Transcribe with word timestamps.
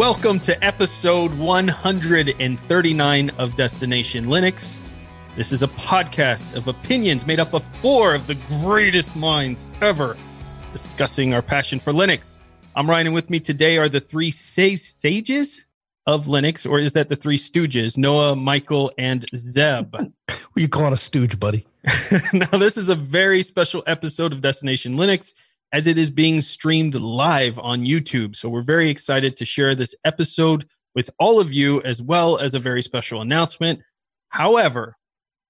Welcome 0.00 0.40
to 0.40 0.64
episode 0.64 1.34
139 1.34 3.30
of 3.36 3.54
Destination 3.54 4.24
Linux. 4.24 4.78
This 5.36 5.52
is 5.52 5.62
a 5.62 5.68
podcast 5.68 6.56
of 6.56 6.68
opinions 6.68 7.26
made 7.26 7.38
up 7.38 7.52
of 7.52 7.62
four 7.82 8.14
of 8.14 8.26
the 8.26 8.36
greatest 8.62 9.14
minds 9.14 9.66
ever 9.82 10.16
discussing 10.72 11.34
our 11.34 11.42
passion 11.42 11.78
for 11.78 11.92
Linux. 11.92 12.38
I'm 12.74 12.88
Ryan, 12.88 13.08
and 13.08 13.14
with 13.14 13.28
me 13.28 13.40
today 13.40 13.76
are 13.76 13.90
the 13.90 14.00
three 14.00 14.30
sages 14.30 15.66
of 16.06 16.24
Linux, 16.24 16.68
or 16.68 16.78
is 16.78 16.94
that 16.94 17.10
the 17.10 17.16
three 17.16 17.36
stooges? 17.36 17.98
Noah, 17.98 18.34
Michael, 18.34 18.90
and 18.96 19.26
Zeb. 19.36 19.92
what 19.94 20.10
are 20.30 20.60
you 20.60 20.68
calling 20.68 20.94
a 20.94 20.96
stooge, 20.96 21.38
buddy? 21.38 21.66
now, 22.32 22.46
this 22.46 22.78
is 22.78 22.88
a 22.88 22.94
very 22.94 23.42
special 23.42 23.82
episode 23.86 24.32
of 24.32 24.40
Destination 24.40 24.96
Linux 24.96 25.34
as 25.72 25.86
it 25.86 25.98
is 25.98 26.10
being 26.10 26.40
streamed 26.40 26.94
live 26.94 27.58
on 27.58 27.84
YouTube. 27.84 28.36
So 28.36 28.48
we're 28.48 28.62
very 28.62 28.90
excited 28.90 29.36
to 29.36 29.44
share 29.44 29.74
this 29.74 29.94
episode 30.04 30.66
with 30.94 31.10
all 31.18 31.38
of 31.38 31.52
you, 31.52 31.80
as 31.82 32.02
well 32.02 32.38
as 32.38 32.54
a 32.54 32.58
very 32.58 32.82
special 32.82 33.20
announcement. 33.20 33.80
However, 34.28 34.96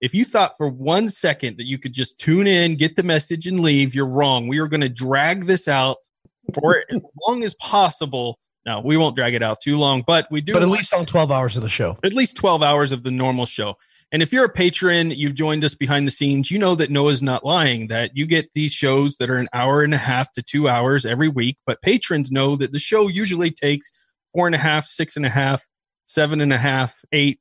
if 0.01 0.15
you 0.15 0.24
thought 0.24 0.56
for 0.56 0.69
one 0.69 1.09
second 1.09 1.56
that 1.59 1.66
you 1.66 1.79
could 1.79 1.93
just 1.93 2.19
tune 2.19 2.46
in, 2.46 2.77
get 2.77 2.96
the 2.96 3.02
message, 3.02 3.46
and 3.46 3.60
leave, 3.60 3.95
you're 3.95 4.06
wrong. 4.06 4.48
We 4.48 4.59
are 4.59 4.66
going 4.66 4.80
to 4.80 4.88
drag 4.88 5.46
this 5.46 5.69
out 5.69 5.98
for 6.55 6.84
as 6.91 7.01
long 7.27 7.43
as 7.43 7.55
possible. 7.55 8.38
Now, 8.66 8.80
we 8.80 8.96
won't 8.96 9.16
drag 9.16 9.34
it 9.34 9.43
out 9.43 9.60
too 9.60 9.79
long, 9.79 10.02
but 10.07 10.27
we 10.30 10.41
do. 10.41 10.52
But 10.52 10.62
at 10.62 10.68
least 10.68 10.93
on 10.93 11.07
12 11.07 11.30
hours 11.30 11.57
of 11.57 11.62
the 11.62 11.68
show. 11.68 11.98
At 12.05 12.12
least 12.12 12.37
12 12.37 12.62
hours 12.62 12.93
of 12.93 13.02
the 13.02 13.10
normal 13.10 13.46
show. 13.46 13.77
And 14.13 14.23
if 14.23 14.33
you're 14.33 14.45
a 14.45 14.51
patron, 14.51 15.11
you've 15.13 15.35
joined 15.35 15.65
us 15.65 15.75
behind 15.75 16.07
the 16.07 16.11
scenes, 16.11 16.51
you 16.51 16.59
know 16.59 16.75
that 16.75 16.91
Noah's 16.91 17.23
not 17.23 17.45
lying, 17.45 17.87
that 17.89 18.17
you 18.17 18.27
get 18.27 18.51
these 18.55 18.73
shows 18.73 19.17
that 19.19 19.31
are 19.31 19.37
an 19.37 19.49
hour 19.53 19.83
and 19.83 19.95
a 19.95 19.99
half 19.99 20.33
to 20.33 20.43
two 20.43 20.69
hours 20.69 21.07
every 21.07 21.29
week. 21.29 21.59
But 21.65 21.81
patrons 21.83 22.30
know 22.30 22.57
that 22.57 22.73
the 22.73 22.80
show 22.80 23.07
usually 23.07 23.52
takes 23.52 23.91
four 24.35 24.47
and 24.47 24.55
a 24.55 24.59
half, 24.59 24.87
six 24.87 25.17
and 25.17 25.25
a 25.25 25.30
half, 25.30 25.65
seven 26.07 26.41
and 26.41 26.52
a 26.52 26.59
half, 26.59 26.99
eight, 27.13 27.41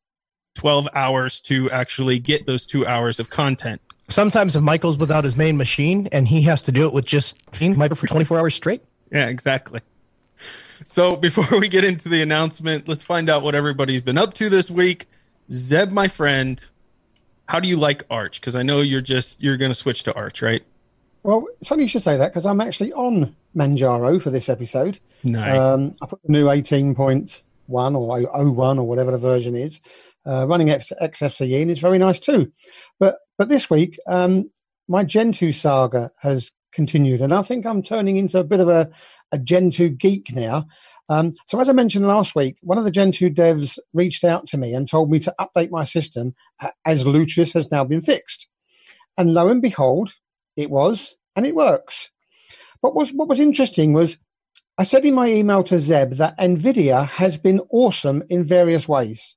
12 0.55 0.87
hours 0.93 1.39
to 1.41 1.71
actually 1.71 2.19
get 2.19 2.45
those 2.45 2.65
two 2.65 2.85
hours 2.85 3.19
of 3.19 3.29
content. 3.29 3.81
Sometimes 4.09 4.55
if 4.55 4.61
Michael's 4.61 4.97
without 4.97 5.23
his 5.23 5.35
main 5.35 5.57
machine 5.57 6.07
and 6.11 6.27
he 6.27 6.41
has 6.43 6.61
to 6.63 6.71
do 6.71 6.85
it 6.85 6.93
with 6.93 7.05
just 7.05 7.35
team 7.51 7.77
Michael 7.77 7.95
for 7.95 8.07
24 8.07 8.39
hours 8.39 8.55
straight. 8.55 8.83
Yeah, 9.11 9.27
exactly. 9.27 9.81
So 10.85 11.15
before 11.15 11.45
we 11.59 11.67
get 11.67 11.83
into 11.83 12.09
the 12.09 12.21
announcement, 12.21 12.87
let's 12.87 13.03
find 13.03 13.29
out 13.29 13.41
what 13.41 13.55
everybody's 13.55 14.01
been 14.01 14.17
up 14.17 14.33
to 14.35 14.49
this 14.49 14.69
week. 14.69 15.07
Zeb, 15.51 15.91
my 15.91 16.07
friend, 16.07 16.63
how 17.47 17.59
do 17.59 17.67
you 17.67 17.77
like 17.77 18.03
Arch? 18.09 18.39
Because 18.39 18.55
I 18.55 18.63
know 18.63 18.81
you're 18.81 19.01
just 19.01 19.41
you're 19.41 19.57
going 19.57 19.71
to 19.71 19.75
switch 19.75 20.03
to 20.03 20.13
Arch, 20.13 20.41
right? 20.41 20.63
Well, 21.23 21.47
it's 21.59 21.67
funny 21.67 21.83
you 21.83 21.89
should 21.89 22.03
say 22.03 22.17
that 22.17 22.31
because 22.31 22.45
I'm 22.45 22.61
actually 22.61 22.93
on 22.93 23.35
Manjaro 23.55 24.21
for 24.21 24.29
this 24.29 24.49
episode. 24.49 24.99
Nice. 25.23 25.59
Um, 25.59 25.95
I 26.01 26.05
put 26.05 26.21
the 26.23 26.31
new 26.31 26.45
18.1 26.45 27.41
or 27.67 28.51
01 28.51 28.79
or 28.79 28.87
whatever 28.87 29.11
the 29.11 29.17
version 29.17 29.55
is, 29.55 29.81
uh, 30.25 30.47
running 30.47 30.69
X- 30.69 30.93
XFCE, 31.01 31.61
and 31.61 31.71
it's 31.71 31.81
very 31.81 31.97
nice 31.97 32.19
too. 32.19 32.51
But 32.99 33.17
but 33.37 33.49
this 33.49 33.69
week, 33.69 33.97
um, 34.07 34.49
my 34.87 35.03
Gentoo 35.03 35.51
saga 35.51 36.11
has 36.19 36.51
continued, 36.71 37.21
and 37.21 37.33
I 37.33 37.41
think 37.41 37.65
I'm 37.65 37.81
turning 37.81 38.17
into 38.17 38.39
a 38.39 38.43
bit 38.43 38.59
of 38.59 38.69
a, 38.69 38.89
a 39.31 39.39
Gentoo 39.39 39.89
geek 39.89 40.33
now. 40.33 40.67
Um, 41.09 41.33
so, 41.47 41.59
as 41.59 41.67
I 41.67 41.73
mentioned 41.73 42.07
last 42.07 42.35
week, 42.35 42.57
one 42.61 42.77
of 42.77 42.83
the 42.83 42.91
Gentoo 42.91 43.29
devs 43.29 43.79
reached 43.93 44.23
out 44.23 44.47
to 44.47 44.57
me 44.57 44.73
and 44.73 44.87
told 44.87 45.09
me 45.09 45.19
to 45.19 45.33
update 45.39 45.71
my 45.71 45.83
system 45.83 46.35
as 46.85 47.03
Lutris 47.03 47.53
has 47.53 47.71
now 47.71 47.83
been 47.83 48.01
fixed. 48.01 48.47
And 49.17 49.33
lo 49.33 49.49
and 49.49 49.61
behold, 49.61 50.13
it 50.55 50.69
was, 50.69 51.15
and 51.35 51.45
it 51.45 51.55
works. 51.55 52.11
But 52.81 52.95
was, 52.95 53.11
what 53.11 53.27
was 53.27 53.39
interesting 53.39 53.93
was 53.93 54.17
I 54.77 54.83
said 54.83 55.03
in 55.03 55.15
my 55.15 55.27
email 55.27 55.63
to 55.63 55.79
Zeb 55.79 56.13
that 56.13 56.37
NVIDIA 56.37 57.07
has 57.09 57.37
been 57.37 57.59
awesome 57.69 58.23
in 58.29 58.45
various 58.45 58.87
ways. 58.87 59.35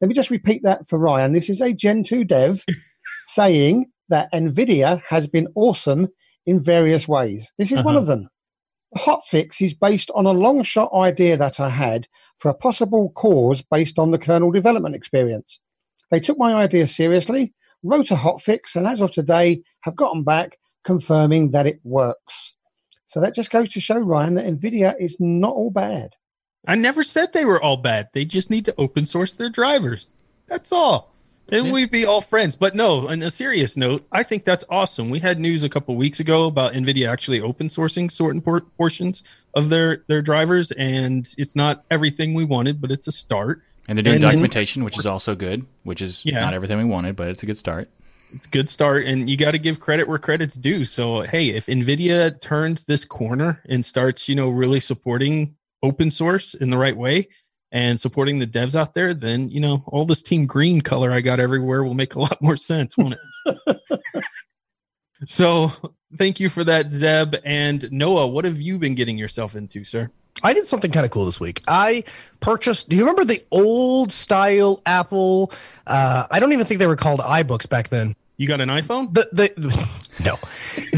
Let 0.00 0.08
me 0.08 0.14
just 0.14 0.30
repeat 0.30 0.62
that 0.64 0.86
for 0.86 0.98
Ryan. 0.98 1.32
This 1.32 1.50
is 1.50 1.60
a 1.60 1.72
Gentoo 1.72 2.24
dev 2.24 2.64
saying 3.28 3.86
that 4.08 4.32
NVIDIA 4.32 5.00
has 5.08 5.28
been 5.28 5.48
awesome 5.54 6.08
in 6.46 6.60
various 6.60 7.06
ways. 7.06 7.52
This 7.58 7.70
is 7.70 7.78
uh-huh. 7.78 7.84
one 7.84 7.96
of 7.96 8.06
them. 8.06 8.28
Hotfix 8.96 9.60
is 9.60 9.74
based 9.74 10.10
on 10.14 10.26
a 10.26 10.32
long 10.32 10.62
shot 10.62 10.92
idea 10.92 11.36
that 11.36 11.60
I 11.60 11.68
had 11.68 12.08
for 12.36 12.48
a 12.48 12.54
possible 12.54 13.10
cause 13.10 13.62
based 13.62 13.98
on 13.98 14.10
the 14.10 14.18
kernel 14.18 14.50
development 14.50 14.94
experience. 14.94 15.60
They 16.10 16.20
took 16.20 16.38
my 16.38 16.54
idea 16.54 16.86
seriously, 16.86 17.54
wrote 17.82 18.10
a 18.10 18.16
hotfix, 18.16 18.74
and 18.74 18.86
as 18.86 19.00
of 19.00 19.12
today, 19.12 19.62
have 19.82 19.96
gotten 19.96 20.24
back 20.24 20.58
confirming 20.84 21.50
that 21.50 21.66
it 21.66 21.80
works. 21.84 22.56
So 23.06 23.20
that 23.20 23.34
just 23.34 23.50
goes 23.50 23.68
to 23.70 23.80
show, 23.80 23.98
Ryan, 23.98 24.34
that 24.34 24.46
NVIDIA 24.46 24.94
is 24.98 25.16
not 25.20 25.54
all 25.54 25.70
bad. 25.70 26.10
I 26.66 26.74
never 26.74 27.02
said 27.02 27.32
they 27.32 27.44
were 27.44 27.62
all 27.62 27.76
bad. 27.76 28.08
They 28.12 28.24
just 28.24 28.50
need 28.50 28.64
to 28.66 28.74
open 28.76 29.04
source 29.04 29.32
their 29.32 29.50
drivers. 29.50 30.08
That's 30.46 30.72
all. 30.72 31.09
Then 31.50 31.66
yeah. 31.66 31.72
we'd 31.72 31.90
be 31.90 32.06
all 32.06 32.20
friends. 32.20 32.54
But 32.54 32.74
no, 32.74 33.08
on 33.08 33.22
a 33.22 33.30
serious 33.30 33.76
note, 33.76 34.06
I 34.12 34.22
think 34.22 34.44
that's 34.44 34.64
awesome. 34.70 35.10
We 35.10 35.18
had 35.18 35.40
news 35.40 35.64
a 35.64 35.68
couple 35.68 35.96
weeks 35.96 36.20
ago 36.20 36.46
about 36.46 36.72
NVIDIA 36.72 37.08
actually 37.08 37.40
open 37.40 37.66
sourcing 37.66 38.10
certain 38.10 38.40
por- 38.40 38.60
portions 38.60 39.24
of 39.54 39.68
their, 39.68 40.04
their 40.06 40.22
drivers, 40.22 40.70
and 40.72 41.28
it's 41.36 41.56
not 41.56 41.84
everything 41.90 42.34
we 42.34 42.44
wanted, 42.44 42.80
but 42.80 42.90
it's 42.90 43.08
a 43.08 43.12
start. 43.12 43.62
And 43.88 43.98
they're 43.98 44.04
doing 44.04 44.16
and 44.16 44.22
documentation, 44.22 44.84
which 44.84 44.96
is 44.96 45.06
also 45.06 45.34
good, 45.34 45.66
which 45.82 46.00
is 46.00 46.24
yeah. 46.24 46.38
not 46.38 46.54
everything 46.54 46.78
we 46.78 46.84
wanted, 46.84 47.16
but 47.16 47.28
it's 47.28 47.42
a 47.42 47.46
good 47.46 47.58
start. 47.58 47.90
It's 48.32 48.46
a 48.46 48.50
good 48.50 48.68
start, 48.68 49.06
and 49.06 49.28
you 49.28 49.36
got 49.36 49.50
to 49.50 49.58
give 49.58 49.80
credit 49.80 50.06
where 50.06 50.18
credit's 50.18 50.54
due. 50.54 50.84
So, 50.84 51.22
hey, 51.22 51.48
if 51.48 51.66
NVIDIA 51.66 52.40
turns 52.40 52.84
this 52.84 53.04
corner 53.04 53.60
and 53.68 53.84
starts, 53.84 54.28
you 54.28 54.36
know, 54.36 54.48
really 54.50 54.78
supporting 54.78 55.56
open 55.82 56.12
source 56.12 56.54
in 56.54 56.70
the 56.70 56.78
right 56.78 56.96
way, 56.96 57.26
and 57.72 57.98
supporting 57.98 58.38
the 58.38 58.46
devs 58.46 58.74
out 58.74 58.94
there, 58.94 59.14
then 59.14 59.48
you 59.50 59.60
know 59.60 59.82
all 59.86 60.04
this 60.04 60.22
team 60.22 60.46
green 60.46 60.80
color 60.80 61.10
I 61.10 61.20
got 61.20 61.40
everywhere 61.40 61.84
will 61.84 61.94
make 61.94 62.14
a 62.14 62.20
lot 62.20 62.40
more 62.42 62.56
sense, 62.56 62.96
won't 62.96 63.16
it? 63.46 63.90
so 65.24 65.72
thank 66.18 66.40
you 66.40 66.48
for 66.48 66.64
that, 66.64 66.90
Zeb 66.90 67.36
and 67.44 67.90
Noah. 67.92 68.26
What 68.26 68.44
have 68.44 68.60
you 68.60 68.78
been 68.78 68.94
getting 68.94 69.16
yourself 69.16 69.54
into, 69.54 69.84
sir? 69.84 70.10
I 70.42 70.52
did 70.52 70.66
something 70.66 70.90
kind 70.90 71.04
of 71.04 71.10
cool 71.10 71.26
this 71.26 71.40
week. 71.40 71.62
I 71.68 72.04
purchased. 72.40 72.88
Do 72.88 72.96
you 72.96 73.02
remember 73.02 73.24
the 73.24 73.44
old 73.50 74.10
style 74.10 74.80
Apple? 74.86 75.52
Uh, 75.86 76.26
I 76.30 76.40
don't 76.40 76.52
even 76.52 76.66
think 76.66 76.78
they 76.78 76.86
were 76.86 76.96
called 76.96 77.20
iBooks 77.20 77.68
back 77.68 77.88
then. 77.88 78.14
You 78.36 78.46
got 78.46 78.60
an 78.60 78.70
iPhone? 78.70 79.12
The 79.12 79.28
the 79.32 79.88
no, 80.24 80.38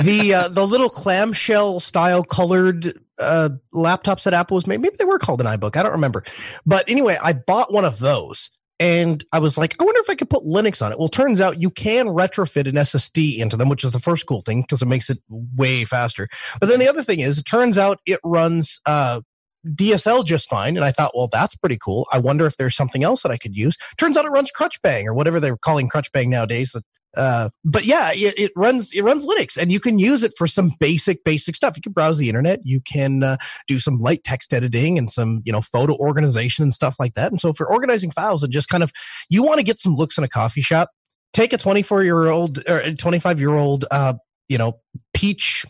the 0.01 0.35
uh, 0.35 0.49
the 0.49 0.65
little 0.65 0.89
clamshell 0.89 1.81
style 1.81 2.23
colored 2.23 3.02
uh, 3.19 3.51
laptops 3.75 4.25
that 4.25 4.35
Apple 4.35 4.55
was 4.55 4.67
made. 4.67 4.81
Maybe 4.81 4.97
they 4.99 5.05
were 5.05 5.19
called 5.19 5.41
an 5.41 5.47
iBook. 5.47 5.77
I 5.77 5.83
don't 5.83 5.93
remember. 5.93 6.25
But 6.67 6.89
anyway, 6.89 7.19
I 7.23 7.33
bought 7.33 7.73
one 7.73 7.85
of 7.85 7.99
those 7.99 8.51
and 8.83 9.25
I 9.33 9.39
was 9.39 9.57
like, 9.57 9.81
I 9.81 9.85
wonder 9.85 10.01
if 10.01 10.11
I 10.11 10.17
could 10.17 10.29
put 10.29 10.43
Linux 10.43 10.85
on 10.85 10.91
it. 10.91 10.99
Well, 10.99 11.09
turns 11.09 11.41
out 11.41 11.61
you 11.61 11.71
can 11.71 12.09
retrofit 12.09 12.67
an 12.69 12.75
SSD 12.75 13.39
into 13.39 13.57
them, 13.57 13.69
which 13.69 13.85
is 13.85 13.93
the 13.93 14.01
first 14.01 14.27
cool 14.27 14.41
thing 14.41 14.63
because 14.63 14.83
it 14.83 14.87
makes 14.87 15.09
it 15.09 15.23
way 15.29 15.85
faster. 15.85 16.29
But 16.59 16.69
then 16.69 16.81
the 16.81 16.89
other 16.89 17.05
thing 17.05 17.21
is, 17.21 17.39
it 17.39 17.45
turns 17.45 17.79
out 17.79 18.01
it 18.07 18.19
runs 18.25 18.81
uh, 18.85 19.21
DSL 19.67 20.25
just 20.25 20.51
fine. 20.51 20.77
And 20.77 20.85
I 20.85 20.91
thought, 20.91 21.13
well, 21.15 21.29
that's 21.31 21.55
pretty 21.55 21.79
cool. 21.79 22.09
I 22.13 22.19
wonder 22.19 22.45
if 22.45 22.57
there's 22.57 22.75
something 22.75 23.05
else 23.05 23.23
that 23.23 23.31
I 23.31 23.37
could 23.37 23.57
use. 23.57 23.77
Turns 23.99 24.17
out 24.17 24.25
it 24.25 24.31
runs 24.31 24.51
Crunchbang 24.51 25.07
or 25.07 25.15
whatever 25.15 25.39
they're 25.39 25.57
calling 25.57 25.89
Crunchbang 25.89 26.27
nowadays. 26.27 26.73
That 26.73 26.83
uh, 27.17 27.51
but 27.65 27.85
yeah, 27.85 28.13
it, 28.13 28.39
it, 28.39 28.53
runs 28.57 28.91
it 28.93 29.03
runs 29.03 29.27
Linux, 29.27 29.57
and 29.57 29.71
you 29.71 29.81
can 29.81 29.99
use 29.99 30.23
it 30.23 30.33
for 30.37 30.47
some 30.47 30.73
basic 30.81 31.25
basic 31.25 31.57
stuff. 31.57 31.77
You 31.77 31.83
can 31.83 31.93
browse 31.93 32.19
the 32.19 32.29
internet, 32.29 32.61
you 32.65 32.81
can 32.81 33.23
uh, 33.23 33.37
do 33.67 33.79
some 33.79 33.99
light 33.99 34.25
text 34.25 34.53
editing 34.55 34.99
and 34.99 35.11
some 35.11 35.43
you 35.45 35.53
know 35.53 35.61
photo 35.61 35.95
organization 35.97 36.63
and 36.63 36.73
stuff 36.73 36.97
like 36.99 37.15
that. 37.15 37.31
And 37.31 37.41
so 37.41 37.49
if 37.49 37.59
you're 37.59 37.71
organizing 37.71 38.11
files 38.11 38.43
and 38.43 38.53
just 38.53 38.69
kind 38.69 38.83
of 38.83 38.93
you 39.29 39.43
want 39.43 39.59
to 39.59 39.65
get 39.65 39.79
some 39.79 39.95
looks 39.95 40.17
in 40.17 40.25
a 40.25 40.29
coffee 40.29 40.63
shop, 40.63 40.91
take 41.33 41.53
a 41.53 41.59
24 41.59 42.03
year 42.03 42.29
old 42.29 42.67
or 42.69 42.93
25 42.93 43.41
year 43.41 43.55
old 43.55 43.85
uh, 43.91 44.15
you 44.49 44.59
know 44.59 44.79
peach 45.15 45.65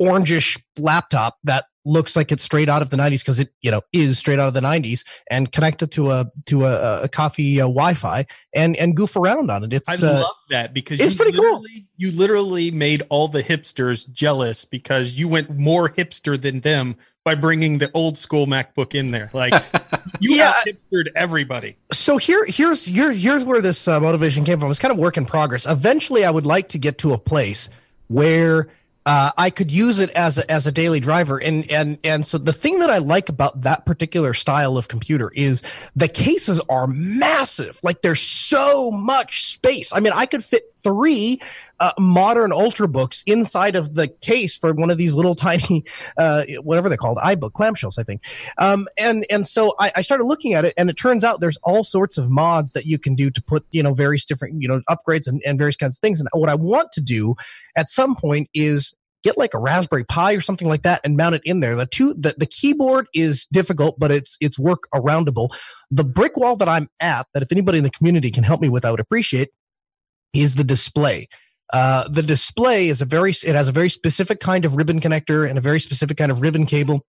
orangish 0.00 0.60
laptop 0.78 1.36
that 1.44 1.66
looks 1.84 2.16
like 2.16 2.32
it's 2.32 2.42
straight 2.42 2.68
out 2.68 2.82
of 2.82 2.90
the 2.90 2.96
90s 2.96 3.20
because 3.20 3.38
it 3.38 3.52
you 3.60 3.70
know 3.70 3.82
is 3.92 4.18
straight 4.18 4.38
out 4.38 4.48
of 4.48 4.54
the 4.54 4.60
90s 4.60 5.04
and 5.30 5.52
connect 5.52 5.82
it 5.82 5.90
to 5.92 6.10
a 6.10 6.30
to 6.46 6.64
a, 6.64 7.02
a 7.02 7.08
coffee 7.08 7.60
uh, 7.60 7.64
wi-fi 7.64 8.26
and 8.54 8.76
and 8.76 8.96
goof 8.96 9.16
around 9.16 9.50
on 9.50 9.64
it. 9.64 9.72
It's 9.72 9.88
i 9.88 9.94
uh, 9.94 10.20
love 10.20 10.36
that 10.50 10.72
because 10.72 11.00
it's 11.00 11.14
pretty 11.14 11.36
cool. 11.36 11.64
you 11.96 12.10
literally 12.12 12.70
made 12.70 13.02
all 13.10 13.28
the 13.28 13.42
hipsters 13.42 14.10
jealous 14.10 14.64
because 14.64 15.12
you 15.12 15.28
went 15.28 15.50
more 15.50 15.88
hipster 15.88 16.40
than 16.40 16.60
them 16.60 16.96
by 17.24 17.34
bringing 17.34 17.78
the 17.78 17.90
old 17.92 18.18
school 18.18 18.46
macbook 18.46 18.94
in 18.94 19.10
there. 19.10 19.30
Like 19.32 19.52
you 20.20 20.36
yeah 20.36 20.54
hipstered 20.66 21.08
everybody. 21.14 21.76
So 21.92 22.16
here 22.16 22.44
here's 22.46 22.84
here, 22.84 23.12
here's 23.12 23.44
where 23.44 23.60
this 23.60 23.86
uh, 23.88 24.00
motivation 24.00 24.44
came 24.44 24.60
from. 24.60 24.70
It's 24.70 24.80
kind 24.80 24.92
of 24.92 24.98
work 24.98 25.16
in 25.16 25.24
progress. 25.24 25.66
Eventually 25.66 26.24
i 26.24 26.30
would 26.30 26.46
like 26.46 26.68
to 26.68 26.78
get 26.78 26.98
to 26.98 27.12
a 27.12 27.18
place 27.18 27.68
where 28.08 28.68
uh, 29.06 29.32
I 29.36 29.50
could 29.50 29.70
use 29.70 29.98
it 29.98 30.10
as 30.10 30.38
a, 30.38 30.50
as 30.50 30.66
a 30.66 30.72
daily 30.72 31.00
driver. 31.00 31.38
And, 31.38 31.70
and, 31.70 31.98
and 32.04 32.24
so 32.26 32.38
the 32.38 32.52
thing 32.52 32.78
that 32.78 32.90
I 32.90 32.98
like 32.98 33.28
about 33.28 33.62
that 33.62 33.84
particular 33.86 34.34
style 34.34 34.76
of 34.76 34.88
computer 34.88 35.30
is 35.34 35.62
the 35.94 36.08
cases 36.08 36.60
are 36.68 36.86
massive. 36.86 37.78
Like 37.82 38.02
there's 38.02 38.20
so 38.22 38.90
much 38.90 39.44
space. 39.44 39.92
I 39.92 40.00
mean, 40.00 40.12
I 40.14 40.26
could 40.26 40.42
fit 40.42 40.73
three 40.84 41.40
uh, 41.80 41.92
modern 41.98 42.52
ultrabooks 42.52 43.22
inside 43.26 43.74
of 43.74 43.94
the 43.94 44.06
case 44.06 44.56
for 44.56 44.72
one 44.72 44.90
of 44.90 44.98
these 44.98 45.14
little 45.14 45.34
tiny, 45.44 45.84
uh, 46.16 46.44
whatever 46.62 46.88
they're 46.88 46.98
called, 46.98 47.18
iBook 47.18 47.52
clamshells, 47.52 47.98
I 47.98 48.04
think. 48.04 48.22
Um, 48.58 48.86
and 48.96 49.26
and 49.30 49.46
so 49.46 49.74
I, 49.80 49.90
I, 49.96 50.02
started 50.02 50.24
looking 50.24 50.54
at 50.54 50.64
it, 50.64 50.74
and 50.76 50.88
it 50.88 50.94
turns 50.94 51.24
out 51.24 51.40
there's 51.40 51.58
all 51.64 51.82
sorts 51.82 52.18
of 52.18 52.30
mods 52.30 52.72
that 52.74 52.86
you 52.86 52.98
can 52.98 53.16
do 53.16 53.30
to 53.30 53.42
put 53.42 53.66
you 53.72 53.82
know 53.82 53.94
various 53.94 54.24
different 54.24 54.62
you 54.62 54.68
know 54.68 54.82
upgrades 54.88 55.26
and, 55.26 55.42
and 55.44 55.58
various 55.58 55.76
kinds 55.76 55.96
of 55.96 56.00
things. 56.00 56.20
And 56.20 56.28
what 56.32 56.48
I 56.48 56.54
want 56.54 56.92
to 56.92 57.00
do 57.00 57.34
at 57.76 57.90
some 57.90 58.14
point 58.14 58.48
is 58.54 58.94
get 59.24 59.38
like 59.38 59.54
a 59.54 59.58
Raspberry 59.58 60.04
Pi 60.04 60.34
or 60.34 60.40
something 60.40 60.68
like 60.68 60.82
that 60.82 61.00
and 61.02 61.16
mount 61.16 61.34
it 61.34 61.42
in 61.44 61.60
there. 61.60 61.74
The 61.74 61.86
two, 61.86 62.14
the, 62.14 62.34
the 62.36 62.46
keyboard 62.46 63.08
is 63.14 63.46
difficult, 63.46 63.98
but 63.98 64.12
it's, 64.12 64.36
it's 64.38 64.58
work 64.58 64.86
aroundable. 64.94 65.48
The 65.90 66.04
brick 66.04 66.36
wall 66.36 66.56
that 66.56 66.68
I'm 66.68 66.90
at, 67.00 67.26
that 67.32 67.42
if 67.42 67.50
anybody 67.50 67.78
in 67.78 67.84
the 67.84 67.90
community 67.90 68.30
can 68.30 68.44
help 68.44 68.60
me 68.60 68.68
with, 68.68 68.84
I 68.84 68.90
would 68.90 69.00
appreciate 69.00 69.48
is 70.34 70.56
the 70.56 70.64
display. 70.64 71.28
Uh, 71.72 72.06
the 72.08 72.22
display 72.22 72.88
is 72.88 73.00
a 73.00 73.04
very, 73.04 73.30
it 73.30 73.54
has 73.54 73.68
a 73.68 73.72
very 73.72 73.88
specific 73.88 74.40
kind 74.40 74.64
of 74.64 74.76
ribbon 74.76 75.00
connector 75.00 75.48
and 75.48 75.56
a 75.56 75.62
very 75.62 75.80
specific 75.80 76.16
kind 76.16 76.30
of 76.30 76.40
ribbon 76.40 76.66
cable. 76.66 77.04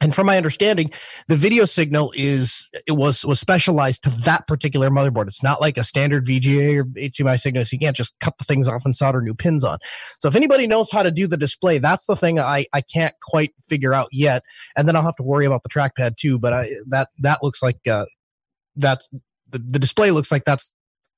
And 0.00 0.14
from 0.14 0.26
my 0.26 0.36
understanding 0.36 0.92
the 1.26 1.36
video 1.36 1.64
signal 1.64 2.12
is 2.14 2.68
it 2.86 2.92
was 2.92 3.24
was 3.24 3.40
specialized 3.40 4.04
to 4.04 4.10
that 4.24 4.46
particular 4.46 4.90
motherboard. 4.90 5.26
It's 5.26 5.42
not 5.42 5.60
like 5.60 5.76
a 5.76 5.82
standard 5.82 6.24
vga 6.24 6.76
or 6.76 6.84
hdmi 6.84 7.40
signal 7.40 7.64
so 7.64 7.70
you 7.72 7.80
can't 7.80 7.96
just 7.96 8.14
cut 8.20 8.34
the 8.38 8.44
things 8.44 8.68
off 8.68 8.84
and 8.84 8.94
solder 8.94 9.20
new 9.20 9.34
pins 9.34 9.64
on. 9.64 9.78
So 10.20 10.28
if 10.28 10.36
anybody 10.36 10.68
knows 10.68 10.88
how 10.92 11.02
to 11.02 11.10
do 11.10 11.26
the 11.26 11.36
display 11.36 11.78
that's 11.78 12.06
the 12.06 12.14
thing 12.14 12.38
i 12.38 12.64
i 12.72 12.80
can't 12.80 13.14
quite 13.22 13.52
figure 13.68 13.92
out 13.92 14.06
yet. 14.12 14.44
And 14.76 14.86
then 14.86 14.94
i'll 14.94 15.02
have 15.02 15.16
to 15.16 15.24
worry 15.24 15.46
about 15.46 15.64
the 15.64 15.68
trackpad 15.68 16.16
too 16.16 16.38
but 16.38 16.52
I, 16.52 16.68
that 16.90 17.08
that 17.18 17.42
looks 17.42 17.60
like 17.60 17.80
uh 17.90 18.04
that's 18.76 19.08
the, 19.48 19.58
the 19.58 19.80
display 19.80 20.12
looks 20.12 20.30
like 20.30 20.44
that's 20.44 20.70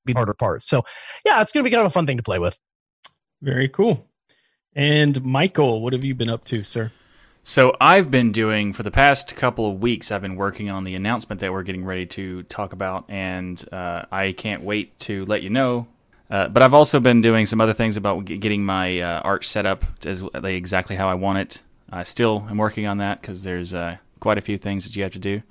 the 0.05 0.13
harder 0.13 0.33
part 0.33 0.63
so 0.63 0.83
yeah 1.25 1.41
it's 1.41 1.51
gonna 1.51 1.63
be 1.63 1.69
kind 1.69 1.81
of 1.81 1.87
a 1.87 1.93
fun 1.93 2.05
thing 2.05 2.17
to 2.17 2.23
play 2.23 2.39
with 2.39 2.57
very 3.41 3.67
cool 3.67 4.07
and 4.75 5.23
michael 5.23 5.81
what 5.81 5.93
have 5.93 6.03
you 6.03 6.15
been 6.15 6.29
up 6.29 6.43
to 6.43 6.63
sir 6.63 6.91
so 7.43 7.75
I've 7.81 8.11
been 8.11 8.31
doing 8.31 8.71
for 8.71 8.83
the 8.83 8.91
past 8.91 9.35
couple 9.35 9.69
of 9.69 9.81
weeks. 9.81 10.11
I've 10.11 10.21
been 10.21 10.35
working 10.35 10.69
on 10.69 10.83
the 10.83 10.93
announcement 10.93 11.41
that 11.41 11.51
we're 11.51 11.63
getting 11.63 11.83
ready 11.83 12.05
to 12.07 12.43
talk 12.43 12.71
about, 12.71 13.05
and 13.09 13.61
uh, 13.71 14.03
I 14.11 14.33
can't 14.33 14.61
wait 14.61 14.97
to 15.01 15.25
let 15.25 15.41
you 15.41 15.49
know. 15.49 15.87
Uh, 16.29 16.47
but 16.47 16.61
I've 16.63 16.73
also 16.73 16.99
been 16.99 17.19
doing 17.19 17.45
some 17.45 17.59
other 17.59 17.73
things 17.73 17.97
about 17.97 18.25
getting 18.25 18.63
my 18.63 18.99
uh, 18.99 19.21
art 19.21 19.43
set 19.43 19.65
up 19.65 19.83
as 20.05 20.23
exactly 20.43 20.95
how 20.95 21.09
I 21.09 21.15
want 21.15 21.39
it. 21.39 21.61
I 21.91 22.03
still 22.03 22.45
am 22.49 22.57
working 22.57 22.85
on 22.85 22.99
that 22.99 23.19
because 23.19 23.43
there's 23.43 23.73
uh, 23.73 23.97
quite 24.19 24.37
a 24.37 24.41
few 24.41 24.57
things 24.57 24.85
that 24.85 24.95
you 24.95 25.03
have 25.03 25.11
to 25.13 25.19
do. 25.19 25.41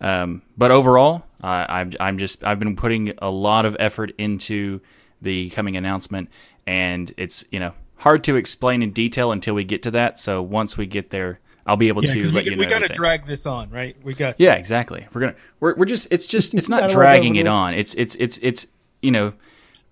Um, 0.00 0.42
but 0.56 0.70
overall, 0.70 1.24
I'm, 1.42 1.92
I'm 2.00 2.18
just 2.18 2.46
I've 2.46 2.58
been 2.58 2.76
putting 2.76 3.12
a 3.18 3.30
lot 3.30 3.66
of 3.66 3.76
effort 3.78 4.12
into 4.18 4.80
the 5.22 5.50
coming 5.50 5.76
announcement, 5.76 6.28
and 6.66 7.12
it's 7.16 7.44
you 7.50 7.60
know 7.60 7.72
hard 7.96 8.24
to 8.24 8.36
explain 8.36 8.82
in 8.82 8.92
detail 8.92 9.32
until 9.32 9.54
we 9.54 9.64
get 9.64 9.82
to 9.84 9.90
that. 9.92 10.18
So 10.18 10.42
once 10.42 10.76
we 10.76 10.86
get 10.86 11.10
there, 11.10 11.40
I'll 11.66 11.76
be 11.76 11.88
able 11.88 12.04
yeah, 12.04 12.14
to 12.14 12.32
let 12.32 12.44
we, 12.44 12.50
you 12.50 12.56
know. 12.56 12.60
We 12.60 12.66
got 12.66 12.80
to 12.80 12.88
drag 12.88 13.26
this 13.26 13.46
on, 13.46 13.70
right? 13.70 13.96
We 14.02 14.14
got. 14.14 14.36
Yeah, 14.38 14.54
exactly. 14.54 15.06
We're 15.12 15.20
gonna. 15.22 15.36
We're, 15.60 15.74
we're 15.74 15.86
just. 15.86 16.08
It's 16.10 16.26
just. 16.26 16.54
It's 16.54 16.68
not 16.68 16.90
dragging 16.90 17.36
it 17.36 17.46
on. 17.46 17.74
It's 17.74 17.94
it's 17.94 18.14
it's 18.16 18.38
it's 18.38 18.66
you 19.02 19.10
know 19.10 19.32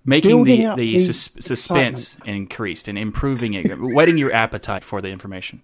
making 0.05 0.45
the 0.45 0.67
the, 0.67 0.75
the 0.77 0.99
sus- 0.99 1.31
suspense 1.41 2.17
increased 2.25 2.89
and 2.89 2.99
improving 2.99 3.55
it, 3.55 3.67
whetting 3.81 4.19
your 4.19 4.33
appetite 4.33 4.85
for 4.85 5.01
the 5.01 5.09
information. 5.09 5.63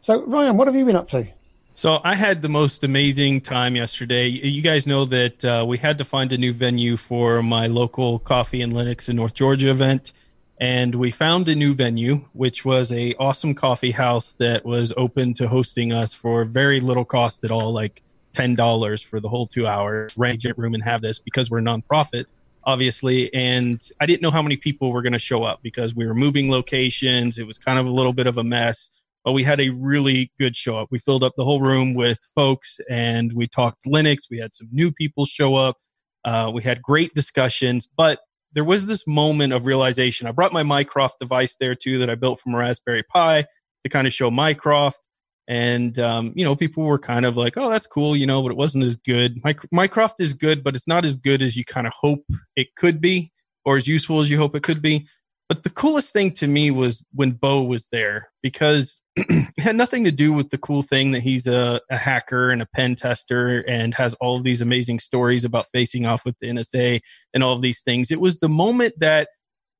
So 0.00 0.24
Ryan, 0.24 0.56
what 0.56 0.68
have 0.68 0.76
you 0.76 0.84
been 0.84 0.96
up 0.96 1.08
to? 1.08 1.28
So 1.76 2.00
I 2.04 2.14
had 2.14 2.40
the 2.40 2.48
most 2.48 2.84
amazing 2.84 3.40
time 3.40 3.74
yesterday. 3.74 4.28
You 4.28 4.62
guys 4.62 4.86
know 4.86 5.04
that 5.06 5.44
uh, 5.44 5.64
we 5.66 5.76
had 5.76 5.98
to 5.98 6.04
find 6.04 6.32
a 6.32 6.38
new 6.38 6.52
venue 6.52 6.96
for 6.96 7.42
my 7.42 7.66
local 7.66 8.20
coffee 8.20 8.62
and 8.62 8.72
Linux 8.72 9.08
in 9.08 9.16
North 9.16 9.34
Georgia 9.34 9.70
event 9.70 10.12
and 10.58 10.94
we 10.94 11.10
found 11.10 11.48
a 11.48 11.54
new 11.54 11.74
venue 11.74 12.24
which 12.32 12.64
was 12.64 12.92
a 12.92 13.14
awesome 13.14 13.54
coffee 13.54 13.90
house 13.90 14.34
that 14.34 14.64
was 14.64 14.92
open 14.96 15.34
to 15.34 15.48
hosting 15.48 15.92
us 15.92 16.14
for 16.14 16.44
very 16.44 16.80
little 16.80 17.04
cost 17.04 17.44
at 17.44 17.50
all 17.50 17.72
like 17.72 18.02
$10 18.34 19.04
for 19.04 19.20
the 19.20 19.28
whole 19.28 19.46
two 19.46 19.66
hours 19.66 20.12
rent 20.16 20.44
a 20.44 20.54
room 20.56 20.74
and 20.74 20.82
have 20.82 21.02
this 21.02 21.18
because 21.18 21.50
we're 21.50 21.58
a 21.58 21.62
nonprofit 21.62 22.26
obviously 22.64 23.32
and 23.34 23.90
i 24.00 24.06
didn't 24.06 24.22
know 24.22 24.30
how 24.30 24.42
many 24.42 24.56
people 24.56 24.92
were 24.92 25.02
going 25.02 25.12
to 25.12 25.18
show 25.18 25.42
up 25.42 25.60
because 25.62 25.94
we 25.94 26.06
were 26.06 26.14
moving 26.14 26.50
locations 26.50 27.38
it 27.38 27.46
was 27.46 27.58
kind 27.58 27.78
of 27.78 27.86
a 27.86 27.90
little 27.90 28.12
bit 28.12 28.26
of 28.26 28.38
a 28.38 28.44
mess 28.44 28.88
but 29.24 29.32
we 29.32 29.42
had 29.42 29.60
a 29.60 29.70
really 29.70 30.30
good 30.38 30.54
show 30.56 30.78
up 30.78 30.88
we 30.90 30.98
filled 30.98 31.24
up 31.24 31.32
the 31.36 31.44
whole 31.44 31.60
room 31.60 31.94
with 31.94 32.20
folks 32.34 32.80
and 32.90 33.32
we 33.32 33.46
talked 33.46 33.78
linux 33.86 34.22
we 34.30 34.38
had 34.38 34.54
some 34.54 34.68
new 34.70 34.90
people 34.92 35.24
show 35.24 35.54
up 35.54 35.76
uh, 36.24 36.50
we 36.52 36.62
had 36.62 36.80
great 36.82 37.12
discussions 37.14 37.88
but 37.96 38.20
there 38.54 38.64
was 38.64 38.86
this 38.86 39.06
moment 39.06 39.52
of 39.52 39.66
realization. 39.66 40.26
I 40.26 40.32
brought 40.32 40.52
my 40.52 40.62
Mycroft 40.62 41.18
device 41.20 41.56
there 41.56 41.74
too 41.74 41.98
that 41.98 42.08
I 42.08 42.14
built 42.14 42.40
from 42.40 42.54
a 42.54 42.58
Raspberry 42.58 43.02
Pi 43.02 43.42
to 43.42 43.88
kind 43.90 44.06
of 44.06 44.14
show 44.14 44.30
Mycroft. 44.30 44.98
And, 45.46 45.98
um, 45.98 46.32
you 46.34 46.44
know, 46.44 46.56
people 46.56 46.84
were 46.84 46.98
kind 46.98 47.26
of 47.26 47.36
like, 47.36 47.58
oh, 47.58 47.68
that's 47.68 47.86
cool, 47.86 48.16
you 48.16 48.24
know, 48.24 48.40
but 48.40 48.50
it 48.50 48.56
wasn't 48.56 48.84
as 48.84 48.96
good. 48.96 49.44
My, 49.44 49.54
Mycroft 49.72 50.20
is 50.20 50.32
good, 50.32 50.64
but 50.64 50.74
it's 50.74 50.88
not 50.88 51.04
as 51.04 51.16
good 51.16 51.42
as 51.42 51.54
you 51.54 51.64
kind 51.64 51.86
of 51.86 51.92
hope 51.92 52.24
it 52.56 52.74
could 52.76 53.00
be 53.00 53.30
or 53.66 53.76
as 53.76 53.86
useful 53.86 54.20
as 54.20 54.30
you 54.30 54.38
hope 54.38 54.54
it 54.56 54.62
could 54.62 54.80
be. 54.80 55.06
But 55.48 55.64
the 55.64 55.70
coolest 55.70 56.12
thing 56.12 56.30
to 56.34 56.46
me 56.46 56.70
was 56.70 57.02
when 57.12 57.32
Bo 57.32 57.62
was 57.62 57.86
there 57.92 58.30
because 58.42 59.00
had 59.58 59.76
nothing 59.76 60.04
to 60.04 60.10
do 60.10 60.32
with 60.32 60.50
the 60.50 60.58
cool 60.58 60.82
thing 60.82 61.12
that 61.12 61.20
he's 61.20 61.46
a, 61.46 61.80
a, 61.88 61.96
hacker 61.96 62.50
and 62.50 62.60
a 62.60 62.66
pen 62.66 62.96
tester 62.96 63.60
and 63.60 63.94
has 63.94 64.14
all 64.14 64.36
of 64.36 64.42
these 64.42 64.60
amazing 64.60 64.98
stories 64.98 65.44
about 65.44 65.66
facing 65.72 66.04
off 66.04 66.24
with 66.24 66.36
the 66.40 66.48
NSA 66.48 67.00
and 67.32 67.44
all 67.44 67.52
of 67.52 67.60
these 67.60 67.80
things. 67.80 68.10
It 68.10 68.20
was 68.20 68.38
the 68.38 68.48
moment 68.48 68.94
that 68.98 69.28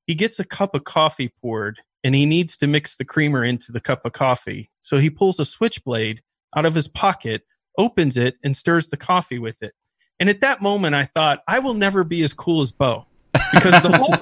he 0.06 0.14
gets 0.14 0.38
a 0.38 0.44
cup 0.44 0.74
of 0.74 0.84
coffee 0.84 1.32
poured 1.40 1.80
and 2.04 2.14
he 2.14 2.26
needs 2.26 2.56
to 2.58 2.66
mix 2.66 2.96
the 2.96 3.04
creamer 3.04 3.44
into 3.44 3.72
the 3.72 3.80
cup 3.80 4.04
of 4.04 4.12
coffee. 4.12 4.70
So 4.82 4.98
he 4.98 5.10
pulls 5.10 5.40
a 5.40 5.44
switchblade 5.44 6.22
out 6.54 6.66
of 6.66 6.74
his 6.74 6.86
pocket, 6.86 7.42
opens 7.76 8.16
it, 8.16 8.36
and 8.44 8.56
stirs 8.56 8.88
the 8.88 8.96
coffee 8.96 9.38
with 9.38 9.62
it. 9.62 9.72
And 10.20 10.28
at 10.28 10.42
that 10.42 10.62
moment, 10.62 10.94
I 10.94 11.06
thought, 11.06 11.42
I 11.48 11.58
will 11.58 11.74
never 11.74 12.04
be 12.04 12.22
as 12.22 12.32
cool 12.32 12.60
as 12.60 12.70
Bo 12.70 13.06
because 13.52 13.82
the 13.82 13.96
whole 13.96 14.14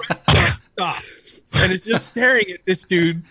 stops 0.73 1.41
and 1.53 1.71
is 1.71 1.83
just 1.83 2.07
staring 2.07 2.49
at 2.49 2.65
this 2.65 2.83
dude 2.83 3.23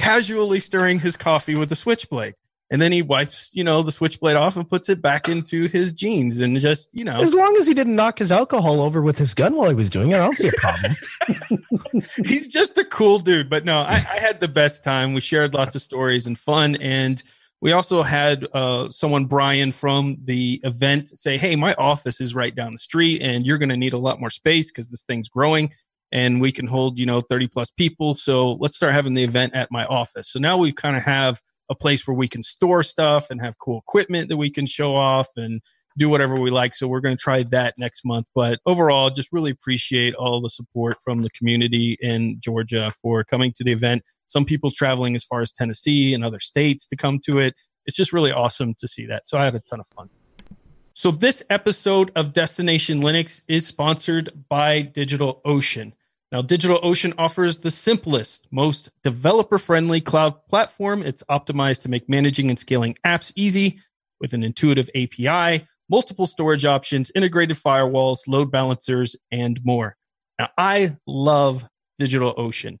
casually 0.00 0.60
stirring 0.60 0.98
his 0.98 1.16
coffee 1.16 1.54
with 1.54 1.70
a 1.70 1.76
switchblade. 1.76 2.34
And 2.72 2.80
then 2.80 2.92
he 2.92 3.02
wipes, 3.02 3.50
you 3.52 3.64
know, 3.64 3.82
the 3.82 3.90
switchblade 3.90 4.36
off 4.36 4.56
and 4.56 4.68
puts 4.68 4.88
it 4.88 5.02
back 5.02 5.28
into 5.28 5.66
his 5.66 5.90
jeans 5.92 6.38
and 6.38 6.56
just, 6.58 6.88
you 6.92 7.04
know. 7.04 7.18
As 7.20 7.34
long 7.34 7.56
as 7.56 7.66
he 7.66 7.74
didn't 7.74 7.96
knock 7.96 8.20
his 8.20 8.30
alcohol 8.30 8.80
over 8.80 9.02
with 9.02 9.18
his 9.18 9.34
gun 9.34 9.56
while 9.56 9.68
he 9.68 9.74
was 9.74 9.90
doing 9.90 10.12
it, 10.12 10.14
I 10.14 10.18
don't 10.18 10.38
see 10.38 10.48
a 10.48 10.52
problem. 10.52 10.96
He's 12.24 12.46
just 12.46 12.78
a 12.78 12.84
cool 12.84 13.18
dude. 13.18 13.50
But 13.50 13.64
no, 13.64 13.80
I, 13.80 13.94
I, 13.94 14.20
had 14.20 14.38
the 14.38 14.46
best 14.46 14.84
time. 14.84 15.14
We 15.14 15.20
shared 15.20 15.52
lots 15.52 15.74
of 15.74 15.82
stories 15.82 16.28
and 16.28 16.38
fun. 16.38 16.76
And 16.76 17.20
we 17.60 17.72
also 17.72 18.04
had 18.04 18.46
uh, 18.54 18.88
someone, 18.88 19.24
Brian, 19.24 19.72
from 19.72 20.16
the 20.22 20.60
event 20.62 21.08
say, 21.08 21.36
Hey, 21.38 21.56
my 21.56 21.74
office 21.74 22.20
is 22.20 22.36
right 22.36 22.54
down 22.54 22.72
the 22.72 22.78
street 22.78 23.20
and 23.20 23.44
you're 23.44 23.58
going 23.58 23.68
to 23.70 23.76
need 23.76 23.94
a 23.94 23.98
lot 23.98 24.20
more 24.20 24.30
space 24.30 24.70
because 24.70 24.90
this 24.90 25.02
thing's 25.02 25.28
growing 25.28 25.72
and 26.12 26.40
we 26.40 26.52
can 26.52 26.66
hold 26.66 26.98
you 26.98 27.06
know 27.06 27.20
30 27.20 27.48
plus 27.48 27.70
people. 27.70 28.14
So 28.14 28.52
let's 28.52 28.76
start 28.76 28.92
having 28.92 29.14
the 29.14 29.24
event 29.24 29.54
at 29.54 29.68
my 29.70 29.84
office. 29.86 30.30
So 30.30 30.38
now 30.38 30.56
we 30.58 30.72
kind 30.72 30.96
of 30.96 31.02
have 31.02 31.40
a 31.70 31.74
place 31.74 32.06
where 32.06 32.16
we 32.16 32.28
can 32.28 32.42
store 32.42 32.82
stuff 32.82 33.30
and 33.30 33.40
have 33.40 33.58
cool 33.58 33.78
equipment 33.78 34.28
that 34.28 34.36
we 34.36 34.50
can 34.50 34.66
show 34.66 34.94
off 34.96 35.28
and 35.36 35.60
do 35.96 36.08
whatever 36.08 36.38
we 36.38 36.50
like. 36.50 36.74
So 36.74 36.88
we're 36.88 37.00
going 37.00 37.16
to 37.16 37.22
try 37.22 37.42
that 37.44 37.74
next 37.78 38.04
month. 38.04 38.26
But 38.34 38.58
overall 38.66 39.10
just 39.10 39.28
really 39.32 39.50
appreciate 39.50 40.14
all 40.14 40.40
the 40.40 40.50
support 40.50 40.96
from 41.04 41.22
the 41.22 41.30
community 41.30 41.96
in 42.00 42.38
georgia 42.40 42.92
for 43.02 43.24
coming 43.24 43.52
to 43.56 43.64
the 43.64 43.72
event. 43.72 44.02
Some 44.26 44.44
people 44.44 44.70
traveling 44.70 45.14
as 45.14 45.24
far 45.24 45.40
as 45.42 45.52
tennessee 45.52 46.14
and 46.14 46.24
other 46.24 46.40
states 46.40 46.86
to 46.88 46.96
come 46.96 47.20
to 47.26 47.38
it. 47.38 47.54
It's 47.86 47.96
just 47.96 48.12
really 48.12 48.32
awesome 48.32 48.74
to 48.78 48.88
see 48.88 49.06
that. 49.06 49.28
So 49.28 49.38
i 49.38 49.44
had 49.44 49.54
a 49.54 49.60
ton 49.60 49.80
of 49.80 49.86
fun. 49.96 50.10
So, 50.94 51.10
this 51.10 51.42
episode 51.48 52.10
of 52.14 52.34
Destination 52.34 53.00
Linux 53.00 53.42
is 53.48 53.66
sponsored 53.66 54.44
by 54.50 54.82
DigitalOcean. 54.82 55.92
Now, 56.32 56.42
DigitalOcean 56.42 57.14
offers 57.18 57.58
the 57.58 57.72
simplest, 57.72 58.46
most 58.52 58.88
developer 59.02 59.58
friendly 59.58 60.00
cloud 60.00 60.46
platform. 60.48 61.02
It's 61.02 61.24
optimized 61.24 61.82
to 61.82 61.88
make 61.88 62.08
managing 62.08 62.50
and 62.50 62.58
scaling 62.58 62.96
apps 63.04 63.32
easy 63.34 63.80
with 64.20 64.32
an 64.32 64.44
intuitive 64.44 64.88
API, 64.94 65.66
multiple 65.88 66.26
storage 66.26 66.64
options, 66.64 67.10
integrated 67.16 67.56
firewalls, 67.56 68.20
load 68.28 68.52
balancers, 68.52 69.16
and 69.32 69.58
more. 69.64 69.96
Now, 70.38 70.50
I 70.56 70.96
love 71.06 71.66
DigitalOcean. 72.00 72.78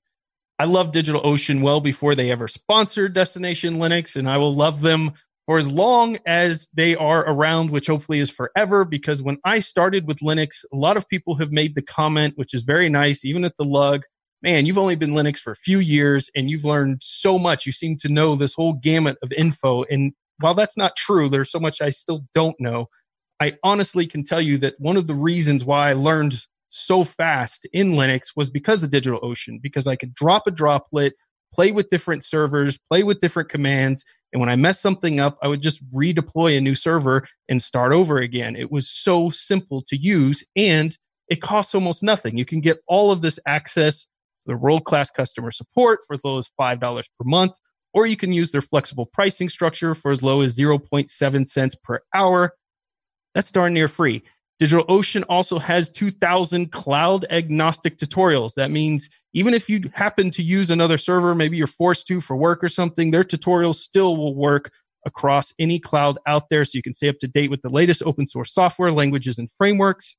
I 0.60 0.64
love 0.64 0.92
DigitalOcean 0.92 1.60
well 1.60 1.80
before 1.80 2.14
they 2.14 2.30
ever 2.30 2.46
sponsored 2.46 3.14
Destination 3.14 3.74
Linux, 3.74 4.14
and 4.14 4.28
I 4.28 4.36
will 4.36 4.54
love 4.54 4.80
them 4.80 5.12
for 5.50 5.58
as 5.58 5.66
long 5.66 6.16
as 6.26 6.68
they 6.74 6.94
are 6.94 7.28
around, 7.28 7.72
which 7.72 7.88
hopefully 7.88 8.20
is 8.20 8.30
forever. 8.30 8.84
Because 8.84 9.20
when 9.20 9.38
I 9.44 9.58
started 9.58 10.06
with 10.06 10.20
Linux, 10.20 10.64
a 10.72 10.76
lot 10.76 10.96
of 10.96 11.08
people 11.08 11.34
have 11.38 11.50
made 11.50 11.74
the 11.74 11.82
comment, 11.82 12.34
which 12.36 12.54
is 12.54 12.62
very 12.62 12.88
nice, 12.88 13.24
even 13.24 13.44
at 13.44 13.56
the 13.58 13.64
lug, 13.64 14.04
man, 14.42 14.64
you've 14.64 14.78
only 14.78 14.94
been 14.94 15.10
Linux 15.10 15.38
for 15.38 15.50
a 15.50 15.56
few 15.56 15.80
years 15.80 16.30
and 16.36 16.48
you've 16.48 16.64
learned 16.64 17.00
so 17.02 17.36
much. 17.36 17.66
You 17.66 17.72
seem 17.72 17.96
to 17.96 18.08
know 18.08 18.36
this 18.36 18.54
whole 18.54 18.74
gamut 18.74 19.18
of 19.24 19.32
info. 19.32 19.82
And 19.90 20.12
while 20.38 20.54
that's 20.54 20.76
not 20.76 20.94
true, 20.94 21.28
there's 21.28 21.50
so 21.50 21.58
much 21.58 21.80
I 21.80 21.90
still 21.90 22.24
don't 22.32 22.54
know. 22.60 22.86
I 23.40 23.54
honestly 23.64 24.06
can 24.06 24.22
tell 24.22 24.40
you 24.40 24.56
that 24.58 24.76
one 24.78 24.96
of 24.96 25.08
the 25.08 25.16
reasons 25.16 25.64
why 25.64 25.90
I 25.90 25.94
learned 25.94 26.44
so 26.68 27.02
fast 27.02 27.66
in 27.72 27.94
Linux 27.94 28.36
was 28.36 28.50
because 28.50 28.84
of 28.84 28.90
DigitalOcean, 28.90 29.60
because 29.60 29.88
I 29.88 29.96
could 29.96 30.14
drop 30.14 30.46
a 30.46 30.52
droplet, 30.52 31.14
play 31.52 31.72
with 31.72 31.90
different 31.90 32.24
servers, 32.24 32.78
play 32.88 33.02
with 33.02 33.20
different 33.20 33.48
commands. 33.48 34.04
And 34.32 34.40
when 34.40 34.48
I 34.48 34.56
messed 34.56 34.82
something 34.82 35.20
up, 35.20 35.38
I 35.42 35.48
would 35.48 35.60
just 35.60 35.88
redeploy 35.92 36.56
a 36.56 36.60
new 36.60 36.74
server 36.74 37.26
and 37.48 37.60
start 37.62 37.92
over 37.92 38.18
again. 38.18 38.56
It 38.56 38.70
was 38.70 38.88
so 38.88 39.30
simple 39.30 39.82
to 39.88 39.96
use 39.96 40.44
and 40.56 40.96
it 41.28 41.42
costs 41.42 41.74
almost 41.74 42.02
nothing. 42.02 42.36
You 42.36 42.44
can 42.44 42.60
get 42.60 42.80
all 42.86 43.10
of 43.10 43.22
this 43.22 43.38
access 43.46 44.02
to 44.02 44.08
the 44.46 44.56
world 44.56 44.84
class 44.84 45.10
customer 45.10 45.50
support 45.50 46.00
for 46.06 46.14
as 46.14 46.24
low 46.24 46.38
as 46.38 46.48
$5 46.60 46.80
per 46.80 47.24
month, 47.24 47.52
or 47.94 48.06
you 48.06 48.16
can 48.16 48.32
use 48.32 48.50
their 48.50 48.62
flexible 48.62 49.06
pricing 49.06 49.48
structure 49.48 49.94
for 49.94 50.10
as 50.10 50.22
low 50.22 50.40
as 50.40 50.56
0.7 50.56 51.46
cents 51.46 51.76
per 51.82 52.00
hour. 52.14 52.52
That's 53.34 53.52
darn 53.52 53.74
near 53.74 53.88
free. 53.88 54.22
DigitalOcean 54.60 55.24
also 55.28 55.58
has 55.58 55.90
2000 55.90 56.70
cloud 56.70 57.24
agnostic 57.30 57.96
tutorials. 57.96 58.52
That 58.54 58.70
means 58.70 59.08
even 59.32 59.54
if 59.54 59.70
you 59.70 59.80
happen 59.94 60.30
to 60.30 60.42
use 60.42 60.70
another 60.70 60.98
server, 60.98 61.34
maybe 61.34 61.56
you're 61.56 61.66
forced 61.66 62.06
to 62.08 62.20
for 62.20 62.36
work 62.36 62.62
or 62.62 62.68
something, 62.68 63.10
their 63.10 63.22
tutorials 63.22 63.76
still 63.76 64.18
will 64.18 64.34
work 64.34 64.70
across 65.06 65.54
any 65.58 65.78
cloud 65.78 66.18
out 66.26 66.50
there. 66.50 66.66
So 66.66 66.76
you 66.76 66.82
can 66.82 66.92
stay 66.92 67.08
up 67.08 67.18
to 67.20 67.26
date 67.26 67.50
with 67.50 67.62
the 67.62 67.70
latest 67.70 68.02
open 68.04 68.26
source 68.26 68.52
software, 68.52 68.92
languages, 68.92 69.38
and 69.38 69.48
frameworks. 69.56 70.14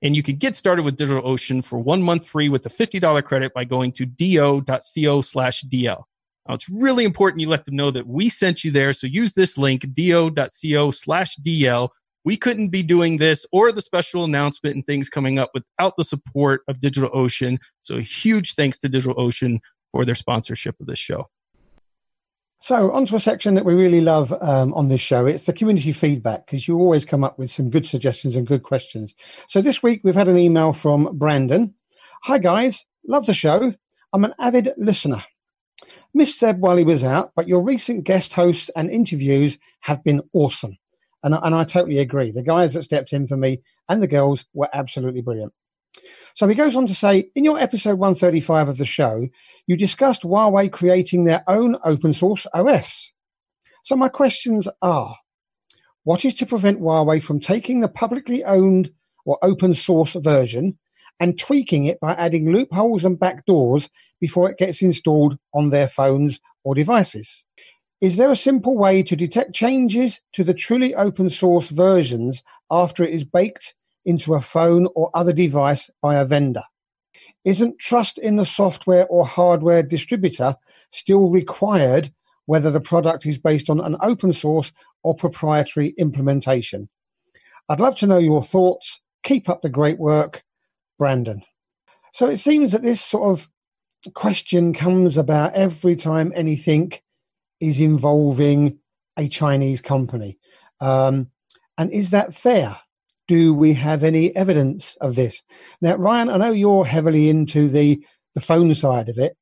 And 0.00 0.14
you 0.14 0.22
can 0.22 0.36
get 0.36 0.54
started 0.54 0.84
with 0.84 0.96
DigitalOcean 0.96 1.64
for 1.64 1.80
one 1.80 2.02
month 2.02 2.28
free 2.28 2.48
with 2.48 2.64
a 2.66 2.70
$50 2.70 3.24
credit 3.24 3.52
by 3.52 3.64
going 3.64 3.90
to 3.92 4.06
do.co 4.06 5.20
slash 5.22 5.64
DL. 5.64 6.04
Now, 6.46 6.54
it's 6.54 6.68
really 6.68 7.04
important 7.04 7.40
you 7.40 7.48
let 7.48 7.64
them 7.64 7.74
know 7.74 7.90
that 7.90 8.06
we 8.06 8.28
sent 8.28 8.62
you 8.62 8.70
there. 8.70 8.92
So 8.92 9.08
use 9.08 9.32
this 9.32 9.58
link, 9.58 9.92
do.co 9.94 10.90
slash 10.92 11.36
DL 11.38 11.88
we 12.26 12.36
couldn't 12.36 12.70
be 12.70 12.82
doing 12.82 13.18
this 13.18 13.46
or 13.52 13.70
the 13.70 13.80
special 13.80 14.24
announcement 14.24 14.74
and 14.74 14.84
things 14.84 15.08
coming 15.08 15.38
up 15.38 15.52
without 15.54 15.94
the 15.96 16.02
support 16.02 16.62
of 16.66 16.80
DigitalOcean. 16.80 17.58
So, 17.82 17.98
huge 17.98 18.54
thanks 18.54 18.80
to 18.80 18.88
DigitalOcean 18.88 19.60
for 19.92 20.04
their 20.04 20.16
sponsorship 20.16 20.74
of 20.80 20.88
this 20.88 20.98
show. 20.98 21.28
So, 22.58 22.90
onto 22.90 23.14
a 23.14 23.20
section 23.20 23.54
that 23.54 23.64
we 23.64 23.74
really 23.74 24.00
love 24.00 24.32
um, 24.42 24.74
on 24.74 24.88
this 24.88 25.00
show. 25.00 25.24
It's 25.24 25.46
the 25.46 25.52
community 25.52 25.92
feedback 25.92 26.46
because 26.46 26.66
you 26.66 26.76
always 26.78 27.04
come 27.04 27.22
up 27.22 27.38
with 27.38 27.50
some 27.50 27.70
good 27.70 27.86
suggestions 27.86 28.34
and 28.34 28.44
good 28.44 28.64
questions. 28.64 29.14
So, 29.46 29.62
this 29.62 29.80
week 29.80 30.00
we've 30.02 30.16
had 30.16 30.28
an 30.28 30.36
email 30.36 30.72
from 30.72 31.16
Brandon. 31.16 31.74
Hi, 32.24 32.38
guys. 32.38 32.84
Love 33.06 33.26
the 33.26 33.34
show. 33.34 33.72
I'm 34.12 34.24
an 34.24 34.34
avid 34.40 34.72
listener. 34.76 35.22
Missed 36.12 36.40
Zeb 36.40 36.58
while 36.58 36.76
he 36.76 36.82
was 36.82 37.04
out, 37.04 37.30
but 37.36 37.46
your 37.46 37.62
recent 37.62 38.02
guest 38.02 38.32
hosts 38.32 38.68
and 38.74 38.90
interviews 38.90 39.58
have 39.82 40.02
been 40.02 40.22
awesome. 40.32 40.76
And, 41.22 41.34
and 41.34 41.54
I 41.54 41.64
totally 41.64 41.98
agree. 41.98 42.30
The 42.30 42.42
guys 42.42 42.74
that 42.74 42.84
stepped 42.84 43.12
in 43.12 43.26
for 43.26 43.36
me 43.36 43.62
and 43.88 44.02
the 44.02 44.06
girls 44.06 44.46
were 44.52 44.68
absolutely 44.72 45.22
brilliant. 45.22 45.52
So 46.34 46.46
he 46.46 46.54
goes 46.54 46.76
on 46.76 46.86
to 46.86 46.94
say, 46.94 47.30
in 47.34 47.44
your 47.44 47.58
episode 47.58 47.98
135 47.98 48.68
of 48.68 48.78
the 48.78 48.84
show, 48.84 49.28
you 49.66 49.76
discussed 49.76 50.22
Huawei 50.22 50.70
creating 50.70 51.24
their 51.24 51.42
own 51.48 51.78
open 51.84 52.12
source 52.12 52.46
OS. 52.52 53.12
So 53.82 53.96
my 53.96 54.08
questions 54.08 54.68
are, 54.82 55.16
what 56.04 56.24
is 56.24 56.34
to 56.34 56.46
prevent 56.46 56.80
Huawei 56.80 57.22
from 57.22 57.40
taking 57.40 57.80
the 57.80 57.88
publicly 57.88 58.44
owned 58.44 58.90
or 59.24 59.38
open 59.42 59.72
source 59.74 60.12
version 60.12 60.78
and 61.18 61.38
tweaking 61.38 61.84
it 61.84 61.98
by 62.00 62.12
adding 62.12 62.52
loopholes 62.52 63.04
and 63.04 63.18
backdoors 63.18 63.88
before 64.20 64.50
it 64.50 64.58
gets 64.58 64.82
installed 64.82 65.38
on 65.54 65.70
their 65.70 65.88
phones 65.88 66.40
or 66.62 66.74
devices? 66.74 67.45
Is 68.02 68.18
there 68.18 68.30
a 68.30 68.36
simple 68.36 68.76
way 68.76 69.02
to 69.02 69.16
detect 69.16 69.54
changes 69.54 70.20
to 70.34 70.44
the 70.44 70.52
truly 70.52 70.94
open 70.94 71.30
source 71.30 71.68
versions 71.68 72.42
after 72.70 73.02
it 73.02 73.10
is 73.10 73.24
baked 73.24 73.74
into 74.04 74.34
a 74.34 74.40
phone 74.40 74.86
or 74.94 75.10
other 75.14 75.32
device 75.32 75.88
by 76.02 76.16
a 76.16 76.26
vendor? 76.26 76.62
Isn't 77.46 77.78
trust 77.78 78.18
in 78.18 78.36
the 78.36 78.44
software 78.44 79.06
or 79.06 79.24
hardware 79.24 79.82
distributor 79.82 80.56
still 80.90 81.30
required 81.30 82.12
whether 82.44 82.70
the 82.70 82.80
product 82.80 83.24
is 83.24 83.38
based 83.38 83.70
on 83.70 83.80
an 83.80 83.96
open 84.02 84.34
source 84.34 84.72
or 85.02 85.14
proprietary 85.14 85.94
implementation? 85.96 86.90
I'd 87.70 87.80
love 87.80 87.96
to 87.96 88.06
know 88.06 88.18
your 88.18 88.42
thoughts. 88.42 89.00
Keep 89.22 89.48
up 89.48 89.62
the 89.62 89.70
great 89.70 89.98
work, 89.98 90.44
Brandon. 90.98 91.42
So 92.12 92.28
it 92.28 92.36
seems 92.36 92.72
that 92.72 92.82
this 92.82 93.00
sort 93.00 93.30
of 93.30 93.48
question 94.12 94.74
comes 94.74 95.16
about 95.16 95.54
every 95.54 95.96
time 95.96 96.32
anything 96.36 96.92
is 97.60 97.80
involving 97.80 98.78
a 99.16 99.28
Chinese 99.28 99.80
company. 99.80 100.38
Um, 100.80 101.30
and 101.78 101.90
is 101.92 102.10
that 102.10 102.34
fair? 102.34 102.76
Do 103.28 103.54
we 103.54 103.72
have 103.74 104.04
any 104.04 104.34
evidence 104.36 104.96
of 105.00 105.16
this? 105.16 105.42
Now, 105.80 105.96
Ryan, 105.96 106.28
I 106.28 106.36
know 106.36 106.50
you're 106.50 106.84
heavily 106.84 107.28
into 107.28 107.68
the, 107.68 108.04
the 108.34 108.40
phone 108.40 108.74
side 108.74 109.08
of 109.08 109.18
it, 109.18 109.36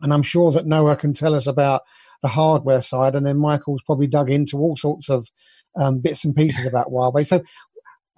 and 0.00 0.12
I'm 0.12 0.22
sure 0.22 0.52
that 0.52 0.66
Noah 0.66 0.96
can 0.96 1.12
tell 1.12 1.34
us 1.34 1.46
about 1.46 1.82
the 2.22 2.28
hardware 2.28 2.82
side, 2.82 3.14
and 3.14 3.24
then 3.24 3.38
Michael's 3.38 3.82
probably 3.82 4.06
dug 4.06 4.30
into 4.30 4.58
all 4.58 4.76
sorts 4.76 5.08
of 5.08 5.28
um, 5.76 6.00
bits 6.00 6.24
and 6.24 6.34
pieces 6.34 6.66
about 6.66 6.88
Huawei. 6.88 7.26
So, 7.26 7.42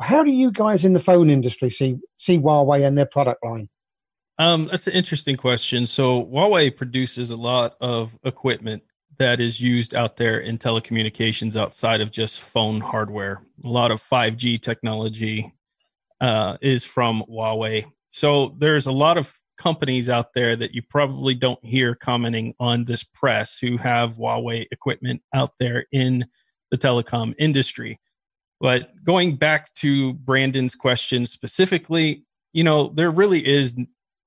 how 0.01 0.23
do 0.23 0.31
you 0.31 0.51
guys 0.51 0.85
in 0.85 0.93
the 0.93 1.01
phone 1.01 1.31
industry 1.31 1.71
see 1.71 1.97
see 2.17 2.39
Huawei 2.39 2.87
and 2.87 2.99
their 2.99 3.07
product 3.07 3.45
line? 3.45 3.69
Um, 4.39 4.69
that's 4.71 4.87
an 4.87 4.93
interesting 4.93 5.37
question. 5.37 5.87
So 5.87 6.27
Huawei 6.27 6.75
produces 6.75 7.31
a 7.31 7.37
lot 7.37 7.77
of 7.81 8.17
equipment 8.25 8.83
that 9.19 9.41
is 9.41 9.61
used 9.61 9.95
out 9.95 10.17
there 10.17 10.41
in 10.41 10.59
telecommunications 10.59 11.57
outside 11.57 12.01
of 12.01 12.11
just 12.11 12.41
phone 12.41 12.81
hardware. 12.81 13.43
A 13.65 13.69
lot 13.69 13.91
of 13.91 14.03
5G 14.03 14.61
technology 14.61 15.53
uh, 16.21 16.57
is 16.61 16.85
from 16.85 17.23
Huawei. 17.29 17.87
So 18.11 18.55
there's 18.59 18.87
a 18.87 18.93
lot 18.93 19.19
of 19.19 19.33
companies 19.59 20.09
out 20.11 20.35
there 20.35 20.57
that 20.57 20.75
you 20.75 20.83
probably 20.83 21.35
don't 21.35 21.63
hear 21.65 21.95
commenting 21.95 22.55
on 22.61 22.85
this 22.85 23.03
press 23.03 23.59
who 23.59 23.77
have 23.79 24.17
Huawei 24.17 24.67
equipment 24.71 25.23
out 25.35 25.53
there 25.59 25.87
in 25.93 26.27
the 26.71 26.79
telecom 26.79 27.35
industry. 27.39 27.99
But 28.61 28.91
going 29.05 29.37
back 29.37 29.73
to 29.75 30.15
Brandon's 30.15 30.75
question 30.75 31.27
specifically, 31.27 32.25
you 32.53 32.65
know, 32.65 32.89
there 32.95 33.11
really 33.11 33.47
is 33.47 33.77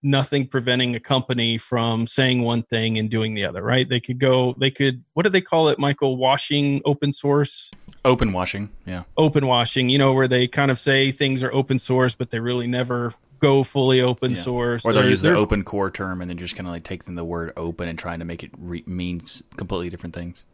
nothing 0.02 0.48
preventing 0.48 0.96
a 0.96 1.00
company 1.00 1.58
from 1.58 2.08
saying 2.08 2.42
one 2.44 2.64
thing 2.64 2.98
and 2.98 3.10
doing 3.10 3.34
the 3.34 3.46
other, 3.46 3.62
right? 3.62 3.88
They 3.88 4.00
could 4.00 4.20
go, 4.20 4.56
they 4.58 4.72
could, 4.72 5.04
what 5.14 5.24
do 5.24 5.30
they 5.30 5.42
call 5.42 5.70
it, 5.70 5.80
Michael? 5.80 6.18
Washing 6.18 6.82
open 6.86 7.12
source? 7.12 7.72
Open 8.06 8.32
washing, 8.32 8.70
yeah. 8.86 9.04
Open 9.18 9.46
washing, 9.46 9.90
you 9.90 9.98
know, 9.98 10.14
where 10.14 10.28
they 10.28 10.48
kind 10.48 10.72
of 10.72 10.80
say 10.80 11.12
things 11.12 11.44
are 11.44 11.54
open 11.54 11.80
source, 11.80 12.16
but 12.16 12.30
they 12.30 12.40
really 12.40 12.68
never 12.68 13.14
go 13.40 13.64
fully 13.64 14.02
open 14.02 14.32
yeah. 14.32 14.38
source. 14.38 14.86
Or 14.86 14.94
they'll 14.94 15.10
use 15.10 15.22
the 15.22 15.36
open 15.36 15.64
core 15.64 15.92
term 15.92 16.22
and 16.22 16.30
then 16.30 16.38
just 16.38 16.56
kind 16.56 16.68
of 16.68 16.74
like 16.74 16.84
taking 16.84 17.16
the 17.16 17.26
word 17.26 17.54
open 17.58 17.88
and 17.88 17.98
trying 17.98 18.20
to 18.20 18.26
make 18.26 18.44
it 18.44 18.52
re- 18.58 18.84
means 18.86 19.44
completely 19.58 19.90
different 19.90 20.16
things. 20.16 20.46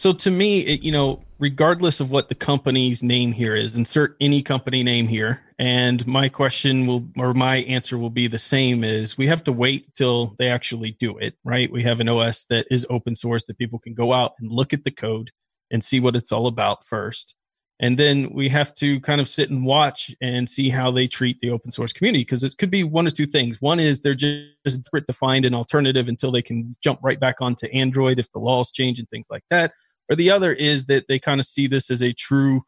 So 0.00 0.14
to 0.14 0.30
me, 0.30 0.60
it, 0.60 0.82
you 0.82 0.92
know, 0.92 1.22
regardless 1.38 2.00
of 2.00 2.10
what 2.10 2.30
the 2.30 2.34
company's 2.34 3.02
name 3.02 3.32
here 3.32 3.54
is, 3.54 3.76
insert 3.76 4.16
any 4.18 4.40
company 4.40 4.82
name 4.82 5.06
here, 5.06 5.42
and 5.58 6.06
my 6.06 6.26
question 6.26 6.86
will 6.86 7.06
or 7.18 7.34
my 7.34 7.56
answer 7.56 7.98
will 7.98 8.08
be 8.08 8.26
the 8.26 8.38
same: 8.38 8.82
is 8.82 9.18
we 9.18 9.26
have 9.26 9.44
to 9.44 9.52
wait 9.52 9.94
till 9.94 10.34
they 10.38 10.48
actually 10.48 10.92
do 10.92 11.18
it, 11.18 11.34
right? 11.44 11.70
We 11.70 11.82
have 11.82 12.00
an 12.00 12.08
OS 12.08 12.46
that 12.48 12.66
is 12.70 12.86
open 12.88 13.14
source 13.14 13.44
that 13.44 13.58
people 13.58 13.78
can 13.78 13.92
go 13.92 14.14
out 14.14 14.32
and 14.40 14.50
look 14.50 14.72
at 14.72 14.84
the 14.84 14.90
code 14.90 15.32
and 15.70 15.84
see 15.84 16.00
what 16.00 16.16
it's 16.16 16.32
all 16.32 16.46
about 16.46 16.86
first. 16.86 17.34
And 17.78 17.98
then 17.98 18.30
we 18.32 18.48
have 18.48 18.74
to 18.76 19.00
kind 19.00 19.20
of 19.20 19.28
sit 19.28 19.50
and 19.50 19.66
watch 19.66 20.14
and 20.22 20.48
see 20.48 20.70
how 20.70 20.90
they 20.90 21.08
treat 21.08 21.38
the 21.42 21.50
open 21.50 21.70
source 21.70 21.92
community 21.92 22.22
because 22.22 22.42
it 22.42 22.56
could 22.56 22.70
be 22.70 22.84
one 22.84 23.06
of 23.06 23.12
two 23.12 23.26
things. 23.26 23.60
One 23.60 23.80
is 23.80 24.00
they're 24.00 24.14
just 24.14 24.46
to 24.66 25.12
find 25.12 25.44
an 25.44 25.54
alternative 25.54 26.08
until 26.08 26.32
they 26.32 26.42
can 26.42 26.72
jump 26.82 27.00
right 27.02 27.20
back 27.20 27.36
onto 27.42 27.66
Android 27.66 28.18
if 28.18 28.32
the 28.32 28.38
laws 28.38 28.70
change 28.70 28.98
and 28.98 29.08
things 29.10 29.26
like 29.30 29.44
that. 29.50 29.72
Or 30.10 30.16
the 30.16 30.30
other 30.30 30.52
is 30.52 30.86
that 30.86 31.06
they 31.08 31.18
kind 31.18 31.40
of 31.40 31.46
see 31.46 31.66
this 31.66 31.90
as 31.90 32.02
a 32.02 32.12
true 32.12 32.62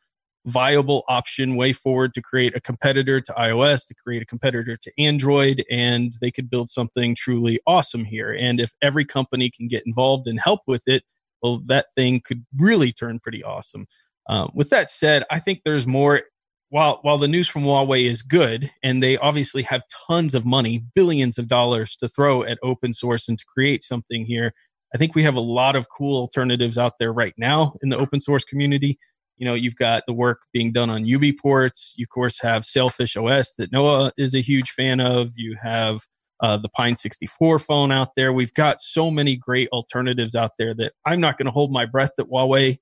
viable 0.47 1.05
option 1.09 1.57
way 1.57 1.73
forward 1.73 2.15
to 2.15 2.23
create 2.23 2.57
a 2.57 2.61
competitor 2.61 3.21
to 3.21 3.33
iOS, 3.33 3.87
to 3.87 3.95
create 3.95 4.23
a 4.23 4.27
competitor 4.27 4.77
to 4.77 4.93
Android, 4.99 5.65
and 5.71 6.15
they 6.21 6.31
could 6.31 6.51
build 6.51 6.71
something 6.71 7.15
truly 7.15 7.61
awesome 7.67 8.05
here. 8.05 8.33
And 8.33 8.61
if 8.61 8.73
every 8.83 9.05
company 9.05 9.51
can 9.51 9.69
get 9.69 9.87
involved 9.87 10.27
and 10.27 10.41
help 10.41 10.61
with 10.67 10.83
it, 10.87 11.03
well, 11.43 11.61
that 11.67 11.87
thing 11.97 12.21
could 12.25 12.45
really 12.57 12.93
turn 12.93 13.19
pretty 13.19 13.43
awesome. 13.43 13.87
Um, 14.29 14.51
with 14.55 14.71
that 14.71 14.91
said, 14.91 15.25
I 15.31 15.39
think 15.39 15.63
there's 15.65 15.87
more. 15.87 16.23
While 16.71 17.01
while 17.03 17.19
the 17.19 17.29
news 17.29 17.49
from 17.49 17.65
Huawei 17.65 18.07
is 18.07 18.23
good, 18.23 18.71
and 18.83 19.03
they 19.03 19.19
obviously 19.19 19.63
have 19.65 19.83
tons 20.09 20.35
of 20.35 20.47
money, 20.47 20.83
billions 20.95 21.37
of 21.37 21.47
dollars 21.47 21.97
to 21.97 22.09
throw 22.09 22.45
at 22.45 22.59
open 22.63 22.95
source 22.95 23.29
and 23.29 23.39
to 23.39 23.45
create 23.45 23.85
something 23.85 24.25
here, 24.25 24.55
I 24.95 24.99
think 24.99 25.15
we 25.15 25.23
have 25.23 25.37
a 25.37 25.41
lot 25.41 25.77
of 25.77 25.89
cool 25.89 26.19
alternatives 26.19 26.77
out 26.77 26.95
there 26.99 27.13
right 27.13 27.35
now 27.39 27.75
in 27.83 27.89
the 27.89 27.97
open 27.97 28.21
source 28.21 28.45
community. 28.45 28.99
You 29.39 29.47
know, 29.47 29.55
you've 29.55 29.77
got 29.77 30.05
the 30.07 30.13
work 30.13 30.41
being 30.53 30.73
done 30.73 30.91
on 30.91 31.05
UBports. 31.05 31.93
You, 31.97 32.05
of 32.05 32.11
course, 32.11 32.41
have 32.43 32.65
Sailfish 32.65 33.17
OS 33.17 33.53
that 33.59 33.73
Noah 33.73 34.13
is 34.17 34.35
a 34.35 34.41
huge 34.41 34.71
fan 34.71 35.01
of. 35.01 35.31
You 35.35 35.57
have 35.61 36.01
uh, 36.41 36.59
the 36.59 36.69
Pine 36.69 36.97
64 36.97 37.59
phone 37.61 37.91
out 37.91 38.11
there. 38.17 38.33
We've 38.33 38.53
got 38.55 38.81
so 38.81 39.11
many 39.11 39.37
great 39.37 39.69
alternatives 39.73 40.35
out 40.35 40.53
there 40.59 40.75
that 40.75 40.93
I'm 41.07 41.21
not 41.21 41.39
going 41.39 41.47
to 41.47 41.53
hold 41.53 41.73
my 41.73 41.87
breath 41.87 42.11
that 42.19 42.29
Huawei 42.29 42.79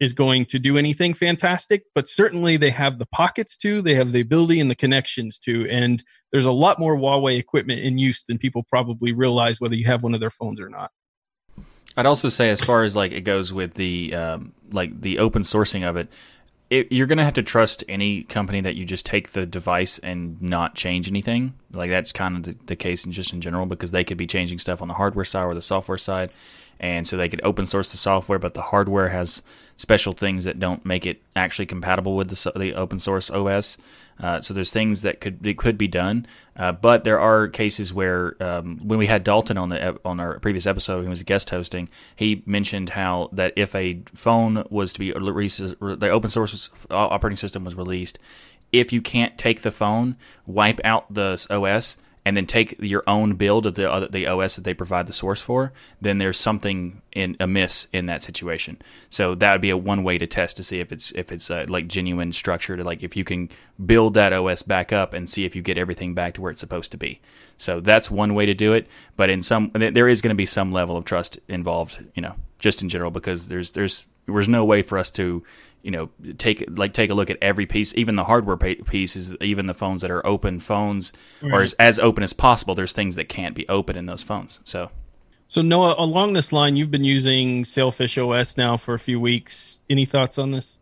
is 0.00 0.12
going 0.12 0.44
to 0.46 0.58
do 0.58 0.76
anything 0.76 1.14
fantastic, 1.14 1.84
but 1.94 2.08
certainly 2.08 2.56
they 2.56 2.70
have 2.70 2.98
the 2.98 3.06
pockets 3.06 3.56
to, 3.58 3.80
they 3.80 3.94
have 3.94 4.10
the 4.12 4.20
ability 4.20 4.58
and 4.58 4.70
the 4.70 4.74
connections 4.74 5.38
to. 5.38 5.68
And 5.70 6.02
there's 6.32 6.44
a 6.44 6.52
lot 6.52 6.80
more 6.80 6.96
Huawei 6.96 7.38
equipment 7.38 7.80
in 7.80 7.98
use 7.98 8.24
than 8.24 8.38
people 8.38 8.64
probably 8.64 9.12
realize, 9.12 9.60
whether 9.60 9.76
you 9.76 9.86
have 9.86 10.02
one 10.02 10.14
of 10.14 10.20
their 10.20 10.30
phones 10.30 10.60
or 10.60 10.68
not. 10.68 10.90
I'd 11.96 12.06
also 12.06 12.28
say, 12.28 12.50
as 12.50 12.60
far 12.60 12.82
as 12.82 12.96
like 12.96 13.12
it 13.12 13.22
goes 13.22 13.52
with 13.52 13.74
the 13.74 14.14
um, 14.14 14.52
like 14.72 15.00
the 15.00 15.18
open 15.18 15.42
sourcing 15.42 15.88
of 15.88 15.96
it, 15.96 16.08
it, 16.70 16.90
you're 16.90 17.06
going 17.06 17.18
to 17.18 17.24
have 17.24 17.34
to 17.34 17.42
trust 17.42 17.84
any 17.88 18.24
company 18.24 18.60
that 18.60 18.74
you 18.74 18.84
just 18.84 19.06
take 19.06 19.30
the 19.30 19.46
device 19.46 19.98
and 19.98 20.40
not 20.42 20.74
change 20.74 21.08
anything. 21.08 21.54
Like 21.72 21.90
that's 21.90 22.12
kind 22.12 22.36
of 22.36 22.42
the, 22.42 22.56
the 22.66 22.76
case 22.76 23.04
in 23.04 23.12
just 23.12 23.32
in 23.32 23.40
general 23.40 23.66
because 23.66 23.92
they 23.92 24.02
could 24.02 24.16
be 24.16 24.26
changing 24.26 24.58
stuff 24.58 24.82
on 24.82 24.88
the 24.88 24.94
hardware 24.94 25.24
side 25.24 25.44
or 25.44 25.54
the 25.54 25.62
software 25.62 25.98
side, 25.98 26.32
and 26.80 27.06
so 27.06 27.16
they 27.16 27.28
could 27.28 27.40
open 27.44 27.66
source 27.66 27.90
the 27.92 27.96
software, 27.96 28.38
but 28.38 28.54
the 28.54 28.62
hardware 28.62 29.10
has 29.10 29.42
special 29.76 30.12
things 30.12 30.44
that 30.44 30.58
don't 30.58 30.84
make 30.84 31.06
it 31.06 31.22
actually 31.36 31.66
compatible 31.66 32.16
with 32.16 32.28
the, 32.28 32.58
the 32.58 32.74
open 32.74 32.98
source 32.98 33.30
OS. 33.30 33.76
Uh, 34.20 34.40
so 34.40 34.54
there's 34.54 34.70
things 34.70 35.02
that 35.02 35.20
could 35.20 35.42
that 35.42 35.56
could 35.56 35.76
be 35.76 35.88
done, 35.88 36.26
uh, 36.56 36.70
but 36.72 37.04
there 37.04 37.18
are 37.18 37.48
cases 37.48 37.92
where 37.92 38.36
um, 38.40 38.78
when 38.82 38.98
we 38.98 39.06
had 39.06 39.24
Dalton 39.24 39.58
on 39.58 39.70
the 39.70 39.98
on 40.04 40.20
our 40.20 40.38
previous 40.38 40.66
episode, 40.66 41.02
he 41.02 41.08
was 41.08 41.22
guest 41.24 41.50
hosting. 41.50 41.88
He 42.14 42.42
mentioned 42.46 42.90
how 42.90 43.28
that 43.32 43.52
if 43.56 43.74
a 43.74 44.02
phone 44.14 44.64
was 44.70 44.92
to 44.92 45.00
be 45.00 45.12
released, 45.12 45.58
the 45.80 46.10
open 46.10 46.30
source 46.30 46.70
operating 46.90 47.36
system 47.36 47.64
was 47.64 47.74
released, 47.74 48.18
if 48.72 48.92
you 48.92 49.00
can't 49.00 49.38
take 49.38 49.62
the 49.62 49.70
phone, 49.70 50.16
wipe 50.46 50.80
out 50.84 51.12
the 51.12 51.44
OS, 51.50 51.96
and 52.24 52.36
then 52.36 52.46
take 52.46 52.76
your 52.80 53.02
own 53.06 53.34
build 53.34 53.66
of 53.66 53.74
the 53.74 53.90
uh, 53.90 54.08
the 54.08 54.26
OS 54.26 54.56
that 54.56 54.64
they 54.64 54.74
provide 54.74 55.06
the 55.06 55.12
source 55.12 55.40
for, 55.40 55.72
then 56.00 56.18
there's 56.18 56.38
something 56.38 57.02
in 57.12 57.36
amiss 57.38 57.86
in 57.92 58.06
that 58.06 58.22
situation. 58.22 58.78
So 59.10 59.34
that 59.34 59.52
would 59.52 59.60
be 59.60 59.70
a 59.70 59.76
one 59.76 60.02
way 60.02 60.16
to 60.18 60.26
test 60.26 60.56
to 60.56 60.64
see 60.64 60.80
if 60.80 60.90
it's 60.90 61.12
if 61.12 61.30
it's 61.30 61.50
uh, 61.50 61.66
like 61.68 61.86
genuine 61.86 62.32
structure 62.32 62.76
to 62.76 62.84
like 62.84 63.02
if 63.02 63.16
you 63.16 63.24
can 63.24 63.50
build 63.84 64.14
that 64.14 64.32
OS 64.32 64.62
back 64.62 64.92
up 64.92 65.12
and 65.12 65.28
see 65.28 65.44
if 65.44 65.54
you 65.54 65.62
get 65.62 65.78
everything 65.78 66.14
back 66.14 66.34
to 66.34 66.40
where 66.40 66.50
it's 66.50 66.60
supposed 66.60 66.90
to 66.92 66.96
be. 66.96 67.20
So 67.56 67.80
that's 67.80 68.10
one 68.10 68.34
way 68.34 68.46
to 68.46 68.54
do 68.54 68.72
it. 68.72 68.86
But 69.16 69.30
in 69.30 69.42
some 69.42 69.70
there 69.74 70.08
is 70.08 70.22
going 70.22 70.30
to 70.30 70.34
be 70.34 70.46
some 70.46 70.72
level 70.72 70.96
of 70.96 71.04
trust 71.04 71.38
involved, 71.48 72.04
you 72.14 72.22
know, 72.22 72.34
just 72.58 72.82
in 72.82 72.88
general 72.88 73.10
because 73.10 73.48
there's 73.48 73.72
there's 73.72 74.06
there's 74.26 74.48
no 74.48 74.64
way 74.64 74.82
for 74.82 74.98
us 74.98 75.10
to 75.12 75.42
you 75.82 75.90
know 75.90 76.08
take 76.38 76.64
like 76.68 76.92
take 76.92 77.10
a 77.10 77.14
look 77.14 77.30
at 77.30 77.38
every 77.40 77.66
piece. 77.66 77.94
Even 77.94 78.16
the 78.16 78.24
hardware 78.24 78.56
pieces 78.56 79.36
even 79.40 79.66
the 79.66 79.74
phones 79.74 80.02
that 80.02 80.10
are 80.10 80.26
open 80.26 80.58
phones 80.58 81.12
right. 81.42 81.52
or 81.52 81.62
as, 81.62 81.74
as 81.74 81.98
open 81.98 82.24
as 82.24 82.32
possible. 82.32 82.74
There's 82.74 82.92
things 82.92 83.14
that 83.16 83.28
can't 83.28 83.54
be 83.54 83.68
open 83.68 83.96
in 83.96 84.06
those 84.06 84.22
phones. 84.22 84.58
So. 84.64 84.90
So 85.46 85.60
noah 85.60 85.94
along 85.98 86.32
this 86.32 86.52
line 86.52 86.74
you've 86.74 86.90
been 86.90 87.04
using 87.04 87.64
sailfish 87.64 88.16
os 88.16 88.56
now 88.56 88.76
for 88.76 88.94
a 88.94 88.98
few 88.98 89.20
weeks. 89.20 89.78
Any 89.88 90.06
thoughts 90.06 90.38
on 90.38 90.50
this? 90.50 90.76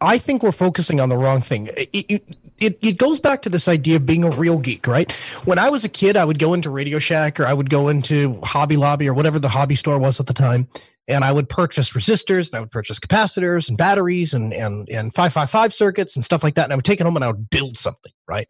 I 0.00 0.16
think 0.16 0.42
we're 0.42 0.52
focusing 0.52 0.98
on 0.98 1.10
the 1.10 1.18
wrong 1.18 1.42
thing. 1.42 1.68
It, 1.76 1.90
it, 1.92 2.36
it, 2.58 2.78
it 2.80 2.98
goes 2.98 3.20
back 3.20 3.42
to 3.42 3.50
this 3.50 3.68
idea 3.68 3.96
of 3.96 4.06
being 4.06 4.24
a 4.24 4.30
real 4.30 4.58
geek 4.58 4.86
right? 4.86 5.12
When 5.44 5.58
i 5.58 5.68
was 5.68 5.84
a 5.84 5.88
kid 5.88 6.16
i 6.16 6.24
would 6.24 6.38
go 6.38 6.54
into 6.54 6.70
radio 6.70 6.98
shack 6.98 7.38
or 7.38 7.46
i 7.46 7.52
would 7.52 7.68
go 7.68 7.88
into 7.88 8.40
hobby 8.42 8.78
lobby 8.78 9.06
or 9.06 9.14
whatever 9.14 9.38
the 9.38 9.50
hobby 9.50 9.76
store 9.76 9.98
was 9.98 10.18
at 10.18 10.26
the 10.26 10.34
time 10.34 10.66
and 11.10 11.24
I 11.24 11.32
would 11.32 11.48
purchase 11.48 11.90
resistors 11.90 12.48
and 12.48 12.56
I 12.56 12.60
would 12.60 12.70
purchase 12.70 12.98
capacitors 12.98 13.68
and 13.68 13.76
batteries 13.76 14.32
and 14.32 14.52
and 14.54 14.88
and 14.88 15.14
555 15.14 15.74
circuits 15.74 16.16
and 16.16 16.24
stuff 16.24 16.42
like 16.42 16.54
that 16.54 16.64
and 16.64 16.72
I 16.72 16.76
would 16.76 16.84
take 16.84 17.00
it 17.00 17.04
home 17.04 17.16
and 17.16 17.24
I 17.24 17.28
would 17.28 17.50
build 17.50 17.76
something, 17.76 18.12
right? 18.28 18.48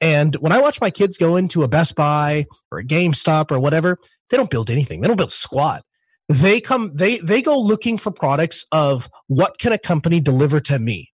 And 0.00 0.34
when 0.36 0.52
I 0.52 0.60
watch 0.60 0.80
my 0.80 0.90
kids 0.90 1.16
go 1.16 1.36
into 1.36 1.62
a 1.62 1.68
Best 1.68 1.94
Buy 1.94 2.46
or 2.70 2.78
a 2.78 2.84
GameStop 2.84 3.50
or 3.50 3.58
whatever, 3.58 3.98
they 4.30 4.36
don't 4.36 4.50
build 4.50 4.70
anything. 4.70 5.00
They 5.00 5.08
don't 5.08 5.16
build 5.16 5.32
squat. 5.32 5.84
They 6.28 6.60
come 6.60 6.92
they 6.94 7.18
they 7.18 7.40
go 7.40 7.58
looking 7.58 7.98
for 7.98 8.10
products 8.10 8.66
of 8.72 9.08
what 9.28 9.58
can 9.58 9.72
a 9.72 9.78
company 9.78 10.20
deliver 10.20 10.60
to 10.60 10.78
me? 10.78 11.12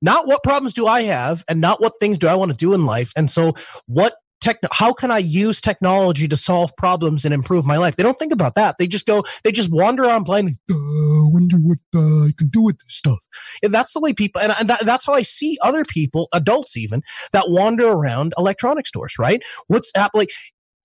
Not 0.00 0.26
what 0.26 0.42
problems 0.42 0.74
do 0.74 0.86
I 0.86 1.02
have 1.02 1.44
and 1.48 1.60
not 1.60 1.80
what 1.80 1.94
things 2.00 2.18
do 2.18 2.28
I 2.28 2.34
want 2.34 2.50
to 2.50 2.56
do 2.56 2.74
in 2.74 2.86
life. 2.86 3.12
And 3.16 3.30
so 3.30 3.54
what 3.86 4.14
how 4.70 4.92
can 4.92 5.10
i 5.10 5.18
use 5.18 5.60
technology 5.60 6.26
to 6.28 6.36
solve 6.36 6.74
problems 6.76 7.24
and 7.24 7.32
improve 7.32 7.66
my 7.66 7.76
life? 7.76 7.96
They 7.96 8.02
don't 8.02 8.18
think 8.18 8.32
about 8.32 8.54
that. 8.56 8.76
They 8.78 8.86
just 8.86 9.06
go 9.06 9.24
they 9.44 9.52
just 9.52 9.70
wander 9.70 10.08
on 10.08 10.24
blindly. 10.24 10.58
I 10.70 10.74
wonder 10.74 11.56
what 11.56 11.78
uh, 11.94 12.26
i 12.26 12.30
can 12.36 12.48
do 12.48 12.62
with 12.62 12.78
this 12.78 12.94
stuff. 12.94 13.18
And 13.62 13.72
that's 13.72 13.92
the 13.92 14.00
way 14.00 14.12
people 14.12 14.40
and, 14.40 14.52
and 14.58 14.68
that, 14.68 14.84
that's 14.84 15.04
how 15.04 15.14
i 15.14 15.22
see 15.22 15.58
other 15.62 15.84
people 15.84 16.28
adults 16.32 16.76
even 16.76 17.02
that 17.32 17.50
wander 17.50 17.88
around 17.88 18.34
electronic 18.38 18.86
stores 18.86 19.18
right? 19.18 19.42
What's 19.68 19.90
app 19.94 20.12
like 20.14 20.30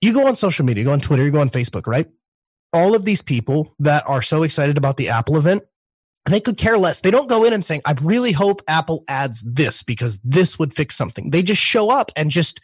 you 0.02 0.14
go 0.14 0.28
on 0.28 0.36
social 0.36 0.66
media 0.66 0.82
you 0.82 0.86
go 0.86 0.94
on 0.94 1.00
twitter 1.00 1.24
you 1.24 1.32
go 1.32 1.42
on 1.42 1.50
facebook 1.50 1.88
right? 1.88 2.08
All 2.74 2.96
of 2.96 3.06
these 3.06 3.22
people 3.22 3.76
that 3.80 4.04
are 4.08 4.22
so 4.22 4.44
excited 4.44 4.78
about 4.78 4.98
the 4.98 5.10
apple 5.10 5.38
event 5.38 5.64
they 6.28 6.42
could 6.42 6.58
care 6.58 6.78
less. 6.78 7.02
They 7.02 7.12
don't 7.12 7.30
go 7.30 7.44
in 7.44 7.54
and 7.54 7.64
saying, 7.64 7.82
I 7.86 7.94
really 8.02 8.34
hope 8.34 8.62
Apple 8.68 9.04
adds 9.08 9.42
this 9.44 9.82
because 9.82 10.20
this 10.24 10.60
would 10.60 10.74
fix 10.74 10.96
something. 10.96 11.30
They 11.30 11.42
just 11.42 11.62
show 11.62 11.90
up 11.90 12.12
and 12.16 12.30
just 12.30 12.60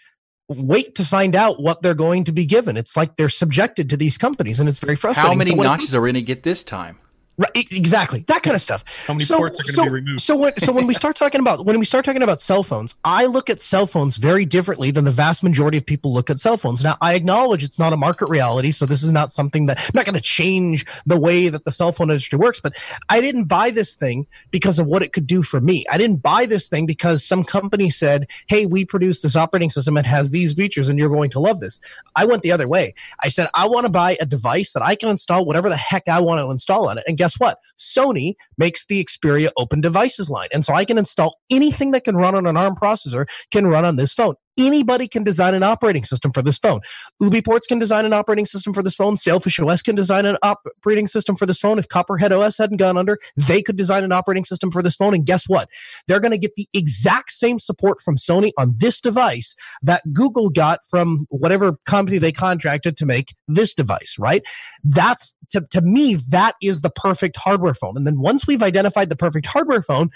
wait 0.49 0.95
to 0.95 1.06
find 1.06 1.36
out 1.36 1.62
what 1.62 1.82
they're 1.82 1.93
going 1.93 2.23
to 2.25 2.32
be 2.32 2.45
given. 2.45 2.77
It's 2.77 2.97
like 2.97 3.15
they're 3.17 3.29
subjected 3.29 3.89
to 3.89 3.97
these 3.97 4.17
companies, 4.17 4.60
and 4.60 4.67
it's 4.67 4.79
very 4.79 4.95
frustrating. 4.95 5.32
How 5.32 5.38
many 5.38 5.51
so 5.51 5.63
notches 5.63 5.95
are 5.95 6.01
we 6.01 6.08
going 6.08 6.15
to 6.15 6.21
get 6.21 6.43
this 6.43 6.63
time? 6.63 6.99
Right, 7.36 7.50
exactly. 7.56 8.24
That 8.28 8.43
kind 8.43 8.56
of 8.56 8.62
stuff. 8.62 8.86
How 9.08 9.15
many 9.15 9.26
so, 9.26 9.38
ports 9.38 9.60
are 9.60 9.63
going 9.63 9.74
to 9.74 9.82
so, 9.82 9.84
be 9.86 9.89
removed? 9.89 10.22
So 10.22 10.38
when 10.38 10.56
so 10.60 10.72
when 10.72 10.86
we 10.86 10.93
start 10.93 11.15
talking 11.15 11.41
about 11.41 11.65
when 11.65 11.80
we 11.80 11.86
start 11.86 12.06
talking 12.06 12.22
about 12.22 12.39
cell 12.39 12.62
phones, 12.62 12.93
I 13.04 13.26
look 13.26 13.50
at 13.50 13.60
cell 13.60 13.88
phones 13.88 14.17
very 14.17 14.46
differently 14.46 14.91
than 14.91 15.04
the 15.04 15.12
vast 15.12 15.41
majority 15.41 15.80
of 15.80 15.86
people 15.86 16.13
look 16.13 16.30
at 16.30 16.38
cell 16.38 16.58
phones. 16.58 16.84
Now, 16.84 16.96
I 17.02 17.15
acknowledge 17.15 17.63
it's 17.63 17.80
not 17.80 17.91
a 17.91 17.98
market 17.98 18.30
reality, 18.30 18.72
so 18.72 18.86
this 18.86 19.02
is 19.02 19.12
not 19.12 19.32
something 19.32 19.65
that 19.65 19.80
I'm 19.80 19.91
not 19.96 20.06
going 20.06 20.13
to 20.13 20.22
change 20.22 20.86
the 21.08 21.19
way 21.19 21.50
that 21.50 21.65
the 21.65 21.72
cell 21.72 21.91
phone 21.91 22.12
industry 22.12 22.38
works. 22.38 22.60
But 22.60 22.76
I 23.10 23.19
didn't 23.19 23.46
buy 23.46 23.72
this 23.72 23.96
thing 23.96 24.28
because 24.52 24.78
of 24.78 24.86
what 24.86 25.02
it 25.02 25.12
could 25.12 25.26
do 25.26 25.41
for 25.41 25.60
me. 25.60 25.86
I 25.91 25.98
didn't 25.98 26.17
buy 26.17 26.46
this 26.46 26.67
thing 26.67 26.86
because 26.86 27.24
some 27.24 27.43
company 27.43 27.89
said, 27.89 28.28
"Hey, 28.46 28.67
we 28.67 28.86
produce 28.86 29.22
this 29.22 29.36
operating 29.36 29.72
system 29.72 29.96
that 29.96 30.06
has 30.06 30.30
these 30.30 30.54
features, 30.54 30.88
and 30.88 31.00
you're 31.00 31.10
going 31.10 31.32
to 31.32 31.39
love 31.39 31.62
this." 31.62 31.80
I 32.15 32.26
went 32.26 32.43
the 32.43 32.52
other 32.52 32.67
way. 32.67 32.93
I 33.24 33.30
said, 33.30 33.48
"I 33.56 33.67
want 33.67 33.86
to 33.86 33.89
buy 33.89 34.17
a 34.22 34.26
device 34.28 34.74
that 34.74 34.84
I 34.84 34.93
can 34.93 35.10
install 35.10 35.46
whatever 35.46 35.67
the 35.67 35.78
heck 35.78 36.08
I 36.08 36.19
want 36.19 36.38
to 36.38 36.52
install 36.52 36.88
on 36.88 37.00
it." 37.00 37.04
And 37.08 37.17
guess 37.23 37.39
what? 37.39 37.57
Sony 37.79 38.36
makes 38.57 38.86
the 38.86 39.01
Xperia 39.01 39.49
open 39.55 39.79
devices 39.79 40.29
line. 40.29 40.49
And 40.53 40.65
so 40.65 40.73
I 40.73 40.83
can 40.83 40.97
install 40.97 41.39
anything 41.49 41.91
that 41.91 42.03
can 42.03 42.17
run 42.17 42.36
on 42.36 42.45
an 42.45 42.57
ARM 42.57 42.75
processor 42.75 43.27
can 43.49 43.65
run 43.67 43.86
on 43.86 43.95
this 43.95 44.13
phone. 44.13 44.36
Anybody 44.58 45.08
can 45.08 45.24
design 45.24 45.54
an 45.54 45.63
operating 45.63 46.04
system 46.04 46.32
for 46.32 46.42
this 46.42 46.58
phone. 46.58 46.82
UBports 47.22 47.68
can 47.68 47.80
design 47.80 48.06
an 48.06 48.13
operating 48.13 48.46
system 48.46 48.74
for 48.74 48.84
this 48.84 48.96
phone. 48.96 49.18
Sailfish 49.18 49.60
OS 49.60 49.82
can 49.82 49.96
design 49.96 50.26
an 50.26 50.38
operating 50.44 51.08
system 51.08 51.36
for 51.36 51.46
this 51.46 51.60
phone. 51.60 51.80
If 51.80 51.88
Copperhead 51.89 52.32
OS 52.32 52.58
hadn't 52.58 52.78
gone 52.78 52.98
under, 52.98 53.18
they 53.36 53.62
could 53.62 53.76
design 53.76 54.04
an 54.04 54.12
operating 54.12 54.44
system 54.44 54.72
for 54.72 54.82
this 54.82 54.96
phone. 54.96 55.13
And 55.13 55.26
guess 55.26 55.46
what? 55.46 55.70
They're 56.08 56.20
going 56.20 56.32
to 56.32 56.38
get 56.38 56.56
the 56.56 56.68
exact 56.74 57.32
same 57.32 57.60
support 57.60 58.02
from 58.02 58.16
Sony 58.16 58.52
on 58.58 58.76
this 58.78 59.02
device 59.02 59.56
that 59.82 60.02
Google 60.13 60.50
got 60.50 60.82
from 60.88 61.26
whatever 61.30 61.78
company 61.86 62.18
they 62.18 62.32
contracted 62.32 62.98
to 62.98 63.06
make 63.06 63.36
this 63.48 63.74
device, 63.74 64.16
right? 64.20 64.44
That's 64.84 65.34
to, 65.52 65.62
to 65.72 65.82
me, 65.82 66.16
that 66.30 66.56
is 66.62 66.82
the 66.82 66.89
perfect 66.89 67.38
hardware 67.38 67.74
phone. 67.74 67.96
And 67.96 68.06
then 68.06 68.20
once 68.20 68.48
we've 68.48 68.63
identified 68.63 69.10
the 69.10 69.16
perfect 69.16 69.46
hardware 69.46 69.84
phone, 69.84 70.10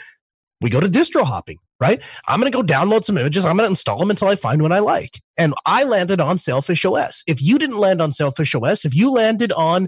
we 0.62 0.70
go 0.70 0.80
to 0.80 0.88
distro 0.88 1.24
hopping, 1.24 1.58
right? 1.80 2.02
I'm 2.28 2.40
going 2.40 2.52
to 2.52 2.56
go 2.56 2.64
download 2.64 3.06
some 3.06 3.18
images. 3.18 3.46
I'm 3.46 3.58
going 3.58 3.68
to 3.68 3.72
install 3.72 4.00
them 4.00 4.10
until 4.10 4.28
I 4.28 4.36
find 4.36 4.62
one 4.62 4.72
I 4.72 4.80
like. 4.80 5.22
And 5.38 5.54
I 5.66 5.84
landed 5.84 6.20
on 6.20 6.38
Sailfish 6.38 6.84
OS. 6.86 7.24
If 7.28 7.42
you 7.42 7.60
didn't 7.60 7.78
land 7.78 8.02
on 8.02 8.12
Sailfish 8.12 8.56
OS, 8.56 8.86
if 8.86 8.96
you 8.96 9.12
landed 9.12 9.52
on 9.54 9.88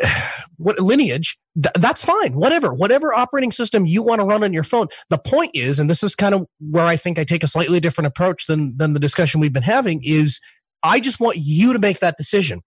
what 0.56 0.78
lineage, 0.78 1.36
th- 1.54 1.72
that's 1.78 2.04
fine. 2.04 2.34
Whatever, 2.34 2.72
whatever 2.72 3.14
operating 3.14 3.52
system 3.52 3.86
you 3.86 4.02
want 4.02 4.20
to 4.20 4.26
run 4.26 4.44
on 4.44 4.52
your 4.52 4.64
phone. 4.64 4.88
The 5.10 5.18
point 5.18 5.50
is, 5.54 5.78
and 5.78 5.90
this 5.90 6.02
is 6.02 6.14
kind 6.14 6.34
of 6.34 6.46
where 6.60 6.86
I 6.86 6.96
think 6.96 7.18
I 7.18 7.24
take 7.24 7.42
a 7.42 7.48
slightly 7.48 7.80
different 7.80 8.06
approach 8.06 8.46
than 8.46 8.76
than 8.76 8.92
the 8.92 9.00
discussion 9.00 9.40
we've 9.40 9.52
been 9.52 9.62
having, 9.62 10.02
is 10.02 10.40
I 10.82 11.00
just 11.00 11.20
want 11.20 11.38
you 11.38 11.72
to 11.72 11.78
make 11.78 12.00
that 12.00 12.16
decision. 12.16 12.62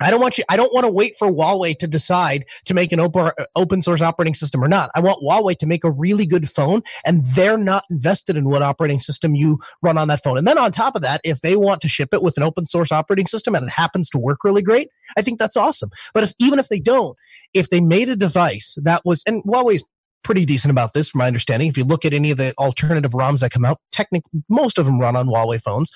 I 0.00 0.10
don't 0.10 0.20
want 0.20 0.38
you. 0.38 0.44
I 0.48 0.56
don't 0.56 0.72
want 0.74 0.84
to 0.84 0.90
wait 0.90 1.14
for 1.16 1.30
Huawei 1.30 1.78
to 1.78 1.86
decide 1.86 2.44
to 2.64 2.74
make 2.74 2.90
an 2.90 2.98
open 2.98 3.30
open 3.54 3.80
source 3.80 4.02
operating 4.02 4.34
system 4.34 4.62
or 4.62 4.66
not. 4.68 4.90
I 4.94 5.00
want 5.00 5.22
Huawei 5.22 5.56
to 5.58 5.66
make 5.66 5.84
a 5.84 5.90
really 5.90 6.26
good 6.26 6.50
phone, 6.50 6.82
and 7.06 7.24
they're 7.28 7.58
not 7.58 7.84
invested 7.90 8.36
in 8.36 8.48
what 8.48 8.62
operating 8.62 8.98
system 8.98 9.36
you 9.36 9.60
run 9.82 9.96
on 9.96 10.08
that 10.08 10.22
phone. 10.22 10.36
And 10.36 10.48
then 10.48 10.58
on 10.58 10.72
top 10.72 10.96
of 10.96 11.02
that, 11.02 11.20
if 11.22 11.42
they 11.42 11.54
want 11.54 11.80
to 11.82 11.88
ship 11.88 12.08
it 12.12 12.22
with 12.22 12.36
an 12.36 12.42
open 12.42 12.66
source 12.66 12.90
operating 12.90 13.26
system 13.26 13.54
and 13.54 13.66
it 13.66 13.70
happens 13.70 14.10
to 14.10 14.18
work 14.18 14.42
really 14.42 14.62
great, 14.62 14.88
I 15.16 15.22
think 15.22 15.38
that's 15.38 15.56
awesome. 15.56 15.90
But 16.12 16.24
if 16.24 16.34
even 16.40 16.58
if 16.58 16.68
they 16.68 16.80
don't, 16.80 17.16
if 17.52 17.70
they 17.70 17.80
made 17.80 18.08
a 18.08 18.16
device 18.16 18.76
that 18.82 19.02
was 19.04 19.22
and 19.26 19.44
Huawei's 19.44 19.84
pretty 20.24 20.44
decent 20.44 20.70
about 20.70 20.94
this, 20.94 21.10
from 21.10 21.18
my 21.20 21.26
understanding. 21.26 21.68
If 21.68 21.76
you 21.76 21.84
look 21.84 22.04
at 22.04 22.14
any 22.14 22.30
of 22.30 22.38
the 22.38 22.54
alternative 22.58 23.12
ROMs 23.12 23.40
that 23.40 23.50
come 23.52 23.64
out, 23.64 23.78
technically 23.92 24.40
most 24.48 24.78
of 24.78 24.86
them 24.86 24.98
run 24.98 25.14
on 25.14 25.26
Huawei 25.26 25.60
phones 25.60 25.90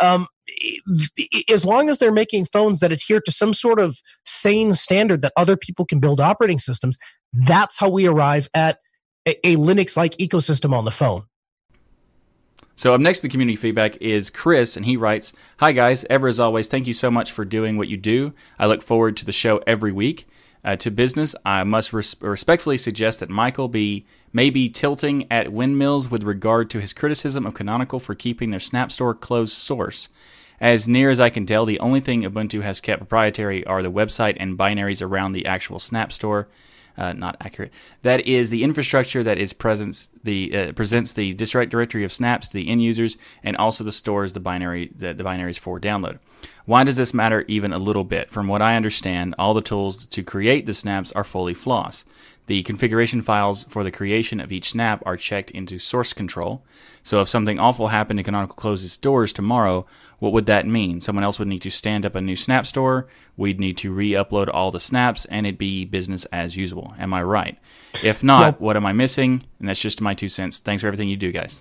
um, 0.00 0.26
as 1.50 1.64
long 1.64 1.90
as 1.90 1.98
they're 1.98 2.12
making 2.12 2.46
phones 2.46 2.80
that 2.80 2.92
adhere 2.92 3.20
to 3.20 3.32
some 3.32 3.52
sort 3.54 3.80
of 3.80 3.96
sane 4.24 4.74
standard 4.74 5.22
that 5.22 5.32
other 5.36 5.56
people 5.56 5.84
can 5.84 6.00
build 6.00 6.20
operating 6.20 6.58
systems, 6.58 6.96
that's 7.32 7.78
how 7.78 7.88
we 7.88 8.06
arrive 8.06 8.48
at 8.54 8.78
a, 9.26 9.46
a 9.46 9.56
Linux 9.56 9.96
like 9.96 10.16
ecosystem 10.16 10.72
on 10.72 10.84
the 10.84 10.90
phone. 10.90 11.24
So 12.76 12.94
up 12.94 13.00
next, 13.00 13.20
the 13.20 13.28
community 13.28 13.56
feedback 13.56 13.96
is 13.96 14.30
Chris, 14.30 14.76
and 14.76 14.86
he 14.86 14.96
writes, 14.96 15.32
"Hi 15.58 15.72
guys, 15.72 16.04
ever 16.08 16.28
as 16.28 16.38
always, 16.38 16.68
thank 16.68 16.86
you 16.86 16.94
so 16.94 17.10
much 17.10 17.32
for 17.32 17.44
doing 17.44 17.76
what 17.76 17.88
you 17.88 17.96
do. 17.96 18.32
I 18.58 18.66
look 18.66 18.82
forward 18.82 19.16
to 19.16 19.24
the 19.24 19.32
show 19.32 19.60
every 19.66 19.90
week. 19.90 20.28
Uh, 20.64 20.76
to 20.76 20.90
business, 20.90 21.34
I 21.44 21.64
must 21.64 21.92
res- 21.92 22.16
respectfully 22.20 22.76
suggest 22.76 23.20
that 23.20 23.30
Michael 23.30 23.68
be 23.68 24.06
may 24.32 24.50
be 24.50 24.68
tilting 24.68 25.30
at 25.30 25.52
windmills 25.52 26.10
with 26.10 26.22
regard 26.22 26.70
to 26.70 26.80
his 26.80 26.92
criticism 26.92 27.46
of 27.46 27.54
Canonical 27.54 28.00
for 28.00 28.14
keeping 28.14 28.50
their 28.50 28.60
Snap 28.60 28.92
Store 28.92 29.14
closed 29.14 29.52
source. 29.52 30.08
As 30.60 30.88
near 30.88 31.10
as 31.10 31.20
I 31.20 31.30
can 31.30 31.46
tell, 31.46 31.64
the 31.64 31.78
only 31.80 32.00
thing 32.00 32.22
Ubuntu 32.22 32.62
has 32.62 32.80
kept 32.80 33.00
proprietary 33.00 33.64
are 33.66 33.82
the 33.82 33.92
website 33.92 34.36
and 34.40 34.58
binaries 34.58 35.00
around 35.00 35.32
the 35.32 35.46
actual 35.46 35.78
Snap 35.78 36.12
Store 36.12 36.48
uh, 36.98 37.12
not 37.12 37.36
accurate. 37.40 37.72
That 38.02 38.26
is 38.26 38.50
the 38.50 38.64
infrastructure 38.64 39.22
that 39.22 39.38
is 39.38 39.52
presents 39.52 40.10
the 40.24 40.56
uh, 40.56 40.72
presents 40.72 41.12
the 41.12 41.32
direct 41.32 41.70
directory 41.70 42.04
of 42.04 42.12
snaps 42.12 42.48
to 42.48 42.54
the 42.54 42.68
end 42.68 42.82
users, 42.82 43.16
and 43.42 43.56
also 43.56 43.84
the 43.84 43.92
stores 43.92 44.32
the 44.32 44.40
binary 44.40 44.90
the, 44.94 45.14
the 45.14 45.22
binaries 45.22 45.58
for 45.58 45.78
download. 45.78 46.18
Why 46.66 46.84
does 46.84 46.96
this 46.96 47.14
matter 47.14 47.44
even 47.48 47.72
a 47.72 47.78
little 47.78 48.04
bit? 48.04 48.30
From 48.30 48.48
what 48.48 48.60
I 48.60 48.74
understand, 48.76 49.34
all 49.38 49.54
the 49.54 49.62
tools 49.62 50.06
to 50.06 50.22
create 50.22 50.66
the 50.66 50.74
snaps 50.74 51.12
are 51.12 51.24
fully 51.24 51.54
floss. 51.54 52.04
The 52.48 52.62
configuration 52.62 53.20
files 53.20 53.64
for 53.64 53.84
the 53.84 53.90
creation 53.90 54.40
of 54.40 54.50
each 54.50 54.70
snap 54.70 55.02
are 55.04 55.18
checked 55.18 55.50
into 55.50 55.78
source 55.78 56.14
control. 56.14 56.64
So 57.02 57.20
if 57.20 57.28
something 57.28 57.58
awful 57.58 57.88
happened 57.88 58.18
and 58.18 58.24
Canonical 58.24 58.56
closes 58.56 58.96
doors 58.96 59.34
tomorrow, 59.34 59.84
what 60.18 60.32
would 60.32 60.46
that 60.46 60.66
mean? 60.66 61.02
Someone 61.02 61.24
else 61.24 61.38
would 61.38 61.46
need 61.46 61.60
to 61.60 61.70
stand 61.70 62.06
up 62.06 62.14
a 62.14 62.22
new 62.22 62.36
snap 62.36 62.66
store, 62.66 63.06
we'd 63.36 63.60
need 63.60 63.76
to 63.78 63.92
re-upload 63.92 64.48
all 64.50 64.70
the 64.70 64.80
snaps, 64.80 65.26
and 65.26 65.46
it'd 65.46 65.58
be 65.58 65.84
business 65.84 66.24
as 66.32 66.56
usual. 66.56 66.94
Am 66.98 67.12
I 67.12 67.22
right? 67.22 67.58
If 68.02 68.24
not, 68.24 68.40
yep. 68.40 68.60
what 68.60 68.78
am 68.78 68.86
I 68.86 68.94
missing? 68.94 69.44
And 69.58 69.68
that's 69.68 69.82
just 69.82 70.00
my 70.00 70.14
two 70.14 70.30
cents. 70.30 70.58
Thanks 70.58 70.80
for 70.80 70.86
everything 70.86 71.10
you 71.10 71.18
do, 71.18 71.32
guys. 71.32 71.60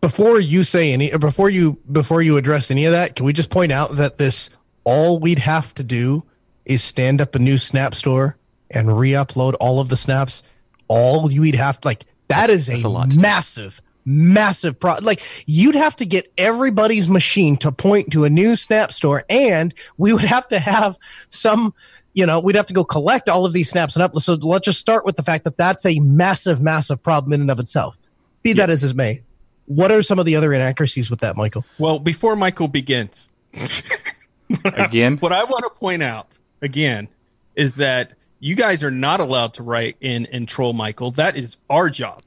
Before 0.00 0.40
you 0.40 0.64
say 0.64 0.92
any 0.92 1.16
before 1.16 1.50
you 1.50 1.78
before 1.90 2.20
you 2.20 2.36
address 2.36 2.72
any 2.72 2.84
of 2.84 2.92
that, 2.92 3.14
can 3.14 3.24
we 3.24 3.32
just 3.32 3.50
point 3.50 3.70
out 3.70 3.94
that 3.94 4.18
this 4.18 4.50
all 4.82 5.20
we'd 5.20 5.38
have 5.38 5.72
to 5.76 5.84
do 5.84 6.24
is 6.64 6.82
stand 6.82 7.20
up 7.20 7.36
a 7.36 7.38
new 7.38 7.58
snap 7.58 7.94
store 7.94 8.36
and 8.70 8.98
re-upload 8.98 9.54
all 9.60 9.80
of 9.80 9.88
the 9.88 9.96
snaps, 9.96 10.42
all 10.88 11.30
you'd 11.30 11.54
have 11.54 11.80
to 11.80 11.88
like 11.88 12.04
that 12.28 12.48
that's, 12.48 12.68
is 12.68 12.84
a, 12.84 12.88
a 12.88 13.06
massive, 13.16 13.80
massive 14.04 14.78
pro 14.78 14.96
like 15.02 15.20
you'd 15.46 15.74
have 15.74 15.96
to 15.96 16.04
get 16.04 16.32
everybody's 16.38 17.08
machine 17.08 17.56
to 17.56 17.72
point 17.72 18.12
to 18.12 18.24
a 18.24 18.30
new 18.30 18.54
snap 18.54 18.92
store 18.92 19.24
and 19.28 19.74
we 19.96 20.12
would 20.12 20.22
have 20.22 20.46
to 20.46 20.60
have 20.60 20.96
some 21.28 21.74
you 22.14 22.24
know 22.24 22.38
we'd 22.38 22.56
have 22.56 22.66
to 22.66 22.74
go 22.74 22.84
collect 22.84 23.28
all 23.28 23.44
of 23.44 23.52
these 23.52 23.68
snaps 23.68 23.96
and 23.96 24.04
upload. 24.04 24.22
So 24.22 24.34
let's 24.34 24.64
just 24.64 24.80
start 24.80 25.04
with 25.04 25.16
the 25.16 25.22
fact 25.22 25.44
that 25.44 25.56
that's 25.56 25.84
a 25.84 25.98
massive 26.00 26.62
massive 26.62 27.02
problem 27.02 27.32
in 27.32 27.40
and 27.40 27.50
of 27.50 27.58
itself. 27.58 27.96
Be 28.42 28.50
yes. 28.50 28.58
that 28.58 28.70
as 28.70 28.84
it 28.84 28.96
may. 28.96 29.22
What 29.66 29.90
are 29.90 30.02
some 30.02 30.20
of 30.20 30.26
the 30.26 30.36
other 30.36 30.52
inaccuracies 30.52 31.10
with 31.10 31.20
that 31.20 31.36
michael? 31.36 31.64
Well 31.78 31.98
before 31.98 32.36
michael 32.36 32.68
begins 32.68 33.28
again? 34.64 35.18
what 35.18 35.32
I 35.32 35.42
want 35.44 35.64
to 35.64 35.70
point 35.70 36.02
out 36.02 36.38
again 36.62 37.08
is 37.56 37.74
that 37.74 38.12
you 38.40 38.54
guys 38.54 38.82
are 38.82 38.90
not 38.90 39.20
allowed 39.20 39.54
to 39.54 39.62
write 39.62 39.96
in 40.00 40.26
and 40.26 40.48
troll 40.48 40.72
Michael. 40.72 41.10
That 41.12 41.36
is 41.36 41.56
our 41.70 41.90
job. 41.90 42.22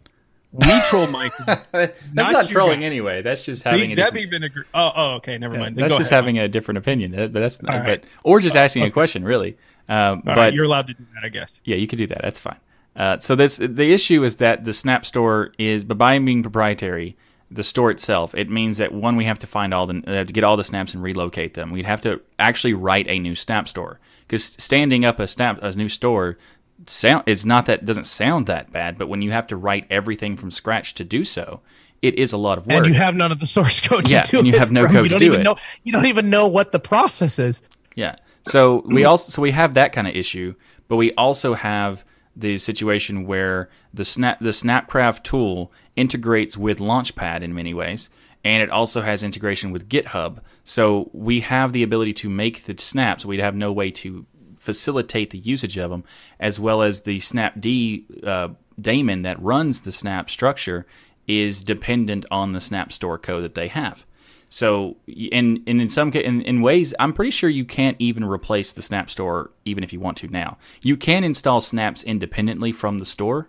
We 0.51 0.65
troll 0.87 1.07
Michael. 1.11 1.45
That's 1.71 2.01
not, 2.13 2.31
not 2.31 2.49
trolling 2.49 2.79
guys. 2.79 2.87
anyway. 2.87 3.21
That's 3.21 3.43
just 3.43 3.63
having. 3.63 3.95
That 3.95 4.13
been 4.13 4.43
a, 4.43 4.49
oh, 4.73 4.91
oh, 4.95 5.11
okay, 5.15 5.37
never 5.37 5.57
mind. 5.57 5.75
That's 5.75 5.95
just 5.95 6.11
ahead, 6.11 6.23
having 6.23 6.39
a 6.39 6.47
different 6.47 6.79
opinion. 6.79 7.11
But 7.11 7.33
that's 7.33 7.61
not, 7.61 7.81
right. 7.81 8.01
but 8.01 8.09
or 8.23 8.39
just 8.39 8.55
asking 8.55 8.83
okay. 8.83 8.89
a 8.89 8.91
question, 8.93 9.23
really. 9.23 9.57
Um, 9.87 10.21
but 10.25 10.37
right, 10.37 10.53
you're 10.53 10.65
allowed 10.65 10.87
to 10.87 10.93
do 10.93 11.05
that, 11.15 11.25
I 11.25 11.29
guess. 11.29 11.59
Yeah, 11.65 11.75
you 11.75 11.87
can 11.87 11.97
do 11.97 12.07
that. 12.07 12.21
That's 12.21 12.39
fine. 12.39 12.59
Uh, 12.95 13.17
so 13.17 13.35
this 13.35 13.57
the 13.57 13.93
issue 13.93 14.23
is 14.23 14.37
that 14.37 14.65
the 14.65 14.73
Snap 14.73 15.05
Store 15.05 15.53
is, 15.57 15.83
by 15.83 16.17
being 16.19 16.41
proprietary, 16.41 17.15
the 17.51 17.63
store 17.63 17.89
itself, 17.89 18.35
it 18.35 18.49
means 18.49 18.77
that 18.77 18.91
one, 18.91 19.15
we 19.15 19.25
have 19.25 19.39
to 19.39 19.47
find 19.47 19.73
all 19.73 19.87
the, 19.87 20.03
uh, 20.05 20.23
get 20.23 20.43
all 20.43 20.57
the 20.57 20.63
snaps 20.63 20.93
and 20.93 21.01
relocate 21.01 21.55
them. 21.55 21.71
We'd 21.71 21.85
have 21.85 22.01
to 22.01 22.21
actually 22.37 22.73
write 22.73 23.07
a 23.07 23.19
new 23.19 23.35
snap 23.35 23.67
store 23.67 23.99
because 24.27 24.43
standing 24.43 25.03
up 25.03 25.19
a 25.19 25.27
snap, 25.27 25.59
a 25.63 25.71
new 25.73 25.89
store, 25.89 26.37
sound 26.85 27.23
is 27.25 27.45
not 27.45 27.65
that 27.65 27.85
doesn't 27.85 28.05
sound 28.05 28.47
that 28.47 28.71
bad, 28.71 28.97
but 28.97 29.09
when 29.09 29.21
you 29.21 29.31
have 29.31 29.47
to 29.47 29.57
write 29.57 29.85
everything 29.89 30.37
from 30.37 30.51
scratch 30.51 30.93
to 30.95 31.03
do 31.03 31.25
so, 31.25 31.61
it 32.01 32.15
is 32.15 32.31
a 32.31 32.37
lot 32.37 32.57
of 32.57 32.67
work. 32.67 32.85
And 32.85 32.87
you 32.87 32.93
have 32.93 33.15
none 33.15 33.31
of 33.31 33.39
the 33.39 33.47
source 33.47 33.81
code. 33.87 34.09
yeah, 34.09 34.23
and 34.31 34.47
you 34.47 34.57
have 34.57 34.71
no 34.71 34.85
from. 34.85 34.95
code 34.95 35.03
you 35.05 35.09
don't 35.09 35.19
to 35.19 35.25
even 35.25 35.41
it. 35.41 35.43
Know, 35.43 35.55
you 35.83 35.91
don't 35.91 36.05
even 36.05 36.29
know 36.29 36.47
what 36.47 36.71
the 36.71 36.79
process 36.79 37.39
is. 37.39 37.61
Yeah. 37.95 38.15
So 38.47 38.83
we 38.85 39.03
also 39.05 39.31
so 39.31 39.41
we 39.41 39.51
have 39.51 39.73
that 39.73 39.91
kind 39.91 40.07
of 40.07 40.15
issue, 40.15 40.55
but 40.87 40.95
we 40.95 41.11
also 41.13 41.53
have 41.53 42.05
the 42.35 42.57
situation 42.57 43.25
where 43.25 43.69
the 43.93 44.05
snap 44.05 44.39
the 44.39 44.49
Snapcraft 44.49 45.23
tool 45.23 45.71
integrates 45.95 46.57
with 46.57 46.79
Launchpad 46.79 47.41
in 47.41 47.53
many 47.53 47.73
ways, 47.73 48.09
and 48.43 48.63
it 48.63 48.69
also 48.69 49.01
has 49.01 49.23
integration 49.23 49.71
with 49.71 49.89
GitHub. 49.89 50.39
So 50.63 51.09
we 51.13 51.41
have 51.41 51.73
the 51.73 51.83
ability 51.83 52.13
to 52.13 52.29
make 52.29 52.63
the 52.63 52.75
snaps. 52.77 53.25
We'd 53.25 53.39
have 53.39 53.55
no 53.55 53.71
way 53.71 53.91
to 53.91 54.25
facilitate 54.57 55.31
the 55.31 55.39
usage 55.39 55.77
of 55.77 55.89
them, 55.89 56.03
as 56.39 56.59
well 56.59 56.81
as 56.81 57.01
the 57.01 57.17
Snapd 57.19 58.25
uh, 58.25 58.49
daemon 58.79 59.23
that 59.23 59.41
runs 59.41 59.81
the 59.81 59.91
Snap 59.91 60.29
structure 60.29 60.85
is 61.27 61.63
dependent 61.63 62.25
on 62.31 62.53
the 62.53 62.59
Snap 62.59 62.91
Store 62.91 63.17
code 63.17 63.43
that 63.43 63.55
they 63.55 63.67
have. 63.67 64.05
So, 64.49 64.97
in, 65.07 65.63
in 65.67 65.87
some 65.89 66.11
in, 66.11 66.41
in 66.41 66.61
ways, 66.61 66.93
I'm 66.99 67.13
pretty 67.13 67.31
sure 67.31 67.49
you 67.49 67.65
can't 67.65 67.95
even 67.99 68.25
replace 68.25 68.73
the 68.73 68.81
Snap 68.81 69.09
Store 69.11 69.51
even 69.63 69.83
if 69.83 69.93
you 69.93 69.99
want 69.99 70.17
to 70.17 70.27
now. 70.27 70.57
You 70.81 70.97
can 70.97 71.23
install 71.23 71.61
snaps 71.61 72.03
independently 72.03 72.71
from 72.71 72.97
the 72.97 73.05
store, 73.05 73.47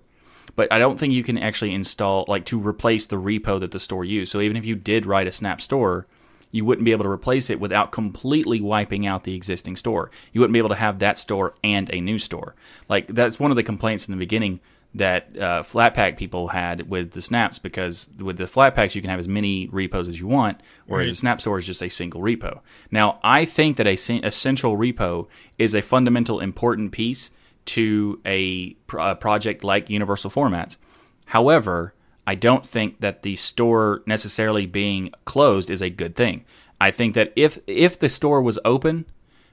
but 0.57 0.71
I 0.71 0.79
don't 0.79 0.99
think 0.99 1.15
you 1.15 1.23
can 1.23 1.39
actually 1.39 1.73
install 1.73 2.27
like 2.29 2.45
to 2.47 2.61
replace 2.61 3.07
the 3.07 3.17
repo 3.17 3.59
that 3.61 3.71
the 3.71 3.81
store 3.81 4.05
used. 4.05 4.31
So 4.31 4.41
even 4.41 4.59
if 4.59 4.67
you 4.67 4.77
did 4.77 5.07
write 5.07 5.27
a 5.27 5.33
Snap 5.33 5.63
Store, 5.63 6.07
you 6.51 6.65
wouldn't 6.65 6.85
be 6.85 6.93
able 6.93 7.05
to 7.05 7.11
replace 7.11 7.49
it 7.49 7.61
without 7.61 7.93
completely 7.93 8.61
wiping 8.61 9.07
out 9.07 9.25
the 9.25 9.35
existing 9.35 9.77
store. 9.77 10.11
You 10.33 10.41
wouldn't 10.41 10.53
be 10.53 10.59
able 10.59 10.69
to 10.71 10.75
have 10.75 10.99
that 10.99 11.19
store 11.19 11.55
and 11.63 11.89
a 11.93 12.01
new 12.01 12.19
store. 12.19 12.55
Like 12.89 13.07
that's 13.07 13.39
one 13.39 13.51
of 13.51 13.57
the 13.57 13.63
complaints 13.63 14.07
in 14.07 14.13
the 14.13 14.19
beginning 14.19 14.61
that 14.95 15.29
uh, 15.37 15.63
Flatpak 15.63 16.17
people 16.17 16.49
had 16.49 16.89
with 16.89 17.13
the 17.13 17.21
snaps 17.21 17.59
because 17.59 18.11
with 18.19 18.39
the 18.39 18.45
Flatpaks 18.45 18.95
you 18.95 19.01
can 19.01 19.11
have 19.11 19.21
as 19.21 19.29
many 19.29 19.69
repos 19.69 20.09
as 20.09 20.19
you 20.19 20.27
want, 20.27 20.61
whereas 20.87 21.07
right. 21.07 21.11
the 21.13 21.17
Snap 21.17 21.41
Store 21.41 21.59
is 21.59 21.67
just 21.67 21.83
a 21.83 21.89
single 21.89 22.21
repo. 22.21 22.61
Now, 22.91 23.21
I 23.23 23.45
think 23.45 23.77
that 23.77 23.87
a, 23.87 23.93
a 24.27 24.31
central 24.31 24.77
repo 24.77 25.29
is 25.59 25.75
a 25.75 25.83
fundamental 25.83 26.41
important 26.41 26.91
piece 26.93 27.31
to 27.67 28.21
a, 28.27 28.77
a 28.99 29.15
project 29.15 29.63
like 29.63 29.91
Universal 29.91 30.31
Formats. 30.31 30.77
However, 31.27 31.95
I 32.27 32.35
don't 32.35 32.67
think 32.67 33.01
that 33.01 33.23
the 33.23 33.37
store 33.37 34.03
necessarily 34.07 34.67
being 34.67 35.13
closed 35.25 35.71
is 35.71 35.83
a 35.83 35.91
good 35.91 36.17
thing. 36.17 36.45
I 36.81 36.91
think 36.91 37.15
that 37.15 37.33
if 37.37 37.59
if 37.67 37.99
the 37.99 38.09
store 38.09 38.43
was 38.43 38.59
open, 38.65 39.05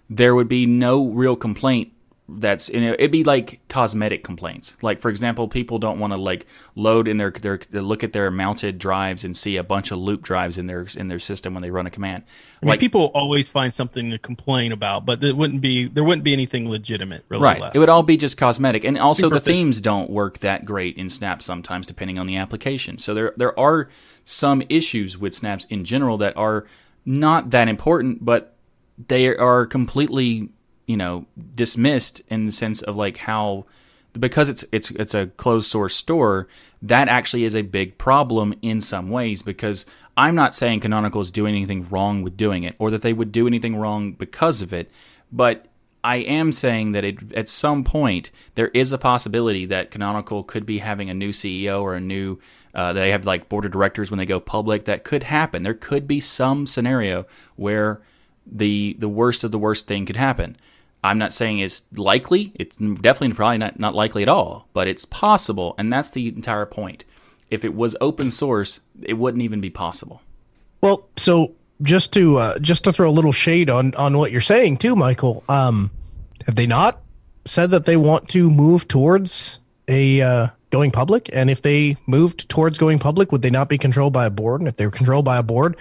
there 0.09 0.33
would 0.33 0.47
be 0.47 0.65
no 0.65 1.05
real 1.07 1.35
complaint 1.35 1.91
that's 2.29 2.67
you 2.69 2.81
know 2.81 2.93
it'd 2.93 3.11
be 3.11 3.23
like 3.23 3.61
cosmetic 3.69 4.23
complaints. 4.23 4.75
Like 4.81 4.99
for 4.99 5.09
example 5.09 5.47
people 5.47 5.79
don't 5.79 5.97
want 5.97 6.11
to 6.11 6.17
like 6.17 6.45
load 6.75 7.07
in 7.07 7.17
their, 7.17 7.31
their 7.31 7.59
look 7.71 8.03
at 8.03 8.11
their 8.11 8.29
mounted 8.29 8.77
drives 8.79 9.23
and 9.23 9.35
see 9.35 9.55
a 9.55 9.63
bunch 9.63 9.91
of 9.91 9.99
loop 9.99 10.23
drives 10.23 10.57
in 10.57 10.67
their 10.67 10.85
in 10.97 11.07
their 11.07 11.19
system 11.19 11.53
when 11.53 11.63
they 11.63 11.71
run 11.71 11.87
a 11.87 11.89
command. 11.89 12.23
I 12.61 12.65
mean, 12.65 12.69
like 12.69 12.81
people 12.81 13.11
always 13.13 13.47
find 13.47 13.73
something 13.73 14.11
to 14.11 14.17
complain 14.17 14.73
about 14.73 15.05
but 15.05 15.23
it 15.23 15.37
wouldn't 15.37 15.61
be 15.61 15.87
there 15.87 16.03
wouldn't 16.03 16.25
be 16.25 16.33
anything 16.33 16.69
legitimate 16.69 17.23
really 17.29 17.43
right. 17.43 17.61
left. 17.61 17.75
it 17.75 17.79
would 17.79 17.89
all 17.89 18.03
be 18.03 18.17
just 18.17 18.37
cosmetic. 18.37 18.83
And 18.83 18.97
also 18.97 19.29
the 19.29 19.39
themes 19.39 19.79
don't 19.79 20.09
work 20.09 20.39
that 20.39 20.65
great 20.65 20.97
in 20.97 21.09
snap 21.09 21.41
sometimes 21.41 21.87
depending 21.87 22.19
on 22.19 22.27
the 22.27 22.35
application. 22.35 22.97
So 22.97 23.13
there 23.13 23.33
there 23.37 23.57
are 23.57 23.87
some 24.25 24.63
issues 24.67 25.17
with 25.17 25.33
snaps 25.33 25.65
in 25.65 25.85
general 25.85 26.17
that 26.17 26.35
are 26.35 26.65
not 27.05 27.51
that 27.51 27.69
important 27.69 28.25
but 28.25 28.53
they 29.07 29.27
are 29.27 29.65
completely 29.65 30.49
you 30.87 30.97
know 30.97 31.25
dismissed 31.53 32.21
in 32.29 32.47
the 32.47 32.51
sense 32.51 32.81
of 32.81 32.95
like 32.95 33.17
how 33.17 33.65
because 34.13 34.49
it's 34.49 34.65
it's 34.71 34.89
it's 34.91 35.13
a 35.13 35.27
closed 35.27 35.69
source 35.69 35.95
store 35.95 36.47
that 36.81 37.07
actually 37.07 37.43
is 37.43 37.55
a 37.55 37.61
big 37.61 37.97
problem 37.97 38.53
in 38.61 38.81
some 38.81 39.09
ways 39.09 39.43
because 39.43 39.85
I'm 40.15 40.33
not 40.33 40.55
saying 40.55 40.79
Canonical 40.79 41.21
is 41.21 41.29
doing 41.29 41.55
anything 41.55 41.87
wrong 41.89 42.23
with 42.23 42.35
doing 42.35 42.63
it 42.63 42.75
or 42.79 42.89
that 42.89 43.03
they 43.03 43.13
would 43.13 43.31
do 43.31 43.45
anything 43.45 43.75
wrong 43.75 44.13
because 44.13 44.61
of 44.63 44.73
it 44.73 44.89
but 45.31 45.67
I 46.03 46.17
am 46.17 46.51
saying 46.53 46.93
that 46.93 47.03
it, 47.03 47.33
at 47.33 47.49
some 47.49 47.83
point 47.83 48.31
there 48.55 48.69
is 48.69 48.93
a 48.93 48.97
possibility 48.97 49.65
that 49.65 49.91
Canonical 49.91 50.43
could 50.43 50.65
be 50.65 50.79
having 50.79 51.09
a 51.09 51.13
new 51.13 51.29
CEO 51.29 51.81
or 51.81 51.95
a 51.95 51.99
new 51.99 52.39
uh, 52.73 52.93
they 52.93 53.09
have 53.09 53.25
like 53.25 53.49
board 53.49 53.65
of 53.65 53.71
directors 53.71 54.11
when 54.11 54.19
they 54.19 54.25
go 54.25 54.39
public 54.39 54.85
that 54.85 55.03
could 55.03 55.23
happen. 55.23 55.63
There 55.63 55.73
could 55.73 56.07
be 56.07 56.19
some 56.19 56.67
scenario 56.67 57.25
where 57.55 58.01
the 58.49 58.95
the 58.99 59.09
worst 59.09 59.43
of 59.43 59.51
the 59.51 59.59
worst 59.59 59.87
thing 59.87 60.05
could 60.05 60.15
happen 60.15 60.55
I'm 61.07 61.17
not 61.17 61.33
saying 61.33 61.59
it's 61.59 61.83
likely. 61.95 62.51
It's 62.55 62.75
definitely 62.77 63.33
probably 63.33 63.59
not, 63.59 63.79
not 63.79 63.95
likely 63.95 64.23
at 64.23 64.29
all, 64.29 64.67
but 64.73 64.87
it's 64.87 65.05
possible. 65.05 65.73
And 65.77 65.91
that's 65.91 66.09
the 66.09 66.27
entire 66.27 66.65
point. 66.65 67.05
If 67.49 67.63
it 67.63 67.73
was 67.73 67.95
open 68.01 68.29
source, 68.29 68.81
it 69.01 69.13
wouldn't 69.13 69.41
even 69.41 69.61
be 69.61 69.69
possible. 69.69 70.21
Well, 70.81 71.07
so 71.15 71.53
just 71.81 72.11
to 72.13 72.37
uh, 72.37 72.59
just 72.59 72.83
to 72.83 72.93
throw 72.93 73.09
a 73.09 73.11
little 73.11 73.31
shade 73.31 73.69
on 73.69 73.95
on 73.95 74.17
what 74.17 74.31
you're 74.31 74.41
saying 74.41 74.77
too, 74.77 74.95
Michael. 74.95 75.43
Um, 75.47 75.91
have 76.45 76.55
they 76.55 76.67
not 76.67 77.01
said 77.45 77.71
that 77.71 77.85
they 77.85 77.95
want 77.95 78.27
to 78.29 78.51
move 78.51 78.87
towards 78.87 79.59
a 79.87 80.21
uh, 80.21 80.47
going 80.71 80.91
public? 80.91 81.29
And 81.31 81.49
if 81.49 81.61
they 81.61 81.95
moved 82.05 82.49
towards 82.49 82.77
going 82.77 82.99
public, 82.99 83.31
would 83.31 83.41
they 83.41 83.49
not 83.49 83.69
be 83.69 83.77
controlled 83.77 84.11
by 84.11 84.25
a 84.25 84.29
board? 84.29 84.59
And 84.59 84.67
if 84.67 84.75
they 84.75 84.85
were 84.85 84.91
controlled 84.91 85.23
by 85.23 85.37
a 85.37 85.43
board, 85.43 85.77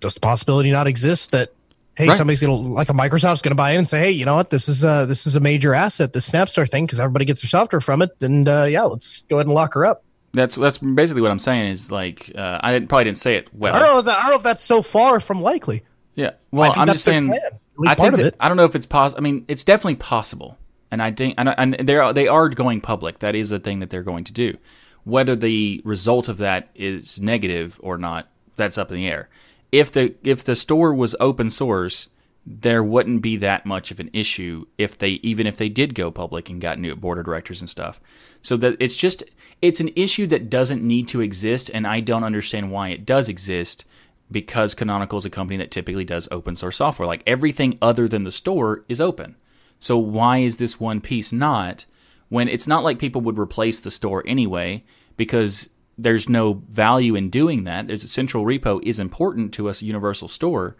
does 0.00 0.14
the 0.14 0.20
possibility 0.20 0.70
not 0.70 0.86
exist 0.86 1.30
that 1.30 1.52
Hey, 1.94 2.08
Right. 2.08 2.16
somebody's 2.16 2.40
gonna 2.40 2.54
like 2.54 2.88
a 2.88 2.94
Microsoft's 2.94 3.42
gonna 3.42 3.54
buy 3.54 3.72
in 3.72 3.78
and 3.78 3.88
say, 3.88 3.98
hey, 3.98 4.10
you 4.10 4.24
know 4.24 4.36
what? 4.36 4.50
This 4.50 4.68
is 4.68 4.82
uh 4.82 5.04
this 5.06 5.26
is 5.26 5.36
a 5.36 5.40
major 5.40 5.74
asset, 5.74 6.12
the 6.12 6.20
Snap 6.20 6.48
Store 6.48 6.66
thing, 6.66 6.86
because 6.86 6.98
everybody 6.98 7.24
gets 7.26 7.42
their 7.42 7.48
software 7.48 7.80
from 7.80 8.00
it. 8.02 8.10
And 8.22 8.48
uh, 8.48 8.64
yeah, 8.68 8.84
let's 8.84 9.22
go 9.28 9.36
ahead 9.36 9.46
and 9.46 9.54
lock 9.54 9.74
her 9.74 9.84
up. 9.84 10.02
That's 10.32 10.56
that's 10.56 10.78
basically 10.78 11.20
what 11.20 11.30
I'm 11.30 11.38
saying. 11.38 11.70
Is 11.70 11.92
like 11.92 12.32
uh, 12.34 12.58
I 12.62 12.72
didn't, 12.72 12.88
probably 12.88 13.04
didn't 13.04 13.18
say 13.18 13.36
it 13.36 13.50
well. 13.54 13.74
I 13.74 13.78
don't 13.80 13.88
know. 13.88 13.98
If 13.98 14.04
that, 14.06 14.18
I 14.18 14.22
don't 14.22 14.30
know 14.30 14.36
if 14.36 14.42
that's 14.42 14.62
so 14.62 14.80
far 14.80 15.20
from 15.20 15.42
likely. 15.42 15.84
Yeah. 16.14 16.30
Well, 16.50 16.72
I'm 16.74 16.86
just 16.86 17.04
saying. 17.04 17.38
I 17.86 17.94
think 17.94 18.16
that. 18.16 18.36
I 18.40 18.48
don't 18.48 18.56
know 18.56 18.64
if 18.64 18.74
it's 18.74 18.86
possible. 18.86 19.20
I 19.20 19.22
mean, 19.22 19.44
it's 19.48 19.64
definitely 19.64 19.96
possible, 19.96 20.56
and 20.90 21.02
I 21.02 21.10
think 21.10 21.34
and, 21.36 21.48
and 21.48 21.74
they 21.86 21.96
are 21.96 22.14
they 22.14 22.28
are 22.28 22.48
going 22.48 22.80
public. 22.80 23.18
That 23.18 23.34
is 23.34 23.52
a 23.52 23.58
thing 23.58 23.80
that 23.80 23.90
they're 23.90 24.02
going 24.02 24.24
to 24.24 24.32
do. 24.32 24.56
Whether 25.04 25.36
the 25.36 25.82
result 25.84 26.28
of 26.30 26.38
that 26.38 26.70
is 26.74 27.20
negative 27.20 27.78
or 27.82 27.98
not, 27.98 28.28
that's 28.56 28.78
up 28.78 28.90
in 28.90 28.96
the 28.96 29.08
air. 29.08 29.28
If 29.72 29.90
the 29.90 30.14
if 30.22 30.44
the 30.44 30.54
store 30.54 30.94
was 30.94 31.16
open 31.18 31.50
source, 31.50 32.08
there 32.44 32.82
wouldn't 32.82 33.22
be 33.22 33.36
that 33.38 33.64
much 33.64 33.90
of 33.90 34.00
an 34.00 34.10
issue 34.12 34.66
if 34.76 34.98
they 34.98 35.10
even 35.22 35.46
if 35.46 35.56
they 35.56 35.68
did 35.68 35.94
go 35.94 36.10
public 36.10 36.50
and 36.50 36.60
got 36.60 36.78
new 36.78 36.94
board 36.94 37.18
of 37.18 37.24
directors 37.24 37.60
and 37.60 37.70
stuff. 37.70 38.00
So 38.42 38.56
that 38.58 38.76
it's 38.78 38.96
just 38.96 39.24
it's 39.62 39.80
an 39.80 39.90
issue 39.96 40.26
that 40.28 40.50
doesn't 40.50 40.82
need 40.82 41.08
to 41.08 41.20
exist, 41.20 41.70
and 41.72 41.86
I 41.86 42.00
don't 42.00 42.24
understand 42.24 42.70
why 42.70 42.90
it 42.90 43.06
does 43.06 43.28
exist 43.28 43.84
because 44.30 44.74
Canonical 44.74 45.18
is 45.18 45.24
a 45.24 45.30
company 45.30 45.56
that 45.58 45.70
typically 45.70 46.04
does 46.04 46.28
open 46.30 46.56
source 46.56 46.76
software. 46.76 47.06
Like 47.06 47.22
everything 47.26 47.78
other 47.80 48.08
than 48.08 48.24
the 48.24 48.30
store 48.30 48.84
is 48.88 49.00
open. 49.00 49.36
So 49.78 49.96
why 49.98 50.38
is 50.38 50.56
this 50.56 50.80
one 50.80 51.00
piece 51.00 51.32
not? 51.32 51.86
When 52.28 52.48
it's 52.48 52.66
not 52.66 52.82
like 52.82 52.98
people 52.98 53.20
would 53.22 53.38
replace 53.38 53.78
the 53.80 53.90
store 53.90 54.24
anyway, 54.26 54.84
because 55.16 55.68
there's 55.98 56.28
no 56.28 56.62
value 56.68 57.14
in 57.14 57.30
doing 57.30 57.64
that. 57.64 57.86
There's 57.86 58.04
a 58.04 58.08
central 58.08 58.44
repo 58.44 58.80
is 58.82 58.98
important 58.98 59.52
to 59.54 59.68
us 59.68 59.82
universal 59.82 60.28
store, 60.28 60.76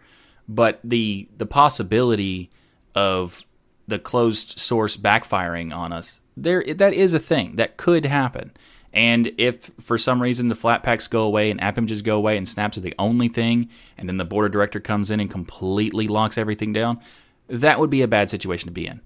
but 0.47 0.79
the 0.83 1.29
the 1.37 1.45
possibility 1.45 2.49
of 2.95 3.45
the 3.87 3.99
closed 3.99 4.59
source 4.59 4.97
backfiring 4.97 5.75
on 5.75 5.93
us, 5.93 6.21
there 6.35 6.63
that 6.75 6.93
is 6.93 7.13
a 7.13 7.19
thing 7.19 7.55
that 7.55 7.77
could 7.77 8.05
happen. 8.05 8.51
And 8.93 9.31
if 9.39 9.71
for 9.79 9.97
some 9.97 10.21
reason 10.21 10.49
the 10.49 10.55
Flatpaks 10.55 11.09
go 11.09 11.23
away 11.23 11.49
and 11.49 11.59
app 11.61 11.79
images 11.79 12.03
go 12.03 12.15
away 12.15 12.37
and 12.37 12.47
snaps 12.47 12.77
are 12.77 12.81
the 12.81 12.93
only 12.99 13.27
thing, 13.27 13.69
and 13.97 14.07
then 14.07 14.17
the 14.17 14.25
board 14.25 14.45
of 14.45 14.51
director 14.51 14.79
comes 14.79 15.09
in 15.09 15.19
and 15.19 15.31
completely 15.31 16.07
locks 16.07 16.37
everything 16.37 16.73
down, 16.73 16.99
that 17.47 17.79
would 17.79 17.89
be 17.89 18.03
a 18.03 18.07
bad 18.07 18.29
situation 18.29 18.67
to 18.67 18.71
be 18.71 18.87
in. 18.87 19.01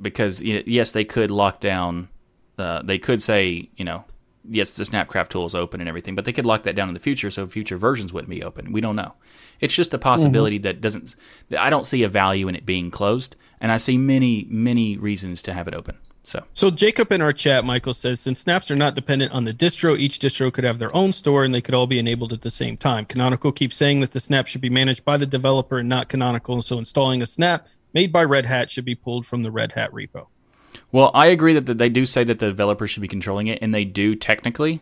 Because 0.00 0.42
yes, 0.42 0.92
they 0.92 1.04
could 1.04 1.30
lock 1.30 1.60
down. 1.60 2.08
Uh, 2.58 2.82
they 2.82 2.98
could 2.98 3.22
say, 3.22 3.70
you 3.76 3.84
know, 3.84 4.04
yes, 4.48 4.76
the 4.76 4.84
Snapcraft 4.84 5.28
tool 5.28 5.46
is 5.46 5.54
open 5.54 5.80
and 5.80 5.88
everything, 5.88 6.14
but 6.14 6.24
they 6.24 6.32
could 6.32 6.46
lock 6.46 6.62
that 6.64 6.76
down 6.76 6.88
in 6.88 6.94
the 6.94 7.00
future, 7.00 7.30
so 7.30 7.46
future 7.46 7.76
versions 7.76 8.12
wouldn't 8.12 8.30
be 8.30 8.42
open. 8.42 8.72
We 8.72 8.80
don't 8.80 8.96
know. 8.96 9.14
It's 9.60 9.74
just 9.74 9.94
a 9.94 9.98
possibility 9.98 10.56
mm-hmm. 10.56 10.64
that 10.64 10.80
doesn't. 10.80 11.16
I 11.58 11.70
don't 11.70 11.86
see 11.86 12.02
a 12.02 12.08
value 12.08 12.48
in 12.48 12.54
it 12.54 12.66
being 12.66 12.90
closed, 12.90 13.36
and 13.60 13.72
I 13.72 13.76
see 13.76 13.98
many, 13.98 14.46
many 14.50 14.96
reasons 14.96 15.42
to 15.42 15.54
have 15.54 15.68
it 15.68 15.74
open. 15.74 15.98
So 16.28 16.44
So 16.52 16.70
Jacob 16.70 17.10
in 17.10 17.22
our 17.22 17.32
chat, 17.32 17.64
Michael 17.64 17.94
says, 17.94 18.20
since 18.20 18.40
snaps 18.40 18.70
are 18.70 18.76
not 18.76 18.94
dependent 18.94 19.32
on 19.32 19.44
the 19.44 19.54
distro, 19.54 19.98
each 19.98 20.18
distro 20.18 20.52
could 20.52 20.64
have 20.64 20.78
their 20.78 20.94
own 20.94 21.10
store 21.12 21.44
and 21.44 21.54
they 21.54 21.62
could 21.62 21.74
all 21.74 21.86
be 21.86 21.98
enabled 21.98 22.34
at 22.34 22.42
the 22.42 22.50
same 22.50 22.76
time. 22.76 23.06
Canonical 23.06 23.50
keeps 23.50 23.76
saying 23.76 24.00
that 24.00 24.12
the 24.12 24.20
snap 24.20 24.46
should 24.46 24.60
be 24.60 24.68
managed 24.68 25.06
by 25.06 25.16
the 25.16 25.24
developer 25.24 25.78
and 25.78 25.88
not 25.88 26.10
Canonical, 26.10 26.60
so 26.60 26.76
installing 26.76 27.22
a 27.22 27.26
snap 27.26 27.66
made 27.94 28.12
by 28.12 28.22
Red 28.22 28.44
Hat 28.44 28.70
should 28.70 28.84
be 28.84 28.94
pulled 28.94 29.24
from 29.24 29.42
the 29.42 29.50
Red 29.50 29.72
Hat 29.72 29.90
repo. 29.90 30.26
Well, 30.92 31.10
I 31.14 31.26
agree 31.28 31.52
that 31.54 31.66
they 31.78 31.88
do 31.88 32.04
say 32.06 32.24
that 32.24 32.38
the 32.38 32.46
developer 32.46 32.86
should 32.86 33.00
be 33.02 33.08
controlling 33.08 33.46
it, 33.46 33.58
and 33.62 33.74
they 33.74 33.84
do 33.84 34.14
technically. 34.14 34.80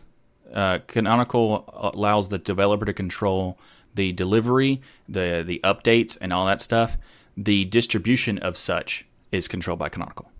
Uh, 0.53 0.79
Canonical 0.87 1.65
allows 1.93 2.29
the 2.29 2.37
developer 2.37 2.85
to 2.85 2.93
control 2.93 3.57
the 3.95 4.11
delivery, 4.13 4.81
the 5.09 5.43
the 5.45 5.59
updates, 5.63 6.17
and 6.21 6.31
all 6.31 6.45
that 6.45 6.61
stuff. 6.61 6.97
The 7.35 7.65
distribution 7.65 8.37
of 8.37 8.57
such 8.57 9.05
is 9.31 9.47
controlled 9.47 9.79
by 9.79 9.89
Canonical, 9.89 10.31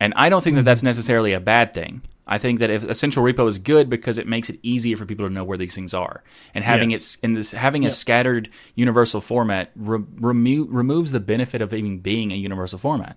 and 0.00 0.12
I 0.16 0.28
don't 0.28 0.42
think 0.42 0.56
that 0.56 0.64
that's 0.64 0.82
necessarily 0.82 1.32
a 1.32 1.40
bad 1.40 1.74
thing. 1.74 2.02
I 2.28 2.38
think 2.38 2.58
that 2.58 2.70
if 2.70 2.82
a 2.82 2.94
central 2.94 3.24
repo 3.24 3.46
is 3.46 3.58
good 3.58 3.88
because 3.88 4.18
it 4.18 4.26
makes 4.26 4.50
it 4.50 4.58
easier 4.62 4.96
for 4.96 5.06
people 5.06 5.28
to 5.28 5.32
know 5.32 5.44
where 5.44 5.58
these 5.58 5.74
things 5.76 5.94
are, 5.94 6.24
and 6.54 6.64
having 6.64 6.90
Yes. 6.90 7.14
it 7.16 7.24
in 7.24 7.34
this 7.34 7.52
having 7.52 7.84
a 7.86 7.90
scattered 7.90 8.48
universal 8.74 9.20
format 9.20 9.70
re- 9.76 10.02
remo- 10.18 10.64
removes 10.64 11.12
the 11.12 11.20
benefit 11.20 11.60
of 11.60 11.72
even 11.74 11.98
being 11.98 12.32
a 12.32 12.36
universal 12.36 12.78
format 12.78 13.16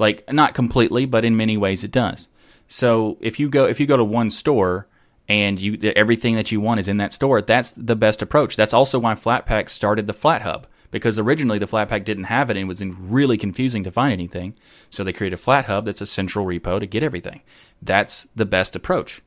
like 0.00 0.24
not 0.32 0.54
completely 0.54 1.04
but 1.04 1.24
in 1.24 1.36
many 1.36 1.56
ways 1.56 1.84
it 1.84 1.92
does. 1.92 2.28
So 2.66 3.18
if 3.20 3.38
you 3.38 3.48
go 3.48 3.66
if 3.66 3.78
you 3.78 3.86
go 3.86 3.96
to 3.96 4.04
one 4.04 4.30
store 4.30 4.88
and 5.28 5.60
you 5.60 5.92
everything 5.94 6.34
that 6.34 6.50
you 6.50 6.60
want 6.60 6.80
is 6.80 6.88
in 6.88 6.96
that 6.96 7.12
store 7.12 7.42
that's 7.42 7.70
the 7.72 7.94
best 7.94 8.22
approach. 8.22 8.56
That's 8.56 8.74
also 8.74 8.98
why 8.98 9.14
flatpak 9.14 9.68
started 9.68 10.06
the 10.06 10.14
Flathub 10.14 10.64
because 10.90 11.18
originally 11.18 11.58
the 11.58 11.66
flatpak 11.66 12.04
didn't 12.04 12.24
have 12.24 12.50
it 12.50 12.56
and 12.56 12.64
it 12.64 12.66
was 12.66 12.82
really 12.82 13.36
confusing 13.36 13.84
to 13.84 13.92
find 13.92 14.12
anything. 14.12 14.54
So 14.88 15.04
they 15.04 15.12
created 15.12 15.38
a 15.38 15.42
Flathub 15.42 15.84
that's 15.84 16.00
a 16.00 16.06
central 16.06 16.46
repo 16.46 16.80
to 16.80 16.86
get 16.86 17.02
everything. 17.02 17.42
That's 17.80 18.26
the 18.34 18.46
best 18.46 18.74
approach. 18.74 19.22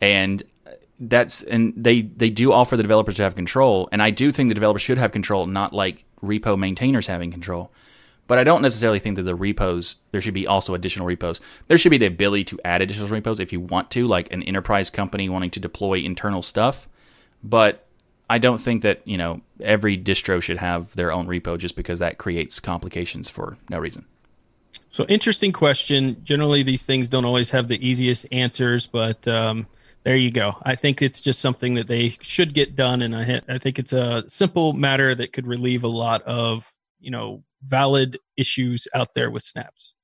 And 0.00 0.42
that's 1.00 1.42
and 1.42 1.72
they 1.74 2.02
they 2.02 2.28
do 2.28 2.52
offer 2.52 2.76
the 2.76 2.82
developers 2.82 3.16
to 3.16 3.22
have 3.22 3.34
control. 3.34 3.88
And 3.90 4.02
i 4.02 4.10
do 4.10 4.30
think 4.30 4.50
the 4.50 4.54
developers 4.54 4.82
should 4.82 4.98
have 4.98 5.12
control 5.12 5.46
not 5.46 5.72
like 5.72 6.04
repo 6.22 6.58
maintainers 6.58 7.06
having 7.06 7.30
control 7.30 7.72
but 8.30 8.38
I 8.38 8.44
don't 8.44 8.62
necessarily 8.62 9.00
think 9.00 9.16
that 9.16 9.24
the 9.24 9.34
repos 9.34 9.96
there 10.12 10.20
should 10.20 10.34
be 10.34 10.46
also 10.46 10.72
additional 10.72 11.04
repos. 11.04 11.40
There 11.66 11.76
should 11.76 11.90
be 11.90 11.98
the 11.98 12.06
ability 12.06 12.44
to 12.44 12.60
add 12.64 12.80
additional 12.80 13.08
repos 13.08 13.40
if 13.40 13.52
you 13.52 13.58
want 13.58 13.90
to, 13.90 14.06
like 14.06 14.32
an 14.32 14.44
enterprise 14.44 14.88
company 14.88 15.28
wanting 15.28 15.50
to 15.50 15.58
deploy 15.58 15.98
internal 15.98 16.40
stuff. 16.40 16.86
But 17.42 17.88
I 18.28 18.38
don't 18.38 18.58
think 18.58 18.82
that 18.82 19.00
you 19.04 19.18
know 19.18 19.40
every 19.58 19.98
distro 19.98 20.40
should 20.40 20.58
have 20.58 20.94
their 20.94 21.10
own 21.10 21.26
repo 21.26 21.58
just 21.58 21.74
because 21.74 21.98
that 21.98 22.18
creates 22.18 22.60
complications 22.60 23.28
for 23.28 23.56
no 23.68 23.80
reason. 23.80 24.06
So 24.90 25.04
interesting 25.06 25.50
question. 25.50 26.16
Generally, 26.22 26.62
these 26.62 26.84
things 26.84 27.08
don't 27.08 27.24
always 27.24 27.50
have 27.50 27.66
the 27.66 27.84
easiest 27.84 28.26
answers, 28.30 28.86
but 28.86 29.26
um, 29.26 29.66
there 30.04 30.16
you 30.16 30.30
go. 30.30 30.54
I 30.62 30.76
think 30.76 31.02
it's 31.02 31.20
just 31.20 31.40
something 31.40 31.74
that 31.74 31.88
they 31.88 32.16
should 32.20 32.54
get 32.54 32.76
done, 32.76 33.02
and 33.02 33.16
I, 33.16 33.42
I 33.48 33.58
think 33.58 33.80
it's 33.80 33.92
a 33.92 34.22
simple 34.28 34.72
matter 34.72 35.16
that 35.16 35.32
could 35.32 35.48
relieve 35.48 35.82
a 35.82 35.88
lot 35.88 36.22
of 36.22 36.72
you 37.00 37.10
know 37.10 37.42
valid 37.66 38.18
issues 38.36 38.86
out 38.94 39.14
there 39.14 39.30
with 39.30 39.42
snaps. 39.42 39.94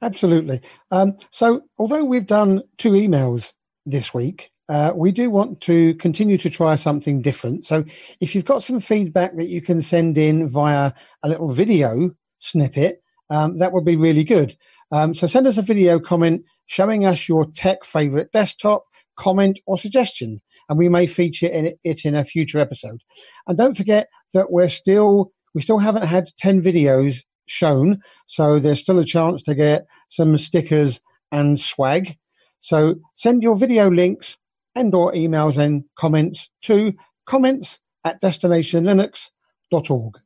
Absolutely. 0.00 0.60
Um, 0.90 1.16
so, 1.30 1.62
although 1.78 2.04
we've 2.04 2.26
done 2.26 2.62
two 2.76 2.92
emails 2.92 3.52
this 3.84 4.14
week, 4.14 4.50
uh, 4.68 4.92
we 4.94 5.10
do 5.10 5.30
want 5.30 5.60
to 5.62 5.94
continue 5.94 6.38
to 6.38 6.50
try 6.50 6.76
something 6.76 7.20
different. 7.20 7.64
So, 7.64 7.84
if 8.20 8.34
you've 8.34 8.44
got 8.44 8.62
some 8.62 8.80
feedback 8.80 9.34
that 9.36 9.48
you 9.48 9.60
can 9.60 9.82
send 9.82 10.16
in 10.16 10.48
via 10.48 10.92
a 11.22 11.28
little 11.28 11.50
video 11.50 12.10
snippet, 12.38 13.02
um, 13.30 13.58
that 13.58 13.72
would 13.72 13.84
be 13.84 13.96
really 13.96 14.24
good. 14.24 14.56
Um, 14.92 15.14
so, 15.14 15.26
send 15.26 15.46
us 15.46 15.58
a 15.58 15.62
video 15.62 15.98
comment 15.98 16.44
showing 16.66 17.04
us 17.04 17.28
your 17.28 17.46
tech 17.46 17.84
favorite 17.84 18.30
desktop, 18.30 18.84
comment, 19.16 19.58
or 19.66 19.76
suggestion, 19.76 20.40
and 20.68 20.78
we 20.78 20.88
may 20.88 21.06
feature 21.06 21.46
it 21.46 22.04
in 22.04 22.14
a 22.14 22.24
future 22.24 22.60
episode. 22.60 23.02
And 23.48 23.58
don't 23.58 23.76
forget 23.76 24.08
that 24.32 24.52
we're 24.52 24.68
still 24.68 25.32
we 25.58 25.62
still 25.62 25.78
haven't 25.78 26.04
had 26.04 26.30
10 26.38 26.62
videos 26.62 27.24
shown, 27.46 28.00
so 28.26 28.60
there's 28.60 28.78
still 28.78 29.00
a 29.00 29.04
chance 29.04 29.42
to 29.42 29.56
get 29.56 29.88
some 30.08 30.38
stickers 30.38 31.00
and 31.32 31.58
swag. 31.58 32.16
So 32.60 32.94
send 33.16 33.42
your 33.42 33.56
video 33.56 33.90
links 33.90 34.36
and 34.76 34.94
or 34.94 35.12
emails 35.14 35.58
and 35.58 35.82
comments 35.96 36.48
to 36.62 36.94
comments 37.26 37.80
at 38.04 38.22
destinationlinux.org. 38.22 40.20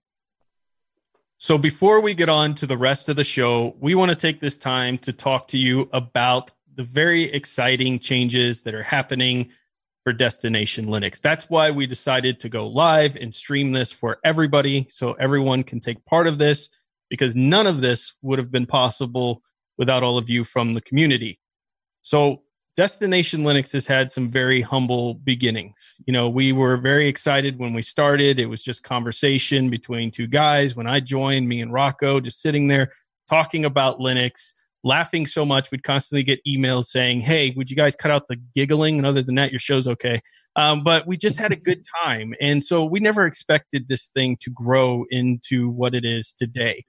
So 1.38 1.56
before 1.56 2.02
we 2.02 2.12
get 2.12 2.28
on 2.28 2.52
to 2.56 2.66
the 2.66 2.76
rest 2.76 3.08
of 3.08 3.16
the 3.16 3.24
show, 3.24 3.74
we 3.80 3.94
want 3.94 4.10
to 4.10 4.14
take 4.14 4.40
this 4.40 4.58
time 4.58 4.98
to 4.98 5.14
talk 5.14 5.48
to 5.48 5.56
you 5.56 5.88
about 5.94 6.50
the 6.74 6.84
very 6.84 7.32
exciting 7.32 7.98
changes 7.98 8.60
that 8.60 8.74
are 8.74 8.82
happening 8.82 9.48
for 10.04 10.12
Destination 10.12 10.86
Linux. 10.86 11.20
That's 11.20 11.48
why 11.48 11.70
we 11.70 11.86
decided 11.86 12.40
to 12.40 12.48
go 12.48 12.66
live 12.66 13.16
and 13.16 13.34
stream 13.34 13.72
this 13.72 13.92
for 13.92 14.18
everybody 14.24 14.86
so 14.90 15.12
everyone 15.14 15.62
can 15.62 15.80
take 15.80 16.04
part 16.06 16.26
of 16.26 16.38
this 16.38 16.68
because 17.08 17.36
none 17.36 17.66
of 17.66 17.80
this 17.80 18.14
would 18.22 18.38
have 18.38 18.50
been 18.50 18.66
possible 18.66 19.42
without 19.78 20.02
all 20.02 20.18
of 20.18 20.28
you 20.28 20.44
from 20.44 20.74
the 20.74 20.80
community. 20.80 21.38
So 22.02 22.42
Destination 22.76 23.42
Linux 23.42 23.70
has 23.72 23.86
had 23.86 24.10
some 24.10 24.30
very 24.30 24.60
humble 24.60 25.14
beginnings. 25.14 25.96
You 26.06 26.12
know, 26.14 26.28
we 26.28 26.52
were 26.52 26.78
very 26.78 27.06
excited 27.06 27.58
when 27.58 27.74
we 27.74 27.82
started. 27.82 28.40
It 28.40 28.46
was 28.46 28.62
just 28.62 28.82
conversation 28.82 29.68
between 29.68 30.10
two 30.10 30.26
guys. 30.26 30.74
When 30.74 30.86
I 30.86 31.00
joined, 31.00 31.46
me 31.46 31.60
and 31.60 31.72
Rocco 31.72 32.18
just 32.18 32.40
sitting 32.40 32.66
there 32.66 32.90
talking 33.28 33.66
about 33.66 33.98
Linux, 33.98 34.52
laughing 34.84 35.26
so 35.26 35.44
much, 35.44 35.70
we'd 35.70 35.82
constantly 35.82 36.22
get 36.22 36.40
emails 36.46 36.86
saying, 36.86 37.20
Hey, 37.20 37.52
would 37.56 37.70
you 37.70 37.76
guys 37.76 37.96
cut 37.96 38.10
out 38.10 38.28
the 38.28 38.40
giggling? 38.54 38.98
And 38.98 39.06
other 39.06 39.22
than 39.22 39.34
that, 39.36 39.50
your 39.50 39.60
show's 39.60 39.88
okay. 39.88 40.20
Um, 40.56 40.84
but 40.84 41.06
we 41.06 41.16
just 41.16 41.38
had 41.38 41.52
a 41.52 41.56
good 41.56 41.82
time. 42.04 42.34
And 42.40 42.62
so 42.62 42.84
we 42.84 43.00
never 43.00 43.24
expected 43.24 43.88
this 43.88 44.08
thing 44.08 44.36
to 44.40 44.50
grow 44.50 45.04
into 45.10 45.70
what 45.70 45.94
it 45.94 46.04
is 46.04 46.32
today 46.36 46.84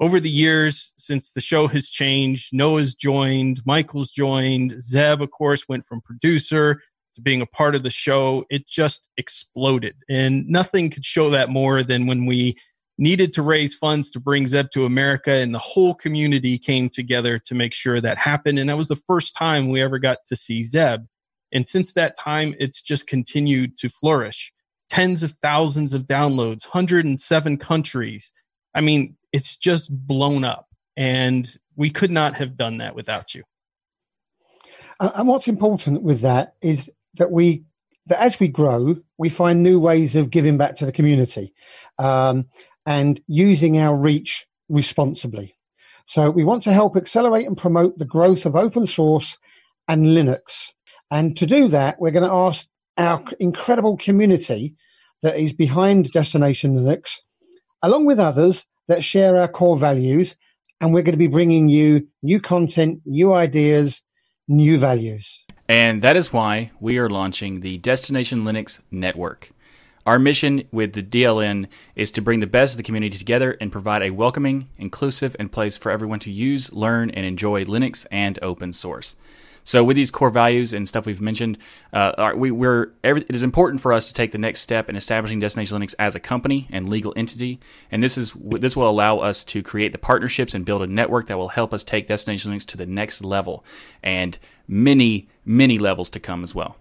over 0.00 0.18
the 0.18 0.30
years 0.30 0.92
since 0.96 1.30
the 1.30 1.40
show 1.40 1.68
has 1.68 1.88
changed 1.88 2.48
noah's 2.52 2.94
joined 2.94 3.60
michael's 3.64 4.10
joined 4.10 4.74
zeb 4.80 5.22
of 5.22 5.30
course 5.30 5.68
went 5.68 5.84
from 5.84 6.00
producer 6.00 6.80
to 7.14 7.20
being 7.20 7.40
a 7.40 7.46
part 7.46 7.74
of 7.74 7.82
the 7.82 7.90
show 7.90 8.44
it 8.50 8.66
just 8.66 9.08
exploded 9.16 9.94
and 10.10 10.46
nothing 10.48 10.90
could 10.90 11.04
show 11.04 11.30
that 11.30 11.50
more 11.50 11.82
than 11.82 12.06
when 12.06 12.26
we 12.26 12.56
needed 13.02 13.32
to 13.32 13.42
raise 13.42 13.74
funds 13.74 14.10
to 14.12 14.20
bring 14.20 14.46
Zeb 14.46 14.70
to 14.70 14.86
America, 14.86 15.32
and 15.32 15.52
the 15.52 15.58
whole 15.58 15.94
community 15.94 16.56
came 16.56 16.88
together 16.88 17.38
to 17.40 17.54
make 17.54 17.74
sure 17.74 18.00
that 18.00 18.16
happened. 18.16 18.58
And 18.58 18.70
that 18.70 18.76
was 18.76 18.88
the 18.88 18.96
first 18.96 19.36
time 19.36 19.68
we 19.68 19.82
ever 19.82 19.98
got 19.98 20.18
to 20.26 20.36
see 20.36 20.62
Zeb. 20.62 21.00
And 21.52 21.66
since 21.66 21.92
that 21.92 22.16
time, 22.16 22.54
it's 22.58 22.80
just 22.80 23.08
continued 23.08 23.76
to 23.78 23.88
flourish. 23.88 24.52
Tens 24.88 25.22
of 25.22 25.32
thousands 25.42 25.92
of 25.92 26.04
downloads, 26.04 26.64
107 26.64 27.56
countries. 27.56 28.30
I 28.74 28.80
mean, 28.80 29.16
it's 29.32 29.56
just 29.56 29.90
blown 30.06 30.44
up. 30.44 30.68
And 30.96 31.50
we 31.74 31.90
could 31.90 32.12
not 32.12 32.34
have 32.34 32.56
done 32.56 32.78
that 32.78 32.94
without 32.94 33.34
you. 33.34 33.42
And 35.00 35.26
what's 35.26 35.48
important 35.48 36.02
with 36.02 36.20
that 36.20 36.54
is 36.62 36.90
that 37.14 37.32
we 37.32 37.64
that 38.06 38.20
as 38.20 38.40
we 38.40 38.48
grow, 38.48 38.96
we 39.16 39.28
find 39.28 39.62
new 39.62 39.78
ways 39.78 40.16
of 40.16 40.30
giving 40.30 40.56
back 40.56 40.74
to 40.76 40.86
the 40.86 40.92
community 40.92 41.54
um, 41.98 42.46
and 42.86 43.20
using 43.26 43.78
our 43.78 43.96
reach 43.96 44.46
responsibly. 44.68 45.54
So 46.04 46.30
we 46.30 46.44
want 46.44 46.62
to 46.64 46.72
help 46.72 46.96
accelerate 46.96 47.46
and 47.46 47.56
promote 47.56 47.98
the 47.98 48.04
growth 48.04 48.44
of 48.44 48.56
open 48.56 48.86
source 48.86 49.38
and 49.88 50.06
Linux. 50.06 50.72
And 51.10 51.36
to 51.36 51.46
do 51.46 51.68
that, 51.68 52.00
we're 52.00 52.10
going 52.10 52.28
to 52.28 52.34
ask 52.34 52.68
our 52.96 53.22
incredible 53.38 53.96
community 53.96 54.74
that 55.22 55.36
is 55.36 55.52
behind 55.52 56.10
Destination 56.10 56.74
Linux, 56.74 57.18
along 57.82 58.06
with 58.06 58.18
others 58.18 58.66
that 58.88 59.04
share 59.04 59.36
our 59.36 59.48
core 59.48 59.76
values. 59.76 60.36
And 60.80 60.92
we're 60.92 61.02
going 61.02 61.12
to 61.12 61.18
be 61.18 61.28
bringing 61.28 61.68
you 61.68 62.08
new 62.22 62.40
content, 62.40 63.02
new 63.06 63.32
ideas, 63.32 64.02
new 64.48 64.78
values. 64.78 65.44
And 65.68 66.02
that 66.02 66.16
is 66.16 66.32
why 66.32 66.72
we 66.80 66.98
are 66.98 67.08
launching 67.08 67.60
the 67.60 67.78
Destination 67.78 68.42
Linux 68.42 68.80
Network. 68.90 69.52
Our 70.04 70.18
mission 70.18 70.64
with 70.72 70.94
the 70.94 71.02
DLN 71.02 71.68
is 71.94 72.10
to 72.12 72.20
bring 72.20 72.40
the 72.40 72.46
best 72.46 72.74
of 72.74 72.76
the 72.76 72.82
community 72.82 73.18
together 73.18 73.56
and 73.60 73.70
provide 73.70 74.02
a 74.02 74.10
welcoming, 74.10 74.68
inclusive, 74.76 75.36
and 75.38 75.52
place 75.52 75.76
for 75.76 75.92
everyone 75.92 76.18
to 76.20 76.30
use, 76.30 76.72
learn, 76.72 77.10
and 77.10 77.24
enjoy 77.24 77.64
Linux 77.64 78.04
and 78.10 78.38
open 78.42 78.72
source. 78.72 79.14
So, 79.64 79.84
with 79.84 79.94
these 79.94 80.10
core 80.10 80.30
values 80.30 80.72
and 80.72 80.88
stuff 80.88 81.06
we've 81.06 81.20
mentioned, 81.20 81.56
uh, 81.92 82.32
we, 82.34 82.50
are 82.66 82.92
it 83.04 83.30
is 83.30 83.44
important 83.44 83.80
for 83.80 83.92
us 83.92 84.06
to 84.08 84.14
take 84.14 84.32
the 84.32 84.38
next 84.38 84.60
step 84.60 84.88
in 84.88 84.96
establishing 84.96 85.38
Destination 85.38 85.78
Linux 85.78 85.94
as 86.00 86.16
a 86.16 86.20
company 86.20 86.66
and 86.70 86.88
legal 86.88 87.12
entity. 87.14 87.60
And 87.92 88.02
this 88.02 88.18
is 88.18 88.32
this 88.44 88.76
will 88.76 88.90
allow 88.90 89.18
us 89.18 89.44
to 89.44 89.62
create 89.62 89.92
the 89.92 89.98
partnerships 89.98 90.54
and 90.54 90.64
build 90.64 90.82
a 90.82 90.88
network 90.88 91.28
that 91.28 91.38
will 91.38 91.50
help 91.50 91.72
us 91.72 91.84
take 91.84 92.08
Destination 92.08 92.50
Linux 92.50 92.66
to 92.66 92.76
the 92.76 92.86
next 92.86 93.22
level 93.22 93.64
and 94.02 94.36
many 94.66 95.28
many 95.44 95.78
levels 95.78 96.10
to 96.10 96.18
come 96.18 96.42
as 96.42 96.56
well. 96.56 96.76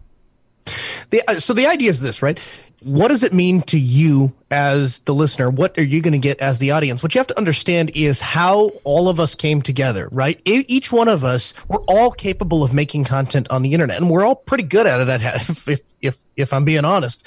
The, 1.11 1.21
uh, 1.27 1.39
so 1.39 1.53
the 1.53 1.67
idea 1.67 1.89
is 1.89 2.01
this, 2.01 2.21
right? 2.21 2.39
What 2.83 3.09
does 3.09 3.23
it 3.23 3.31
mean 3.31 3.61
to 3.63 3.77
you 3.77 4.33
as 4.49 4.99
the 5.01 5.13
listener? 5.13 5.49
What 5.49 5.77
are 5.77 5.83
you 5.83 6.01
going 6.01 6.13
to 6.13 6.19
get 6.19 6.39
as 6.39 6.57
the 6.57 6.71
audience? 6.71 7.03
What 7.03 7.13
you 7.13 7.19
have 7.19 7.27
to 7.27 7.37
understand 7.37 7.91
is 7.93 8.19
how 8.19 8.71
all 8.83 9.07
of 9.07 9.19
us 9.19 9.35
came 9.35 9.61
together, 9.61 10.09
right? 10.11 10.41
Each 10.45 10.91
one 10.91 11.07
of 11.07 11.23
us, 11.23 11.53
we're 11.67 11.83
all 11.87 12.11
capable 12.11 12.63
of 12.63 12.73
making 12.73 13.03
content 13.03 13.47
on 13.51 13.61
the 13.61 13.73
internet, 13.73 14.01
and 14.01 14.09
we're 14.09 14.25
all 14.25 14.35
pretty 14.35 14.63
good 14.63 14.87
at 14.87 14.99
it. 14.99 15.21
If 15.51 15.67
if 15.67 15.81
if, 16.01 16.17
if 16.35 16.53
I'm 16.53 16.65
being 16.65 16.85
honest, 16.85 17.25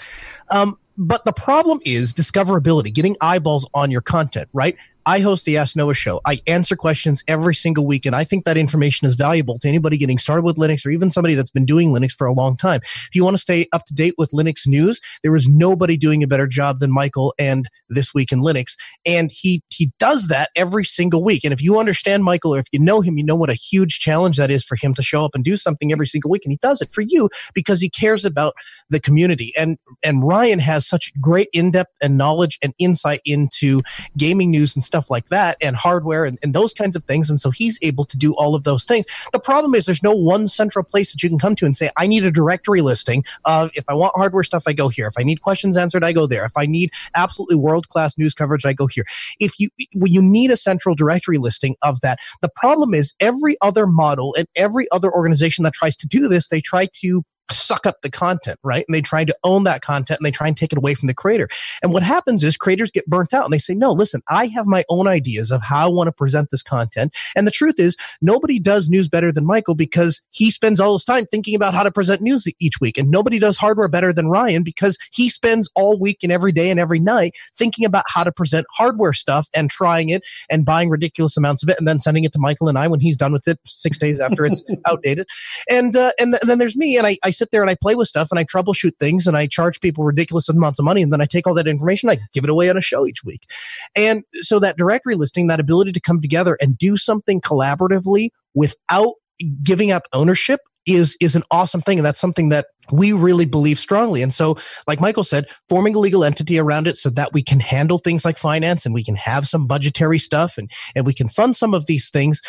um, 0.51 0.77
but 0.97 1.25
the 1.25 1.33
problem 1.33 1.81
is 1.85 2.13
discoverability, 2.13 2.93
getting 2.93 3.17
eyeballs 3.21 3.67
on 3.75 3.91
your 3.91 4.01
content, 4.01 4.49
right? 4.53 4.77
I 5.07 5.21
host 5.21 5.45
the 5.45 5.59
Ask 5.59 5.77
Noah 5.77 5.95
show. 5.95 6.21
I 6.25 6.41
answer 6.47 6.77
questions 6.77 7.23
every 7.29 7.55
single 7.55 7.87
week, 7.87 8.07
and 8.07 8.17
I 8.17 8.25
think 8.25 8.45
that 8.47 8.57
information 8.57 9.07
is 9.07 9.15
valuable 9.15 9.59
to 9.59 9.69
anybody 9.69 9.99
getting 9.99 10.19
started 10.19 10.45
with 10.45 10.57
Linux 10.57 10.87
or 10.87 10.91
even 10.91 11.11
somebody 11.11 11.35
that's 11.35 11.51
been 11.51 11.67
doing 11.67 11.91
Linux 11.91 12.13
for 12.13 12.27
a 12.27 12.33
long 12.33 12.57
time. 12.57 12.81
If 12.83 13.11
you 13.15 13.23
want 13.23 13.37
to 13.37 13.41
stay 13.41 13.67
up 13.73 13.85
to 13.87 13.95
date 13.95 14.15
with 14.17 14.31
Linux 14.31 14.67
news, 14.67 15.01
there 15.23 15.37
is 15.37 15.47
nobody 15.47 15.99
doing 15.99 16.23
a 16.23 16.27
better 16.27 16.47
job 16.47 16.81
than 16.81 16.91
Michael 16.91 17.35
and 17.39 17.69
This 17.91 18.15
Week 18.15 18.33
in 18.33 18.41
Linux. 18.41 18.77
And 19.05 19.31
he, 19.31 19.63
he 19.69 19.93
does 19.99 20.29
that 20.29 20.49
every 20.57 20.87
single 20.87 21.23
week. 21.23 21.45
And 21.45 21.53
if 21.53 21.61
you 21.61 21.79
understand 21.79 22.25
Michael 22.25 22.55
or 22.55 22.61
if 22.61 22.67
you 22.73 22.79
know 22.79 23.03
him, 23.03 23.19
you 23.19 23.25
know 23.25 23.35
what 23.35 23.51
a 23.51 23.55
huge 23.55 24.01
challenge 24.01 24.39
that 24.39 24.51
is 24.51 24.65
for 24.65 24.77
him 24.77 24.95
to 24.95 25.03
show 25.03 25.25
up 25.25 25.35
and 25.35 25.45
do 25.45 25.57
something 25.57 25.93
every 25.93 26.07
single 26.07 26.31
week. 26.31 26.43
And 26.45 26.53
he 26.53 26.59
does 26.63 26.81
it 26.81 26.93
for 26.93 27.03
you 27.03 27.29
because 27.53 27.81
he 27.81 27.91
cares 27.91 28.25
about 28.25 28.55
the 28.89 29.01
community. 29.01 29.53
And, 29.59 29.77
and 30.03 30.25
Ryan 30.27 30.61
has 30.61 30.87
such 30.87 31.13
great 31.21 31.49
in-depth 31.53 31.93
and 32.01 32.17
knowledge 32.17 32.59
and 32.63 32.73
insight 32.79 33.21
into 33.25 33.83
gaming 34.17 34.51
news 34.51 34.75
and 34.75 34.83
stuff 34.83 34.94
stuff 34.95 35.11
like 35.11 35.27
that 35.27 35.57
and 35.61 35.75
hardware 35.75 36.25
and, 36.25 36.39
and 36.45 36.55
those 36.55 36.73
kinds 36.73 36.95
of 36.95 37.03
things. 37.07 37.29
And 37.29 37.41
so 37.41 37.51
he's 37.51 37.81
able 37.83 38.05
to 38.05 38.17
do 38.17 38.33
all 38.35 38.55
of 38.55 38.63
those 38.63 38.85
things. 38.85 39.07
The 39.33 39.41
problem 39.41 39.75
is 39.75 39.87
there's 39.87 40.05
no 40.05 40.13
one 40.15 40.47
central 40.47 40.85
place 40.85 41.11
that 41.11 41.21
you 41.21 41.29
can 41.29 41.39
come 41.41 41.57
to 41.57 41.67
and 41.67 41.75
say, 41.75 41.91
I 41.97 42.07
need 42.07 42.25
a 42.25 42.31
directory 42.31 42.81
listing 42.81 43.25
of 43.45 43.73
if 43.75 43.85
I 43.89 43.95
want 43.95 44.13
hardware 44.15 44.45
stuff, 44.45 44.63
I 44.69 44.73
go 44.73 44.89
here. 44.89 45.09
If 45.09 45.15
I 45.19 45.25
need 45.25 45.43
questions 45.43 45.77
answered, 45.77 46.05
I 46.05 46.13
go 46.13 46.29
there. 46.29 46.45
If 46.45 46.53
I 46.55 46.67
need 46.67 46.93
absolutely 47.17 47.57
world 47.57 47.89
class 47.89 48.17
news 48.17 48.35
coverage, 48.35 48.65
I 48.65 48.73
go 48.73 48.87
here. 48.87 49.05
If 49.41 49.59
you, 49.59 49.69
when 49.95 50.13
you 50.13 50.23
need 50.23 50.53
a 50.53 50.57
central 50.57 50.95
directory 50.95 51.39
listing 51.39 51.75
of 51.83 52.01
that, 52.03 52.21
the 52.41 52.51
problem 52.55 52.95
is 52.95 53.15
every 53.19 53.57
other 53.63 53.89
model 53.89 54.33
and 54.39 54.47
every 54.55 54.87
other 54.93 55.13
organization 55.13 55.65
that 55.65 55.75
tries 55.75 55.97
to 55.97 56.07
do 56.07 56.29
this, 56.29 56.49
they 56.49 56.61
try 56.61 56.89
to 57.01 57.25
suck 57.51 57.87
up 57.87 58.03
the 58.03 58.11
content, 58.11 58.59
right? 58.63 58.85
And 58.89 58.95
they 58.95 59.01
try 59.01 59.25
to 59.25 59.35
own 59.45 59.65
that 59.65 59.83
content 59.83 60.19
and 60.19 60.27
they 60.27 60.31
try 60.31 60.47
and 60.47 60.57
take 60.57 60.73
it 60.73 60.79
away 60.79 60.95
from 60.95 61.09
the 61.09 61.15
creator. 61.15 61.49
And 61.83 61.93
what 61.93 62.03
happens 62.03 62.43
is 62.43 62.57
creators 62.57 62.91
get 62.91 63.07
burnt 63.07 63.35
out 63.35 63.45
and 63.45 63.53
they 63.53 63.59
say, 63.59 63.75
no, 63.75 63.93
listen, 63.93 64.23
I 64.29 64.47
have 64.47 64.67
my 64.67 64.85
own 64.89 65.07
ideas 65.07 65.51
of 65.51 65.63
how 65.63 65.85
I 65.85 65.89
want 65.89 66.09
to 66.09 66.13
present 66.13 66.51
this 66.51 66.63
content. 66.63 67.15
And 67.37 67.47
the 67.47 67.51
truth 67.51 67.77
is 67.79 67.97
nobody 68.23 68.59
does 68.59 68.89
news 68.89 69.09
better 69.09 69.31
than 69.31 69.45
Michael 69.45 69.75
because 69.75 70.23
he 70.31 70.51
spends 70.51 70.81
all 70.81 70.95
his 70.95 71.05
time 71.05 71.27
thinking 71.27 71.55
about 71.55 71.75
how 71.75 71.83
to 71.83 71.91
present 71.91 72.23
news 72.23 72.47
each 72.61 72.81
week. 72.81 72.97
And 72.97 73.11
nobody 73.11 73.39
does 73.39 73.57
hardware 73.57 73.89
better 73.89 74.13
than 74.13 74.29
Ryan 74.29 74.63
because 74.63 74.97
he 75.13 75.29
spends 75.29 75.69
all 75.75 75.99
week 75.99 76.19
and 76.23 76.33
every 76.33 76.53
day 76.53 76.71
and 76.71 76.81
every 76.81 76.99
night 76.99 77.35
thinking 77.55 77.85
about 77.85 78.05
how 78.09 78.25
to 78.25 78.33
present 78.33 78.67
hardware 78.75 79.13
stuff 79.13 79.49
and 79.55 79.71
trying 79.71 80.09
it 80.09 80.23
and 80.49 80.65
buying 80.65 80.89
ridiculous 80.89 81.37
amounts 81.37 81.63
of 81.63 81.69
it 81.69 81.79
and 81.79 81.87
then 81.87 82.01
sending 82.01 82.25
it 82.25 82.33
to 82.33 82.39
Michael 82.39 82.69
and 82.69 82.79
I 82.79 82.87
when 82.87 83.01
he's 83.01 83.17
done 83.17 83.33
with 83.33 83.47
it 83.47 83.59
six 83.67 83.99
days 83.99 84.19
after 84.19 84.47
it's 84.47 84.63
outdated. 84.87 85.27
And, 85.69 85.97
uh, 85.97 86.13
and, 86.19 86.33
th- 86.33 86.41
and 86.41 86.51
then 86.51 86.59
there's 86.59 86.77
me 86.77 86.97
and 86.97 87.07
I, 87.07 87.19
I 87.23 87.31
sit 87.35 87.51
there 87.51 87.63
and 87.63 87.71
I 87.71 87.75
play 87.75 87.95
with 87.95 88.09
stuff 88.09 88.29
and 88.31 88.39
I 88.39 88.45
troubleshoot 88.45 88.93
things 88.99 89.27
and 89.27 89.37
I 89.37 89.47
charge 89.47 89.81
people 89.81 90.05
ridiculous 90.05 90.49
amounts 90.49 90.79
of 90.79 90.85
money. 90.85 91.03
And 91.03 91.13
then 91.13 91.21
I 91.21 91.27
take 91.27 91.47
all 91.47 91.55
that 91.55 91.67
information, 91.67 92.09
I 92.09 92.19
give 92.33 92.45
it 92.45 92.51
away 92.51 92.71
on 92.71 92.77
a 92.77 92.81
show 92.81 93.07
each 93.07 93.25
week. 93.25 93.51
And 93.95 94.23
so 94.35 94.59
that 94.61 94.77
directory 94.77 95.15
listing, 95.15 95.47
that 95.49 95.61
ability 95.61 95.93
to 95.93 96.01
come 96.01 96.21
together 96.21 96.57
and 96.61 96.77
do 96.79 96.97
something 96.97 97.41
collaboratively 97.41 98.31
without 98.55 99.15
giving 99.63 99.91
up 99.91 100.05
ownership 100.13 100.61
is 100.87 101.17
is 101.21 101.35
an 101.35 101.43
awesome 101.51 101.81
thing 101.81 101.99
and 101.99 102.07
that's 102.07 102.21
something 102.21 102.49
that 102.51 102.67
we 102.93 103.13
really 103.13 103.47
believe 103.47 103.79
strongly. 103.79 104.23
And 104.23 104.33
so 104.33 104.57
like 104.87 105.01
michael 105.01 105.25
said 105.25 105.47
forming 105.69 105.95
a 105.95 105.99
legal 105.99 106.25
entity 106.25 106.59
around 106.59 106.87
it 106.87 106.97
so 106.97 107.11
that 107.11 107.33
we 107.33 107.43
can 107.43 107.61
handle 107.61 107.99
things 107.99 108.25
like 108.25 108.39
finance 108.39 108.85
and 108.85 108.95
we 108.95 109.05
can 109.05 109.17
have 109.17 109.49
some 109.49 109.67
budgetary 109.67 110.19
stuff 110.19 110.59
and 110.59 110.71
and 110.95 111.07
we 111.07 111.15
can 111.15 111.29
fund 111.29 111.57
some 111.57 111.75
of 111.75 111.87
these 111.87 112.09
things 112.11 112.43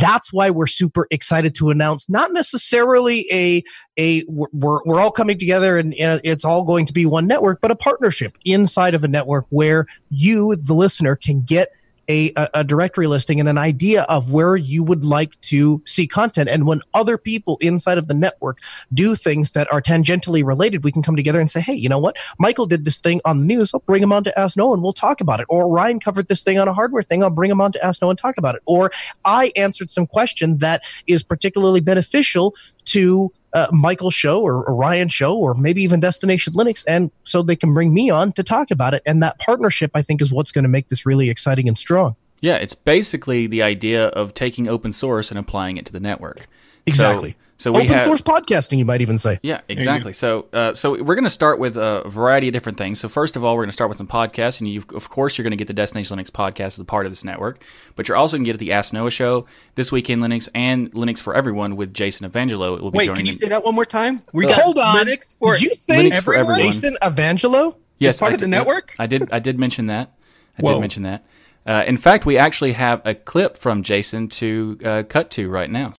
that's 0.00 0.32
why 0.32 0.50
we're 0.50 0.66
super 0.66 1.06
excited 1.10 1.54
to 1.54 1.70
announce 1.70 2.08
not 2.08 2.32
necessarily 2.32 3.26
a 3.32 3.62
a 3.98 4.24
we're 4.28 4.80
we're 4.84 5.00
all 5.00 5.10
coming 5.10 5.38
together 5.38 5.78
and, 5.78 5.94
and 5.94 6.20
it's 6.24 6.44
all 6.44 6.64
going 6.64 6.86
to 6.86 6.92
be 6.92 7.06
one 7.06 7.26
network 7.26 7.60
but 7.60 7.70
a 7.70 7.76
partnership 7.76 8.36
inside 8.44 8.94
of 8.94 9.04
a 9.04 9.08
network 9.08 9.46
where 9.50 9.86
you 10.10 10.56
the 10.56 10.74
listener 10.74 11.16
can 11.16 11.42
get 11.42 11.68
a, 12.08 12.32
a, 12.54 12.64
directory 12.64 13.06
listing 13.06 13.40
and 13.40 13.48
an 13.48 13.58
idea 13.58 14.02
of 14.02 14.30
where 14.30 14.56
you 14.56 14.82
would 14.82 15.04
like 15.04 15.40
to 15.42 15.82
see 15.84 16.06
content. 16.06 16.48
And 16.48 16.66
when 16.66 16.80
other 16.92 17.18
people 17.18 17.58
inside 17.60 17.98
of 17.98 18.08
the 18.08 18.14
network 18.14 18.58
do 18.92 19.14
things 19.14 19.52
that 19.52 19.70
are 19.72 19.80
tangentially 19.80 20.44
related, 20.44 20.84
we 20.84 20.92
can 20.92 21.02
come 21.02 21.16
together 21.16 21.40
and 21.40 21.50
say, 21.50 21.60
hey, 21.60 21.74
you 21.74 21.88
know 21.88 21.98
what? 21.98 22.16
Michael 22.38 22.66
did 22.66 22.84
this 22.84 22.98
thing 22.98 23.20
on 23.24 23.40
the 23.40 23.46
news. 23.46 23.72
I'll 23.72 23.80
bring 23.80 24.02
him 24.02 24.12
on 24.12 24.24
to 24.24 24.38
Ask 24.38 24.56
Noah 24.56 24.74
and 24.74 24.82
we'll 24.82 24.92
talk 24.92 25.20
about 25.20 25.40
it. 25.40 25.46
Or 25.48 25.68
Ryan 25.68 26.00
covered 26.00 26.28
this 26.28 26.42
thing 26.42 26.58
on 26.58 26.68
a 26.68 26.74
hardware 26.74 27.02
thing. 27.02 27.22
I'll 27.22 27.30
bring 27.30 27.50
him 27.50 27.60
on 27.60 27.72
to 27.72 27.84
Ask 27.84 28.02
Noah 28.02 28.10
and 28.10 28.18
talk 28.18 28.38
about 28.38 28.54
it. 28.54 28.62
Or 28.66 28.90
I 29.24 29.52
answered 29.56 29.90
some 29.90 30.06
question 30.06 30.58
that 30.58 30.82
is 31.06 31.22
particularly 31.22 31.80
beneficial 31.80 32.54
to 32.86 33.30
uh, 33.54 33.68
Michael's 33.72 34.14
show 34.14 34.42
or, 34.42 34.64
or 34.64 34.74
Ryan's 34.74 35.12
show 35.12 35.36
or 35.36 35.54
maybe 35.54 35.82
even 35.82 36.00
Destination 36.00 36.52
Linux, 36.54 36.84
and 36.86 37.10
so 37.22 37.42
they 37.42 37.56
can 37.56 37.72
bring 37.72 37.94
me 37.94 38.10
on 38.10 38.32
to 38.32 38.42
talk 38.42 38.70
about 38.70 38.94
it. 38.94 39.02
And 39.06 39.22
that 39.22 39.38
partnership, 39.38 39.92
I 39.94 40.02
think, 40.02 40.20
is 40.20 40.32
what's 40.32 40.52
going 40.52 40.64
to 40.64 40.68
make 40.68 40.88
this 40.88 41.06
really 41.06 41.30
exciting 41.30 41.68
and 41.68 41.78
strong. 41.78 42.16
Yeah, 42.40 42.56
it's 42.56 42.74
basically 42.74 43.46
the 43.46 43.62
idea 43.62 44.08
of 44.08 44.34
taking 44.34 44.68
open 44.68 44.92
source 44.92 45.30
and 45.30 45.38
applying 45.38 45.78
it 45.78 45.86
to 45.86 45.92
the 45.92 46.00
network. 46.00 46.46
Exactly. 46.86 47.30
So, 47.30 47.36
so 47.64 47.72
we 47.72 47.78
open 47.78 47.94
have, 47.94 48.02
source 48.02 48.20
podcasting, 48.20 48.76
you 48.76 48.84
might 48.84 49.00
even 49.00 49.16
say. 49.16 49.40
Yeah, 49.42 49.62
exactly. 49.70 50.12
So, 50.12 50.48
uh, 50.52 50.74
so 50.74 51.02
we're 51.02 51.14
going 51.14 51.24
to 51.24 51.30
start 51.30 51.58
with 51.58 51.78
a 51.78 52.06
variety 52.06 52.46
of 52.48 52.52
different 52.52 52.76
things. 52.76 53.00
So, 53.00 53.08
first 53.08 53.36
of 53.36 53.44
all, 53.44 53.54
we're 53.54 53.62
going 53.62 53.70
to 53.70 53.72
start 53.72 53.88
with 53.88 53.96
some 53.96 54.06
podcasts, 54.06 54.60
and 54.60 54.68
you, 54.68 54.82
of 54.94 55.08
course, 55.08 55.38
you're 55.38 55.44
going 55.44 55.52
to 55.52 55.56
get 55.56 55.66
the 55.66 55.72
Destination 55.72 56.18
Linux 56.18 56.30
podcast 56.30 56.66
as 56.66 56.80
a 56.80 56.84
part 56.84 57.06
of 57.06 57.12
this 57.12 57.24
network. 57.24 57.64
But 57.96 58.06
you're 58.06 58.18
also 58.18 58.36
going 58.36 58.44
to 58.44 58.52
get 58.52 58.58
the 58.58 58.72
Ask 58.72 58.92
Noah 58.92 59.10
show 59.10 59.46
this 59.76 59.90
week 59.90 60.10
in 60.10 60.20
Linux 60.20 60.46
and 60.54 60.92
Linux 60.92 61.20
for 61.22 61.34
Everyone 61.34 61.76
with 61.76 61.94
Jason 61.94 62.30
Evangelho. 62.30 62.82
Will 62.82 62.90
be 62.90 62.98
Wait, 62.98 63.14
can 63.14 63.24
you 63.24 63.32
say 63.32 63.48
that 63.48 63.64
one 63.64 63.74
more 63.74 63.86
time? 63.86 64.20
We 64.34 64.44
uh, 64.44 64.52
hold 64.52 64.78
on. 64.78 64.96
Linux 64.96 65.34
for, 65.38 65.54
did 65.54 65.62
you 65.62 65.74
say 65.88 66.10
Linux 66.10 66.22
for 66.22 66.34
everyone. 66.34 66.60
Jason 66.70 66.98
Evangelho? 67.00 67.76
Yes, 67.96 68.18
part 68.18 68.32
I 68.32 68.34
of 68.34 68.40
the 68.42 68.48
network. 68.48 68.94
I 68.98 69.06
did. 69.06 69.32
I 69.32 69.38
did 69.38 69.58
mention 69.58 69.86
that. 69.86 70.12
I 70.58 70.62
Whoa. 70.62 70.74
did 70.74 70.80
mention 70.82 71.02
that. 71.04 71.24
Uh, 71.64 71.82
in 71.86 71.96
fact, 71.96 72.26
we 72.26 72.36
actually 72.36 72.72
have 72.72 73.00
a 73.06 73.14
clip 73.14 73.56
from 73.56 73.82
Jason 73.82 74.28
to 74.28 74.78
uh, 74.84 75.02
cut 75.08 75.30
to 75.30 75.48
right 75.48 75.70
now. 75.70 75.94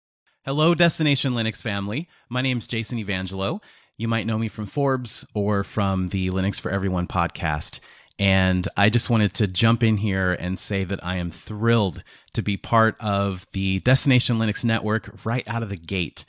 Hello, 0.48 0.76
Destination 0.76 1.34
Linux 1.34 1.60
family. 1.60 2.08
My 2.30 2.44
name 2.44 2.60
is 2.60 2.68
Jason 2.68 3.00
Evangelho. 3.00 3.62
You 3.98 4.08
might 4.08 4.28
know 4.28 4.38
me 4.38 4.48
from 4.48 4.68
Forbes 4.68 5.26
or 5.34 5.64
from 5.64 6.10
the 6.10 6.30
Linux 6.30 6.60
for 6.60 6.70
Everyone 6.70 7.08
podcast. 7.08 7.80
And 8.20 8.68
I 8.78 8.90
just 8.90 9.10
wanted 9.10 9.34
to 9.34 9.48
jump 9.48 9.82
in 9.82 9.98
here 9.98 10.34
and 10.34 10.60
say 10.60 10.84
that 10.84 11.04
I 11.04 11.16
am 11.16 11.32
thrilled 11.32 12.04
to 12.34 12.44
be 12.44 12.58
part 12.58 12.96
of 13.00 13.48
the 13.54 13.80
Destination 13.80 14.38
Linux 14.38 14.64
network 14.64 15.26
right 15.26 15.48
out 15.48 15.64
of 15.64 15.70
the 15.70 15.78
gate 15.78 16.26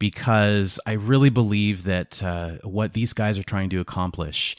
because 0.00 0.80
I 0.84 0.94
really 0.94 1.30
believe 1.30 1.84
that 1.84 2.20
uh, 2.24 2.56
what 2.64 2.94
these 2.94 3.12
guys 3.12 3.38
are 3.38 3.44
trying 3.44 3.70
to 3.70 3.80
accomplish 3.80 4.56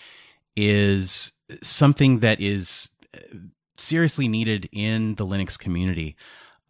is 0.56 1.34
something 1.62 2.20
that 2.20 2.40
is 2.40 2.88
uh, 3.14 3.20
seriously 3.78 4.30
needed 4.30 4.70
in 4.72 5.16
the 5.16 5.26
Linux 5.26 5.60
community. 5.60 6.16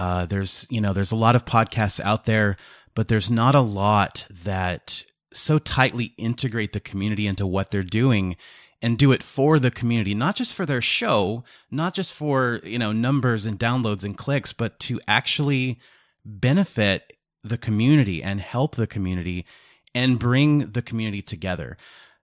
Uh, 0.01 0.25
there's, 0.25 0.65
you 0.71 0.81
know, 0.81 0.93
there's 0.93 1.11
a 1.11 1.15
lot 1.15 1.35
of 1.35 1.45
podcasts 1.45 1.99
out 1.99 2.25
there, 2.25 2.57
but 2.95 3.07
there's 3.07 3.29
not 3.29 3.53
a 3.53 3.61
lot 3.61 4.25
that 4.31 5.03
so 5.31 5.59
tightly 5.59 6.15
integrate 6.17 6.73
the 6.73 6.79
community 6.79 7.27
into 7.27 7.45
what 7.45 7.69
they're 7.69 7.83
doing 7.83 8.35
and 8.81 8.97
do 8.97 9.11
it 9.11 9.21
for 9.21 9.59
the 9.59 9.69
community, 9.69 10.15
not 10.15 10.35
just 10.35 10.55
for 10.55 10.65
their 10.65 10.81
show, 10.81 11.43
not 11.69 11.93
just 11.93 12.15
for, 12.15 12.61
you 12.63 12.79
know, 12.79 12.91
numbers 12.91 13.45
and 13.45 13.59
downloads 13.59 14.03
and 14.03 14.17
clicks, 14.17 14.53
but 14.53 14.79
to 14.79 14.99
actually 15.07 15.79
benefit 16.25 17.13
the 17.43 17.59
community 17.59 18.23
and 18.23 18.41
help 18.41 18.77
the 18.77 18.87
community 18.87 19.45
and 19.93 20.17
bring 20.17 20.71
the 20.71 20.81
community 20.81 21.21
together. 21.21 21.77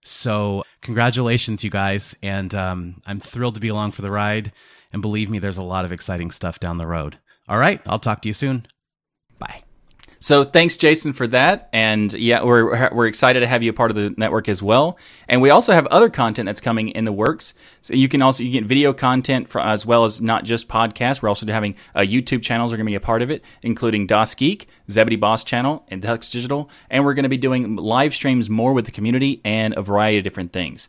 So, 0.05 0.64
congratulations, 0.83 1.62
you 1.62 1.70
guys. 1.70 2.16
And 2.24 2.53
um, 2.57 3.03
I'm 3.07 3.20
thrilled 3.20 3.55
to 3.55 3.61
be 3.61 3.68
along 3.68 3.93
for 3.93 4.03
the 4.03 4.11
ride. 4.11 4.51
And 4.93 5.01
believe 5.01 5.31
me, 5.31 5.39
there's 5.39 5.59
a 5.59 5.62
lot 5.62 5.85
of 5.85 5.93
exciting 5.93 6.33
stuff 6.33 6.59
down 6.59 6.79
the 6.79 6.87
road. 6.87 7.20
All 7.49 7.59
right, 7.59 7.81
I'll 7.87 7.99
talk 7.99 8.23
to 8.23 8.29
you 8.29 8.35
soon. 8.35 8.67
Bye. 9.39 9.63
So 10.21 10.43
thanks, 10.43 10.77
Jason, 10.77 11.13
for 11.13 11.29
that. 11.29 11.69
And 11.73 12.13
yeah, 12.13 12.43
we're 12.43 12.93
we're 12.93 13.07
excited 13.07 13.41
to 13.41 13.47
have 13.47 13.63
you 13.63 13.71
a 13.71 13.73
part 13.73 13.91
of 13.91 13.97
the 13.97 14.13
network 14.17 14.49
as 14.49 14.61
well. 14.61 14.99
And 15.29 15.41
we 15.41 15.51
also 15.51 15.73
have 15.73 15.87
other 15.87 16.11
content 16.11 16.47
that's 16.47 16.61
coming 16.61 16.89
in 16.89 17.05
the 17.05 17.13
works. 17.13 17.55
So 17.83 17.95
you 17.95 18.09
can 18.09 18.21
also 18.21 18.43
you 18.43 18.51
get 18.51 18.65
video 18.65 18.93
content 18.93 19.49
for, 19.49 19.61
as 19.61 19.87
well 19.87 20.05
as 20.05 20.21
not 20.21 20.45
just 20.45 20.69
podcasts. 20.69 21.23
We're 21.23 21.29
also 21.29 21.47
having 21.47 21.77
uh, 21.95 22.01
YouTube 22.01 22.43
channels 22.43 22.73
are 22.73 22.77
going 22.77 22.87
to 22.87 22.91
be 22.91 22.97
a 22.97 23.01
part 23.01 23.23
of 23.23 23.31
it, 23.31 23.45
including 23.63 24.09
DasGeek, 24.09 24.67
Zebedee 24.91 25.17
Boss 25.17 25.45
Channel, 25.45 25.85
and 25.89 26.03
Tux 26.03 26.33
Digital. 26.33 26.69
And 26.91 27.05
we're 27.05 27.15
going 27.15 27.23
to 27.23 27.29
be 27.29 27.37
doing 27.37 27.77
live 27.77 28.13
streams 28.13 28.51
more 28.51 28.73
with 28.73 28.87
the 28.87 28.93
community 28.93 29.41
and 29.45 29.77
a 29.77 29.83
variety 29.83 30.19
of 30.19 30.25
different 30.25 30.53
things. 30.53 30.89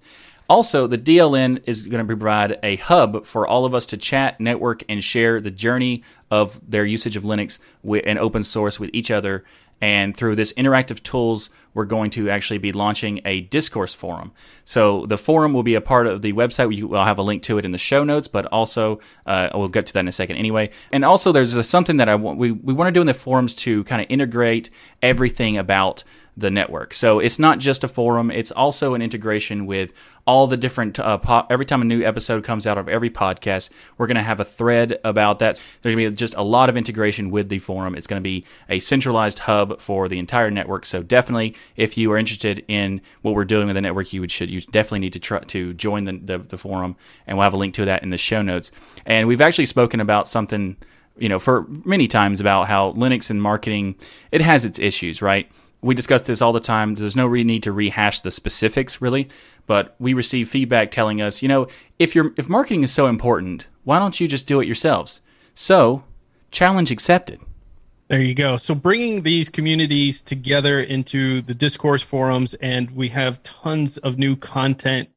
Also, 0.49 0.87
the 0.87 0.97
DLN 0.97 1.61
is 1.67 1.83
going 1.83 1.99
to 1.99 2.07
provide 2.07 2.57
a 2.63 2.77
hub 2.77 3.25
for 3.25 3.47
all 3.47 3.65
of 3.65 3.75
us 3.75 3.85
to 3.85 3.97
chat, 3.97 4.39
network, 4.39 4.83
and 4.89 5.03
share 5.03 5.39
the 5.39 5.51
journey 5.51 6.03
of 6.31 6.59
their 6.67 6.83
usage 6.83 7.15
of 7.15 7.23
Linux 7.23 7.59
and 8.03 8.17
open 8.17 8.41
source 8.41 8.79
with 8.79 8.89
each 8.91 9.11
other. 9.11 9.43
And 9.81 10.17
through 10.17 10.35
this 10.35 10.51
interactive 10.53 11.01
tools, 11.03 11.49
we're 11.73 11.85
going 11.85 12.09
to 12.11 12.29
actually 12.29 12.57
be 12.57 12.71
launching 12.71 13.21
a 13.23 13.41
discourse 13.41 13.93
forum. 13.93 14.31
So 14.65 15.05
the 15.05 15.17
forum 15.17 15.53
will 15.53 15.63
be 15.63 15.75
a 15.75 15.81
part 15.81 16.07
of 16.07 16.21
the 16.21 16.33
website. 16.33 16.83
We'll 16.83 17.05
have 17.05 17.17
a 17.17 17.21
link 17.21 17.43
to 17.43 17.57
it 17.57 17.65
in 17.65 17.71
the 17.71 17.77
show 17.77 18.03
notes, 18.03 18.27
but 18.27 18.45
also 18.47 18.99
uh, 19.25 19.49
we'll 19.53 19.69
get 19.69 19.85
to 19.85 19.93
that 19.93 20.01
in 20.01 20.07
a 20.07 20.11
second 20.11 20.35
anyway. 20.35 20.71
And 20.91 21.05
also, 21.05 21.31
there's 21.31 21.67
something 21.67 21.97
that 21.97 22.09
I 22.09 22.15
want 22.15 22.39
we 22.39 22.51
we 22.51 22.73
want 22.73 22.87
to 22.87 22.91
do 22.91 23.01
in 23.01 23.07
the 23.07 23.13
forums 23.13 23.55
to 23.55 23.83
kind 23.85 24.01
of 24.01 24.07
integrate 24.09 24.69
everything 25.01 25.57
about 25.57 26.03
the 26.39 26.49
network. 26.49 26.93
So 26.93 27.19
it's 27.19 27.39
not 27.39 27.59
just 27.59 27.83
a 27.83 27.87
forum; 27.87 28.31
it's 28.31 28.51
also 28.51 28.93
an 28.93 29.01
integration 29.01 29.65
with 29.65 29.93
all 30.25 30.47
the 30.47 30.57
different. 30.57 30.99
Uh, 30.99 31.17
po- 31.17 31.45
every 31.49 31.65
time 31.65 31.81
a 31.81 31.85
new 31.85 32.03
episode 32.03 32.43
comes 32.43 32.65
out 32.65 32.77
of 32.77 32.87
every 32.87 33.09
podcast, 33.09 33.69
we're 33.97 34.07
going 34.07 34.15
to 34.15 34.23
have 34.23 34.39
a 34.39 34.45
thread 34.45 34.99
about 35.03 35.39
that. 35.39 35.61
There's 35.81 35.95
going 35.95 36.05
to 36.05 36.11
be 36.11 36.15
just 36.15 36.35
a 36.35 36.41
lot 36.41 36.69
of 36.69 36.77
integration 36.77 37.29
with 37.29 37.49
the 37.49 37.59
forum. 37.59 37.95
It's 37.95 38.07
going 38.07 38.21
to 38.21 38.27
be 38.27 38.45
a 38.69 38.79
centralized 38.79 39.39
hub 39.39 39.81
for 39.81 40.07
the 40.07 40.19
entire 40.19 40.51
network. 40.51 40.85
So 40.85 41.03
definitely, 41.03 41.55
if 41.75 41.97
you 41.97 42.11
are 42.11 42.17
interested 42.17 42.63
in 42.67 43.01
what 43.21 43.35
we're 43.35 43.45
doing 43.45 43.67
with 43.67 43.75
the 43.75 43.81
network, 43.81 44.13
you 44.13 44.21
would 44.21 44.31
should 44.31 44.49
you 44.49 44.61
definitely 44.61 44.99
need 44.99 45.13
to 45.13 45.19
try 45.19 45.39
to 45.39 45.73
join 45.73 46.03
the, 46.03 46.13
the 46.13 46.37
the 46.39 46.57
forum, 46.57 46.95
and 47.27 47.37
we'll 47.37 47.43
have 47.43 47.53
a 47.53 47.57
link 47.57 47.73
to 47.75 47.85
that 47.85 48.03
in 48.03 48.09
the 48.09 48.17
show 48.17 48.41
notes. 48.41 48.71
And 49.05 49.27
we've 49.27 49.41
actually 49.41 49.65
spoken 49.65 49.99
about 49.99 50.27
something 50.27 50.77
you 51.19 51.29
know, 51.29 51.37
for 51.37 51.67
many 51.85 52.07
times 52.07 52.39
about 52.39 52.67
how 52.67 52.93
Linux 52.93 53.29
and 53.29 53.41
marketing, 53.41 53.95
it 54.31 54.41
has 54.41 54.65
its 54.65 54.79
issues, 54.79 55.21
right? 55.21 55.51
We 55.81 55.95
discuss 55.95 56.23
this 56.23 56.41
all 56.41 56.53
the 56.53 56.59
time. 56.59 56.95
There's 56.95 57.15
no 57.15 57.27
need 57.27 57.63
to 57.63 57.71
rehash 57.71 58.21
the 58.21 58.31
specifics 58.31 59.01
really, 59.01 59.29
but 59.65 59.95
we 59.99 60.13
receive 60.13 60.49
feedback 60.49 60.91
telling 60.91 61.21
us, 61.21 61.41
you 61.41 61.47
know, 61.47 61.67
if 61.97 62.15
you're 62.15 62.33
if 62.37 62.49
marketing 62.49 62.83
is 62.83 62.91
so 62.91 63.07
important, 63.07 63.67
why 63.83 63.99
don't 63.99 64.19
you 64.19 64.27
just 64.27 64.47
do 64.47 64.59
it 64.59 64.65
yourselves? 64.65 65.21
So, 65.53 66.03
challenge 66.51 66.91
accepted. 66.91 67.39
There 68.09 68.21
you 68.21 68.33
go. 68.33 68.57
So 68.57 68.73
bringing 68.73 69.21
these 69.21 69.49
communities 69.49 70.23
together 70.23 70.81
into 70.81 71.43
the 71.43 71.53
discourse 71.53 72.01
forums 72.01 72.55
and 72.55 72.89
we 72.91 73.07
have 73.09 73.41
tons 73.43 73.97
of 73.99 74.17
new 74.17 74.35
content 74.35 75.09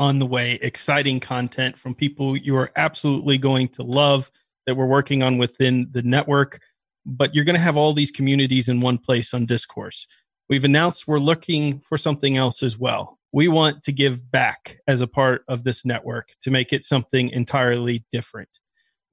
on 0.00 0.18
the 0.18 0.26
way, 0.26 0.58
exciting 0.60 1.20
content 1.20 1.78
from 1.78 1.94
people 1.94 2.36
you 2.36 2.56
are 2.56 2.72
absolutely 2.74 3.38
going 3.38 3.68
to 3.68 3.84
love 3.84 4.28
that 4.66 4.74
we're 4.74 4.86
working 4.86 5.22
on 5.22 5.38
within 5.38 5.88
the 5.92 6.02
network 6.02 6.60
but 7.04 7.34
you're 7.34 7.44
going 7.44 7.56
to 7.56 7.60
have 7.60 7.76
all 7.76 7.92
these 7.92 8.10
communities 8.10 8.68
in 8.68 8.80
one 8.80 8.98
place 8.98 9.34
on 9.34 9.46
discourse. 9.46 10.06
We've 10.48 10.64
announced 10.64 11.06
we're 11.06 11.18
looking 11.18 11.80
for 11.80 11.96
something 11.96 12.36
else 12.36 12.62
as 12.62 12.78
well. 12.78 13.18
We 13.32 13.48
want 13.48 13.82
to 13.84 13.92
give 13.92 14.30
back 14.30 14.76
as 14.86 15.00
a 15.00 15.06
part 15.06 15.44
of 15.48 15.64
this 15.64 15.84
network 15.84 16.28
to 16.42 16.50
make 16.50 16.72
it 16.72 16.84
something 16.84 17.30
entirely 17.30 18.04
different. 18.12 18.48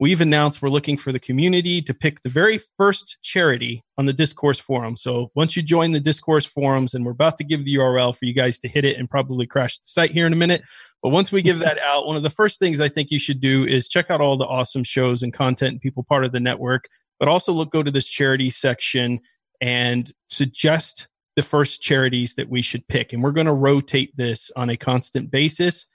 We've 0.01 0.21
announced 0.21 0.61
we're 0.61 0.69
looking 0.69 0.97
for 0.97 1.11
the 1.11 1.19
community 1.19 1.81
to 1.81 1.93
pick 1.93 2.23
the 2.23 2.29
very 2.29 2.61
first 2.77 3.17
charity 3.21 3.83
on 3.97 4.05
the 4.05 4.13
discourse 4.13 4.59
forum. 4.59 4.95
So 4.95 5.29
once 5.35 5.57
you 5.57 5.61
join 5.61 5.91
the 5.91 5.99
discourse 5.99 6.45
forums 6.45 6.93
and 6.93 7.05
we're 7.05 7.11
about 7.11 7.37
to 7.37 7.43
give 7.43 7.65
the 7.65 7.75
url 7.75 8.15
for 8.15 8.25
you 8.25 8.33
guys 8.33 8.59
to 8.59 8.69
hit 8.69 8.85
it 8.85 8.97
and 8.97 9.09
probably 9.09 9.45
crash 9.45 9.77
the 9.77 9.87
site 9.87 10.11
here 10.11 10.25
in 10.25 10.33
a 10.33 10.37
minute 10.37 10.61
but 11.03 11.09
once 11.09 11.31
we 11.31 11.41
give 11.41 11.59
that 11.59 11.79
out 11.83 12.07
one 12.07 12.15
of 12.15 12.23
the 12.23 12.29
first 12.29 12.59
things 12.59 12.79
i 12.81 12.87
think 12.87 13.11
you 13.11 13.19
should 13.19 13.41
do 13.41 13.65
is 13.65 13.87
check 13.87 14.09
out 14.09 14.21
all 14.21 14.37
the 14.37 14.45
awesome 14.45 14.83
shows 14.83 15.21
and 15.21 15.33
content 15.33 15.71
and 15.71 15.81
people 15.81 16.03
part 16.03 16.23
of 16.23 16.31
the 16.31 16.39
network 16.39 16.87
but 17.19 17.27
also 17.27 17.51
look 17.51 17.71
go 17.71 17.83
to 17.83 17.91
this 17.91 18.07
charity 18.07 18.49
section 18.49 19.19
and 19.61 20.11
suggest 20.29 21.07
the 21.35 21.43
first 21.43 21.81
charities 21.81 22.35
that 22.35 22.49
we 22.49 22.61
should 22.61 22.87
pick. 22.87 23.13
And 23.13 23.23
we're 23.23 23.31
going 23.31 23.47
to 23.47 23.53
rotate 23.53 24.15
this 24.17 24.51
on 24.55 24.69
a 24.69 24.77
constant 24.77 25.31
basis. 25.31 25.85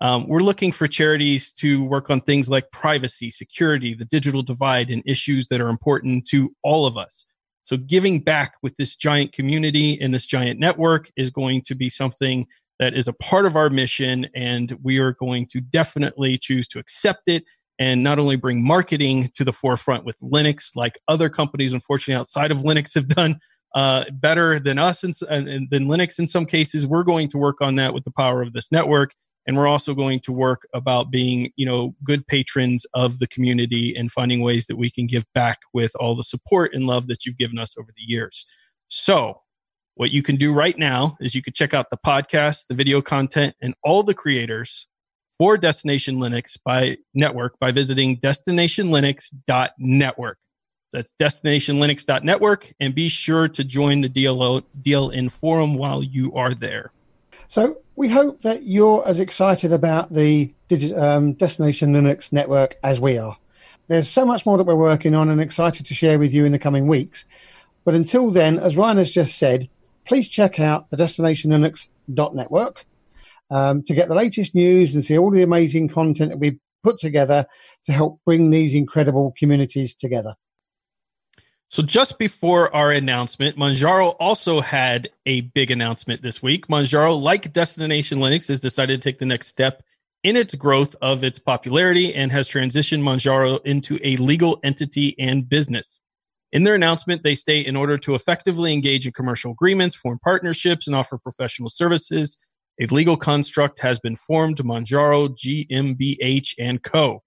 Um, 0.00 0.28
we're 0.28 0.40
looking 0.40 0.72
for 0.72 0.86
charities 0.86 1.52
to 1.54 1.84
work 1.84 2.10
on 2.10 2.20
things 2.20 2.48
like 2.48 2.70
privacy 2.72 3.30
security 3.30 3.94
the 3.94 4.04
digital 4.06 4.42
divide 4.42 4.90
and 4.90 5.02
issues 5.06 5.48
that 5.48 5.60
are 5.60 5.68
important 5.68 6.26
to 6.28 6.54
all 6.62 6.86
of 6.86 6.96
us. 6.96 7.24
So 7.64 7.76
giving 7.78 8.20
back 8.20 8.54
with 8.62 8.76
this 8.76 8.96
giant 8.96 9.32
community 9.32 9.98
and 10.00 10.12
this 10.12 10.26
giant 10.26 10.60
network 10.60 11.10
is 11.16 11.30
going 11.30 11.62
to 11.62 11.74
be 11.74 11.88
something 11.88 12.46
that 12.78 12.94
is 12.94 13.08
a 13.08 13.14
part 13.14 13.46
of 13.46 13.56
our 13.56 13.70
mission 13.70 14.28
and 14.34 14.76
we 14.82 14.98
are 14.98 15.12
going 15.12 15.46
to 15.52 15.60
definitely 15.60 16.36
choose 16.36 16.68
to 16.68 16.78
accept 16.78 17.22
it 17.26 17.44
and 17.78 18.02
not 18.02 18.18
only 18.18 18.36
bring 18.36 18.64
marketing 18.64 19.30
to 19.34 19.44
the 19.44 19.52
forefront 19.52 20.04
with 20.04 20.16
Linux, 20.20 20.70
like 20.76 20.98
other 21.08 21.28
companies, 21.28 21.72
unfortunately, 21.72 22.18
outside 22.18 22.50
of 22.50 22.58
Linux 22.58 22.94
have 22.94 23.08
done 23.08 23.38
uh, 23.74 24.04
better 24.12 24.60
than 24.60 24.78
us 24.78 25.02
and, 25.02 25.14
and 25.48 25.68
than 25.70 25.86
Linux 25.86 26.18
in 26.18 26.26
some 26.26 26.46
cases. 26.46 26.86
We're 26.86 27.02
going 27.02 27.28
to 27.30 27.38
work 27.38 27.60
on 27.60 27.74
that 27.76 27.92
with 27.92 28.04
the 28.04 28.12
power 28.12 28.42
of 28.42 28.52
this 28.52 28.70
network. 28.70 29.12
And 29.46 29.56
we're 29.56 29.66
also 29.66 29.94
going 29.94 30.20
to 30.20 30.32
work 30.32 30.66
about 30.72 31.10
being, 31.10 31.50
you 31.56 31.66
know, 31.66 31.94
good 32.02 32.26
patrons 32.26 32.86
of 32.94 33.18
the 33.18 33.26
community 33.26 33.94
and 33.94 34.10
finding 34.10 34.40
ways 34.40 34.66
that 34.66 34.76
we 34.76 34.90
can 34.90 35.06
give 35.06 35.24
back 35.34 35.58
with 35.74 35.92
all 36.00 36.16
the 36.16 36.24
support 36.24 36.72
and 36.72 36.86
love 36.86 37.08
that 37.08 37.26
you've 37.26 37.36
given 37.36 37.58
us 37.58 37.74
over 37.78 37.90
the 37.94 38.02
years. 38.02 38.46
So, 38.88 39.40
what 39.96 40.10
you 40.10 40.22
can 40.22 40.36
do 40.36 40.52
right 40.52 40.76
now 40.76 41.16
is 41.20 41.34
you 41.34 41.42
can 41.42 41.52
check 41.52 41.72
out 41.72 41.90
the 41.90 41.98
podcast, 41.98 42.66
the 42.68 42.74
video 42.74 43.00
content, 43.00 43.54
and 43.60 43.74
all 43.84 44.02
the 44.02 44.14
creators 44.14 44.88
for 45.38 45.56
Destination 45.56 46.16
Linux 46.16 46.58
by 46.64 46.98
network 47.12 47.58
by 47.58 47.72
visiting 47.72 48.18
destinationlinux.network. 48.18 50.38
That's 50.92 51.10
destinationlinux.network 51.20 52.72
and 52.78 52.94
be 52.94 53.08
sure 53.08 53.48
to 53.48 53.64
join 53.64 54.00
the 54.00 54.08
DLO, 54.08 54.62
DLN 54.80 55.28
forum 55.30 55.74
while 55.74 56.04
you 56.04 56.32
are 56.34 56.54
there. 56.54 56.92
So 57.48 57.78
we 57.96 58.08
hope 58.08 58.42
that 58.42 58.62
you're 58.62 59.06
as 59.06 59.20
excited 59.20 59.72
about 59.72 60.12
the 60.12 60.54
um, 60.96 61.34
Destination 61.34 61.92
Linux 61.92 62.32
network 62.32 62.76
as 62.82 63.00
we 63.00 63.18
are. 63.18 63.36
There's 63.88 64.08
so 64.08 64.24
much 64.24 64.46
more 64.46 64.56
that 64.56 64.64
we're 64.64 64.76
working 64.76 65.14
on 65.14 65.28
and 65.28 65.40
excited 65.40 65.84
to 65.86 65.94
share 65.94 66.18
with 66.18 66.32
you 66.32 66.44
in 66.44 66.52
the 66.52 66.58
coming 66.58 66.86
weeks. 66.86 67.26
But 67.84 67.94
until 67.94 68.30
then, 68.30 68.58
as 68.58 68.76
Ryan 68.76 68.98
has 68.98 69.10
just 69.10 69.36
said, 69.36 69.68
please 70.06 70.28
check 70.28 70.58
out 70.58 70.88
the 70.88 70.96
Destination 70.96 71.50
Linux.network 71.50 72.86
um, 73.50 73.82
to 73.84 73.94
get 73.94 74.08
the 74.08 74.14
latest 74.14 74.54
news 74.54 74.94
and 74.94 75.04
see 75.04 75.18
all 75.18 75.30
the 75.30 75.42
amazing 75.42 75.88
content 75.88 76.30
that 76.30 76.38
we've 76.38 76.58
put 76.82 76.98
together 76.98 77.46
to 77.84 77.92
help 77.92 78.20
bring 78.24 78.50
these 78.50 78.74
incredible 78.74 79.34
communities 79.38 79.94
together. 79.94 80.34
So, 81.70 81.82
just 81.82 82.18
before 82.18 82.74
our 82.74 82.92
announcement, 82.92 83.56
Manjaro 83.56 84.14
also 84.20 84.60
had 84.60 85.08
a 85.26 85.40
big 85.40 85.70
announcement 85.70 86.22
this 86.22 86.42
week. 86.42 86.68
Manjaro, 86.68 87.20
like 87.20 87.52
Destination 87.52 88.18
Linux, 88.18 88.46
has 88.48 88.60
decided 88.60 89.00
to 89.00 89.08
take 89.08 89.18
the 89.18 89.26
next 89.26 89.48
step 89.48 89.82
in 90.22 90.36
its 90.36 90.54
growth 90.54 90.94
of 91.02 91.24
its 91.24 91.38
popularity 91.38 92.14
and 92.14 92.30
has 92.30 92.48
transitioned 92.48 93.02
Manjaro 93.02 93.64
into 93.64 93.98
a 94.02 94.16
legal 94.18 94.60
entity 94.62 95.16
and 95.18 95.48
business. 95.48 96.00
In 96.52 96.62
their 96.62 96.76
announcement, 96.76 97.24
they 97.24 97.34
state 97.34 97.66
in 97.66 97.74
order 97.74 97.98
to 97.98 98.14
effectively 98.14 98.72
engage 98.72 99.06
in 99.06 99.12
commercial 99.12 99.50
agreements, 99.50 99.96
form 99.96 100.20
partnerships, 100.22 100.86
and 100.86 100.94
offer 100.94 101.18
professional 101.18 101.68
services, 101.68 102.36
a 102.80 102.86
legal 102.86 103.16
construct 103.16 103.80
has 103.80 103.98
been 103.98 104.16
formed, 104.16 104.58
Manjaro 104.58 105.28
GmbH 105.36 106.54
and 106.58 106.82
Co. 106.82 107.22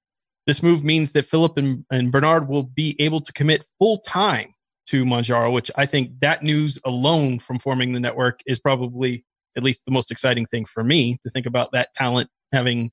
This 0.46 0.64
move 0.64 0.84
means 0.84 1.12
that 1.12 1.26
Philip 1.26 1.58
and, 1.58 1.86
and 1.92 2.12
Bernhard 2.12 2.48
will 2.48 2.64
be 2.64 2.96
able 3.00 3.22
to 3.22 3.34
commit 3.34 3.66
full 3.80 4.00
time 4.00 4.54
to 4.88 5.04
Manjaro, 5.04 5.52
which 5.52 5.70
I 5.76 5.86
think 5.86 6.20
that 6.22 6.44
news 6.44 6.80
alone 6.86 7.40
from 7.40 7.60
forming 7.60 7.94
the 7.94 8.00
network 8.00 8.40
is 8.46 8.58
probably 8.58 9.26
at 9.58 9.64
least 9.64 9.84
the 9.86 9.92
most 9.92 10.12
exciting 10.12 10.46
thing 10.46 10.66
for 10.66 10.84
me 10.84 11.18
to 11.24 11.30
think 11.30 11.46
about 11.46 11.72
that 11.74 11.94
talent 11.94 12.30
having 12.54 12.92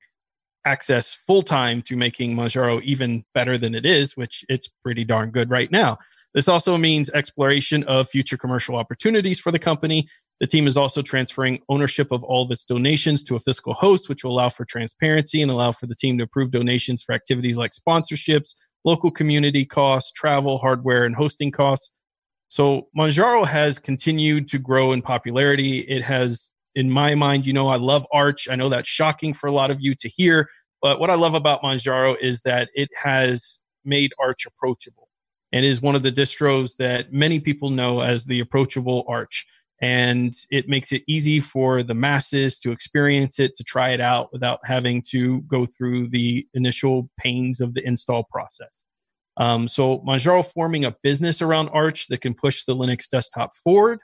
access 0.65 1.13
full 1.13 1.43
time 1.43 1.81
to 1.83 1.95
making 1.95 2.35
Manjaro 2.35 2.81
even 2.81 3.23
better 3.33 3.57
than 3.57 3.75
it 3.75 3.85
is, 3.85 4.17
which 4.17 4.43
it's 4.49 4.67
pretty 4.83 5.05
darn 5.05 5.31
good 5.31 5.49
right 5.49 5.71
now. 5.71 5.97
This 6.33 6.49
also 6.49 6.75
means 6.75 7.09
exploration 7.11 7.83
of 7.85 8.09
future 8.09 8.35
commercial 8.35 8.75
opportunities 8.75 9.39
for 9.39 9.51
the 9.51 9.59
company. 9.59 10.07
The 10.41 10.47
team 10.47 10.67
is 10.67 10.75
also 10.75 11.01
transferring 11.01 11.61
ownership 11.69 12.11
of 12.11 12.23
all 12.23 12.43
of 12.43 12.51
its 12.51 12.65
donations 12.65 13.23
to 13.23 13.35
a 13.35 13.39
fiscal 13.39 13.73
host, 13.73 14.09
which 14.09 14.23
will 14.23 14.31
allow 14.31 14.49
for 14.49 14.65
transparency 14.65 15.41
and 15.41 15.49
allow 15.49 15.71
for 15.71 15.87
the 15.87 15.95
team 15.95 16.17
to 16.17 16.25
approve 16.25 16.51
donations 16.51 17.01
for 17.01 17.15
activities 17.15 17.55
like 17.55 17.71
sponsorships, 17.71 18.55
local 18.83 19.11
community 19.11 19.65
costs, 19.65 20.11
travel, 20.11 20.57
hardware, 20.57 21.05
and 21.05 21.15
hosting 21.15 21.51
costs. 21.51 21.91
So 22.49 22.89
Manjaro 22.97 23.45
has 23.45 23.79
continued 23.79 24.47
to 24.49 24.59
grow 24.59 24.91
in 24.91 25.01
popularity. 25.01 25.79
It 25.79 26.03
has, 26.03 26.51
in 26.75 26.89
my 26.89 27.15
mind, 27.15 27.45
you 27.45 27.53
know, 27.53 27.69
I 27.69 27.77
love 27.77 28.05
Arch. 28.13 28.49
I 28.49 28.55
know 28.55 28.69
that's 28.69 28.89
shocking 28.89 29.33
for 29.33 29.47
a 29.47 29.51
lot 29.51 29.71
of 29.71 29.79
you 29.79 29.95
to 29.95 30.09
hear, 30.09 30.49
but 30.81 30.99
what 30.99 31.09
I 31.09 31.15
love 31.15 31.33
about 31.33 31.63
Manjaro 31.63 32.15
is 32.21 32.41
that 32.41 32.69
it 32.75 32.89
has 32.95 33.61
made 33.85 34.11
Arch 34.19 34.45
approachable 34.45 35.07
and 35.51 35.65
is 35.65 35.81
one 35.81 35.95
of 35.95 36.03
the 36.03 36.11
distros 36.11 36.75
that 36.77 37.13
many 37.13 37.39
people 37.39 37.69
know 37.69 38.01
as 38.01 38.25
the 38.25 38.41
approachable 38.41 39.05
Arch. 39.07 39.45
And 39.81 40.33
it 40.51 40.69
makes 40.69 40.91
it 40.91 41.03
easy 41.07 41.39
for 41.39 41.83
the 41.83 41.93
masses 41.93 42.59
to 42.59 42.71
experience 42.71 43.39
it, 43.39 43.55
to 43.57 43.63
try 43.63 43.89
it 43.89 43.99
out 43.99 44.31
without 44.31 44.59
having 44.63 45.01
to 45.09 45.41
go 45.41 45.65
through 45.65 46.09
the 46.09 46.47
initial 46.53 47.09
pains 47.19 47.59
of 47.59 47.73
the 47.73 47.85
install 47.85 48.23
process. 48.23 48.83
Um, 49.37 49.67
so 49.67 49.99
Manjaro 49.99 50.45
forming 50.45 50.85
a 50.85 50.95
business 51.03 51.41
around 51.41 51.69
Arch 51.69 52.07
that 52.07 52.21
can 52.21 52.33
push 52.33 52.63
the 52.63 52.75
Linux 52.75 53.09
desktop 53.09 53.51
forward 53.63 53.99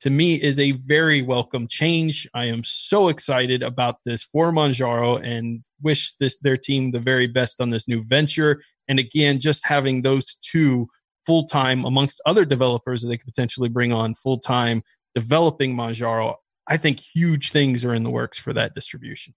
to 0.00 0.10
me 0.10 0.34
is 0.34 0.60
a 0.60 0.72
very 0.72 1.22
welcome 1.22 1.66
change. 1.66 2.28
I 2.32 2.44
am 2.46 2.62
so 2.62 3.08
excited 3.08 3.62
about 3.62 3.96
this 4.04 4.22
for 4.22 4.52
Manjaro 4.52 5.24
and 5.26 5.64
wish 5.82 6.14
this 6.20 6.38
their 6.38 6.56
team 6.56 6.92
the 6.92 7.00
very 7.00 7.26
best 7.26 7.60
on 7.60 7.70
this 7.70 7.88
new 7.88 8.04
venture. 8.04 8.62
And 8.86 8.98
again, 8.98 9.40
just 9.40 9.66
having 9.66 10.02
those 10.02 10.36
two 10.40 10.88
full 11.26 11.46
time 11.46 11.84
amongst 11.84 12.22
other 12.26 12.44
developers 12.44 13.02
that 13.02 13.08
they 13.08 13.16
could 13.16 13.26
potentially 13.26 13.68
bring 13.68 13.92
on 13.92 14.14
full 14.14 14.38
time 14.38 14.82
developing 15.18 15.74
Manjaro, 15.74 16.36
I 16.68 16.76
think 16.76 17.00
huge 17.00 17.50
things 17.50 17.84
are 17.84 17.92
in 17.92 18.04
the 18.04 18.10
works 18.10 18.38
for 18.38 18.52
that 18.52 18.72
distribution. 18.72 19.34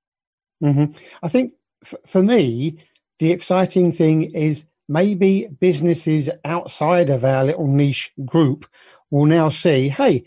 Mm-hmm. 0.63 0.93
I 1.23 1.27
think 1.27 1.53
f- 1.83 1.95
for 2.05 2.21
me, 2.21 2.77
the 3.17 3.31
exciting 3.31 3.91
thing 3.91 4.23
is 4.23 4.65
maybe 4.87 5.47
businesses 5.59 6.29
outside 6.45 7.09
of 7.09 7.25
our 7.25 7.43
little 7.43 7.67
niche 7.67 8.11
group 8.25 8.67
will 9.09 9.25
now 9.25 9.49
see, 9.49 9.89
hey, 9.89 10.23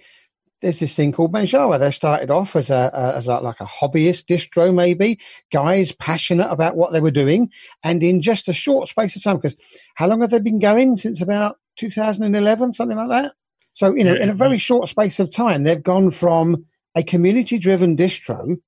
there's 0.61 0.81
this 0.81 0.95
thing 0.95 1.13
called 1.13 1.33
Manjaro. 1.33 1.79
They 1.79 1.93
started 1.93 2.31
off 2.33 2.57
as 2.57 2.71
a, 2.71 2.91
a 2.93 3.17
as 3.19 3.29
a, 3.29 3.37
like 3.37 3.61
a 3.61 3.67
hobbyist 3.67 4.25
distro, 4.25 4.75
maybe 4.75 5.21
guys 5.53 5.93
passionate 5.93 6.51
about 6.51 6.75
what 6.75 6.93
they 6.93 7.01
were 7.01 7.13
doing, 7.13 7.53
and 7.85 8.03
in 8.03 8.23
just 8.23 8.49
a 8.49 8.53
short 8.53 8.89
space 8.89 9.15
of 9.15 9.23
time, 9.23 9.37
because 9.37 9.57
how 9.95 10.09
long 10.09 10.23
have 10.23 10.31
they 10.31 10.41
been 10.41 10.59
going? 10.59 10.97
Since 10.97 11.21
about 11.21 11.59
2011, 11.77 12.73
something 12.73 12.97
like 12.97 13.09
that. 13.11 13.33
So 13.75 13.95
you 13.95 14.05
know, 14.05 14.14
in 14.14 14.31
a 14.31 14.35
very 14.35 14.59
short 14.59 14.89
space 14.89 15.20
of 15.20 15.31
time, 15.31 15.64
they've 15.64 15.83
gone 15.83 16.11
from 16.11 16.64
a 16.95 17.03
community-driven 17.03 17.97
distro 17.97 18.59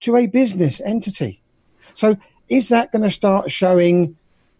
to 0.00 0.16
a 0.16 0.26
business 0.26 0.80
entity. 0.80 1.42
So 1.94 2.16
is 2.48 2.68
that 2.68 2.92
going 2.92 3.02
to 3.02 3.10
start 3.10 3.50
showing 3.50 4.16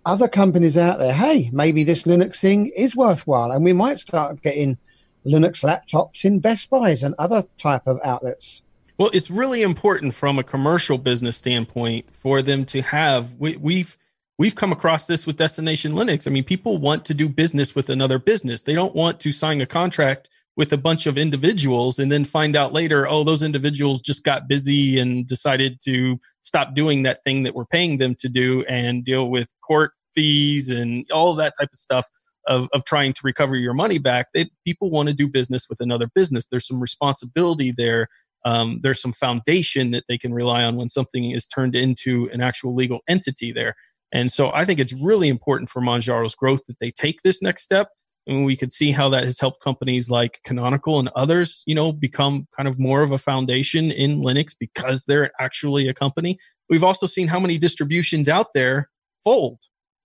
other 0.07 0.29
companies 0.29 0.79
out 0.79 0.99
there, 0.99 1.13
hey, 1.13 1.51
maybe 1.53 1.85
this 1.85 2.05
Linux 2.05 2.41
thing 2.41 2.73
is 2.77 2.97
worthwhile, 2.97 3.51
and 3.53 3.65
we 3.65 3.73
might 3.73 3.99
start 3.99 4.43
getting 4.43 4.79
Linux 5.27 5.63
laptops 5.63 6.25
in 6.25 6.39
Best 6.39 6.71
Buys 6.71 7.03
and 7.03 7.15
other 7.19 7.45
type 7.59 7.87
of 7.87 7.99
outlets. 8.05 8.63
Well, 8.97 9.11
it's 9.13 9.31
really 9.31 9.63
important 9.63 10.15
from 10.15 10.39
a 10.39 10.45
commercial 10.45 10.99
business 10.99 11.37
standpoint 11.37 12.07
for 12.23 12.43
them 12.43 12.65
to 12.67 12.81
have. 12.83 13.29
We, 13.39 13.57
we've 13.57 13.97
we've 14.41 14.55
come 14.55 14.73
across 14.73 15.05
this 15.05 15.27
with 15.27 15.37
Destination 15.37 15.93
Linux. 15.93 16.27
I 16.27 16.31
mean, 16.31 16.45
people 16.45 16.79
want 16.79 17.05
to 17.05 17.13
do 17.13 17.29
business 17.29 17.75
with 17.75 17.91
another 17.91 18.19
business. 18.19 18.63
They 18.63 18.73
don't 18.73 18.95
want 18.95 19.21
to 19.21 19.33
sign 19.33 19.61
a 19.61 19.67
contract 19.67 20.31
with 20.57 20.73
a 20.73 20.79
bunch 20.79 21.05
of 21.05 21.19
individuals 21.19 21.99
and 21.99 22.11
then 22.11 22.25
find 22.25 22.57
out 22.57 22.73
later, 22.73 23.07
oh, 23.07 23.23
those 23.23 23.43
individuals 23.43 24.01
just 24.01 24.25
got 24.25 24.49
busy 24.49 24.99
and 24.99 25.27
decided 25.27 25.79
to 25.83 26.19
stop 26.43 26.75
doing 26.75 27.03
that 27.03 27.23
thing 27.23 27.43
that 27.43 27.55
we're 27.55 27.67
paying 27.67 27.99
them 27.99 28.15
to 28.15 28.31
do 28.31 28.65
and 28.65 29.05
deal 29.05 29.29
with 29.29 29.47
court 29.61 29.93
fees 30.15 30.71
and 30.71 31.05
all 31.11 31.35
that 31.35 31.53
type 31.61 31.69
of 31.71 31.79
stuff 31.79 32.07
of, 32.47 32.67
of 32.73 32.83
trying 32.87 33.13
to 33.13 33.21
recover 33.23 33.57
your 33.57 33.75
money 33.75 33.99
back. 33.99 34.29
They, 34.33 34.49
people 34.65 34.89
want 34.89 35.11
to 35.11 35.15
do 35.15 35.29
business 35.29 35.67
with 35.69 35.83
another 35.83 36.09
business. 36.15 36.47
There's 36.51 36.67
some 36.67 36.81
responsibility 36.81 37.75
there. 37.77 38.09
Um, 38.47 38.81
there's 38.83 39.03
some 39.03 39.13
foundation 39.13 39.91
that 39.91 40.05
they 40.09 40.17
can 40.17 40.33
rely 40.33 40.65
on 40.65 40.77
when 40.77 40.89
something 40.89 41.33
is 41.33 41.47
turned 41.47 41.77
into 41.77 42.31
an 42.33 42.41
actual 42.41 42.75
legal 42.75 43.01
entity 43.07 43.53
there. 43.53 43.75
And 44.13 44.31
so 44.31 44.51
I 44.53 44.65
think 44.65 44.81
it's 44.81 44.93
really 44.93 45.29
important 45.29 45.71
for 45.71 45.81
Manjaro's 45.81 46.35
growth 46.35 46.63
that 46.67 46.79
they 46.81 46.91
take 46.91 47.23
this 47.23 47.43
next 47.43 47.63
step. 47.63 47.89
And 48.27 48.45
we 48.45 48.57
could 48.57 48.71
see 48.71 48.93
how 48.93 49.09
that 49.11 49.25
has 49.25 49.41
helped 49.41 49.63
companies 49.63 50.11
like 50.11 50.41
Canonical 50.45 50.99
and 50.99 51.09
others, 51.17 51.63
you 51.67 51.75
know, 51.75 51.91
become 51.91 52.47
kind 52.57 52.69
of 52.69 52.79
more 52.79 53.03
of 53.03 53.13
a 53.13 53.19
foundation 53.19 53.91
in 53.91 54.21
Linux 54.21 54.55
because 54.59 55.05
they're 55.05 55.31
actually 55.41 55.89
a 55.89 55.95
company. 55.95 56.39
We've 56.69 56.85
also 56.85 57.07
seen 57.07 57.29
how 57.29 57.41
many 57.41 57.59
distributions 57.59 58.29
out 58.29 58.49
there 58.55 58.91
fold 59.25 59.59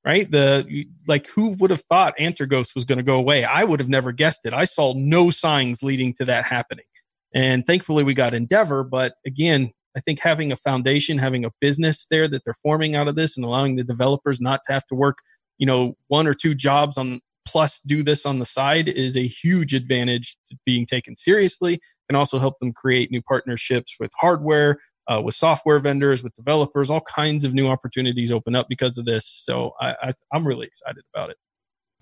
right? 0.06 0.30
The 0.30 0.86
like, 1.08 1.28
who 1.28 1.50
would 1.60 1.72
have 1.72 1.82
thought 1.90 2.14
Antergos 2.20 2.76
was 2.76 2.86
going 2.86 3.00
to 3.00 3.04
go 3.04 3.16
away? 3.16 3.44
I 3.44 3.64
would 3.64 3.80
have 3.80 3.90
never 3.90 4.12
guessed 4.12 4.46
it. 4.46 4.54
I 4.54 4.66
saw 4.66 4.94
no 4.96 5.32
signs 5.32 5.82
leading 5.82 6.14
to 6.14 6.26
that 6.26 6.46
happening, 6.46 6.86
and 7.34 7.66
thankfully 7.66 8.04
we 8.04 8.14
got 8.14 8.34
Endeavour. 8.34 8.84
But 8.84 9.16
again, 9.26 9.72
I 9.96 10.02
think 10.02 10.20
having 10.20 10.52
a 10.52 10.58
foundation, 10.58 11.18
having 11.18 11.46
a 11.46 11.52
business 11.62 12.06
there 12.10 12.28
that 12.28 12.44
they're 12.44 12.56
forming 12.62 12.96
out 12.96 13.08
of 13.08 13.16
this, 13.16 13.38
and 13.38 13.46
allowing 13.46 13.76
the 13.76 13.84
developers 13.84 14.42
not 14.42 14.62
to 14.66 14.74
have 14.74 14.86
to 14.88 14.96
work, 14.96 15.18
you 15.58 15.66
know, 15.66 15.96
one 16.08 16.28
or 16.28 16.34
two 16.34 16.54
jobs 16.54 16.98
on 16.98 17.20
plus 17.48 17.80
do 17.80 18.04
this 18.04 18.26
on 18.26 18.40
the 18.40 18.46
side 18.46 18.90
is 18.90 19.16
a 19.16 19.28
huge 19.28 19.74
advantage 19.74 20.36
to 20.50 20.58
being 20.66 20.86
taken 20.86 21.16
seriously 21.16 21.80
and 22.10 22.18
also 22.18 22.40
help 22.40 22.58
them 22.60 22.74
create 22.74 23.12
new 23.12 23.22
partnerships 23.22 23.96
with 24.00 24.12
hardware 24.20 24.80
uh, 25.08 25.22
with 25.22 25.36
software 25.36 25.80
vendors, 25.80 26.24
with 26.24 26.34
developers, 26.34 26.90
all 26.90 27.02
kinds 27.02 27.46
of 27.46 27.54
new 27.54 27.68
opportunities 27.68 28.32
open 28.32 28.56
up 28.56 28.68
because 28.68 28.98
of 28.98 29.06
this. 29.06 29.44
So 29.46 29.74
I, 29.80 29.96
I, 30.02 30.14
I'm 30.34 30.48
really 30.48 30.66
excited 30.66 31.04
about 31.14 31.30
it. 31.30 31.38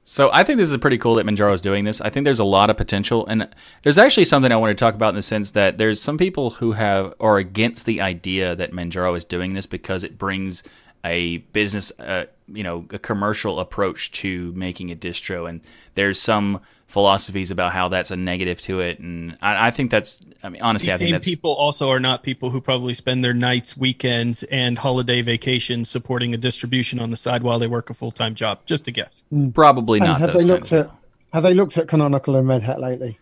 So 0.06 0.30
I 0.34 0.44
think 0.44 0.58
this 0.58 0.70
is 0.70 0.78
pretty 0.78 0.98
cool 0.98 1.16
that 1.16 1.26
Manjaro 1.26 1.54
is 1.54 1.62
doing 1.62 1.86
this. 1.86 2.02
I 2.02 2.10
think 2.10 2.26
there's 2.26 2.40
a 2.40 2.44
lot 2.44 2.70
of 2.70 2.76
potential, 2.76 3.26
and 3.28 3.48
there's 3.84 3.98
actually 3.98 4.26
something 4.26 4.52
I 4.52 4.58
want 4.58 4.78
to 4.78 4.84
talk 4.84 4.96
about 4.96 5.10
in 5.10 5.16
the 5.16 5.22
sense 5.22 5.52
that 5.52 5.78
there's 5.78 6.02
some 6.02 6.18
people 6.18 6.52
who 6.52 6.74
have 6.74 7.14
are 7.22 7.38
against 7.38 7.86
the 7.86 8.02
idea 8.02 8.54
that 8.56 8.74
Manjaro 8.74 9.16
is 9.16 9.24
doing 9.24 9.54
this 9.54 9.66
because 9.66 10.04
it 10.04 10.18
brings 10.18 10.64
a 11.06 11.38
business, 11.38 11.92
uh, 12.00 12.26
you 12.48 12.64
know, 12.64 12.86
a 12.92 13.00
commercial 13.00 13.60
approach 13.60 14.12
to 14.12 14.52
making 14.54 14.92
a 14.92 14.96
distro, 14.96 15.48
and 15.48 15.62
there's 15.96 16.20
some 16.20 16.60
philosophies 16.94 17.50
about 17.50 17.74
how 17.74 17.90
that's 17.90 18.12
a 18.12 18.16
negative 18.16 18.62
to 18.62 18.80
it, 18.80 19.00
and 19.00 19.36
I, 19.42 19.68
I 19.68 19.72
think 19.72 19.90
that's. 19.90 20.22
I 20.44 20.50
mean, 20.50 20.62
honestly, 20.62 20.88
These 20.88 20.94
I 20.94 20.98
think 20.98 21.08
same 21.08 21.14
that's 21.14 21.28
people 21.28 21.52
also 21.52 21.90
are 21.90 22.00
not 22.00 22.22
people 22.22 22.52
who 22.52 22.62
probably 22.62 22.94
spend 22.94 23.26
their 23.26 23.34
nights, 23.34 23.76
weekends, 23.76 24.44
and 24.44 24.78
holiday 24.78 25.22
vacations 25.22 25.90
supporting 25.90 26.36
a 26.36 26.38
distribution 26.38 27.00
on 27.00 27.10
the 27.10 27.16
side 27.16 27.42
while 27.42 27.58
they 27.58 27.68
work 27.68 27.90
a 27.90 27.96
full 27.96 28.12
time 28.12 28.36
job. 28.36 28.60
Just 28.66 28.88
a 28.88 28.92
guess. 28.92 29.24
Mm. 29.34 29.54
probably 29.56 30.00
And 30.00 30.08
not. 30.08 30.22
have 30.22 30.34
they 30.34 30.44
looked 30.44 30.72
at 30.72 30.92
have 31.34 31.44
they 31.44 31.56
looked 31.56 31.78
at 31.80 31.88
Canonical 31.88 32.36
and 32.36 32.48
Red 32.48 32.62
Hat 32.62 32.80
lately? 32.80 33.18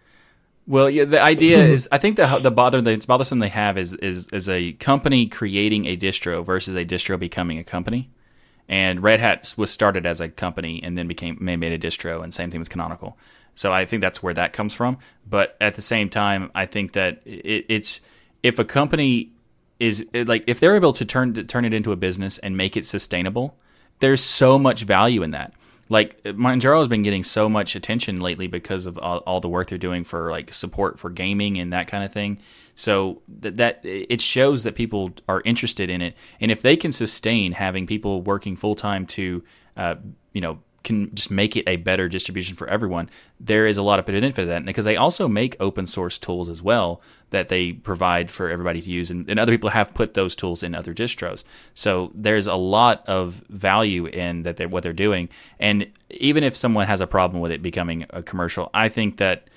Well, 0.68 0.90
yeah, 0.90 1.06
the 1.06 1.22
idea 1.22 1.64
is 1.76 1.88
I 1.94 1.98
think 1.98 2.18
the 2.18 2.28
the 2.40 2.52
bother 2.52 2.82
the 2.82 2.92
it's 2.92 3.06
bothersome 3.06 3.40
they 3.40 3.50
have 3.50 3.78
is 3.78 3.94
is 3.94 4.28
is 4.30 4.50
a 4.50 4.74
company 4.74 5.28
creating 5.28 5.86
a 5.86 5.96
distro 5.96 6.46
versus 6.46 6.76
a 6.76 6.84
distro 6.84 7.18
becoming 7.18 7.58
a 7.58 7.64
company. 7.64 8.10
And 8.72 9.04
Red 9.04 9.20
Hat 9.20 9.54
was 9.58 9.70
started 9.70 10.06
as 10.06 10.22
a 10.22 10.30
company 10.30 10.82
and 10.82 10.98
then 10.98 11.06
became 11.06 11.38
made 11.42 11.62
a 11.62 11.78
distro, 11.78 12.24
and 12.24 12.34
same 12.34 12.50
thing 12.50 12.62
with 12.62 12.70
Canonical. 12.70 13.18
So 13.54 13.74
I 13.74 13.86
think 13.86 14.02
that's 14.02 14.24
where 14.24 14.34
that 14.34 14.54
comes 14.54 14.74
from. 14.74 14.98
But 15.30 15.58
at 15.60 15.76
the 15.76 15.82
same 15.82 16.10
time, 16.10 16.50
I 16.56 16.66
think 16.66 16.94
that 16.94 17.22
it, 17.26 17.66
it's 17.68 18.00
if 18.42 18.60
a 18.60 18.66
company 18.66 19.34
is 19.78 20.08
like 20.14 20.46
if 20.48 20.62
they're 20.62 20.78
able 20.78 20.94
to 20.94 21.04
turn 21.04 21.34
to 21.34 21.44
turn 21.44 21.66
it 21.66 21.74
into 21.74 21.92
a 21.92 21.98
business 21.98 22.38
and 22.38 22.56
make 22.56 22.78
it 22.78 22.86
sustainable, 22.86 23.58
there's 24.00 24.22
so 24.22 24.58
much 24.58 24.84
value 24.84 25.22
in 25.22 25.32
that. 25.32 25.54
Like 25.92 26.24
Manjaro 26.24 26.80
has 26.80 26.88
been 26.88 27.02
getting 27.02 27.22
so 27.22 27.50
much 27.50 27.76
attention 27.76 28.22
lately 28.22 28.48
because 28.48 28.86
of 28.86 28.98
all, 28.98 29.18
all 29.28 29.42
the 29.42 29.50
work 29.50 29.68
they're 29.68 29.78
doing 29.78 30.06
for 30.06 30.32
like 30.32 30.54
support 30.54 31.00
for 31.00 31.10
gaming 31.10 31.58
and 31.58 31.74
that 31.74 31.88
kind 31.88 32.06
of 32.06 32.14
thing. 32.14 32.40
So 32.76 33.22
that, 33.28 33.58
that 33.58 33.82
it 33.84 34.22
shows 34.22 34.64
that 34.64 34.76
people 34.76 35.12
are 35.28 35.42
interested 35.44 35.90
in 35.90 36.02
it, 36.02 36.16
and 36.40 36.50
if 36.50 36.62
they 36.62 36.78
can 36.78 36.94
sustain 36.94 37.52
having 37.52 37.88
people 37.88 38.22
working 38.22 38.56
full 38.56 38.76
time 38.76 39.06
to, 39.08 39.44
uh, 39.76 39.96
you 40.32 40.40
know, 40.40 40.60
can 40.84 41.14
just 41.14 41.30
make 41.30 41.56
it 41.56 41.64
a 41.68 41.76
better 41.76 42.10
distribution 42.10 42.56
for 42.56 42.68
everyone, 42.68 43.10
there 43.40 43.68
is 43.68 43.78
a 43.78 43.84
lot 43.84 44.00
of 44.00 44.06
benefit 44.06 44.36
to 44.36 44.46
that 44.46 44.66
because 44.66 44.86
they 44.86 44.98
also 44.98 45.28
make 45.28 45.56
open 45.60 45.86
source 45.86 46.18
tools 46.18 46.50
as 46.50 46.62
well 46.62 47.02
that 47.30 47.48
they 47.48 47.72
provide 47.72 48.30
for 48.32 48.50
everybody 48.50 48.82
to 48.82 48.92
use, 48.92 49.12
and, 49.12 49.30
and 49.30 49.40
other 49.40 49.52
people 49.52 49.70
have 49.70 49.94
put 49.94 50.16
those 50.16 50.36
tools 50.36 50.64
in 50.64 50.76
other 50.76 50.94
distros. 50.94 51.44
So 51.74 52.12
there's 52.14 52.48
a 52.48 52.56
lot 52.56 53.04
of 53.08 53.44
value 53.50 54.08
in 54.08 54.44
that 54.44 54.58
they're, 54.58 54.68
what 54.68 54.84
they're 54.84 54.94
doing, 54.94 55.30
and 55.60 55.88
even 56.10 56.44
if 56.44 56.58
someone 56.58 56.88
has 56.88 57.00
a 57.02 57.08
problem 57.08 57.42
with 57.42 57.52
it 57.52 57.62
becoming 57.62 58.06
a 58.10 58.22
commercial, 58.22 58.70
I 58.74 58.90
think 58.90 59.18
that 59.18 59.48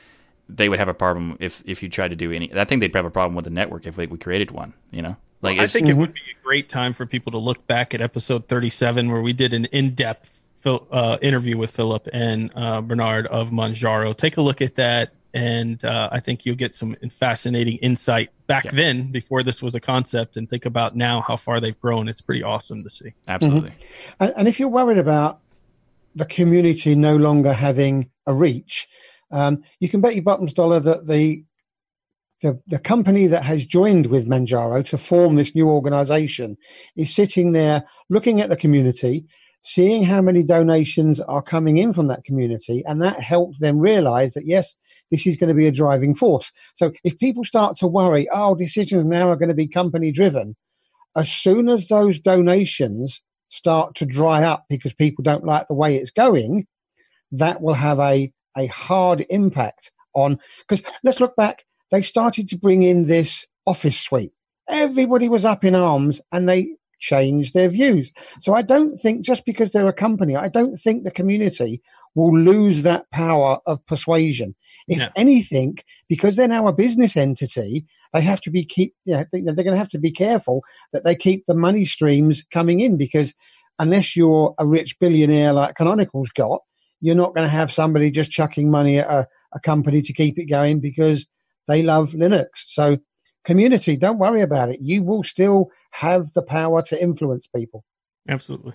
they 0.48 0.68
would 0.68 0.78
have 0.78 0.88
a 0.88 0.94
problem 0.94 1.36
if 1.40 1.62
if 1.64 1.82
you 1.82 1.88
tried 1.88 2.08
to 2.08 2.16
do 2.16 2.30
any. 2.30 2.52
I 2.54 2.64
think 2.64 2.80
they'd 2.80 2.94
have 2.94 3.06
a 3.06 3.10
problem 3.10 3.34
with 3.34 3.44
the 3.44 3.50
network 3.50 3.86
if 3.86 3.96
we, 3.96 4.06
we 4.06 4.18
created 4.18 4.50
one. 4.50 4.74
You 4.90 5.02
know, 5.02 5.16
like 5.42 5.56
well, 5.56 5.64
I 5.64 5.66
think 5.66 5.86
mm-hmm. 5.86 5.98
it 5.98 6.00
would 6.00 6.14
be 6.14 6.20
a 6.20 6.44
great 6.44 6.68
time 6.68 6.92
for 6.92 7.06
people 7.06 7.32
to 7.32 7.38
look 7.38 7.66
back 7.66 7.94
at 7.94 8.00
episode 8.00 8.46
37 8.48 9.10
where 9.10 9.22
we 9.22 9.32
did 9.32 9.52
an 9.52 9.64
in-depth 9.66 10.38
uh, 10.66 11.18
interview 11.22 11.56
with 11.56 11.70
Philip 11.70 12.08
and 12.12 12.50
uh, 12.54 12.80
Bernhard 12.80 13.26
of 13.26 13.50
Manjaro. 13.50 14.16
Take 14.16 14.36
a 14.36 14.42
look 14.42 14.60
at 14.60 14.74
that, 14.76 15.12
and 15.32 15.84
uh, 15.84 16.08
I 16.12 16.20
think 16.20 16.44
you'll 16.44 16.56
get 16.56 16.74
some 16.74 16.96
fascinating 17.10 17.78
insight 17.78 18.30
back 18.46 18.64
yeah. 18.64 18.70
then, 18.72 19.10
before 19.10 19.42
this 19.42 19.62
was 19.62 19.74
a 19.74 19.80
concept, 19.80 20.36
and 20.36 20.48
think 20.48 20.66
about 20.66 20.94
now 20.94 21.20
how 21.20 21.36
far 21.36 21.60
they've 21.60 21.78
grown. 21.80 22.08
It's 22.08 22.20
pretty 22.20 22.42
awesome 22.42 22.82
to 22.84 22.90
see. 22.90 23.12
Absolutely. 23.28 23.70
Mm-hmm. 23.70 24.22
And, 24.24 24.32
and, 24.36 24.48
if 24.48 24.60
you're 24.60 24.68
worried 24.68 24.98
about 24.98 25.40
the 26.14 26.26
community 26.26 26.94
no 26.94 27.16
longer 27.16 27.52
having 27.52 28.10
a 28.26 28.32
reach, 28.32 28.88
um, 29.30 29.62
you 29.80 29.88
can 29.88 30.00
bet 30.00 30.14
your 30.14 30.24
bottoms 30.24 30.52
dollar 30.52 30.80
that 30.80 31.06
the 31.06 31.44
the, 32.44 32.60
the 32.66 32.78
company 32.78 33.26
that 33.26 33.42
has 33.42 33.64
joined 33.64 34.06
with 34.06 34.28
Manjaro 34.28 34.86
to 34.88 34.98
form 34.98 35.36
this 35.36 35.54
new 35.54 35.70
organization 35.70 36.58
is 36.94 37.14
sitting 37.14 37.52
there 37.52 37.84
looking 38.10 38.40
at 38.42 38.50
the 38.50 38.56
community, 38.56 39.26
seeing 39.64 40.02
how 40.02 40.20
many 40.20 40.42
donations 40.42 41.20
are 41.22 41.42
coming 41.42 41.78
in 41.78 41.92
from 41.92 42.06
that 42.08 42.24
community, 42.24 42.84
and 42.86 43.02
that 43.02 43.18
helps 43.18 43.58
them 43.58 43.78
realize 43.78 44.34
that 44.34 44.46
yes, 44.46 44.76
this 45.10 45.26
is 45.26 45.36
going 45.36 45.48
to 45.48 45.54
be 45.54 45.66
a 45.66 45.72
driving 45.72 46.14
force. 46.14 46.52
So 46.74 46.92
if 47.02 47.18
people 47.18 47.44
start 47.44 47.76
to 47.78 47.86
worry, 47.86 48.28
oh, 48.32 48.54
decisions 48.54 49.06
now 49.06 49.30
are 49.30 49.36
going 49.36 49.48
to 49.48 49.54
be 49.54 49.66
company 49.66 50.12
driven, 50.12 50.54
as 51.16 51.30
soon 51.30 51.70
as 51.70 51.88
those 51.88 52.18
donations 52.18 53.22
start 53.48 53.94
to 53.94 54.04
dry 54.04 54.44
up 54.44 54.66
because 54.68 54.92
people 54.92 55.22
don't 55.22 55.44
like 55.46 55.66
the 55.66 55.74
way 55.74 55.96
it's 55.96 56.10
going, 56.10 56.66
that 57.32 57.62
will 57.62 57.74
have 57.74 57.98
a, 58.00 58.30
a 58.56 58.66
hard 58.66 59.24
impact 59.30 59.92
on. 60.14 60.38
Because 60.68 60.82
let's 61.02 61.20
look 61.20 61.36
back, 61.36 61.64
they 61.90 62.02
started 62.02 62.48
to 62.48 62.58
bring 62.58 62.82
in 62.82 63.06
this 63.06 63.46
office 63.66 63.98
suite. 63.98 64.32
Everybody 64.68 65.28
was 65.28 65.44
up 65.46 65.64
in 65.64 65.74
arms 65.74 66.20
and 66.32 66.48
they 66.48 66.76
change 67.00 67.52
their 67.52 67.68
views. 67.68 68.12
So 68.40 68.54
I 68.54 68.62
don't 68.62 68.96
think 68.96 69.24
just 69.24 69.44
because 69.44 69.72
they're 69.72 69.88
a 69.88 69.92
company, 69.92 70.36
I 70.36 70.48
don't 70.48 70.76
think 70.76 71.04
the 71.04 71.10
community 71.10 71.82
will 72.14 72.36
lose 72.36 72.82
that 72.82 73.10
power 73.10 73.58
of 73.66 73.84
persuasion. 73.86 74.54
If 74.86 74.98
no. 74.98 75.08
anything, 75.16 75.78
because 76.08 76.36
they're 76.36 76.48
now 76.48 76.68
a 76.68 76.72
business 76.72 77.16
entity, 77.16 77.86
they 78.12 78.20
have 78.20 78.40
to 78.42 78.50
be 78.50 78.64
keep. 78.64 78.94
You 79.04 79.16
know, 79.16 79.24
they're 79.32 79.54
going 79.54 79.66
to 79.70 79.76
have 79.76 79.90
to 79.90 79.98
be 79.98 80.12
careful 80.12 80.62
that 80.92 81.04
they 81.04 81.14
keep 81.14 81.46
the 81.46 81.54
money 81.54 81.84
streams 81.84 82.44
coming 82.52 82.80
in 82.80 82.96
because 82.96 83.34
unless 83.78 84.14
you're 84.14 84.54
a 84.58 84.66
rich 84.66 84.98
billionaire 85.00 85.52
like 85.52 85.74
Canonical's 85.74 86.30
got, 86.30 86.60
you're 87.00 87.14
not 87.14 87.34
going 87.34 87.46
to 87.46 87.50
have 87.50 87.72
somebody 87.72 88.10
just 88.10 88.30
chucking 88.30 88.70
money 88.70 88.98
at 88.98 89.08
a, 89.08 89.26
a 89.54 89.60
company 89.60 90.00
to 90.02 90.12
keep 90.12 90.38
it 90.38 90.46
going 90.46 90.80
because 90.80 91.26
they 91.66 91.82
love 91.82 92.12
Linux. 92.12 92.48
So 92.54 92.98
community, 93.44 93.96
don't 93.96 94.18
worry 94.18 94.40
about 94.40 94.70
it. 94.70 94.80
You 94.80 95.02
will 95.02 95.22
still 95.22 95.70
have 95.90 96.32
the 96.32 96.42
power 96.42 96.82
to 96.82 97.02
influence 97.02 97.46
people. 97.46 97.84
Absolutely. 98.28 98.74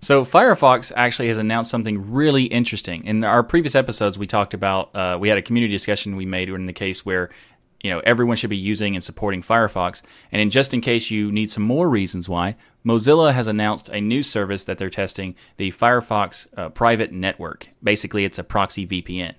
So 0.00 0.24
Firefox 0.24 0.92
actually 0.94 1.28
has 1.28 1.38
announced 1.38 1.70
something 1.70 2.12
really 2.12 2.44
interesting. 2.44 3.04
In 3.06 3.24
our 3.24 3.42
previous 3.42 3.74
episodes, 3.74 4.18
we 4.18 4.26
talked 4.26 4.52
about 4.52 4.94
uh, 4.94 5.16
we 5.18 5.30
had 5.30 5.38
a 5.38 5.42
community 5.42 5.72
discussion 5.72 6.16
we 6.16 6.26
made 6.26 6.50
in 6.50 6.66
the 6.66 6.74
case 6.74 7.06
where 7.06 7.30
you 7.82 7.90
know 7.90 8.00
everyone 8.00 8.36
should 8.36 8.50
be 8.50 8.56
using 8.56 8.94
and 8.94 9.02
supporting 9.02 9.40
Firefox. 9.40 10.02
And 10.30 10.42
in 10.42 10.50
just 10.50 10.74
in 10.74 10.82
case 10.82 11.10
you 11.10 11.32
need 11.32 11.50
some 11.50 11.62
more 11.62 11.88
reasons 11.88 12.28
why, 12.28 12.56
Mozilla 12.84 13.32
has 13.32 13.46
announced 13.46 13.88
a 13.88 14.00
new 14.00 14.22
service 14.22 14.64
that 14.64 14.76
they're 14.76 14.90
testing, 14.90 15.36
the 15.56 15.70
Firefox 15.70 16.48
uh, 16.54 16.68
Private 16.68 17.12
Network. 17.12 17.68
Basically, 17.82 18.26
it's 18.26 18.38
a 18.38 18.44
proxy 18.44 18.86
VPN. 18.86 19.34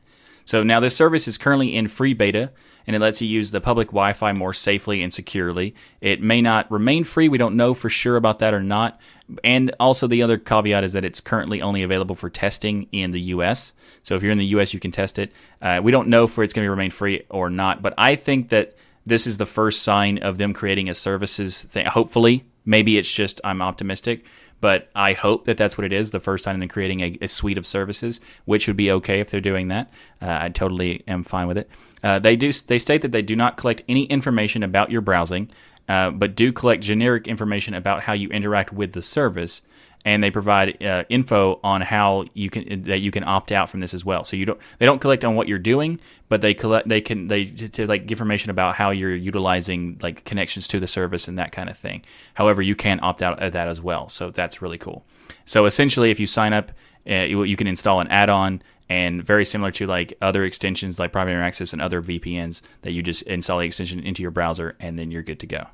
So 0.45 0.63
now 0.63 0.79
this 0.79 0.95
service 0.95 1.27
is 1.27 1.37
currently 1.37 1.75
in 1.75 1.87
free 1.87 2.13
beta 2.13 2.51
and 2.87 2.95
it 2.95 2.99
lets 2.99 3.21
you 3.21 3.27
use 3.27 3.51
the 3.51 3.61
public 3.61 3.87
Wi 3.87 4.13
Fi 4.13 4.31
more 4.33 4.53
safely 4.53 5.01
and 5.01 5.11
securely. 5.11 5.75
It 6.01 6.21
may 6.21 6.41
not 6.41 6.69
remain 6.71 7.03
free. 7.03 7.27
We 7.27 7.37
don't 7.37 7.55
know 7.55 7.73
for 7.73 7.89
sure 7.89 8.15
about 8.15 8.39
that 8.39 8.53
or 8.53 8.61
not. 8.61 8.99
And 9.43 9.73
also, 9.79 10.05
the 10.05 10.21
other 10.21 10.37
caveat 10.37 10.83
is 10.83 10.93
that 10.93 11.03
it's 11.03 11.19
currently 11.19 11.61
only 11.61 11.81
available 11.81 12.15
for 12.15 12.29
testing 12.29 12.87
in 12.91 13.11
the 13.11 13.21
US. 13.21 13.73
So 14.03 14.15
if 14.15 14.21
you're 14.21 14.31
in 14.31 14.37
the 14.37 14.45
US, 14.45 14.73
you 14.73 14.79
can 14.79 14.91
test 14.91 15.17
it. 15.17 15.31
Uh, 15.61 15.81
we 15.83 15.91
don't 15.91 16.09
know 16.09 16.25
if 16.25 16.37
it's 16.37 16.53
going 16.53 16.65
to 16.65 16.69
remain 16.69 16.91
free 16.91 17.25
or 17.29 17.49
not, 17.49 17.81
but 17.81 17.95
I 17.97 18.15
think 18.15 18.49
that 18.49 18.75
this 19.05 19.25
is 19.25 19.37
the 19.37 19.45
first 19.45 19.81
sign 19.83 20.19
of 20.19 20.37
them 20.37 20.53
creating 20.53 20.89
a 20.89 20.93
services 20.93 21.63
thing. 21.63 21.85
Hopefully, 21.87 22.45
maybe 22.66 22.97
it's 22.97 23.11
just 23.11 23.39
I'm 23.43 23.61
optimistic 23.61 24.26
but 24.61 24.89
I 24.95 25.13
hope 25.13 25.45
that 25.45 25.57
that's 25.57 25.78
what 25.78 25.86
it 25.86 25.93
is 25.93 26.11
the 26.11 26.20
first 26.20 26.45
time 26.45 26.61
in 26.61 26.68
creating 26.70 27.01
a, 27.01 27.18
a, 27.22 27.28
suite 27.28 27.57
of 27.57 27.68
services, 27.68 28.20
which 28.45 28.68
would 28.68 28.76
be 28.78 28.91
okay 28.93 29.20
if 29.20 29.30
they're 29.30 29.41
doing 29.41 29.68
that. 29.68 29.91
Uh, 30.20 30.39
I 30.41 30.49
totally 30.49 31.03
am 31.07 31.24
fine 31.24 31.47
with 31.47 31.57
it. 31.57 31.70
Uh, 32.03 32.20
they 32.20 32.36
do 32.36 32.51
they 32.51 32.80
state 32.80 33.01
that 33.01 33.11
they 33.11 33.22
do 33.22 33.36
not 33.36 33.57
collect 33.57 33.84
any 33.88 34.05
information 34.05 34.63
about 34.63 34.91
your 34.91 35.01
browsing, 35.01 35.49
uh, 35.88 36.09
but 36.09 36.36
do 36.36 36.51
collect 36.51 36.82
generic 36.82 37.28
information 37.28 37.74
about 37.74 38.03
how 38.03 38.13
you 38.13 38.30
interact 38.30 38.74
with 38.74 38.93
the 38.93 39.01
service 39.01 39.61
and 40.06 40.24
they 40.24 40.30
provide 40.30 40.82
uh, 40.84 41.03
info 41.10 41.60
on 41.64 41.82
how 41.82 42.26
you 42.36 42.51
can 42.51 42.84
that 42.84 42.99
you 42.99 43.10
can 43.10 43.24
opt 43.24 43.51
out 43.51 43.70
from 43.70 43.80
this 43.80 43.93
as 43.93 44.06
well. 44.06 44.24
So 44.24 44.38
you 44.38 44.45
don't 44.45 44.60
they 44.78 44.86
don't 44.86 44.99
collect 44.99 45.26
on 45.26 45.36
what 45.36 45.47
you're 45.47 45.58
doing, 45.58 45.99
but 46.30 46.41
they 46.41 46.53
collect 46.53 46.88
they 46.88 47.01
can 47.01 47.28
they 47.28 47.45
to 47.45 47.88
like 47.88 48.10
information 48.10 48.51
about 48.51 48.76
how 48.76 48.91
you're 48.91 49.16
utilizing 49.16 49.99
like 50.01 50.24
connections 50.24 50.68
to 50.70 50.80
the 50.80 50.88
service 50.88 51.28
and 51.28 51.39
that 51.39 51.51
kind 51.51 51.70
of 51.70 51.78
thing. 51.78 52.03
However, 52.36 52.62
you 52.62 52.76
can 52.76 52.99
opt 53.01 53.24
out 53.24 53.41
of 53.41 53.51
that 53.53 53.68
as 53.68 53.82
well. 53.82 54.08
So 54.08 54.30
that's 54.30 54.62
really 54.62 54.78
cool. 54.78 55.03
So 55.43 55.66
essentially, 55.66 56.12
if 56.12 56.20
you 56.20 56.28
sign 56.28 56.53
up, 56.53 56.72
uh, 57.10 57.16
you, 57.16 57.43
you 57.43 57.56
can 57.56 57.68
install 57.68 57.99
an 57.99 58.08
add-on 58.08 58.62
and 58.88 59.24
very 59.24 59.45
similar 59.45 59.72
to 59.72 59.88
like 59.88 60.14
other 60.22 60.43
extensions 60.43 60.99
like 60.99 61.12
Private 61.12 61.34
Access 61.34 61.74
and 61.74 61.82
other 61.82 62.01
VPNs 62.01 62.62
that 62.84 62.91
you 62.91 63.01
just 63.01 63.24
install 63.24 63.60
the 63.60 63.66
extension 63.66 63.99
into 63.99 64.22
your 64.22 64.32
browser 64.32 64.76
and 64.80 64.99
then 64.99 65.10
you're 65.12 65.24
good 65.24 65.39
to 65.39 65.47
go. 65.47 65.68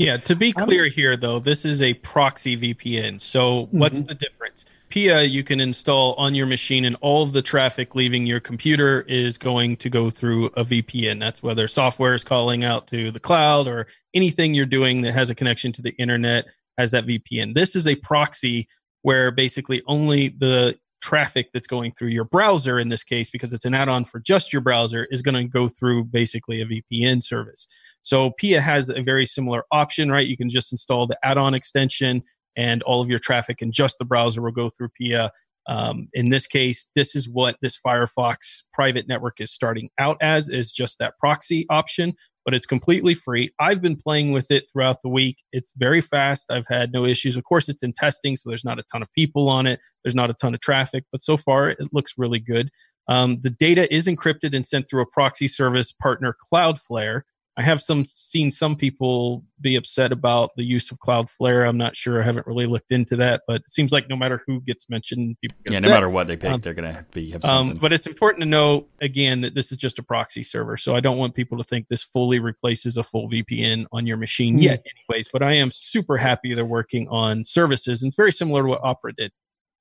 Yeah, 0.00 0.16
to 0.16 0.34
be 0.34 0.50
clear 0.50 0.88
here 0.88 1.14
though, 1.14 1.40
this 1.40 1.66
is 1.66 1.82
a 1.82 1.92
proxy 1.92 2.56
VPN. 2.56 3.20
So 3.20 3.66
mm-hmm. 3.66 3.80
what's 3.80 4.02
the 4.02 4.14
difference? 4.14 4.64
PIA 4.88 5.24
you 5.24 5.44
can 5.44 5.60
install 5.60 6.14
on 6.14 6.34
your 6.34 6.46
machine 6.46 6.86
and 6.86 6.96
all 7.02 7.22
of 7.22 7.34
the 7.34 7.42
traffic 7.42 7.94
leaving 7.94 8.24
your 8.24 8.40
computer 8.40 9.02
is 9.02 9.36
going 9.36 9.76
to 9.76 9.90
go 9.90 10.08
through 10.08 10.46
a 10.56 10.64
VPN. 10.64 11.20
That's 11.20 11.42
whether 11.42 11.68
software 11.68 12.14
is 12.14 12.24
calling 12.24 12.64
out 12.64 12.86
to 12.86 13.12
the 13.12 13.20
cloud 13.20 13.68
or 13.68 13.88
anything 14.14 14.54
you're 14.54 14.64
doing 14.64 15.02
that 15.02 15.12
has 15.12 15.28
a 15.28 15.34
connection 15.34 15.70
to 15.72 15.82
the 15.82 15.90
internet 15.90 16.46
has 16.78 16.90
that 16.92 17.04
VPN. 17.04 17.52
This 17.52 17.76
is 17.76 17.86
a 17.86 17.94
proxy 17.94 18.68
where 19.02 19.30
basically 19.30 19.82
only 19.86 20.30
the 20.30 20.78
traffic 21.00 21.48
that's 21.52 21.66
going 21.66 21.92
through 21.92 22.08
your 22.08 22.24
browser 22.24 22.78
in 22.78 22.88
this 22.88 23.02
case 23.02 23.30
because 23.30 23.52
it's 23.52 23.64
an 23.64 23.74
add-on 23.74 24.04
for 24.04 24.20
just 24.20 24.52
your 24.52 24.62
browser 24.62 25.06
is 25.10 25.22
going 25.22 25.34
to 25.34 25.44
go 25.44 25.68
through 25.68 26.04
basically 26.04 26.60
a 26.60 26.66
VPN 26.66 27.22
service. 27.22 27.66
So 28.02 28.30
PIA 28.38 28.60
has 28.60 28.90
a 28.90 29.02
very 29.02 29.26
similar 29.26 29.64
option, 29.72 30.10
right? 30.10 30.26
You 30.26 30.36
can 30.36 30.50
just 30.50 30.72
install 30.72 31.06
the 31.06 31.18
add-on 31.22 31.54
extension 31.54 32.22
and 32.56 32.82
all 32.82 33.00
of 33.00 33.08
your 33.08 33.18
traffic 33.18 33.62
in 33.62 33.72
just 33.72 33.98
the 33.98 34.04
browser 34.04 34.42
will 34.42 34.50
go 34.50 34.68
through 34.68 34.88
PIA. 34.90 35.30
Um, 35.68 36.08
in 36.14 36.30
this 36.30 36.46
case, 36.46 36.88
this 36.96 37.14
is 37.14 37.28
what 37.28 37.56
this 37.60 37.78
Firefox 37.84 38.62
private 38.72 39.06
network 39.06 39.40
is 39.40 39.52
starting 39.52 39.90
out 39.98 40.16
as 40.20 40.48
is 40.48 40.72
just 40.72 40.98
that 40.98 41.18
proxy 41.18 41.66
option 41.70 42.14
but 42.44 42.54
it's 42.54 42.66
completely 42.66 43.14
free. 43.14 43.52
I've 43.60 43.82
been 43.82 43.96
playing 43.96 44.32
with 44.32 44.50
it 44.50 44.64
throughout 44.72 45.02
the 45.02 45.08
week. 45.08 45.38
It's 45.52 45.72
very 45.76 46.00
fast. 46.00 46.50
I've 46.50 46.66
had 46.68 46.92
no 46.92 47.04
issues. 47.04 47.36
Of 47.36 47.44
course, 47.44 47.68
it's 47.68 47.82
in 47.82 47.92
testing, 47.92 48.36
so 48.36 48.48
there's 48.48 48.64
not 48.64 48.78
a 48.78 48.84
ton 48.90 49.02
of 49.02 49.12
people 49.12 49.48
on 49.48 49.66
it. 49.66 49.80
There's 50.04 50.14
not 50.14 50.30
a 50.30 50.34
ton 50.34 50.54
of 50.54 50.60
traffic, 50.60 51.04
but 51.12 51.22
so 51.22 51.36
far 51.36 51.68
it 51.68 51.78
looks 51.92 52.14
really 52.16 52.38
good. 52.38 52.70
Um, 53.08 53.36
the 53.42 53.50
data 53.50 53.92
is 53.92 54.06
encrypted 54.06 54.54
and 54.54 54.66
sent 54.66 54.88
through 54.88 55.02
a 55.02 55.06
proxy 55.06 55.48
service 55.48 55.92
partner, 55.92 56.34
Cloudflare, 56.52 57.22
I 57.60 57.62
have 57.62 57.82
some 57.82 58.06
seen 58.14 58.50
some 58.50 58.74
people 58.74 59.44
be 59.60 59.76
upset 59.76 60.12
about 60.12 60.56
the 60.56 60.64
use 60.64 60.90
of 60.90 60.98
Cloudflare. 60.98 61.68
I'm 61.68 61.76
not 61.76 61.94
sure. 61.94 62.22
I 62.22 62.24
haven't 62.24 62.46
really 62.46 62.64
looked 62.64 62.90
into 62.90 63.16
that, 63.16 63.42
but 63.46 63.56
it 63.56 63.70
seems 63.70 63.92
like 63.92 64.08
no 64.08 64.16
matter 64.16 64.42
who 64.46 64.62
gets 64.62 64.88
mentioned, 64.88 65.36
people 65.42 65.58
yeah, 65.68 65.76
upset. 65.76 65.90
no 65.90 65.94
matter 65.94 66.08
what 66.08 66.26
they 66.26 66.38
pick, 66.38 66.50
um, 66.50 66.62
they're 66.62 66.72
going 66.72 66.90
to 66.90 67.04
be 67.12 67.32
have 67.32 67.44
um, 67.44 67.48
something. 67.50 67.72
Um, 67.72 67.78
but 67.78 67.92
it's 67.92 68.06
important 68.06 68.40
to 68.40 68.48
know 68.48 68.86
again 69.02 69.42
that 69.42 69.54
this 69.54 69.72
is 69.72 69.76
just 69.76 69.98
a 69.98 70.02
proxy 70.02 70.42
server, 70.42 70.78
so 70.78 70.96
I 70.96 71.00
don't 71.00 71.18
want 71.18 71.34
people 71.34 71.58
to 71.58 71.64
think 71.64 71.88
this 71.88 72.02
fully 72.02 72.38
replaces 72.38 72.96
a 72.96 73.02
full 73.02 73.28
VPN 73.28 73.84
on 73.92 74.06
your 74.06 74.16
machine 74.16 74.56
mm 74.56 74.62
yet, 74.62 74.82
anyways. 75.10 75.28
But 75.30 75.42
I 75.42 75.52
am 75.52 75.70
super 75.70 76.16
happy 76.16 76.54
they're 76.54 76.64
working 76.64 77.08
on 77.08 77.44
services, 77.44 78.02
and 78.02 78.08
it's 78.08 78.16
very 78.16 78.32
similar 78.32 78.62
to 78.62 78.68
what 78.68 78.80
Opera 78.82 79.12
did. 79.12 79.32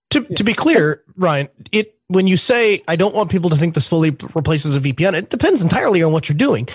To, 0.10 0.22
to 0.22 0.44
be 0.44 0.54
clear, 0.54 1.04
Ryan, 1.16 1.48
it 1.72 1.96
when 2.08 2.28
you 2.28 2.36
say 2.36 2.82
I 2.90 2.98
don't 2.98 3.16
want 3.16 3.32
people 3.32 3.50
to 3.52 3.56
think 3.56 3.74
this 3.74 3.88
fully 3.88 4.10
replaces 4.34 4.76
a 4.76 4.82
VPN, 4.82 5.14
it 5.14 5.30
depends 5.30 5.62
entirely 5.62 6.04
on 6.04 6.12
what 6.12 6.28
you're 6.28 6.38
doing 6.38 6.68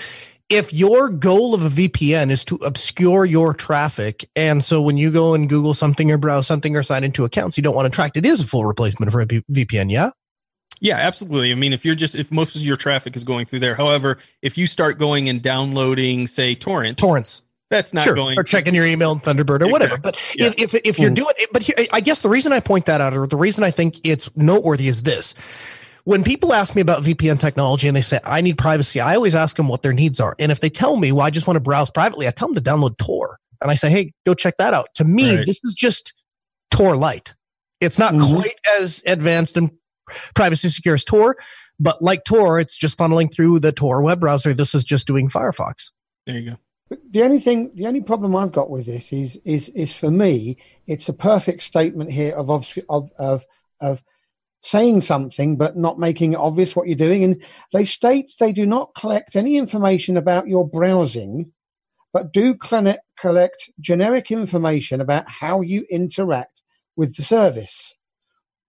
if 0.49 0.73
your 0.73 1.09
goal 1.09 1.53
of 1.55 1.63
a 1.63 1.69
VPN 1.69 2.29
is 2.29 2.45
to 2.45 2.55
obscure 2.57 3.25
your 3.25 3.53
traffic, 3.53 4.29
and 4.35 4.63
so 4.63 4.81
when 4.81 4.97
you 4.97 5.11
go 5.11 5.33
and 5.33 5.49
Google 5.49 5.73
something 5.73 6.11
or 6.11 6.17
browse 6.17 6.45
something 6.47 6.75
or 6.75 6.83
sign 6.83 7.03
into 7.03 7.25
accounts 7.25 7.57
you 7.57 7.63
don't 7.63 7.75
want 7.75 7.85
to 7.85 7.95
track, 7.95 8.15
it 8.15 8.25
is 8.25 8.41
a 8.41 8.45
full 8.47 8.65
replacement 8.65 9.11
for 9.11 9.21
a 9.21 9.25
VPN. 9.25 9.91
Yeah. 9.91 10.11
Yeah, 10.81 10.97
absolutely. 10.97 11.51
I 11.51 11.55
mean, 11.55 11.71
if 11.73 11.85
you're 11.85 11.95
just 11.95 12.15
if 12.15 12.31
most 12.31 12.55
of 12.55 12.61
your 12.61 12.75
traffic 12.75 13.15
is 13.15 13.23
going 13.23 13.45
through 13.45 13.59
there, 13.61 13.75
however, 13.75 14.17
if 14.41 14.57
you 14.57 14.67
start 14.67 14.99
going 14.99 15.29
and 15.29 15.41
downloading, 15.41 16.27
say, 16.27 16.53
torrents, 16.53 16.99
Torrents. 16.99 17.41
that's 17.69 17.93
not 17.93 18.03
sure. 18.03 18.13
going 18.13 18.37
or 18.37 18.43
checking 18.43 18.75
your 18.75 18.85
email 18.85 19.13
in 19.13 19.19
Thunderbird 19.21 19.61
or 19.61 19.67
whatever. 19.69 19.97
But 19.97 20.19
Yeah. 20.35 20.47
if, 20.57 20.73
if 20.75 20.81
if 20.83 20.99
you're 20.99 21.11
Mm. 21.11 21.15
doing 21.15 21.33
it, 21.37 21.49
but 21.53 21.61
here, 21.63 21.75
I 21.93 22.01
guess 22.01 22.21
the 22.21 22.29
reason 22.29 22.51
I 22.51 22.59
point 22.59 22.85
that 22.87 22.99
out, 23.01 23.15
or 23.17 23.25
the 23.25 23.37
reason 23.37 23.63
I 23.63 23.71
think 23.71 23.99
it's 24.03 24.29
noteworthy, 24.35 24.89
is 24.89 25.03
this: 25.03 25.33
when 26.05 26.23
people 26.23 26.53
ask 26.53 26.73
me 26.75 26.81
about 26.81 27.03
VPN 27.03 27.39
technology 27.39 27.87
and 27.87 27.95
they 27.97 28.01
say 28.01 28.19
I 28.23 28.41
need 28.41 28.57
privacy, 28.57 28.99
I 29.01 29.15
always 29.15 29.35
ask 29.35 29.57
them 29.57 29.67
what 29.67 29.81
their 29.83 29.93
needs 29.93 30.19
are, 30.19 30.35
and 30.39 30.51
if 30.51 30.61
they 30.61 30.69
tell 30.69 30.95
me, 30.97 31.11
well, 31.11 31.25
I 31.25 31.29
just 31.29 31.45
want 31.47 31.55
to 31.57 31.59
browse 31.61 31.91
privately, 31.91 32.27
I 32.27 32.31
tell 32.31 32.47
them 32.47 32.55
to 32.55 32.61
download 32.61 32.97
Tor, 32.97 33.39
and 33.61 33.69
I 33.69 33.75
say, 33.75 33.89
hey, 33.89 34.13
go 34.25 34.33
check 34.33 34.55
that 34.57 34.73
out. 34.73 34.89
To 34.95 35.03
me, 35.03 35.35
Right. 35.37 35.45
this 35.45 35.59
is 35.63 35.73
just 35.73 36.13
Tor 36.71 36.95
Lite. 36.95 37.33
It's 37.81 37.99
not 37.99 38.13
Mhm. 38.13 38.35
quite 38.35 38.59
as 38.79 39.03
advanced 39.05 39.57
and 39.57 39.71
privacy 40.35 40.69
secure 40.69 40.95
as 40.95 41.03
Tor, 41.03 41.35
but 41.79 42.01
like 42.01 42.23
Tor, 42.23 42.59
it's 42.59 42.77
just 42.77 42.97
funneling 42.97 43.33
through 43.33 43.59
the 43.59 43.71
Tor 43.71 44.01
web 44.01 44.19
browser. 44.19 44.53
This 44.53 44.73
is 44.75 44.83
just 44.85 45.07
doing 45.07 45.29
Firefox. 45.29 45.89
there 46.25 46.39
you 46.39 46.49
go. 46.51 46.57
But 46.89 46.99
the 47.11 47.23
only 47.23 47.39
thing, 47.39 47.71
the 47.75 47.85
only 47.87 48.01
problem 48.01 48.35
I've 48.35 48.51
got 48.51 48.69
with 48.69 48.85
this 48.85 49.11
is, 49.11 49.37
is, 49.37 49.69
is 49.69 49.95
for 49.95 50.09
me, 50.11 50.57
it's 50.87 51.09
a 51.09 51.13
perfect 51.13 51.61
statement 51.63 52.11
here 52.11 52.33
of 52.35 52.49
of 52.51 52.71
of 52.89 53.09
of, 53.17 53.45
of 53.81 54.03
saying 54.65 54.99
something 54.99 55.55
but 55.57 55.77
not 55.77 55.99
making 55.99 56.33
it 56.33 56.39
obvious 56.39 56.75
what 56.75 56.87
you're 56.87 56.95
doing. 56.95 57.23
And 57.23 57.41
they 57.71 57.85
state 57.85 58.33
they 58.39 58.51
do 58.51 58.65
not 58.65 58.95
collect 58.95 59.35
any 59.35 59.57
information 59.57 60.17
about 60.17 60.47
your 60.47 60.67
browsing, 60.67 61.51
but 62.11 62.31
do 62.33 62.55
collect, 62.55 63.01
collect 63.19 63.69
generic 63.79 64.31
information 64.31 65.01
about 65.01 65.29
how 65.29 65.61
you 65.61 65.85
interact 65.91 66.63
with 66.95 67.15
the 67.15 67.21
service. 67.21 67.93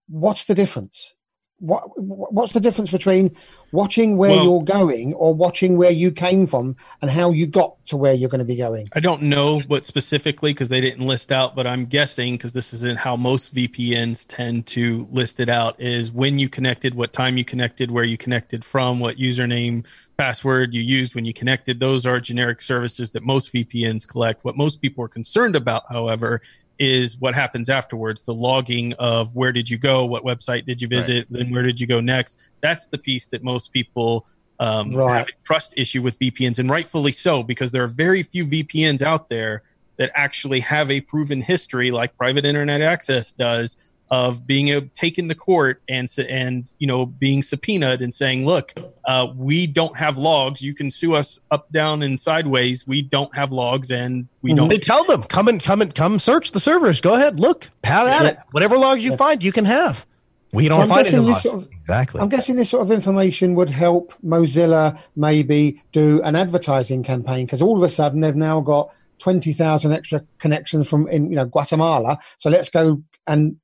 What's 0.07 0.45
the 0.45 0.53
difference? 0.53 1.15
What 1.59 1.89
what's 1.99 2.53
the 2.53 2.59
difference 2.59 2.91
between 2.91 3.35
watching 3.71 4.15
where 4.15 4.29
Well- 4.29 4.43
you're 4.43 4.63
going 4.63 5.13
or 5.15 5.33
watching 5.33 5.75
where 5.77 5.89
you 5.91 6.11
came 6.11 6.45
from 6.45 6.75
and 7.01 7.09
how 7.09 7.31
you 7.31 7.47
got 7.47 7.83
to 7.87 7.97
where 7.97 8.13
you're 8.13 8.29
going 8.29 8.39
to 8.39 8.45
be 8.45 8.57
going? 8.57 8.87
I 8.93 8.99
don't 8.99 9.23
know 9.23 9.59
what 9.61 9.85
specifically 9.85 10.53
because 10.53 10.69
they 10.69 10.81
didn't 10.81 11.05
list 11.07 11.31
out, 11.31 11.55
but 11.55 11.65
I'm 11.65 11.85
guessing 11.85 12.35
because 12.35 12.53
this 12.53 12.73
isn't 12.73 12.99
how 12.99 13.15
most 13.15 13.55
VPNs 13.55 14.25
tend 14.27 14.67
to 14.67 15.07
list 15.11 15.39
it 15.39 15.49
out 15.49 15.81
is 15.81 16.11
when 16.11 16.37
you 16.37 16.47
connected, 16.47 16.93
what 16.93 17.11
time 17.11 17.37
you 17.37 17.45
connected, 17.45 17.89
where 17.89 18.03
you 18.03 18.17
connected 18.17 18.63
from, 18.63 18.99
what 18.99 19.17
username, 19.17 19.83
password 20.17 20.73
you 20.73 20.81
used 20.81 21.15
when 21.15 21.25
you 21.25 21.33
connected. 21.33 21.79
Those 21.79 22.05
are 22.05 22.19
generic 22.19 22.61
services 22.61 23.11
that 23.11 23.23
most 23.23 23.51
VPNs 23.51 24.07
collect. 24.07 24.43
What 24.43 24.57
most 24.57 24.81
people 24.81 25.03
are 25.03 25.09
concerned 25.09 25.55
about, 25.55 25.83
however, 25.89 26.41
is 26.79 27.17
what 27.19 27.33
happens 27.35 27.69
afterwards 27.69 28.23
the 28.23 28.33
logging 28.33 28.93
of 28.93 29.35
where 29.35 29.51
did 29.51 29.69
you 29.69 29.77
go, 29.77 30.05
what 30.05 30.23
website 30.23 30.65
did 30.65 30.81
you 30.81 30.87
visit, 30.87 31.27
then 31.29 31.51
where 31.51 31.63
did 31.63 31.79
you 31.79 31.87
go 31.87 31.99
next. 31.99 32.39
That's 32.61 32.87
the 32.87 32.97
piece 32.97 33.27
that 33.29 33.43
most 33.43 33.73
people 33.73 34.25
um, 34.59 34.95
Right. 34.95 35.19
have 35.19 35.27
a 35.27 35.31
trust 35.45 35.73
issue 35.77 36.01
with 36.01 36.17
VPNs, 36.19 36.59
and 36.59 36.69
rightfully 36.69 37.11
so, 37.11 37.43
because 37.43 37.71
there 37.71 37.83
are 37.83 37.87
very 37.87 38.23
few 38.23 38.45
VPNs 38.45 39.01
out 39.01 39.29
there 39.29 39.63
that 39.97 40.11
actually 40.13 40.59
have 40.61 40.91
a 40.91 41.01
proven 41.01 41.41
history, 41.41 41.91
like 41.91 42.15
private 42.17 42.45
internet 42.45 42.81
access 42.81 43.33
does, 43.33 43.77
of 44.09 44.47
being 44.47 44.71
uh, 44.71 44.81
taken 44.95 45.27
to 45.29 45.35
court 45.35 45.81
and 45.89 46.07
and 46.29 46.71
you 46.79 46.87
know 46.87 47.05
being 47.05 47.43
subpoenaed 47.43 48.01
and 48.01 48.13
saying, 48.13 48.45
"Look, 48.45 48.73
uh, 49.05 49.27
we 49.35 49.67
don't 49.67 49.95
have 49.97 50.17
logs. 50.17 50.61
You 50.61 50.73
can 50.73 50.89
sue 50.91 51.15
us 51.15 51.39
up, 51.51 51.71
down, 51.71 52.01
and 52.03 52.19
sideways. 52.19 52.87
We 52.87 53.01
don't 53.01 53.33
have 53.35 53.51
logs, 53.51 53.91
and 53.91 54.27
we 54.41 54.53
don't." 54.53 54.69
They 54.69 54.77
tell 54.77 55.03
them, 55.03 55.23
come 55.23 55.47
and 55.47 55.61
come 55.61 55.81
and 55.81 55.93
come 55.93 56.19
search 56.19 56.51
the 56.51 56.59
servers. 56.59 57.01
Go 57.01 57.15
ahead, 57.15 57.39
look, 57.39 57.69
have 57.83 58.07
at 58.07 58.21
Yeah. 58.23 58.29
it. 58.29 58.37
Whatever 58.51 58.77
logs 58.77 59.03
you 59.03 59.15
find, 59.17 59.43
you 59.43 59.51
can 59.51 59.65
have. 59.65 60.05
We 60.53 60.69
don't 60.69 60.77
So 60.77 60.81
I'm 60.83 60.87
find 60.87 60.99
any 61.01 61.09
guessing 61.11 61.25
this 61.25 61.31
logs. 61.33 61.43
sort 61.43 61.55
of- 61.63 61.69
exactly. 61.81 62.21
I'm 62.21 62.29
guessing 62.29 62.55
this 62.55 62.69
sort 62.69 62.83
of 62.83 62.91
information 62.91 63.53
would 63.55 63.69
help 63.69 64.13
Mozilla 64.25 64.97
maybe 65.17 65.81
do 65.91 66.21
an 66.23 66.37
advertising 66.37 67.03
campaign 67.03 67.45
because 67.45 67.61
all 67.61 67.75
of 67.75 67.83
a 67.83 67.89
sudden 67.89 68.21
they've 68.21 68.33
now 68.33 68.61
got 68.61 68.89
20,000 69.19 69.91
extra 69.91 70.23
connections 70.39 70.87
from 70.87 71.05
in 71.09 71.29
you 71.29 71.35
know 71.35 71.43
Guatemala. 71.45 72.17
So 72.37 72.49
let's 72.49 72.69
go 72.69 73.01
and 73.27 73.57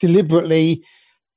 deliberately, 0.00 0.84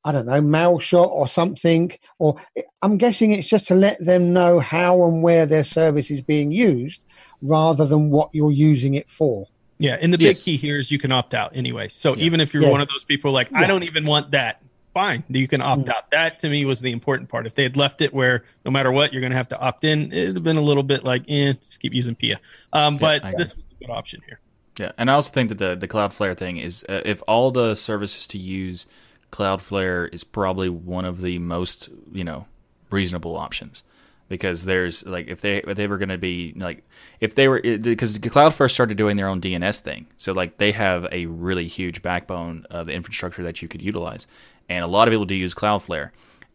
I 0.06 0.12
don't 0.12 0.26
know, 0.26 0.42
mail 0.42 0.80
shot 0.80 1.10
or 1.12 1.28
something. 1.28 1.92
Or 2.20 2.38
I'm 2.82 2.98
guessing 2.98 3.32
it's 3.32 3.48
just 3.48 3.68
to 3.68 3.76
let 3.76 4.04
them 4.04 4.34
know 4.34 4.60
how 4.60 5.04
and 5.06 5.22
where 5.24 5.46
their 5.46 5.64
service 5.64 6.10
is 6.10 6.22
being 6.22 6.52
used 6.52 7.02
rather 7.42 7.86
than 7.86 8.10
what 8.10 8.30
you're 8.34 8.52
using 8.52 8.94
it 8.96 9.10
for. 9.10 9.46
Yeah, 9.80 9.98
and 10.02 10.14
the 10.14 10.18
big 10.18 10.28
Yes. 10.28 10.44
key 10.44 10.58
here 10.58 10.78
is 10.78 10.92
you 10.92 11.00
can 11.00 11.12
opt 11.12 11.34
out 11.34 11.56
anyway. 11.56 11.88
So 11.90 12.16
Yeah. 12.16 12.26
even 12.26 12.42
if 12.42 12.54
you're 12.54 12.64
Yeah. 12.64 12.72
one 12.72 12.82
of 12.82 12.90
those 12.90 13.04
people 13.06 13.32
like, 13.32 13.50
I 13.54 13.62
Yeah. 13.62 13.68
don't 13.68 13.84
even 13.84 14.06
want 14.06 14.32
that, 14.32 14.62
fine, 14.94 15.24
you 15.30 15.48
can 15.48 15.62
opt 15.62 15.84
Mm. 15.84 15.90
out. 15.96 16.12
That 16.12 16.40
to 16.40 16.50
me 16.50 16.66
was 16.66 16.82
the 16.82 16.92
important 16.92 17.30
part. 17.30 17.48
If 17.48 17.56
they 17.56 17.64
had 17.64 17.78
left 17.78 18.02
it 18.02 18.14
where 18.14 18.44
no 18.66 18.72
matter 18.72 18.92
what, 18.92 19.14
you're 19.14 19.22
going 19.22 19.32
to 19.32 19.38
have 19.38 19.48
to 19.50 19.60
opt 19.60 19.86
in, 19.86 20.12
it'd 20.12 20.36
have 20.36 20.44
been 20.44 20.58
a 20.58 20.62
little 20.62 20.84
bit 20.84 21.06
like, 21.06 21.24
eh, 21.30 21.54
just 21.54 21.80
keep 21.80 21.94
using 21.94 22.14
PIA. 22.16 22.38
Um, 22.74 22.98
but 22.98 23.24
this 23.38 23.56
was 23.56 23.64
a 23.72 23.86
good 23.86 23.90
option 23.92 24.22
here. 24.28 24.42
Yeah, 24.80 24.92
and 24.98 25.12
I 25.12 25.14
also 25.14 25.32
think 25.32 25.50
that 25.50 25.58
the 25.58 25.76
the 25.76 25.88
Cloudflare 25.88 26.38
thing 26.38 26.58
is 26.58 26.86
uh, 26.88 27.02
if 27.06 27.22
all 27.28 27.52
the 27.52 27.76
services 27.76 28.26
to 28.28 28.38
use 28.38 28.88
Cloudflare 29.32 30.12
is 30.14 30.24
probably 30.24 30.70
one 30.70 31.06
of 31.06 31.22
the 31.22 31.38
most 31.40 31.90
you 32.12 32.24
know 32.24 32.46
reasonable 32.90 33.36
options 33.36 33.84
because 34.30 34.64
there's 34.64 35.06
like 35.06 35.28
if 35.28 35.42
they 35.42 35.58
if 35.58 35.76
they 35.76 35.88
were 35.88 35.98
going 35.98 36.10
to 36.10 36.18
be 36.18 36.54
like 36.56 36.88
if 37.20 37.36
they 37.36 37.48
were 37.48 37.62
because 37.62 38.18
Cloudflare 38.20 38.72
started 38.72 38.96
doing 38.96 39.18
their 39.18 39.28
own 39.28 39.42
DNS 39.42 39.80
thing, 39.82 40.08
so 40.16 40.32
like 40.32 40.58
they 40.58 40.72
have 40.72 41.08
a 41.12 41.26
really 41.26 41.68
huge 41.68 42.02
backbone 42.02 42.66
of 42.70 42.86
the 42.86 42.94
infrastructure 42.94 43.44
that 43.44 43.62
you 43.62 43.68
could 43.68 43.82
utilize, 43.82 44.28
and 44.70 44.84
a 44.84 44.88
lot 44.88 45.08
of 45.08 45.12
people 45.12 45.26
do 45.26 45.36
use 45.36 45.54
Cloudflare. 45.54 46.12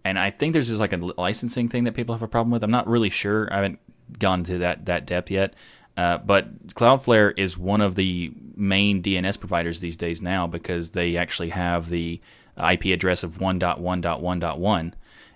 And 0.06 0.18
I 0.18 0.30
think 0.30 0.52
there's 0.52 0.68
just 0.68 0.80
like 0.80 0.92
a 0.92 0.98
licensing 0.98 1.68
thing 1.68 1.84
that 1.84 1.94
people 1.94 2.14
have 2.14 2.22
a 2.22 2.28
problem 2.28 2.50
with. 2.50 2.62
I'm 2.62 2.70
not 2.70 2.86
really 2.86 3.10
sure. 3.10 3.48
I 3.50 3.56
haven't 3.56 3.78
gone 4.18 4.44
to 4.44 4.58
that 4.58 4.86
that 4.86 5.06
depth 5.06 5.30
yet. 5.30 5.54
Uh, 5.96 6.18
but 6.18 6.68
Cloudflare 6.68 7.32
is 7.38 7.56
one 7.56 7.80
of 7.80 7.94
the 7.94 8.32
main 8.56 9.02
DNS 9.02 9.38
providers 9.38 9.80
these 9.80 9.96
days 9.96 10.20
now 10.20 10.46
because 10.46 10.90
they 10.90 11.16
actually 11.16 11.50
have 11.50 11.88
the 11.88 12.20
IP 12.56 12.86
address 12.86 13.22
of 13.22 13.38
1.1.1.1, 13.38 14.92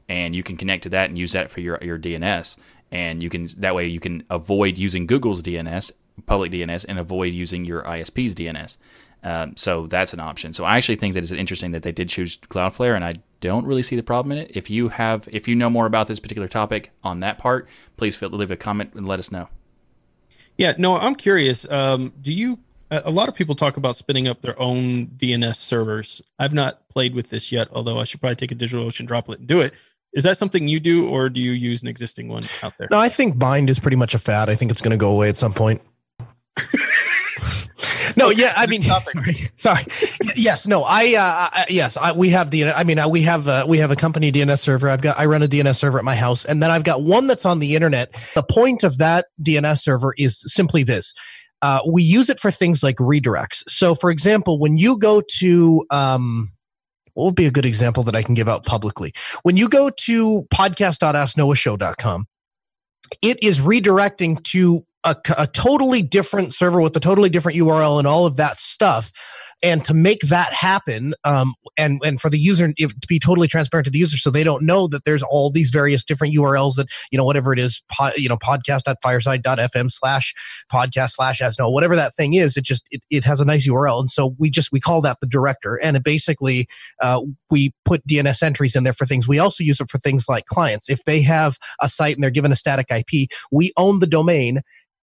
and 0.08 0.36
you 0.36 0.42
can 0.42 0.56
connect 0.56 0.82
to 0.84 0.88
that 0.90 1.08
and 1.08 1.18
use 1.18 1.32
that 1.32 1.50
for 1.50 1.60
your 1.60 1.78
your 1.82 1.98
DNS. 1.98 2.56
And 2.90 3.22
you 3.22 3.30
can 3.30 3.46
that 3.58 3.74
way 3.74 3.86
you 3.86 4.00
can 4.00 4.24
avoid 4.30 4.78
using 4.78 5.06
Google's 5.06 5.42
DNS, 5.42 5.92
public 6.26 6.50
DNS, 6.52 6.86
and 6.88 6.98
avoid 6.98 7.34
using 7.34 7.64
your 7.64 7.82
ISP's 7.82 8.34
DNS. 8.34 8.78
Um, 9.22 9.56
so 9.56 9.86
that's 9.86 10.12
an 10.12 10.20
option. 10.20 10.52
So 10.52 10.64
I 10.64 10.76
actually 10.76 10.96
think 10.96 11.14
that 11.14 11.22
it's 11.22 11.32
interesting 11.32 11.72
that 11.72 11.82
they 11.82 11.92
did 11.92 12.08
choose 12.08 12.36
Cloudflare, 12.36 12.94
and 12.94 13.04
I 13.04 13.16
don't 13.40 13.66
really 13.66 13.82
see 13.82 13.96
the 13.96 14.02
problem 14.02 14.32
in 14.32 14.38
it. 14.38 14.52
If 14.54 14.70
you 14.70 14.88
have, 14.90 15.28
if 15.32 15.48
you 15.48 15.56
know 15.56 15.70
more 15.70 15.86
about 15.86 16.06
this 16.06 16.20
particular 16.20 16.48
topic 16.48 16.92
on 17.02 17.20
that 17.20 17.38
part, 17.38 17.68
please 17.96 18.14
feel, 18.16 18.30
leave 18.30 18.50
a 18.50 18.56
comment 18.56 18.94
and 18.94 19.08
let 19.08 19.18
us 19.18 19.32
know. 19.32 19.48
Yeah, 20.58 20.74
no, 20.76 20.96
I'm 20.98 21.14
curious. 21.14 21.68
Um, 21.70 22.12
do 22.20 22.32
you? 22.32 22.58
A 22.90 23.10
lot 23.10 23.28
of 23.28 23.34
people 23.34 23.54
talk 23.54 23.76
about 23.76 23.96
spinning 23.96 24.28
up 24.28 24.40
their 24.40 24.58
own 24.58 25.08
DNS 25.18 25.56
servers. 25.56 26.22
I've 26.38 26.54
not 26.54 26.88
played 26.88 27.14
with 27.14 27.28
this 27.28 27.52
yet, 27.52 27.68
although 27.70 28.00
I 28.00 28.04
should 28.04 28.20
probably 28.20 28.36
take 28.36 28.50
a 28.50 28.54
DigitalOcean 28.54 29.06
droplet 29.06 29.40
and 29.40 29.48
do 29.48 29.60
it. 29.60 29.74
Is 30.14 30.24
that 30.24 30.38
something 30.38 30.66
you 30.66 30.80
do, 30.80 31.06
or 31.06 31.28
do 31.28 31.40
you 31.40 31.52
use 31.52 31.82
an 31.82 31.88
existing 31.88 32.28
one 32.28 32.42
out 32.62 32.72
there? 32.78 32.88
no, 32.90 32.98
I 32.98 33.10
think 33.10 33.38
bind 33.38 33.68
is 33.68 33.78
pretty 33.78 33.98
much 33.98 34.14
a 34.14 34.18
fad. 34.18 34.48
I 34.48 34.54
think 34.54 34.70
it's 34.70 34.80
going 34.80 34.92
to 34.92 34.96
go 34.96 35.10
away 35.10 35.28
at 35.28 35.36
some 35.36 35.52
point. 35.52 35.82
No, 38.28 38.36
yeah, 38.36 38.52
I 38.56 38.66
mean, 38.66 38.82
sorry, 38.82 39.50
sorry. 39.56 39.86
Yes, 40.36 40.66
no, 40.66 40.84
I, 40.84 41.14
uh, 41.14 41.48
I 41.52 41.66
yes, 41.68 41.96
I, 41.96 42.12
we 42.12 42.30
have 42.30 42.50
DNS. 42.50 42.72
I 42.76 42.84
mean, 42.84 42.98
uh, 42.98 43.08
we 43.08 43.22
have 43.22 43.48
uh, 43.48 43.64
we 43.68 43.78
have 43.78 43.90
a 43.90 43.96
company 43.96 44.30
DNS 44.32 44.58
server. 44.58 44.88
I've 44.88 45.02
got 45.02 45.18
I 45.18 45.26
run 45.26 45.42
a 45.42 45.48
DNS 45.48 45.76
server 45.76 45.98
at 45.98 46.04
my 46.04 46.14
house, 46.14 46.44
and 46.44 46.62
then 46.62 46.70
I've 46.70 46.84
got 46.84 47.02
one 47.02 47.26
that's 47.26 47.44
on 47.44 47.58
the 47.58 47.74
internet. 47.74 48.14
The 48.34 48.42
point 48.42 48.84
of 48.84 48.98
that 48.98 49.26
DNS 49.42 49.78
server 49.78 50.14
is 50.16 50.38
simply 50.52 50.82
this: 50.82 51.14
uh, 51.62 51.80
we 51.86 52.02
use 52.02 52.28
it 52.28 52.40
for 52.40 52.50
things 52.50 52.82
like 52.82 52.96
redirects. 52.96 53.62
So, 53.68 53.94
for 53.94 54.10
example, 54.10 54.58
when 54.58 54.76
you 54.76 54.96
go 54.98 55.22
to 55.38 55.84
um, 55.90 56.52
what 57.14 57.24
would 57.24 57.34
be 57.34 57.46
a 57.46 57.50
good 57.50 57.66
example 57.66 58.04
that 58.04 58.14
I 58.14 58.22
can 58.22 58.34
give 58.34 58.48
out 58.48 58.64
publicly? 58.64 59.12
When 59.42 59.56
you 59.56 59.68
go 59.68 59.90
to 59.90 60.42
podcast.asknoahshow.com, 60.54 62.26
it 63.22 63.42
is 63.42 63.60
redirecting 63.60 64.42
to 64.44 64.86
a, 65.04 65.16
a 65.36 65.46
totally 65.46 66.02
different 66.02 66.54
server 66.54 66.80
with 66.80 66.96
a 66.96 67.00
totally 67.00 67.28
different 67.28 67.58
URL 67.58 67.98
and 67.98 68.06
all 68.06 68.26
of 68.26 68.36
that 68.36 68.58
stuff 68.58 69.12
And 69.60 69.84
to 69.86 69.94
make 69.94 70.20
that 70.20 70.52
happen, 70.52 71.14
um, 71.24 71.54
and 71.76 72.00
and 72.04 72.20
for 72.20 72.30
the 72.30 72.38
user 72.38 72.72
if, 72.76 72.92
to 72.92 73.08
be 73.08 73.18
totally 73.18 73.48
transparent 73.48 73.86
to 73.86 73.90
the 73.90 73.98
user, 73.98 74.16
so 74.16 74.30
they 74.30 74.44
don't 74.44 74.62
know 74.62 74.86
that 74.86 75.04
there's 75.04 75.22
all 75.24 75.50
these 75.50 75.70
various 75.70 76.04
different 76.04 76.32
URLs 76.32 76.76
that 76.76 76.86
you 77.10 77.18
know 77.18 77.24
whatever 77.24 77.52
it 77.52 77.58
is, 77.58 77.82
you 78.16 78.28
know, 78.28 78.36
podcast.fireside.fm 78.36 79.90
slash 79.90 80.32
podcast 80.72 81.10
slash 81.10 81.42
as 81.42 81.58
no 81.58 81.68
whatever 81.68 81.96
that 81.96 82.14
thing 82.14 82.34
is, 82.34 82.56
it 82.56 82.62
just 82.62 82.84
it, 82.92 83.02
it 83.10 83.24
has 83.24 83.40
a 83.40 83.44
nice 83.44 83.66
URL, 83.66 83.98
and 83.98 84.08
so 84.08 84.36
we 84.38 84.48
just 84.48 84.70
we 84.70 84.78
call 84.78 85.00
that 85.00 85.18
the 85.20 85.26
director, 85.26 85.74
and 85.82 85.96
it 85.96 86.04
basically 86.04 86.68
uh, 87.02 87.20
we 87.50 87.72
put 87.84 88.06
DNS 88.06 88.40
entries 88.44 88.76
in 88.76 88.84
there 88.84 88.92
for 88.92 89.06
things. 89.06 89.26
We 89.26 89.40
also 89.40 89.64
use 89.64 89.80
it 89.80 89.90
for 89.90 89.98
things 89.98 90.26
like 90.28 90.46
clients. 90.46 90.88
If 90.88 91.02
they 91.04 91.20
have 91.22 91.58
a 91.82 91.88
site 91.88 92.14
and 92.14 92.22
they're 92.22 92.30
given 92.30 92.52
a 92.52 92.56
static 92.56 92.86
IP, 92.92 93.28
we 93.50 93.72
own 93.76 93.98
the 93.98 94.06
domain 94.06 94.60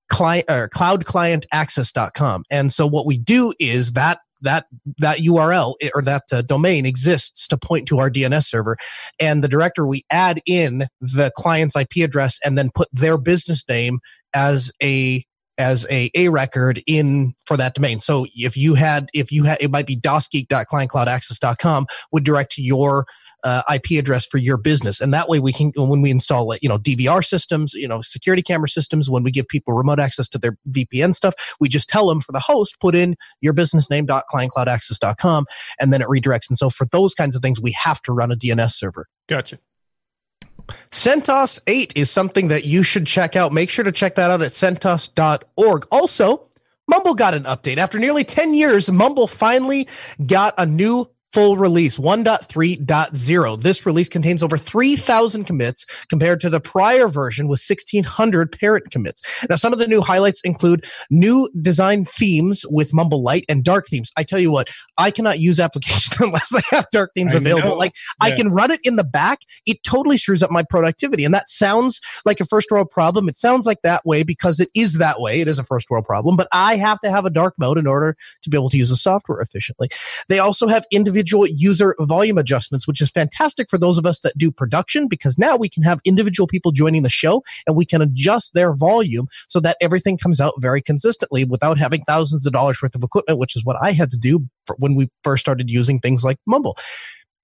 client 0.10 0.45
or 0.49 0.70
cloudclientaccess.com. 0.70 2.43
And 2.49 2.72
so 2.72 2.88
what 2.88 3.06
we 3.06 3.18
do 3.18 3.54
is 3.60 3.93
that 3.93 4.20
that 4.41 4.66
that 4.99 5.20
URL 5.20 5.76
or 5.95 6.01
that 6.01 6.24
uh, 6.32 6.41
domain 6.41 6.86
exists 6.86 7.47
to 7.47 7.58
point 7.58 7.88
to 7.88 7.99
our 7.99 8.12
DNS 8.12 8.43
server, 8.43 8.78
and 9.20 9.43
the 9.43 9.47
director 9.47 9.88
we 9.88 10.04
add 10.12 10.41
in 10.45 10.88
the 11.01 11.32
client's 11.38 11.76
IP 11.76 11.97
address 12.04 12.38
and 12.45 12.58
then 12.58 12.70
put 12.74 12.89
their 12.91 13.18
business 13.18 13.64
name 13.68 13.99
as 14.34 14.72
a 14.82 15.26
as 15.58 15.86
a 15.89 16.10
a 16.16 16.30
record 16.30 16.82
in 16.88 17.34
for 17.45 17.58
that 17.58 17.76
domain. 17.76 17.99
So 17.99 18.26
if 18.36 18.58
you 18.58 18.76
had 18.76 19.10
if 19.14 19.32
you 19.32 19.43
had 19.43 19.58
it 19.62 19.72
might 19.72 19.88
be 19.88 19.95
dasgeek.clientcloudaccess.com 19.95 21.88
would 22.12 22.24
direct 22.24 22.58
your 22.58 23.06
uh, 23.44 23.62
IP 23.74 23.91
address 24.00 24.26
for 24.26 24.38
your 24.38 24.58
business. 24.58 25.02
And 25.02 25.14
that 25.14 25.28
way 25.28 25.39
we 25.39 25.54
can, 25.54 25.72
when 25.76 26.02
we 26.02 26.12
install, 26.12 26.52
it, 26.52 26.60
you 26.62 26.70
know, 26.70 26.78
DVR 26.78 27.26
systems, 27.26 27.74
you 27.74 27.88
know, 27.88 28.02
security 28.02 28.41
camera 28.41 28.68
systems, 28.68 29.10
when 29.10 29.24
we 29.24 29.32
give 29.32 29.48
people 29.48 29.74
remote 29.74 30.00
access 30.00 30.30
to 30.30 30.38
their 30.38 30.58
VPN 30.70 31.14
stuff, 31.14 31.34
we 31.60 31.70
just 31.70 31.89
tell 31.89 32.08
them 32.08 32.22
for 32.22 32.32
the 32.32 32.39
host, 32.39 32.76
put 32.80 32.96
in 32.96 33.16
your 33.41 33.54
business 33.54 33.89
name 33.89 34.06
dot 34.06 34.26
clientcloudaccess.com 34.34 35.46
and 35.80 35.94
then 35.94 36.02
it 36.02 36.08
redirects. 36.08 36.50
And 36.50 36.58
so 36.58 36.70
for 36.70 36.86
those 36.86 37.14
kinds 37.14 37.36
of 37.36 37.41
things, 37.41 37.62
we 37.62 37.72
have 37.72 38.02
to 38.04 38.14
run 38.14 38.32
a 38.32 38.36
DNS 38.36 38.72
server. 38.72 39.08
Gotcha. 39.28 39.60
CentOS 40.91 41.60
8 41.68 41.94
is 41.96 42.10
something 42.10 42.48
that 42.48 42.66
you 42.66 42.84
should 42.84 43.06
check 43.06 43.36
out. 43.36 43.52
Make 43.52 43.70
sure 43.70 43.84
to 43.84 43.91
check 43.91 44.16
that 44.16 44.32
out 44.32 44.41
at 44.41 44.52
centos.org. 44.52 45.88
Also, 45.91 46.48
Mumble 46.88 47.16
got 47.16 47.34
an 47.34 47.44
update. 47.44 47.78
After 47.78 48.00
nearly 48.00 48.24
10 48.24 48.54
years, 48.54 48.89
Mumble 48.91 49.28
finally 49.28 49.88
got 50.26 50.54
a 50.58 50.66
new 50.66 51.10
full 51.34 51.58
release 51.58 51.98
1.3.0. 51.98 53.62
This 53.62 53.86
release 53.86 54.08
contains 54.08 54.44
over 54.44 54.56
3,000 54.56 55.46
commits 55.46 55.86
compared 56.08 56.40
to 56.42 56.50
the 56.50 56.60
prior 56.60 57.08
version 57.08 57.48
with 57.48 57.64
1,600 57.68 58.52
parent 58.52 58.92
commits. 58.92 59.24
Now, 59.50 59.56
some 59.56 59.74
of 59.74 59.80
the 59.80 59.88
new 59.88 60.02
highlights 60.02 60.42
include 60.42 60.86
new 61.10 61.50
design 61.62 62.06
themes 62.06 62.64
with 62.70 62.94
Mumble 62.94 63.24
Light 63.24 63.46
and 63.50 63.64
dark 63.64 63.88
themes. 63.88 64.12
I 64.16 64.24
tell 64.24 64.40
you 64.40 64.52
what, 64.52 64.68
I 65.00 65.10
cannot 65.10 65.40
use 65.40 65.60
applications 65.60 66.20
unless 66.22 66.50
they 66.50 66.62
have 66.70 66.86
dark 66.92 67.12
themes 67.16 67.34
I 67.34 67.38
available. 67.38 67.70
Know. 67.70 67.76
Like 67.78 67.96
yeah. 68.22 68.28
I 68.28 68.32
can 68.32 68.50
run 68.50 68.70
it 68.70 68.80
in 68.84 68.96
the 68.96 69.04
back. 69.04 69.40
It 69.66 69.82
totally 69.84 70.18
screws 70.18 70.44
up 70.44 70.52
my 70.52 70.64
productivity. 70.64 71.26
And 71.26 71.34
that 71.34 71.50
sounds 71.50 72.00
like 72.26 72.40
a 72.42 72.46
first 72.46 72.70
world 72.70 72.92
problem. 72.92 73.28
It 73.28 73.38
sounds 73.38 73.66
like 73.66 73.82
that 73.84 74.06
way 74.06 74.22
because 74.22 74.60
it 74.60 74.70
is 74.76 75.00
that 75.00 75.20
way. 75.20 75.42
It 75.42 75.48
is 75.48 75.58
a 75.58 75.64
first 75.64 75.90
world 75.90 76.06
problem, 76.06 76.36
but 76.36 76.48
I 76.52 76.76
have 76.76 77.02
to 77.02 77.10
have 77.10 77.26
a 77.26 77.32
dark 77.32 77.56
mode 77.58 77.80
in 77.80 77.88
order 77.88 78.16
to 78.44 78.50
be 78.52 78.56
able 78.56 78.70
to 78.70 78.78
use 78.78 78.90
the 78.90 78.98
software 78.98 79.40
efficiently. 79.40 79.90
They 80.30 80.38
also 80.38 80.68
have 80.68 80.86
individual 80.92 81.22
individual 81.24 81.47
user 81.47 81.95
volume 82.01 82.38
adjustments, 82.38 82.86
which 82.86 83.01
is 83.01 83.09
fantastic 83.09 83.69
for 83.69 83.78
those 83.78 83.97
of 83.97 84.05
us 84.05 84.19
that 84.21 84.38
do 84.38 84.51
production 84.51 85.07
because 85.07 85.38
now 85.38 85.55
we 85.55 85.69
can 85.69 85.82
have 85.82 85.99
individual 86.03 86.47
people 86.47 86.74
joining 86.74 87.01
the 87.01 87.09
show 87.09 87.41
and 87.65 87.78
we 87.78 87.86
can 87.86 88.01
adjust 88.01 88.53
their 88.53 88.74
volume 88.74 89.28
so 89.47 89.61
that 89.61 89.78
everything 89.80 90.17
comes 90.17 90.41
out 90.41 90.53
very 90.59 90.82
consistently 90.82 91.45
without 91.45 91.78
having 91.78 92.03
thousands 92.05 92.45
of 92.45 92.51
dollars 92.51 92.82
worth 92.82 92.93
of 92.93 93.03
equipment, 93.03 93.39
which 93.39 93.55
is 93.55 93.63
what 93.63 93.78
I 93.82 93.93
had 93.93 94.11
to 94.11 94.17
do 94.17 94.45
when 94.80 94.95
we 94.95 95.09
first 95.24 95.39
started 95.39 95.69
using 95.69 95.99
things 95.99 96.26
like 96.26 96.38
Mumble 96.45 96.78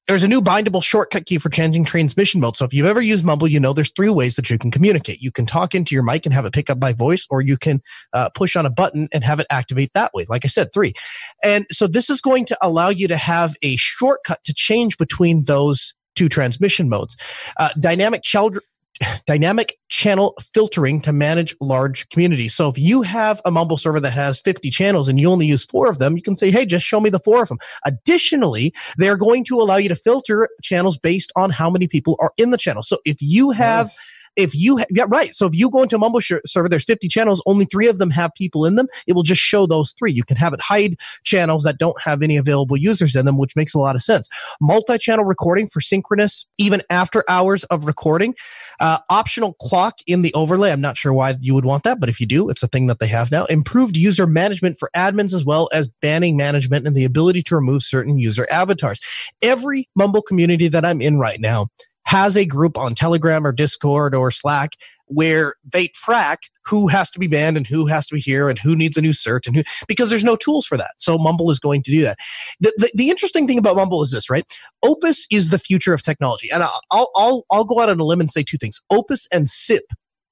there's 0.09 0.23
a 0.23 0.27
new 0.27 0.41
bindable 0.41 0.81
shortcut 0.81 1.27
key 1.27 1.37
for 1.37 1.49
changing 1.49 1.85
transmission 1.85 2.41
mode. 2.41 2.55
So 2.55 2.65
if 2.65 2.73
you've 2.73 2.87
ever 2.87 2.99
used 2.99 3.23
Mumble, 3.23 3.47
you 3.47 3.59
know 3.59 3.73
there's 3.73 3.91
three 3.95 4.09
ways 4.09 4.35
that 4.37 4.49
you 4.49 4.57
can 4.57 4.71
communicate. 4.71 5.21
You 5.21 5.31
can 5.31 5.45
talk 5.45 5.75
into 5.75 5.93
your 5.93 6.03
mic 6.03 6.25
and 6.25 6.33
have 6.33 6.47
it 6.47 6.51
pick 6.51 6.71
up 6.71 6.79
by 6.79 6.93
voice, 6.93 7.27
or 7.29 7.41
you 7.41 7.57
can 7.57 7.79
uh, 8.13 8.29
push 8.29 8.55
on 8.55 8.65
a 8.65 8.71
button 8.71 9.07
and 9.13 9.23
have 9.23 9.39
it 9.39 9.45
activate 9.51 9.91
that 9.93 10.11
way. 10.15 10.25
Like 10.27 10.45
I 10.45 10.47
said, 10.47 10.73
three. 10.73 10.95
And 11.43 11.67
so 11.71 11.85
this 11.85 12.09
is 12.09 12.21
going 12.21 12.45
to 12.45 12.57
allow 12.59 12.89
you 12.89 13.07
to 13.07 13.17
have 13.17 13.53
a 13.61 13.75
shortcut 13.75 14.39
to 14.45 14.53
change 14.53 14.97
between 14.97 15.43
those 15.43 15.93
two 16.15 16.27
transmission 16.27 16.89
modes. 16.89 17.15
Uh, 17.57 17.69
dynamic 17.79 18.23
child 18.23 18.57
dynamic 19.25 19.77
channel 19.89 20.35
filtering 20.53 21.01
to 21.01 21.13
manage 21.13 21.55
large 21.61 22.07
communities. 22.09 22.53
So 22.53 22.69
if 22.69 22.77
you 22.77 23.01
have 23.01 23.41
a 23.45 23.51
Mumble 23.51 23.77
server 23.77 23.99
that 23.99 24.11
has 24.11 24.39
50 24.39 24.69
channels 24.69 25.07
and 25.07 25.19
you 25.19 25.29
only 25.29 25.45
use 25.45 25.65
four 25.65 25.89
of 25.89 25.99
them, 25.99 26.15
you 26.15 26.23
can 26.23 26.35
say, 26.35 26.51
Hey, 26.51 26.65
just 26.65 26.85
show 26.85 26.99
me 26.99 27.09
the 27.09 27.19
four 27.19 27.41
of 27.41 27.49
them. 27.49 27.59
Additionally, 27.85 28.73
they're 28.97 29.17
going 29.17 29.43
to 29.45 29.55
allow 29.55 29.77
you 29.77 29.89
to 29.89 29.95
filter 29.95 30.49
channels 30.61 30.97
based 30.97 31.31
on 31.35 31.49
how 31.49 31.69
many 31.69 31.87
people 31.87 32.15
are 32.19 32.33
in 32.37 32.51
the 32.51 32.57
channel. 32.57 32.83
So 32.83 32.97
if 33.05 33.17
you 33.19 33.51
have 33.51 33.87
nice 33.87 34.18
if 34.39 34.55
you, 34.55 34.77
ha- 34.77 34.85
yeah, 34.89 35.05
right. 35.07 35.35
So 35.35 35.45
if 35.45 35.53
you 35.53 35.69
go 35.69 35.83
into 35.83 35.95
a 35.97 35.99
Mumble 35.99 36.21
sh- 36.21 36.33
server, 36.45 36.69
there's 36.69 36.85
50 36.85 37.07
channels, 37.07 37.41
only 37.45 37.65
three 37.65 37.87
of 37.87 37.99
them 37.99 38.09
have 38.11 38.31
people 38.35 38.65
in 38.65 38.75
them. 38.75 38.87
It 39.05 39.13
will 39.13 39.23
just 39.23 39.41
show 39.41 39.67
those 39.67 39.93
three. 39.99 40.11
You 40.11 40.23
can 40.23 40.37
have 40.37 40.53
it 40.53 40.61
hide 40.61 40.95
channels 41.23 41.63
that 41.63 41.77
don't 41.77 41.99
have 42.01 42.21
any 42.21 42.37
available 42.37 42.77
users 42.77 43.15
in 43.15 43.25
them, 43.25 43.37
which 43.37 43.55
makes 43.55 43.73
a 43.73 43.79
lot 43.79 43.95
of 43.95 44.03
sense. 44.03 44.29
Multi-channel 44.61 45.25
recording 45.25 45.67
for 45.69 45.81
synchronous, 45.81 46.45
even 46.57 46.81
after 46.89 47.23
hours 47.27 47.65
of 47.65 47.85
recording. 47.85 48.33
Uh, 48.79 48.99
optional 49.09 49.53
clock 49.55 49.95
in 50.07 50.21
the 50.21 50.33
overlay. 50.33 50.71
I'm 50.71 50.81
not 50.81 50.97
sure 50.97 51.13
why 51.13 51.35
you 51.41 51.53
would 51.53 51.65
want 51.65 51.83
that, 51.83 51.99
but 51.99 52.07
if 52.07 52.19
you 52.19 52.25
do, 52.25 52.49
it's 52.49 52.63
a 52.63 52.67
thing 52.67 52.87
that 52.87 52.99
they 52.99 53.07
have 53.07 53.31
now. 53.31 53.45
Improved 53.45 53.97
user 53.97 54.25
management 54.25 54.77
for 54.79 54.89
admins 54.95 55.33
as 55.33 55.43
well 55.43 55.69
as 55.73 55.89
banning 56.01 56.37
management 56.37 56.87
and 56.87 56.95
the 56.95 57.03
ability 57.03 57.43
to 57.43 57.55
remove 57.55 57.83
certain 57.83 58.17
user 58.17 58.47
avatars. 58.49 59.01
Every 59.41 59.89
Mumble 59.95 60.21
community 60.21 60.69
that 60.69 60.85
I'm 60.85 61.01
in 61.01 61.19
right 61.19 61.41
now 61.41 61.67
has 62.09 62.35
a 62.35 62.43
group 62.43 62.75
on 62.75 62.95
Telegram 62.95 63.45
or 63.45 63.51
Discord 63.51 64.15
or 64.15 64.31
Slack 64.31 64.71
where 65.05 65.53
they 65.63 65.89
track 65.89 66.39
who 66.65 66.87
has 66.87 67.11
to 67.11 67.19
be 67.19 67.27
banned 67.27 67.55
and 67.55 67.67
who 67.67 67.85
has 67.85 68.07
to 68.07 68.15
be 68.15 68.19
here 68.19 68.49
and 68.49 68.57
who 68.57 68.75
needs 68.75 68.97
a 68.97 69.01
new 69.01 69.11
cert 69.11 69.45
and 69.45 69.55
who 69.55 69.63
because 69.87 70.09
there's 70.09 70.23
no 70.23 70.35
tools 70.35 70.65
for 70.65 70.75
that. 70.75 70.89
So 70.97 71.19
Mumble 71.19 71.51
is 71.51 71.59
going 71.59 71.83
to 71.83 71.91
do 71.91 72.01
that. 72.01 72.17
The, 72.59 72.73
the, 72.77 72.91
the 72.95 73.09
interesting 73.11 73.45
thing 73.45 73.59
about 73.59 73.75
Mumble 73.75 74.01
is 74.01 74.09
this, 74.09 74.27
right? 74.27 74.43
Opus 74.81 75.27
is 75.29 75.51
the 75.51 75.59
future 75.59 75.93
of 75.93 76.01
technology. 76.01 76.49
And 76.51 76.63
I'll, 76.63 77.11
I'll, 77.15 77.45
I'll 77.51 77.65
go 77.65 77.79
out 77.79 77.89
on 77.89 77.99
a 77.99 78.03
limb 78.03 78.21
and 78.21 78.31
say 78.31 78.41
two 78.41 78.57
things. 78.57 78.81
Opus 78.89 79.27
and 79.31 79.47
SIP 79.47 79.83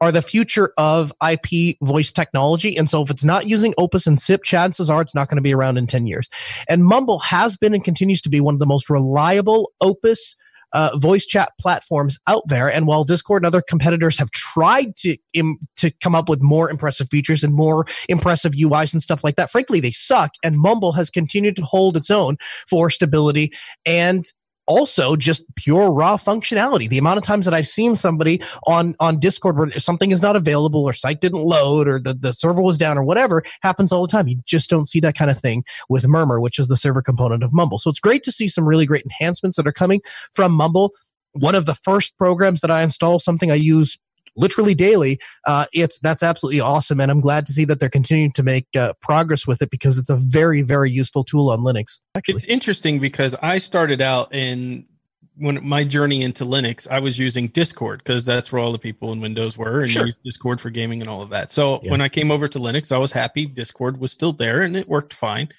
are 0.02 0.12
the 0.12 0.24
future 0.24 0.74
of 0.80 1.14
IP 1.28 1.78
voice 1.84 2.12
technology. 2.12 2.76
And 2.76 2.90
so 2.90 3.04
if 3.04 3.12
it's 3.12 3.24
not 3.24 3.46
using 3.46 3.76
Opus 3.78 4.08
and 4.08 4.20
SIP, 4.20 4.44
chances 4.44 4.90
are 4.90 5.02
it's 5.02 5.14
not 5.14 5.30
going 5.30 5.38
to 5.38 5.44
be 5.44 5.54
around 5.54 5.78
in 5.78 5.86
10 5.86 6.08
years. 6.08 6.28
And 6.68 6.86
Mumble 6.86 7.20
has 7.20 7.56
been 7.56 7.76
and 7.76 7.84
continues 7.84 8.22
to 8.24 8.30
be 8.30 8.42
one 8.42 8.56
of 8.56 8.60
the 8.60 8.66
most 8.66 8.90
reliable 8.90 9.72
Opus 9.80 10.36
uh, 10.74 10.98
voice 10.98 11.26
chat 11.26 11.52
platforms 11.60 12.18
out 12.28 12.44
there. 12.48 12.72
And 12.72 12.88
while 12.88 13.04
Discord 13.04 13.44
and 13.44 13.48
other 13.48 13.62
competitors 13.62 14.18
have 14.18 14.32
tried 14.32 14.96
to 14.98 15.18
Im- 15.34 15.60
to 15.78 15.92
come 16.02 16.16
up 16.16 16.30
with 16.30 16.42
more 16.42 16.70
impressive 16.70 17.08
features 17.10 17.44
and 17.44 17.54
more 17.54 17.86
impressive 18.10 18.54
UIs 18.54 18.94
and 18.94 19.02
stuff 19.02 19.24
like 19.24 19.36
that, 19.36 19.50
frankly, 19.50 19.80
they 19.80 19.92
suck. 19.92 20.32
And 20.44 20.60
Mumble 20.60 20.94
has 20.94 21.10
continued 21.10 21.56
to 21.58 21.64
hold 21.64 21.98
its 21.98 22.10
own 22.10 22.38
for 22.70 22.90
stability 22.90 23.52
and 23.86 24.26
also 24.68 25.16
just 25.16 25.44
pure 25.56 25.92
raw 25.92 26.18
functionality. 26.18 26.88
The 26.88 26.98
amount 26.98 27.18
of 27.18 27.24
times 27.24 27.46
that 27.46 27.54
I've 27.54 27.68
seen 27.68 27.96
somebody 27.96 28.42
on, 28.68 28.96
on 29.00 29.20
Discord 29.20 29.58
where 29.58 29.80
something 29.80 30.12
is 30.12 30.22
not 30.22 30.36
available 30.36 30.84
or 30.84 30.94
site 30.94 31.22
didn't 31.22 31.42
load 31.42 31.88
or 31.88 32.00
the, 32.00 32.14
the 32.14 32.34
server 32.34 32.62
was 32.62 32.78
down 32.78 32.98
or 32.98 33.04
whatever 33.04 33.44
happens 33.62 33.92
all 33.92 34.02
the 34.02 34.12
time. 34.12 34.28
You 34.28 34.40
just 34.46 34.70
don't 34.70 34.88
see 34.88 35.00
that 35.00 35.16
kind 35.16 35.32
of 35.32 35.40
thing 35.40 35.64
with 35.90 36.08
Murmur, 36.08 36.40
which 36.40 36.60
is 36.60 36.68
the 36.68 36.78
server 36.78 37.02
component 37.02 37.44
of 37.44 37.54
Mumble. 37.54 37.80
So 37.80 37.90
it's 37.90 38.00
great 38.00 38.24
to 38.24 38.32
see 38.32 38.48
some 38.48 38.68
really 38.68 38.86
great 38.86 39.06
enhancements 39.06 39.58
that 39.58 39.68
are 39.68 39.74
coming 39.74 40.02
from 40.34 40.52
Mumble. 40.52 40.94
One 41.34 41.56
of 41.56 41.66
the 41.66 41.76
first 41.76 42.18
programs 42.18 42.62
that 42.62 42.72
I 42.72 42.82
install, 42.82 43.20
something 43.20 43.52
I 43.52 43.56
use 43.56 43.98
literally 44.38 44.76
daily. 44.76 45.20
Uh, 45.46 45.66
it's 45.74 46.00
that's 46.00 46.24
absolutely 46.24 46.60
awesome, 46.60 47.00
and 47.00 47.12
I'm 47.12 47.22
glad 47.22 47.46
to 47.48 47.54
see 47.54 47.66
that 47.66 47.80
they're 47.80 47.90
continuing 47.90 48.32
to 48.34 48.44
make 48.44 48.68
uh, 48.76 48.94
progress 49.02 49.48
with 49.48 49.62
it 49.62 49.70
because 49.70 49.98
it's 49.98 50.10
a 50.10 50.16
very 50.16 50.62
very 50.62 50.92
useful 50.92 51.24
tool 51.24 51.50
on 51.50 51.60
Linux. 51.60 52.00
Actually. 52.16 52.36
It's 52.36 52.46
interesting 52.46 53.00
because 53.00 53.36
I 53.42 53.58
started 53.58 54.02
out 54.02 54.34
in 54.34 54.86
when 55.38 55.66
my 55.66 55.84
journey 55.84 56.24
into 56.24 56.46
Linux, 56.46 56.88
I 56.90 57.00
was 57.00 57.20
using 57.20 57.48
Discord 57.50 58.02
because 58.04 58.26
that's 58.26 58.52
where 58.52 58.60
all 58.60 58.72
the 58.72 58.80
people 58.80 59.12
in 59.14 59.22
Windows 59.22 59.58
were, 59.58 59.80
and 59.80 59.90
sure. 59.90 60.08
Discord 60.24 60.60
for 60.60 60.70
gaming 60.70 61.02
and 61.02 61.10
all 61.10 61.22
of 61.22 61.30
that. 61.30 61.52
So 61.52 61.80
yeah. 61.84 61.92
when 61.92 62.02
I 62.02 62.10
came 62.10 62.32
over 62.32 62.48
to 62.48 62.60
Linux, 62.60 62.92
I 62.92 62.98
was 62.98 63.12
happy 63.12 63.46
Discord 63.46 64.00
was 64.00 64.12
still 64.12 64.34
there 64.34 64.62
and 64.62 64.76
it 64.76 64.88
worked 64.88 65.14
fine. 65.14 65.50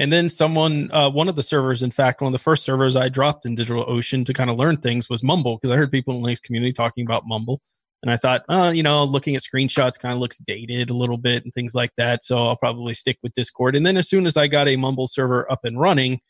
And 0.00 0.12
then 0.12 0.28
someone, 0.28 0.90
uh, 0.92 1.10
one 1.10 1.28
of 1.28 1.34
the 1.34 1.42
servers, 1.42 1.82
in 1.82 1.90
fact, 1.90 2.20
one 2.20 2.28
of 2.28 2.32
the 2.32 2.42
first 2.42 2.62
servers 2.62 2.94
I 2.94 3.08
dropped 3.08 3.46
in 3.46 3.56
DigitalOcean 3.56 4.24
to 4.26 4.32
kind 4.32 4.48
of 4.48 4.56
learn 4.56 4.76
things 4.76 5.08
was 5.08 5.24
Mumble 5.24 5.56
because 5.56 5.72
I 5.72 5.76
heard 5.76 5.90
people 5.90 6.14
in 6.14 6.22
the 6.22 6.28
Linux 6.28 6.42
community 6.42 6.72
talking 6.72 7.04
about 7.04 7.24
Mumble. 7.26 7.60
And 8.02 8.12
I 8.12 8.16
thought, 8.16 8.44
oh, 8.48 8.70
you 8.70 8.82
know, 8.82 9.04
looking 9.04 9.34
at 9.34 9.42
screenshots 9.42 9.98
kind 9.98 10.14
of 10.14 10.20
looks 10.20 10.38
dated 10.38 10.90
a 10.90 10.94
little 10.94 11.18
bit 11.18 11.44
and 11.44 11.52
things 11.52 11.74
like 11.74 11.90
that. 11.96 12.22
So 12.22 12.46
I'll 12.46 12.56
probably 12.56 12.94
stick 12.94 13.18
with 13.22 13.34
Discord. 13.34 13.74
And 13.74 13.84
then 13.84 13.96
as 13.96 14.08
soon 14.08 14.26
as 14.26 14.36
I 14.36 14.46
got 14.46 14.68
a 14.68 14.76
Mumble 14.76 15.08
server 15.08 15.50
up 15.50 15.64
and 15.64 15.80
running, 15.80 16.20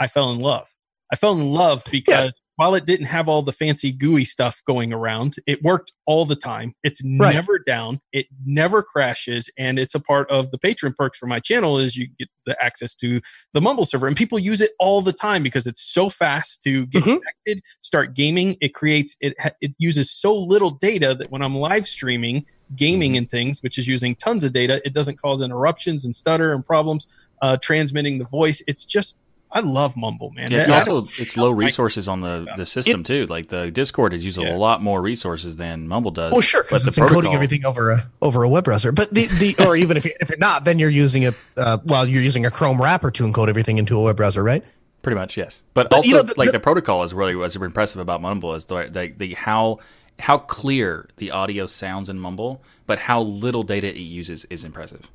I 0.00 0.08
fell 0.08 0.30
in 0.30 0.38
love. 0.38 0.68
I 1.12 1.16
fell 1.16 1.34
in 1.34 1.52
love 1.52 1.84
because 1.90 2.34
while 2.62 2.76
it 2.76 2.86
didn't 2.86 3.06
have 3.06 3.28
all 3.28 3.42
the 3.42 3.50
fancy 3.50 3.90
GUI 3.90 4.24
stuff 4.24 4.62
going 4.68 4.92
around, 4.92 5.34
it 5.48 5.60
worked 5.64 5.92
all 6.06 6.24
the 6.24 6.36
time. 6.36 6.72
It's 6.84 7.02
Right. 7.04 7.34
never 7.34 7.58
down. 7.58 8.00
It 8.12 8.26
never 8.46 8.84
crashes, 8.84 9.50
and 9.58 9.80
it's 9.80 9.96
a 9.96 10.00
part 10.00 10.30
of 10.30 10.52
the 10.52 10.58
patron 10.58 10.94
perks 10.96 11.18
for 11.18 11.26
my 11.26 11.40
channel. 11.40 11.80
Is 11.80 11.96
you 11.96 12.06
get 12.20 12.28
the 12.46 12.56
access 12.64 12.94
to 13.02 13.20
the 13.52 13.60
Mumble 13.60 13.84
server, 13.84 14.06
and 14.06 14.16
people 14.16 14.38
use 14.38 14.60
it 14.60 14.70
all 14.78 15.02
the 15.02 15.12
time 15.12 15.42
because 15.42 15.66
it's 15.66 15.82
so 15.82 16.08
fast 16.08 16.62
to 16.62 16.86
get 16.86 17.02
Mhm. 17.02 17.18
connected, 17.18 17.64
start 17.80 18.14
gaming. 18.14 18.56
It 18.60 18.74
creates 18.74 19.16
it. 19.20 19.34
It 19.60 19.72
uses 19.78 20.12
so 20.12 20.32
little 20.32 20.70
data 20.70 21.16
that 21.16 21.32
when 21.32 21.42
I'm 21.42 21.56
live 21.56 21.88
streaming 21.88 22.46
gaming 22.76 23.16
and 23.18 23.28
things, 23.30 23.62
which 23.62 23.76
is 23.76 23.86
using 23.88 24.14
tons 24.14 24.44
of 24.44 24.52
data, 24.52 24.80
it 24.84 24.94
doesn't 24.94 25.20
cause 25.20 25.42
interruptions 25.42 26.04
and 26.04 26.14
stutter 26.14 26.54
and 26.54 26.64
problems 26.64 27.06
uh, 27.42 27.56
transmitting 27.60 28.18
the 28.18 28.24
voice. 28.24 28.62
It's 28.68 28.84
just 28.84 29.16
I 29.54 29.60
love 29.60 29.96
Mumble, 29.98 30.30
man. 30.30 30.50
Yeah, 30.50 30.60
it's 30.60 30.68
I- 30.70 30.74
I 30.74 30.78
also 30.78 31.08
it's 31.18 31.36
low 31.36 31.50
resources 31.50 32.08
on 32.08 32.22
the, 32.22 32.46
the 32.56 32.64
system 32.64 33.02
too. 33.02 33.26
Like 33.26 33.48
the 33.48 33.70
Discord 33.70 34.14
is 34.14 34.24
using 34.24 34.46
Yeah. 34.46 34.56
a 34.56 34.58
lot 34.58 34.82
more 34.82 35.02
resources 35.02 35.56
than 35.56 35.88
Mumble 35.88 36.10
does. 36.10 36.32
Well, 36.32 36.40
sure, 36.40 36.62
but 36.70 36.82
because 36.82 36.84
the 36.84 36.88
it's 36.88 36.98
encoding 36.98 37.08
protocol, 37.08 37.34
everything 37.34 37.64
over 37.66 37.90
a 37.90 38.10
over 38.22 38.42
a 38.44 38.48
web 38.48 38.64
browser. 38.64 38.92
But 38.92 39.12
the, 39.12 39.26
the 39.26 39.54
or 39.66 39.76
even 39.76 39.96
if 39.98 40.04
you, 40.06 40.12
if 40.20 40.30
you're 40.30 40.38
not, 40.38 40.64
then 40.64 40.78
you're 40.78 40.88
using 40.90 41.26
a 41.26 41.34
uh, 41.58 41.78
well, 41.84 42.06
you're 42.08 42.22
using 42.22 42.46
a 42.46 42.50
Chrome 42.50 42.80
wrapper 42.80 43.10
to 43.10 43.24
encode 43.24 43.48
everything 43.48 43.76
into 43.78 43.96
a 43.98 44.00
web 44.02 44.16
browser, 44.16 44.42
right? 44.42 44.64
pretty 45.02 45.18
much 45.18 45.36
yes. 45.36 45.64
But, 45.74 45.90
But, 45.90 45.96
also, 45.96 46.08
you 46.08 46.14
know, 46.14 46.22
the- 46.22 46.34
like 46.36 46.46
the- 46.46 46.52
the 46.52 46.60
protocol 46.60 47.02
is 47.02 47.12
really 47.12 47.34
what's 47.34 47.56
impressive 47.56 48.00
about 48.00 48.22
Mumble 48.22 48.54
is 48.54 48.66
the, 48.66 48.88
the 48.88 49.12
the 49.16 49.34
how 49.34 49.80
how 50.20 50.38
clear 50.38 51.08
the 51.16 51.30
audio 51.32 51.66
sounds 51.66 52.08
in 52.08 52.18
Mumble, 52.20 52.62
but 52.86 53.00
how 53.00 53.20
little 53.20 53.64
data 53.64 53.88
it 53.88 53.96
uses 53.96 54.44
is 54.46 54.62
impressive. 54.64 55.10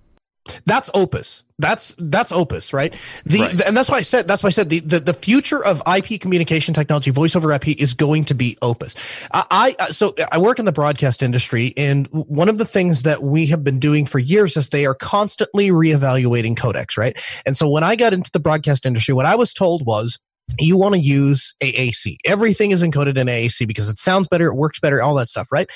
That's 0.68 0.89
Opus. 0.93 1.43
That's 1.59 1.95
that's 1.97 2.32
Opus, 2.32 2.74
right? 2.74 2.93
The, 3.26 3.39
Right. 3.39 3.57
the- 3.57 3.68
and 3.68 3.76
that's 3.76 3.89
why 3.89 3.97
I 3.97 4.01
said 4.01 4.28
that's 4.28 4.43
why 4.43 4.47
I 4.47 4.51
said 4.51 4.70
the, 4.70 4.80
the 4.82 4.99
the 4.99 5.13
future 5.13 5.63
of 5.63 5.82
IP 5.88 6.20
communication 6.22 6.74
technology, 6.74 7.09
voice 7.09 7.36
over 7.38 7.51
IP, 7.53 7.70
is 7.80 7.93
going 7.93 8.26
to 8.26 8.36
be 8.36 8.57
Opus. 8.61 8.93
I, 9.34 9.45
I 9.49 9.76
uh, 9.80 9.88
so 9.93 10.13
I 10.32 10.38
work 10.38 10.59
in 10.59 10.65
the 10.65 10.74
broadcast 10.74 11.24
industry, 11.24 11.74
and 11.78 12.07
one 12.11 12.49
of 12.49 12.57
the 12.57 12.65
things 12.65 13.03
that 13.03 13.24
we 13.24 13.45
have 13.47 13.63
been 13.63 13.80
doing 13.80 14.05
for 14.05 14.20
years 14.20 14.57
is 14.57 14.70
they 14.70 14.86
are 14.86 14.93
constantly 14.93 15.70
reevaluating 15.70 16.57
codecs, 16.57 16.97
right? 16.97 17.18
And 17.45 17.55
so 17.55 17.70
when 17.70 17.84
I 17.84 17.95
got 17.95 18.13
into 18.13 18.30
the 18.32 18.39
broadcast 18.41 18.86
industry, 18.86 19.13
what 19.13 19.26
I 19.26 19.36
was 19.36 19.53
told 19.53 19.86
was 19.86 20.20
you 20.59 20.77
want 20.77 20.95
to 20.95 21.01
use 21.01 21.53
AAC. 21.61 22.17
Everything 22.25 22.71
is 22.71 22.81
encoded 22.81 23.17
in 23.17 23.27
AAC 23.27 23.67
because 23.67 23.89
it 23.89 23.99
sounds 23.99 24.27
better, 24.27 24.47
it 24.47 24.55
works 24.55 24.79
better, 24.79 25.01
all 25.01 25.15
that 25.15 25.29
stuff, 25.29 25.47
right? 25.51 25.69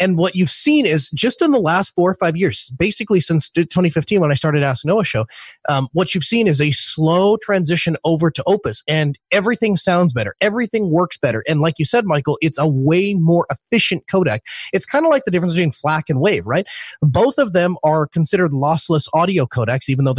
And 0.00 0.18
what 0.18 0.34
you've 0.34 0.50
seen 0.50 0.84
is 0.84 1.10
just 1.10 1.40
in 1.40 1.52
the 1.52 1.60
last 1.60 1.94
four 1.94 2.10
or 2.10 2.14
five 2.14 2.36
years, 2.36 2.70
basically 2.76 3.20
since 3.20 3.50
2015 3.50 4.20
when 4.20 4.30
I 4.30 4.34
started 4.34 4.62
Ask 4.62 4.84
Noah 4.84 5.04
show, 5.04 5.26
um, 5.68 5.88
what 5.92 6.14
you've 6.14 6.24
seen 6.24 6.48
is 6.48 6.60
a 6.60 6.72
slow 6.72 7.36
transition 7.36 7.96
over 8.04 8.30
to 8.30 8.42
Opus, 8.46 8.82
and 8.88 9.18
everything 9.30 9.76
sounds 9.76 10.12
better, 10.12 10.34
everything 10.40 10.90
works 10.90 11.16
better, 11.16 11.42
and 11.48 11.60
like 11.60 11.74
you 11.78 11.84
said, 11.84 12.04
Michael, 12.04 12.38
it's 12.40 12.58
a 12.58 12.66
way 12.66 13.14
more 13.14 13.46
efficient 13.50 14.04
codec. 14.10 14.40
It's 14.72 14.86
kind 14.86 15.06
of 15.06 15.10
like 15.10 15.24
the 15.24 15.30
difference 15.30 15.54
between 15.54 15.70
FLAC 15.70 16.04
and 16.08 16.20
WAVE, 16.20 16.46
right? 16.46 16.66
Both 17.00 17.38
of 17.38 17.52
them 17.52 17.76
are 17.84 18.06
considered 18.06 18.50
lossless 18.50 19.08
audio 19.14 19.46
codecs, 19.46 19.88
even 19.88 20.04
though 20.04 20.14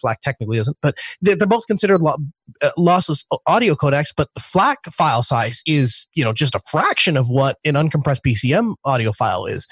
FLAC 0.00 0.20
technically 0.22 0.58
isn't, 0.58 0.76
but 0.82 0.96
they're, 1.20 1.36
both 1.36 1.66
considered 1.66 2.00
lo- 2.00 2.16
uh, 2.62 2.70
lossless 2.78 3.24
audio 3.46 3.74
codecs, 3.74 4.12
but 4.16 4.28
the 4.34 4.40
FLAC 4.40 4.76
file 4.92 5.22
size 5.22 5.62
is, 5.66 6.06
you 6.14 6.24
know, 6.24 6.32
just 6.32 6.54
a 6.54 6.60
fraction 6.70 7.16
of 7.16 7.28
what 7.28 7.58
an 7.64 7.74
uncompressed 7.74 8.20
PCM 8.26 8.74
audio 8.84 9.12
file 9.12 9.46
is. 9.46 9.66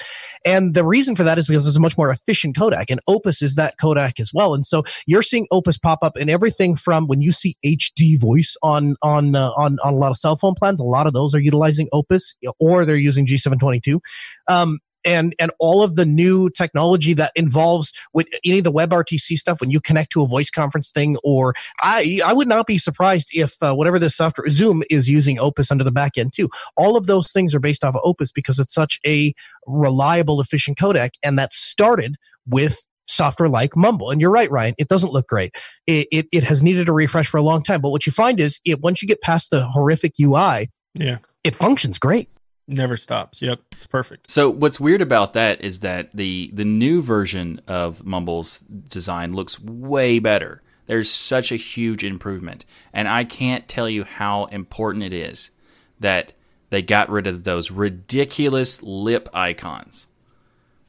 And 0.44 0.74
the 0.74 0.84
reason 0.84 1.16
for 1.16 1.24
that 1.24 1.38
is 1.38 1.46
because 1.46 1.66
it's 1.66 1.76
a 1.76 1.80
much 1.80 1.96
more 1.96 2.10
efficient 2.10 2.56
codec, 2.56 2.86
and 2.90 3.00
Opus 3.08 3.42
is 3.42 3.54
that 3.54 3.74
codec 3.80 4.20
as 4.20 4.30
well. 4.34 4.54
And 4.54 4.64
so 4.64 4.82
you're 5.06 5.22
seeing 5.22 5.46
Opus 5.50 5.78
pop 5.78 6.00
up 6.02 6.16
in 6.16 6.28
everything 6.28 6.76
from 6.76 7.06
when 7.06 7.20
you 7.20 7.32
see 7.32 7.56
HD 7.64 8.20
voice 8.20 8.56
on 8.62 8.96
on 9.02 9.36
uh, 9.36 9.50
on 9.56 9.78
on 9.84 9.94
a 9.94 9.96
lot 9.96 10.10
of 10.10 10.16
cell 10.16 10.36
phone 10.36 10.54
plans. 10.54 10.80
A 10.80 10.84
lot 10.84 11.06
of 11.06 11.12
those 11.12 11.34
are 11.34 11.40
utilizing 11.40 11.88
Opus, 11.92 12.34
or 12.58 12.84
they're 12.84 12.96
using 12.96 13.26
G722. 13.26 14.00
Um, 14.48 14.78
and 15.04 15.34
and 15.38 15.50
all 15.58 15.82
of 15.82 15.96
the 15.96 16.06
new 16.06 16.50
technology 16.50 17.14
that 17.14 17.32
involves 17.34 17.92
with 18.12 18.28
any 18.44 18.58
of 18.58 18.64
the 18.64 18.72
WebRTC 18.72 19.36
stuff 19.36 19.60
when 19.60 19.70
you 19.70 19.80
connect 19.80 20.12
to 20.12 20.22
a 20.22 20.26
voice 20.26 20.50
conference 20.50 20.90
thing 20.90 21.16
or 21.24 21.54
I 21.82 22.20
I 22.24 22.32
would 22.32 22.48
not 22.48 22.66
be 22.66 22.78
surprised 22.78 23.28
if 23.32 23.54
uh, 23.62 23.74
whatever 23.74 23.98
this 23.98 24.16
software 24.16 24.48
Zoom 24.50 24.82
is 24.90 25.08
using 25.08 25.38
Opus 25.38 25.70
under 25.70 25.84
the 25.84 25.92
back 25.92 26.12
end 26.16 26.32
too. 26.34 26.48
All 26.76 26.96
of 26.96 27.06
those 27.06 27.32
things 27.32 27.54
are 27.54 27.60
based 27.60 27.84
off 27.84 27.94
of 27.94 28.00
Opus 28.04 28.32
because 28.32 28.58
it's 28.58 28.74
such 28.74 29.00
a 29.06 29.32
reliable, 29.66 30.40
efficient 30.40 30.78
codec, 30.78 31.10
and 31.22 31.38
that 31.38 31.52
started 31.52 32.16
with 32.46 32.78
software 33.06 33.48
like 33.48 33.76
Mumble. 33.76 34.10
And 34.10 34.20
you're 34.20 34.30
right, 34.30 34.50
Ryan. 34.50 34.74
It 34.78 34.88
doesn't 34.88 35.12
look 35.12 35.26
great. 35.26 35.54
It 35.86 36.08
it, 36.10 36.26
it 36.32 36.44
has 36.44 36.62
needed 36.62 36.88
a 36.88 36.92
refresh 36.92 37.28
for 37.28 37.38
a 37.38 37.42
long 37.42 37.62
time. 37.62 37.80
But 37.80 37.90
what 37.90 38.06
you 38.06 38.12
find 38.12 38.40
is 38.40 38.60
it 38.64 38.80
once 38.80 39.02
you 39.02 39.08
get 39.08 39.20
past 39.20 39.50
the 39.50 39.66
horrific 39.66 40.14
UI, 40.20 40.70
yeah, 40.94 41.18
it 41.44 41.56
functions 41.56 41.98
great. 41.98 42.28
Never 42.70 42.96
stops. 42.96 43.42
Yep, 43.42 43.60
it's 43.72 43.86
perfect. 43.86 44.30
So 44.30 44.48
what's 44.50 44.80
weird 44.80 45.02
about 45.02 45.32
that 45.34 45.62
is 45.62 45.80
that 45.80 46.10
the 46.14 46.50
the 46.52 46.64
new 46.64 47.02
version 47.02 47.60
of 47.66 48.04
Mumble's 48.04 48.58
design 48.60 49.32
looks 49.34 49.60
way 49.60 50.18
better. 50.18 50.62
There's 50.86 51.10
such 51.10 51.52
a 51.52 51.56
huge 51.56 52.02
improvement, 52.04 52.64
and 52.92 53.08
I 53.08 53.24
can't 53.24 53.68
tell 53.68 53.88
you 53.88 54.04
how 54.04 54.46
important 54.46 55.04
it 55.04 55.12
is 55.12 55.50
that 56.00 56.32
they 56.70 56.82
got 56.82 57.10
rid 57.10 57.26
of 57.26 57.44
those 57.44 57.70
ridiculous 57.70 58.82
lip 58.82 59.28
icons. 59.34 60.08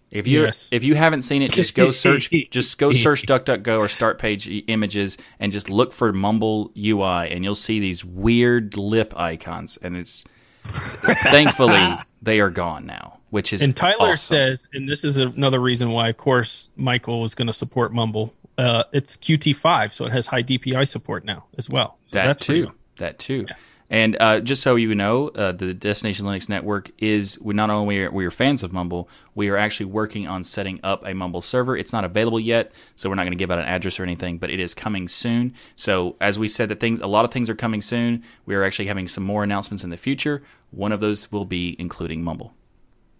If 0.09 0.27
you 0.27 0.41
Yes. 0.41 0.67
if 0.71 0.83
you 0.83 0.95
haven't 0.95 1.21
seen 1.21 1.41
it, 1.41 1.53
just 1.53 1.73
go 1.75 1.89
search 2.05 2.29
just 2.51 2.77
go 2.77 2.91
search 2.91 3.25
DuckDuckGo 3.25 3.79
or 3.79 3.87
Start 3.87 4.19
Page 4.19 4.49
Images 4.67 5.17
and 5.39 5.51
just 5.51 5.69
look 5.69 5.93
for 5.93 6.11
Mumble 6.11 6.71
UI, 6.77 7.29
and 7.31 7.43
you'll 7.43 7.55
see 7.55 7.79
these 7.79 8.03
weird 8.03 8.75
lip 8.75 9.13
icons, 9.15 9.77
and 9.81 9.95
it's 9.95 10.25
thankfully 10.63 11.95
they 12.21 12.39
are 12.39 12.49
gone 12.49 12.85
now, 12.85 13.19
which 13.29 13.53
is 13.53 13.61
And 13.61 13.75
Tyler 13.75 14.11
awesome. 14.11 14.17
says, 14.17 14.67
and 14.73 14.87
this 14.87 15.03
is 15.03 15.17
another 15.17 15.59
reason 15.59 15.91
why, 15.91 16.09
of 16.09 16.17
course, 16.17 16.69
Michael 16.75 17.21
was 17.21 17.35
going 17.35 17.47
to 17.47 17.53
support 17.53 17.93
Mumble. 17.93 18.33
Uh, 18.57 18.83
it's 18.93 19.17
Qt5, 19.17 19.93
so 19.93 20.05
it 20.05 20.11
has 20.11 20.27
high 20.27 20.43
DPI 20.43 20.87
support 20.87 21.25
now 21.25 21.45
as 21.57 21.69
well. 21.69 21.97
So 22.05 22.17
that 22.17 22.27
that's 22.27 22.45
for 22.45 22.53
too. 22.53 22.71
That 22.97 23.17
too. 23.17 23.47
And 23.91 24.15
uh, 24.21 24.39
just 24.39 24.63
so 24.63 24.77
you 24.77 24.95
know, 24.95 25.27
uh, 25.35 25.51
the 25.51 25.73
Destination 25.73 26.25
Linux 26.25 26.47
Network 26.47 26.91
is 26.97 27.37
we 27.41 27.53
not 27.53 27.69
only 27.69 27.99
are 27.99 28.09
we 28.09 28.25
are 28.25 28.31
fans 28.31 28.63
of 28.63 28.71
Mumble, 28.71 29.09
we 29.35 29.49
are 29.49 29.57
actually 29.57 29.87
working 29.87 30.27
on 30.27 30.45
setting 30.45 30.79
up 30.81 31.05
a 31.05 31.13
Mumble 31.13 31.41
server. 31.41 31.75
It's 31.75 31.91
not 31.91 32.05
available 32.05 32.39
yet, 32.39 32.71
so 32.95 33.09
we're 33.09 33.15
not 33.15 33.23
going 33.23 33.33
to 33.33 33.37
give 33.37 33.51
out 33.51 33.59
an 33.59 33.65
address 33.65 33.99
or 33.99 34.03
anything, 34.03 34.37
but 34.37 34.49
it 34.49 34.61
is 34.61 34.73
coming 34.73 35.09
soon. 35.09 35.53
So 35.75 36.15
as 36.21 36.39
we 36.39 36.47
said, 36.47 36.69
that 36.69 36.79
things 36.79 37.01
a 37.01 37.07
lot 37.07 37.25
of 37.25 37.31
things 37.31 37.49
are 37.49 37.55
coming 37.55 37.81
soon. 37.81 38.23
We 38.45 38.55
are 38.55 38.63
actually 38.63 38.87
having 38.87 39.09
some 39.09 39.25
more 39.25 39.43
announcements 39.43 39.83
in 39.83 39.89
the 39.89 39.97
future. 39.97 40.41
One 40.71 40.93
of 40.93 41.01
those 41.01 41.29
will 41.29 41.45
be 41.45 41.75
including 41.77 42.23
Mumble. 42.23 42.53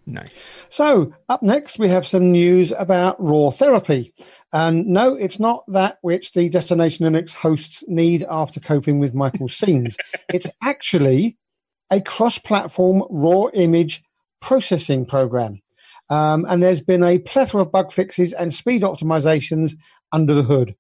Nice. 0.07 0.65
So, 0.69 1.13
up 1.30 1.43
next, 1.43 1.78
we 1.78 1.88
have 1.89 2.07
some 2.07 2.32
news 2.32 2.72
about 2.72 3.19
RawTherapee. 3.19 4.11
And 4.54 4.86
no, 4.88 5.16
it's 5.16 5.39
not 5.39 5.64
that 5.68 5.97
which 6.02 6.34
the 6.34 6.49
Destination 6.49 7.06
Linux 7.06 7.34
hosts 7.34 7.84
need 7.88 8.26
after 8.30 8.60
coping 8.60 8.99
with 8.99 9.14
Michael's 9.14 9.56
scenes. 9.58 9.97
It's 10.34 10.47
actually 10.64 11.38
a 11.91 12.02
cross 12.02 12.38
platform 12.38 13.04
raw 13.10 13.47
image 13.54 14.04
processing 14.41 15.06
program. 15.06 15.62
Um, 16.10 16.45
and 16.49 16.62
there's 16.62 16.82
been 16.82 17.04
a 17.04 17.20
plethora 17.20 17.62
of 17.62 17.72
bug 17.72 17.91
fixes 17.91 18.34
and 18.34 18.54
speed 18.54 18.82
optimizations 18.82 19.76
under 20.12 20.34
the 20.34 20.43
hood. 20.43 20.76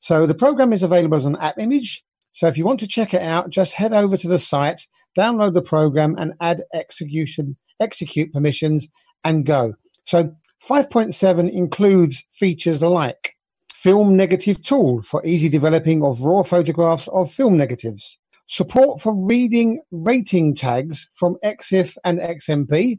So, 0.00 0.26
the 0.26 0.34
program 0.34 0.72
is 0.72 0.84
available 0.84 1.16
as 1.16 1.26
an 1.26 1.36
app 1.36 1.58
image. 1.58 2.04
So, 2.30 2.46
if 2.46 2.56
you 2.56 2.64
want 2.64 2.78
to 2.80 2.86
check 2.86 3.12
it 3.12 3.22
out, 3.22 3.50
just 3.50 3.72
head 3.72 3.92
over 3.92 4.16
to 4.16 4.28
the 4.28 4.38
site, 4.38 4.86
download 5.16 5.54
the 5.54 5.62
program, 5.62 6.14
and 6.16 6.34
add 6.40 6.62
execution 6.72 7.56
execute 7.80 8.32
permissions 8.32 8.88
and 9.24 9.44
go. 9.44 9.74
So 10.04 10.34
5.7 10.66 11.50
includes 11.52 12.24
features 12.30 12.82
like 12.82 13.34
film 13.72 14.16
negative 14.16 14.62
tool 14.62 15.02
for 15.02 15.24
easy 15.24 15.48
developing 15.48 16.02
of 16.02 16.20
raw 16.20 16.42
photographs 16.42 17.08
of 17.08 17.30
film 17.30 17.56
negatives, 17.56 18.18
support 18.46 19.00
for 19.00 19.16
reading 19.16 19.80
rating 19.92 20.54
tags 20.54 21.08
from 21.12 21.36
EXIF 21.44 21.96
and 22.04 22.18
XMP, 22.18 22.98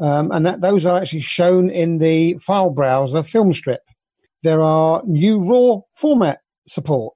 um, 0.00 0.30
and 0.32 0.46
that 0.46 0.60
those 0.60 0.86
are 0.86 0.96
actually 0.96 1.20
shown 1.20 1.68
in 1.70 1.98
the 1.98 2.38
file 2.38 2.70
browser 2.70 3.22
film 3.22 3.52
strip. 3.52 3.82
There 4.42 4.62
are 4.62 5.02
new 5.04 5.40
raw 5.40 5.80
format 5.94 6.40
support 6.66 7.14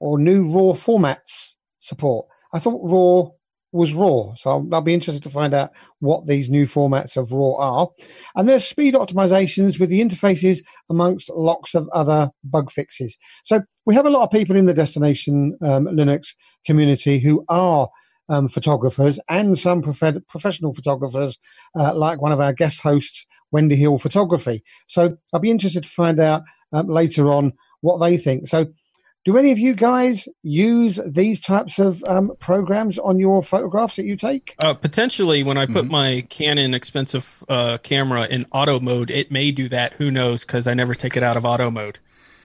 or 0.00 0.18
new 0.18 0.50
raw 0.50 0.72
formats 0.72 1.56
support. 1.80 2.26
I 2.52 2.58
thought 2.58 2.80
raw 2.82 3.30
was 3.72 3.94
raw. 3.94 4.34
So 4.34 4.50
I'll, 4.50 4.68
I'll, 4.72 4.80
be 4.82 4.94
interested 4.94 5.22
to 5.22 5.30
find 5.30 5.54
out 5.54 5.70
what 6.00 6.26
these 6.26 6.50
new 6.50 6.66
formats 6.66 7.16
of 7.16 7.32
raw 7.32 7.54
are. 7.56 7.88
And 8.36 8.48
there's 8.48 8.64
speed 8.64 8.94
optimizations 8.94 9.80
with 9.80 9.88
the 9.88 10.00
interfaces 10.00 10.58
amongst 10.90 11.30
lots 11.30 11.74
of 11.74 11.88
other 11.92 12.30
bug 12.44 12.70
fixes. 12.70 13.16
So 13.44 13.62
we 13.86 13.94
have 13.94 14.06
a 14.06 14.10
lot 14.10 14.24
of 14.24 14.30
people 14.30 14.56
in 14.56 14.66
the 14.66 14.74
destination 14.74 15.56
um, 15.62 15.86
Linux 15.86 16.34
community 16.64 17.18
who 17.18 17.44
are 17.48 17.88
um, 18.28 18.48
photographers 18.48 19.18
and 19.28 19.58
some 19.58 19.82
prof- 19.82 20.26
professional 20.28 20.72
photographers, 20.72 21.38
uh, 21.76 21.94
like 21.94 22.20
one 22.20 22.32
of 22.32 22.40
our 22.40 22.52
guest 22.52 22.80
hosts, 22.80 23.26
Wendy 23.50 23.76
Hill 23.76 23.98
Photography. 23.98 24.62
So 24.86 25.16
I'll 25.32 25.40
be 25.40 25.50
interested 25.50 25.82
to 25.82 25.88
find 25.88 26.20
out 26.20 26.42
um, 26.72 26.88
later 26.88 27.28
on 27.28 27.52
what 27.80 27.98
they 27.98 28.16
think. 28.16 28.48
So 28.48 28.66
do 29.24 29.38
any 29.38 29.52
of 29.52 29.58
you 29.58 29.74
guys 29.74 30.28
use 30.42 30.98
these 31.06 31.40
types 31.40 31.78
of 31.78 32.02
um, 32.04 32.32
programs 32.40 32.98
on 32.98 33.18
your 33.20 33.42
photographs 33.42 33.96
that 33.96 34.04
you 34.04 34.16
take? 34.16 34.54
Uh, 34.58 34.74
potentially, 34.74 35.42
when 35.42 35.56
I 35.56 35.66
put 35.66 35.86
Mhm. 35.86 35.90
my 35.90 36.26
Canon 36.28 36.74
expensive 36.74 37.42
uh, 37.48 37.78
camera 37.78 38.26
in 38.26 38.46
auto 38.52 38.80
mode, 38.80 39.10
it 39.10 39.30
may 39.30 39.52
do 39.52 39.68
that. 39.68 39.92
Who 39.94 40.10
knows? 40.10 40.44
Because 40.44 40.66
I 40.66 40.74
never 40.74 40.94
take 40.94 41.16
it 41.16 41.22
out 41.22 41.36
of 41.36 41.44
auto 41.44 41.70
mode. 41.70 41.98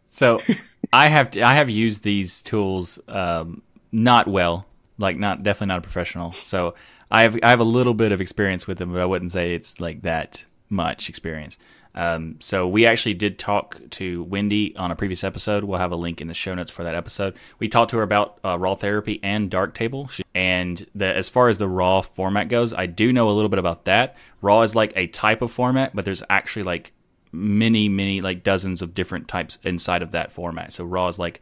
So 0.05 0.39
I 0.93 1.07
have 1.07 1.35
I 1.37 1.55
have 1.55 1.69
used 1.69 2.03
these 2.03 2.41
tools 2.43 2.99
um, 3.07 3.61
not 3.91 4.27
well, 4.27 4.65
like 4.99 5.17
not 5.17 5.43
definitely 5.43 5.67
not 5.73 5.79
a 5.79 5.81
professional. 5.81 6.31
So 6.31 6.75
I 7.09 7.23
have 7.23 7.37
I 7.41 7.49
have 7.49 7.59
a 7.59 7.65
little 7.65 7.93
bit 7.95 8.11
of 8.11 8.21
experience 8.21 8.67
with 8.67 8.77
them, 8.77 8.93
but 8.93 9.01
I 9.01 9.05
wouldn't 9.05 9.31
say 9.31 9.55
it's 9.55 9.79
like 9.79 10.03
that 10.03 10.45
much 10.69 11.09
experience. 11.09 11.57
Um, 11.97 12.35
so 12.39 12.67
we 12.67 12.85
actually 12.85 13.15
did 13.15 13.39
talk 13.39 13.81
to 13.91 14.21
Wendy 14.25 14.75
on 14.77 14.91
a 14.91 14.95
previous 14.95 15.23
episode. 15.23 15.63
We'll 15.63 15.79
have 15.79 15.91
a 15.91 15.95
link 15.95 16.21
in 16.21 16.27
the 16.27 16.35
show 16.35 16.53
notes 16.53 16.69
for 16.69 16.83
that 16.83 16.93
episode. 16.93 17.33
We 17.57 17.67
talked 17.67 17.89
to 17.91 17.97
her 17.97 18.03
about 18.03 18.37
uh, 18.43 18.55
RawTherapee 18.57 19.19
and 19.23 19.49
Darktable, 19.49 20.07
She- 20.11 20.23
and 20.35 20.85
the, 20.93 21.07
as 21.07 21.27
far 21.27 21.49
as 21.49 21.57
the 21.57 21.67
raw 21.67 22.01
format 22.01 22.49
goes, 22.49 22.71
I 22.71 22.85
do 22.85 23.11
know 23.11 23.29
a 23.29 23.33
little 23.33 23.49
bit 23.49 23.57
about 23.57 23.85
that. 23.85 24.15
Raw 24.43 24.61
is 24.61 24.75
like 24.75 24.93
a 24.95 25.07
type 25.07 25.41
of 25.41 25.51
format, 25.51 25.95
but 25.95 26.05
there's 26.05 26.21
actually 26.29 26.63
like 26.63 26.93
many, 27.31 27.89
many, 27.89 28.21
like 28.21 28.43
dozens 28.43 28.83
of 28.83 28.93
different 28.93 29.27
types 29.27 29.57
inside 29.63 30.03
of 30.03 30.11
that 30.11 30.31
format. 30.31 30.71
So 30.73 30.85
raw 30.85 31.07
is 31.07 31.17
like 31.17 31.41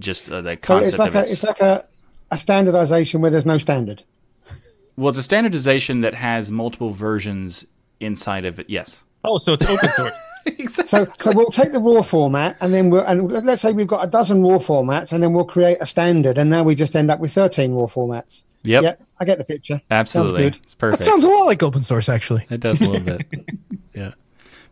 just 0.00 0.30
uh, 0.30 0.40
the 0.42 0.56
Mm-hmm. 0.56 0.64
So 0.66 0.78
it's 0.78 0.98
like 0.98 1.08
of 1.10 1.14
a, 1.14 1.18
it. 1.20 1.30
it's 1.30 1.42
like 1.44 1.60
a, 1.60 1.86
a 2.32 2.36
standardization 2.36 3.20
where 3.20 3.30
there's 3.30 3.46
no 3.46 3.58
standard. 3.58 4.02
well, 4.96 5.10
it's 5.10 5.18
a 5.18 5.22
standardization 5.22 6.00
that 6.00 6.14
has 6.14 6.50
multiple 6.50 6.90
versions 6.90 7.64
inside 8.00 8.44
of 8.44 8.58
it. 8.58 8.68
Yes. 8.68 9.04
Oh, 9.26 9.38
so 9.38 9.54
it's 9.54 9.66
open 9.66 9.88
source. 9.90 10.12
exactly. 10.46 10.86
So, 10.86 11.06
so 11.18 11.32
we'll 11.36 11.50
take 11.50 11.72
the 11.72 11.80
raw 11.80 12.02
format 12.02 12.56
and 12.60 12.72
then 12.72 12.88
we'll, 12.88 13.02
and 13.04 13.30
let- 13.32 13.44
let's 13.44 13.62
say 13.62 13.72
we've 13.72 13.86
got 13.88 14.04
a 14.04 14.06
dozen 14.06 14.42
raw 14.42 14.58
formats 14.58 15.12
and 15.12 15.20
then 15.22 15.32
we'll 15.32 15.44
create 15.44 15.78
a 15.80 15.86
standard 15.86 16.38
and 16.38 16.48
now 16.50 16.62
we 16.62 16.74
just 16.76 16.94
end 16.94 17.10
up 17.10 17.18
with 17.18 17.32
13 17.32 17.72
raw 17.72 17.86
formats. 17.86 18.44
Yep. 18.62 18.82
Yep, 18.84 19.02
I 19.20 19.24
get 19.24 19.38
the 19.38 19.44
picture. 19.44 19.80
Absolutely. 19.90 20.42
good. 20.44 20.56
It's 20.56 20.72
That 20.74 20.78
perfect. 20.78 21.02
sounds 21.02 21.24
a 21.24 21.28
lot 21.28 21.44
like 21.46 21.62
open 21.64 21.82
source, 21.82 22.08
actually. 22.08 22.46
It 22.50 22.60
does 22.60 22.80
a 22.80 22.88
little 22.88 23.16
bit. 23.16 23.26
yeah. 23.94 24.12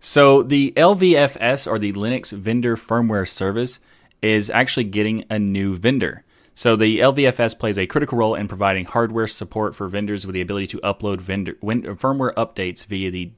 So 0.01 0.43
the 0.45 0.73
LVFS 0.77 1.71
or 1.71 1.79
the 1.79 1.93
Linux 1.93 2.33
Vendor 2.33 2.77
Firmware 2.77 3.29
Service 3.29 3.81
is 4.23 4.51
actually 4.51 4.85
getting 4.85 5.25
a 5.31 5.39
new 5.39 5.77
vendor. 5.77 6.23
So 6.55 6.77
the 6.77 7.01
LVFS 7.01 7.59
plays 7.59 7.79
a 7.79 7.87
critical 7.87 8.19
role 8.19 8.35
in 8.37 8.47
providing 8.49 8.85
hardware 8.85 9.27
support 9.27 9.75
for 9.75 9.89
vendors 9.89 10.25
with 10.27 10.35
the 10.35 10.41
ability 10.41 10.69
to 10.69 10.79
upload 10.79 11.21
vendor 11.21 11.57
win, 11.61 11.83
firmware 11.83 12.33
updates 12.35 12.85
via 12.87 13.11
the 13.11 13.33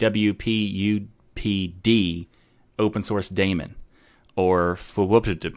FWUPD 0.00 1.06
open 2.78 3.02
source 3.02 3.28
daemon 3.28 3.74
or 4.36 4.74
FWPD. 4.74 5.56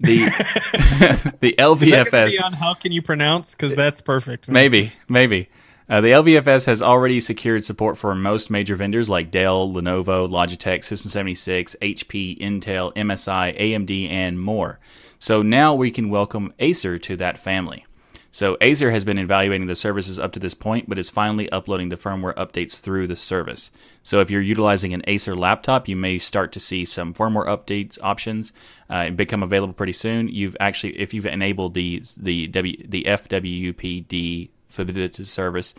The 0.00 0.26
the 1.40 1.54
LVFS 1.58 2.42
on 2.42 2.52
how 2.52 2.74
can 2.74 2.92
you 2.92 3.02
pronounce? 3.02 3.52
Because 3.52 3.74
that's 3.74 4.00
perfect. 4.00 4.48
Maybe, 4.48 4.92
maybe. 5.08 5.48
Uh, 5.88 6.02
the 6.02 6.10
LVFS 6.10 6.66
has 6.66 6.82
already 6.82 7.18
secured 7.18 7.64
support 7.64 7.96
for 7.96 8.14
most 8.14 8.50
major 8.50 8.76
vendors 8.76 9.08
like 9.08 9.30
Dell, 9.30 9.70
Lenovo, 9.70 10.28
Logitech, 10.28 10.84
System 10.84 11.08
76, 11.08 11.74
HP, 11.80 12.38
Intel, 12.38 12.94
MSI, 12.94 13.58
AMD, 13.58 14.10
and 14.10 14.38
more. 14.38 14.78
So 15.18 15.40
now 15.40 15.74
we 15.74 15.90
can 15.90 16.10
welcome 16.10 16.52
Acer 16.58 16.98
to 16.98 17.16
that 17.16 17.38
family. 17.38 17.86
So 18.30 18.56
Acer 18.60 18.90
has 18.90 19.04
been 19.04 19.18
evaluating 19.18 19.66
the 19.68 19.74
services 19.74 20.18
up 20.18 20.32
to 20.32 20.40
this 20.40 20.54
point, 20.54 20.88
but 20.88 20.98
is 20.98 21.08
finally 21.08 21.50
uploading 21.50 21.88
the 21.88 21.96
firmware 21.96 22.34
updates 22.34 22.78
through 22.78 23.06
the 23.06 23.16
service. 23.16 23.70
So 24.02 24.20
if 24.20 24.30
you're 24.30 24.42
utilizing 24.42 24.92
an 24.92 25.02
Acer 25.06 25.34
laptop, 25.34 25.88
you 25.88 25.96
may 25.96 26.18
start 26.18 26.52
to 26.52 26.60
see 26.60 26.84
some 26.84 27.14
firmware 27.14 27.46
updates 27.46 27.98
options 28.02 28.52
uh, 28.90 29.10
become 29.10 29.42
available 29.42 29.72
pretty 29.72 29.92
soon. 29.92 30.28
You've 30.28 30.56
actually, 30.60 30.98
if 30.98 31.14
you've 31.14 31.26
enabled 31.26 31.74
the 31.74 32.02
the 32.16 32.48
w, 32.48 32.76
the 32.86 33.04
FWPD 33.04 34.50
service, 35.26 35.74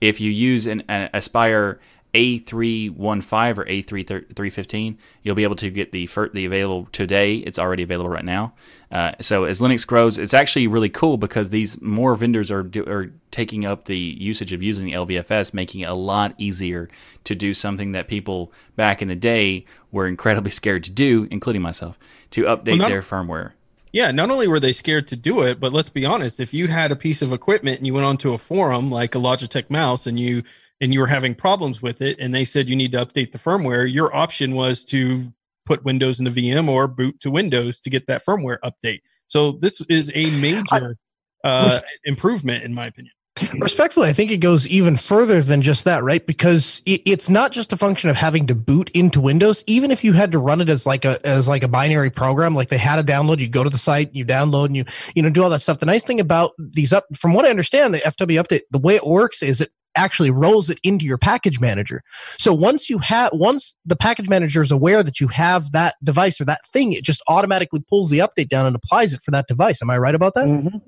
if 0.00 0.20
you 0.20 0.30
use 0.30 0.66
an, 0.66 0.82
an 0.88 1.10
Aspire 1.12 1.78
A315 2.14 3.58
or 3.58 3.64
A315, 3.64 4.96
you'll 5.22 5.34
be 5.34 5.44
able 5.44 5.56
to 5.56 5.70
get 5.70 5.92
the 5.92 6.06
fir- 6.06 6.28
the 6.28 6.44
available 6.44 6.88
today. 6.92 7.36
It's 7.36 7.58
already 7.58 7.82
available 7.82 8.10
right 8.10 8.24
now. 8.24 8.52
Uh, 8.90 9.12
so 9.20 9.44
as 9.44 9.60
Linux 9.60 9.86
grows, 9.86 10.18
it's 10.18 10.34
actually 10.34 10.66
really 10.66 10.90
cool 10.90 11.16
because 11.16 11.50
these 11.50 11.80
more 11.80 12.14
vendors 12.14 12.50
are 12.50 12.62
do, 12.62 12.84
are 12.84 13.10
taking 13.30 13.64
up 13.64 13.86
the 13.86 13.96
usage 13.96 14.52
of 14.52 14.62
using 14.62 14.84
the 14.86 14.92
LVFS, 14.92 15.54
making 15.54 15.80
it 15.82 15.88
a 15.88 15.94
lot 15.94 16.34
easier 16.38 16.88
to 17.24 17.34
do 17.34 17.54
something 17.54 17.92
that 17.92 18.08
people 18.08 18.52
back 18.76 19.00
in 19.00 19.08
the 19.08 19.14
day 19.14 19.64
were 19.90 20.06
incredibly 20.06 20.50
scared 20.60 20.84
to 20.84 20.90
do, 20.90 21.26
including 21.30 21.62
myself, 21.62 21.98
to 22.32 22.42
update 22.42 22.68
Well, 22.68 22.76
not- 22.76 22.88
their 22.90 23.02
firmware. 23.02 23.52
Yeah, 23.94 24.10
not 24.10 24.30
only 24.30 24.48
were 24.48 24.58
they 24.58 24.72
scared 24.72 25.06
to 25.08 25.16
do 25.16 25.42
it, 25.42 25.60
but 25.60 25.74
let's 25.74 25.90
be 25.90 26.06
honest, 26.06 26.40
if 26.40 26.54
you 26.54 26.66
had 26.66 26.90
a 26.92 26.96
piece 26.96 27.20
of 27.20 27.30
equipment 27.34 27.76
and 27.76 27.86
you 27.86 27.92
went 27.92 28.06
onto 28.06 28.32
a 28.32 28.38
forum 28.38 28.90
like 28.90 29.14
a 29.14 29.18
Logitech 29.18 29.68
mouse 29.68 30.06
and 30.06 30.18
you 30.18 30.44
and 30.82 30.92
you 30.92 31.00
were 31.00 31.06
having 31.06 31.34
problems 31.34 31.80
with 31.80 32.02
it 32.02 32.18
and 32.18 32.34
they 32.34 32.44
said 32.44 32.68
you 32.68 32.76
need 32.76 32.92
to 32.92 33.06
update 33.06 33.32
the 33.32 33.38
firmware, 33.38 33.90
your 33.90 34.14
option 34.14 34.54
was 34.54 34.84
to 34.84 35.32
put 35.64 35.84
Windows 35.84 36.18
in 36.18 36.24
the 36.24 36.30
VM 36.30 36.68
or 36.68 36.88
boot 36.88 37.18
to 37.20 37.30
Windows 37.30 37.80
to 37.80 37.88
get 37.88 38.06
that 38.08 38.26
firmware 38.26 38.58
update. 38.64 39.00
So 39.28 39.52
this 39.52 39.80
is 39.88 40.10
a 40.14 40.26
major 40.40 40.98
uh, 41.44 41.78
improvement 42.04 42.64
in 42.64 42.74
my 42.74 42.86
opinion. 42.86 43.12
Respectfully, 43.58 44.10
I 44.10 44.12
think 44.12 44.30
it 44.30 44.38
goes 44.38 44.68
even 44.68 44.96
further 44.96 45.40
than 45.40 45.62
just 45.62 45.84
that, 45.84 46.04
right? 46.04 46.24
Because 46.26 46.82
it, 46.84 47.00
it's 47.06 47.30
not 47.30 47.50
just 47.50 47.72
a 47.72 47.78
function 47.78 48.10
of 48.10 48.16
having 48.16 48.46
to 48.48 48.54
boot 48.54 48.90
into 48.92 49.22
Windows. 49.22 49.64
Even 49.66 49.90
if 49.90 50.04
you 50.04 50.12
had 50.12 50.32
to 50.32 50.38
run 50.38 50.60
it 50.60 50.68
as 50.68 50.84
like 50.84 51.06
a 51.06 51.24
as 51.26 51.48
like 51.48 51.62
a 51.62 51.68
binary 51.68 52.10
program, 52.10 52.54
like 52.54 52.68
they 52.68 52.76
had 52.76 52.98
a 52.98 53.04
download, 53.04 53.38
you 53.38 53.48
go 53.48 53.64
to 53.64 53.70
the 53.70 53.78
site, 53.78 54.14
you 54.14 54.24
download, 54.24 54.66
and 54.66 54.76
you 54.76 54.84
you 55.14 55.22
know 55.22 55.30
do 55.30 55.42
all 55.42 55.48
that 55.48 55.62
stuff. 55.62 55.78
The 55.78 55.86
nice 55.86 56.04
thing 56.04 56.20
about 56.20 56.52
these 56.58 56.92
up, 56.92 57.06
from 57.16 57.32
what 57.32 57.46
I 57.46 57.50
understand, 57.50 57.94
the 57.94 58.00
FW 58.00 58.42
update, 58.42 58.62
the 58.70 58.78
way 58.78 58.96
it 58.96 59.06
works 59.06 59.42
is 59.42 59.62
it 59.62 59.72
actually 59.96 60.30
rolls 60.30 60.70
it 60.70 60.78
into 60.82 61.04
your 61.04 61.18
package 61.18 61.60
manager. 61.60 62.02
So 62.38 62.52
once 62.52 62.88
you 62.88 62.98
have 62.98 63.30
once 63.32 63.74
the 63.84 63.96
package 63.96 64.28
manager 64.28 64.62
is 64.62 64.70
aware 64.70 65.02
that 65.02 65.20
you 65.20 65.28
have 65.28 65.72
that 65.72 65.96
device 66.02 66.40
or 66.40 66.44
that 66.46 66.60
thing, 66.72 66.92
it 66.92 67.04
just 67.04 67.22
automatically 67.28 67.84
pulls 67.88 68.10
the 68.10 68.18
update 68.18 68.48
down 68.48 68.66
and 68.66 68.76
applies 68.76 69.12
it 69.12 69.22
for 69.22 69.30
that 69.32 69.46
device. 69.48 69.82
Am 69.82 69.90
I 69.90 69.98
right 69.98 70.14
about 70.14 70.34
that? 70.34 70.46
Mhm. 70.46 70.82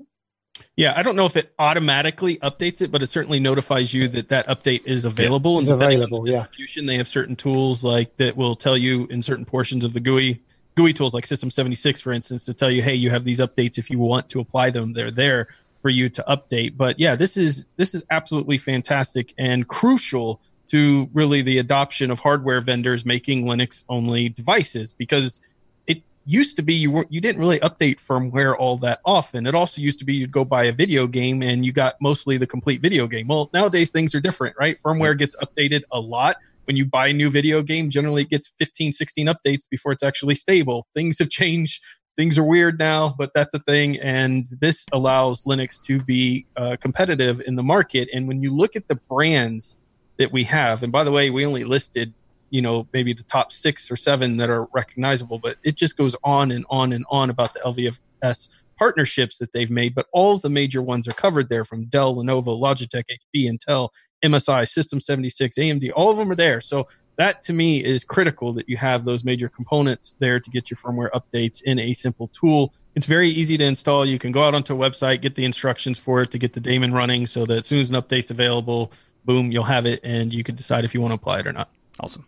Yeah, 0.77 0.93
I 0.95 1.03
don't 1.03 1.15
know 1.15 1.25
if 1.25 1.35
it 1.37 1.53
automatically 1.59 2.37
updates 2.37 2.81
it, 2.81 2.91
but 2.91 3.01
it 3.01 3.07
certainly 3.07 3.39
notifies 3.39 3.93
you 3.93 4.07
that 4.09 4.29
that 4.29 4.47
update 4.47 4.85
is 4.85 5.05
available. 5.05 5.59
It's 5.59 5.69
and 5.69 5.81
available, 5.81 6.23
the 6.23 6.31
yeah. 6.31 6.37
distribution, 6.39 6.85
They 6.85 6.97
have 6.97 7.07
certain 7.07 7.35
tools 7.35 7.83
like 7.83 8.15
that 8.17 8.35
will 8.35 8.55
tell 8.55 8.77
you 8.77 9.07
in 9.07 9.21
certain 9.21 9.45
portions 9.45 9.83
of 9.83 9.93
the 9.93 9.99
GUI 9.99 10.41
GUI 10.75 10.91
tools 10.91 11.13
like 11.13 11.25
System 11.25 11.49
76, 11.49 12.01
for 12.01 12.11
instance, 12.11 12.43
to 12.45 12.53
tell 12.53 12.69
you, 12.69 12.81
hey, 12.81 12.95
you 12.95 13.09
have 13.09 13.23
these 13.23 13.39
updates. 13.39 13.77
If 13.77 13.89
you 13.89 13.97
want 13.97 14.27
to 14.29 14.41
apply 14.41 14.71
them, 14.71 14.91
they're 14.91 15.11
there 15.11 15.47
for 15.85 15.91
you 15.91 16.09
to 16.09 16.25
update. 16.27 16.75
But 16.75 16.99
yeah, 16.99 17.15
this 17.15 17.37
is 17.37 17.69
this 17.77 17.93
is 17.93 18.01
absolutely 18.09 18.57
fantastic 18.57 19.35
and 19.37 19.67
crucial 19.67 20.41
to 20.69 21.07
really 21.13 21.43
the 21.43 21.59
adoption 21.59 22.09
of 22.09 22.17
hardware 22.17 22.59
vendors 22.59 23.05
making 23.05 23.45
Linux 23.45 23.83
only 23.87 24.29
devices 24.29 24.93
because 24.93 25.39
it 25.85 26.01
used 26.25 26.55
to 26.55 26.63
be 26.63 26.73
you 26.73 26.89
weren't 26.89 27.11
you 27.11 27.21
didn't 27.21 27.39
really 27.39 27.59
update 27.59 27.99
firmware 27.99 28.55
all 28.57 28.77
that 28.77 28.99
often. 29.05 29.45
It 29.45 29.53
also 29.53 29.79
used 29.79 29.99
to 29.99 30.05
be 30.05 30.15
you'd 30.15 30.31
go 30.31 30.43
buy 30.43 30.63
a 30.63 30.71
video 30.71 31.05
game 31.05 31.43
and 31.43 31.63
you 31.63 31.71
got 31.71 32.01
mostly 32.01 32.39
the 32.39 32.47
complete 32.47 32.81
video 32.81 33.05
game. 33.05 33.27
Well, 33.27 33.51
nowadays 33.53 33.91
things 33.91 34.15
are 34.15 34.19
different, 34.19 34.55
right? 34.59 34.81
Firmware 34.81 35.15
gets 35.15 35.35
updated 35.35 35.83
a 35.91 35.99
lot. 35.99 36.37
When 36.63 36.75
you 36.75 36.85
buy 36.87 37.09
a 37.09 37.13
new 37.13 37.29
video 37.29 37.61
game, 37.61 37.91
generally 37.91 38.23
it 38.23 38.31
gets 38.31 38.51
15, 38.57 38.91
16 38.91 39.27
updates 39.27 39.69
before 39.69 39.91
it's 39.91 40.01
actually 40.01 40.33
stable. 40.33 40.87
Things 40.95 41.19
have 41.19 41.29
changed. 41.29 41.83
Things 42.17 42.37
are 42.37 42.43
weird 42.43 42.79
now, 42.79 43.13
but 43.17 43.31
that's 43.35 43.53
a 43.53 43.59
thing. 43.59 43.99
And 43.99 44.47
this 44.61 44.85
allows 44.93 45.43
Linux 45.43 45.81
to 45.83 45.99
be 45.99 46.45
uh, 46.55 46.77
competitive 46.79 47.41
in 47.45 47.55
the 47.55 47.63
market. 47.63 48.09
And 48.13 48.27
when 48.27 48.41
you 48.41 48.51
look 48.51 48.75
at 48.75 48.87
the 48.87 48.95
brands 48.95 49.75
that 50.17 50.31
we 50.31 50.43
have, 50.45 50.83
and 50.83 50.91
by 50.91 51.03
the 51.03 51.11
way, 51.11 51.29
we 51.29 51.45
only 51.45 51.65
listed 51.65 52.13
you 52.51 52.61
know 52.61 52.87
maybe 52.93 53.11
the 53.11 53.23
top 53.23 53.51
six 53.51 53.89
or 53.91 53.97
seven 53.97 54.37
that 54.37 54.49
are 54.49 54.65
recognizable 54.65 55.39
but 55.39 55.57
it 55.63 55.75
just 55.75 55.97
goes 55.97 56.15
on 56.23 56.51
and 56.51 56.63
on 56.69 56.93
and 56.93 57.03
on 57.09 57.29
about 57.29 57.53
the 57.53 57.59
lvfs 57.61 58.49
partnerships 58.77 59.37
that 59.37 59.51
they've 59.53 59.71
made 59.71 59.95
but 59.95 60.07
all 60.11 60.35
of 60.35 60.41
the 60.41 60.49
major 60.49 60.81
ones 60.81 61.07
are 61.07 61.13
covered 61.13 61.49
there 61.49 61.65
from 61.65 61.85
dell 61.85 62.15
lenovo 62.15 62.59
logitech 62.59 63.03
hp 63.09 63.49
intel 63.49 63.89
msi 64.23 64.67
system 64.67 64.99
76 64.99 65.57
amd 65.57 65.91
all 65.95 66.09
of 66.09 66.17
them 66.17 66.31
are 66.31 66.35
there. 66.35 66.61
So 66.61 66.87
that 67.17 67.41
to 67.43 67.53
me 67.53 67.83
is 67.83 68.03
critical 68.03 68.51
that 68.53 68.67
you 68.67 68.77
have 68.77 69.05
those 69.05 69.23
major 69.23 69.47
components 69.47 70.15
there 70.19 70.39
to 70.39 70.49
get 70.49 70.69
your 70.69 70.77
firmware 70.77 71.09
updates 71.11 71.61
in 71.63 71.79
a 71.79 71.93
simple 71.93 72.27
tool. 72.27 72.73
It's 72.95 73.05
very 73.05 73.29
easy 73.29 73.57
to 73.57 73.63
install. 73.63 74.05
You 74.05 74.19
can 74.19 74.31
go 74.31 74.43
out 74.43 74.53
onto 74.53 74.75
a 74.75 74.89
website 74.89 75.21
get 75.21 75.35
the 75.35 75.45
instructions 75.45 75.97
for 75.97 76.21
it 76.21 76.31
to 76.31 76.37
get 76.37 76.53
the 76.53 76.59
daemon 76.59 76.93
running 76.93 77.27
so 77.27 77.45
that 77.45 77.57
as 77.59 77.65
soon 77.65 77.79
as 77.79 77.89
an 77.89 78.01
update's 78.01 78.31
available 78.31 78.91
boom 79.23 79.51
you'll 79.51 79.63
have 79.63 79.85
it 79.85 79.99
and 80.03 80.33
you 80.33 80.43
can 80.43 80.55
decide 80.55 80.83
if 80.85 80.93
you 80.93 81.01
want 81.01 81.11
to 81.11 81.15
apply 81.15 81.39
it 81.39 81.47
or 81.47 81.53
not. 81.53 81.69
Awesome. 81.99 82.27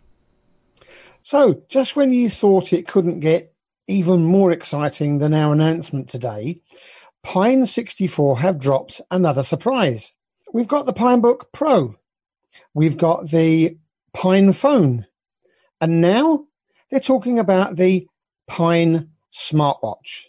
So, 1.22 1.62
just 1.68 1.94
when 1.94 2.12
you 2.12 2.30
thought 2.30 2.72
it 2.72 2.88
couldn't 2.88 3.20
get 3.20 3.52
even 3.88 4.24
more 4.24 4.52
exciting 4.52 5.18
than 5.18 5.34
our 5.34 5.52
announcement 5.52 6.08
today, 6.08 6.60
Pine 7.24 7.66
64 7.66 8.38
have 8.38 8.58
dropped 8.58 9.00
another 9.10 9.42
surprise. 9.42 10.14
We've 10.52 10.68
got 10.68 10.86
the 10.86 10.92
Pinebook 10.92 11.52
Pro, 11.52 11.96
we've 12.74 12.96
got 12.96 13.30
the 13.30 13.76
Pine 14.14 14.52
Phone, 14.52 15.06
and 15.80 16.00
now 16.00 16.46
they're 16.90 17.00
talking 17.00 17.38
about 17.38 17.76
the 17.76 18.06
Pine 18.46 19.10
smartwatch. 19.32 20.26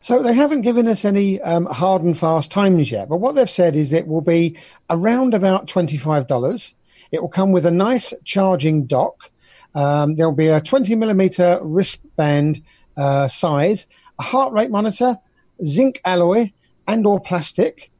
So 0.00 0.22
they 0.22 0.34
haven't 0.34 0.60
given 0.60 0.86
us 0.86 1.04
any 1.04 1.40
um, 1.40 1.66
hard 1.66 2.02
and 2.02 2.16
fast 2.16 2.50
times 2.50 2.92
yet, 2.92 3.08
but 3.08 3.16
what 3.16 3.34
they've 3.34 3.50
said 3.50 3.74
is 3.74 3.92
it 3.92 4.06
will 4.06 4.20
be 4.20 4.56
around 4.90 5.34
about 5.34 5.66
$25. 5.66 6.74
It 7.10 7.22
will 7.22 7.28
come 7.28 7.50
with 7.50 7.66
a 7.66 7.70
nice 7.70 8.12
charging 8.24 8.86
dock. 8.86 9.30
Um, 9.74 10.14
there 10.14 10.28
will 10.28 10.36
be 10.36 10.48
a 10.48 10.60
20 10.60 10.94
millimeter 10.94 11.58
wristband 11.62 12.62
uh, 12.96 13.28
size, 13.28 13.86
a 14.18 14.22
heart 14.22 14.52
rate 14.52 14.70
monitor, 14.70 15.16
zinc 15.64 16.00
alloy 16.04 16.52
and 16.86 17.06
or 17.06 17.20
plastic. 17.20 17.90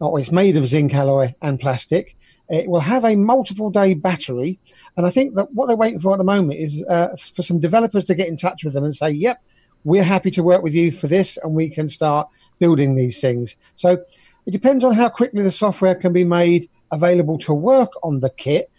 Oh, 0.00 0.16
it's 0.16 0.32
made 0.32 0.56
of 0.56 0.66
zinc 0.66 0.94
alloy 0.94 1.34
and 1.40 1.58
plastic. 1.58 2.16
It 2.48 2.68
will 2.68 2.80
have 2.80 3.04
a 3.04 3.16
multiple 3.16 3.70
day 3.70 3.94
battery. 3.94 4.58
And 4.96 5.06
I 5.06 5.10
think 5.10 5.34
that 5.34 5.52
what 5.52 5.66
they're 5.66 5.76
waiting 5.76 6.00
for 6.00 6.12
at 6.12 6.18
the 6.18 6.24
moment 6.24 6.60
is 6.60 6.84
uh, 6.84 7.16
for 7.34 7.42
some 7.42 7.58
developers 7.58 8.06
to 8.06 8.14
get 8.14 8.28
in 8.28 8.36
touch 8.36 8.64
with 8.64 8.74
them 8.74 8.84
and 8.84 8.94
say, 8.94 9.10
yep, 9.10 9.42
we're 9.84 10.02
happy 10.02 10.30
to 10.32 10.42
work 10.42 10.62
with 10.62 10.74
you 10.74 10.92
for 10.92 11.06
this 11.06 11.38
and 11.38 11.54
we 11.54 11.68
can 11.68 11.88
start 11.88 12.28
building 12.58 12.96
these 12.96 13.20
things. 13.20 13.56
So 13.76 14.04
it 14.46 14.50
depends 14.50 14.84
on 14.84 14.94
how 14.94 15.08
quickly 15.08 15.42
the 15.42 15.50
software 15.50 15.94
can 15.94 16.12
be 16.12 16.24
made 16.24 16.68
available 16.92 17.38
to 17.38 17.54
work 17.54 17.92
on 18.02 18.20
the 18.20 18.30
kit. 18.30 18.70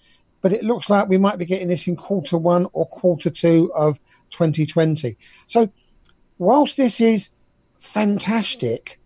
But 0.41 0.53
it 0.53 0.63
looks 0.63 0.89
like 0.91 1.07
we 1.07 1.17
might 1.17 1.39
be 1.39 1.45
getting 1.45 1.69
this 1.69 1.87
in 1.87 1.95
quarter 1.95 2.37
one 2.37 2.67
or 2.73 2.85
quarter 2.87 3.31
two 3.31 3.71
of 3.73 3.99
2020. 4.35 5.17
So 5.47 5.69
whilst 6.37 6.77
this 6.77 7.01
is 7.01 7.29
fantastic, 7.77 8.99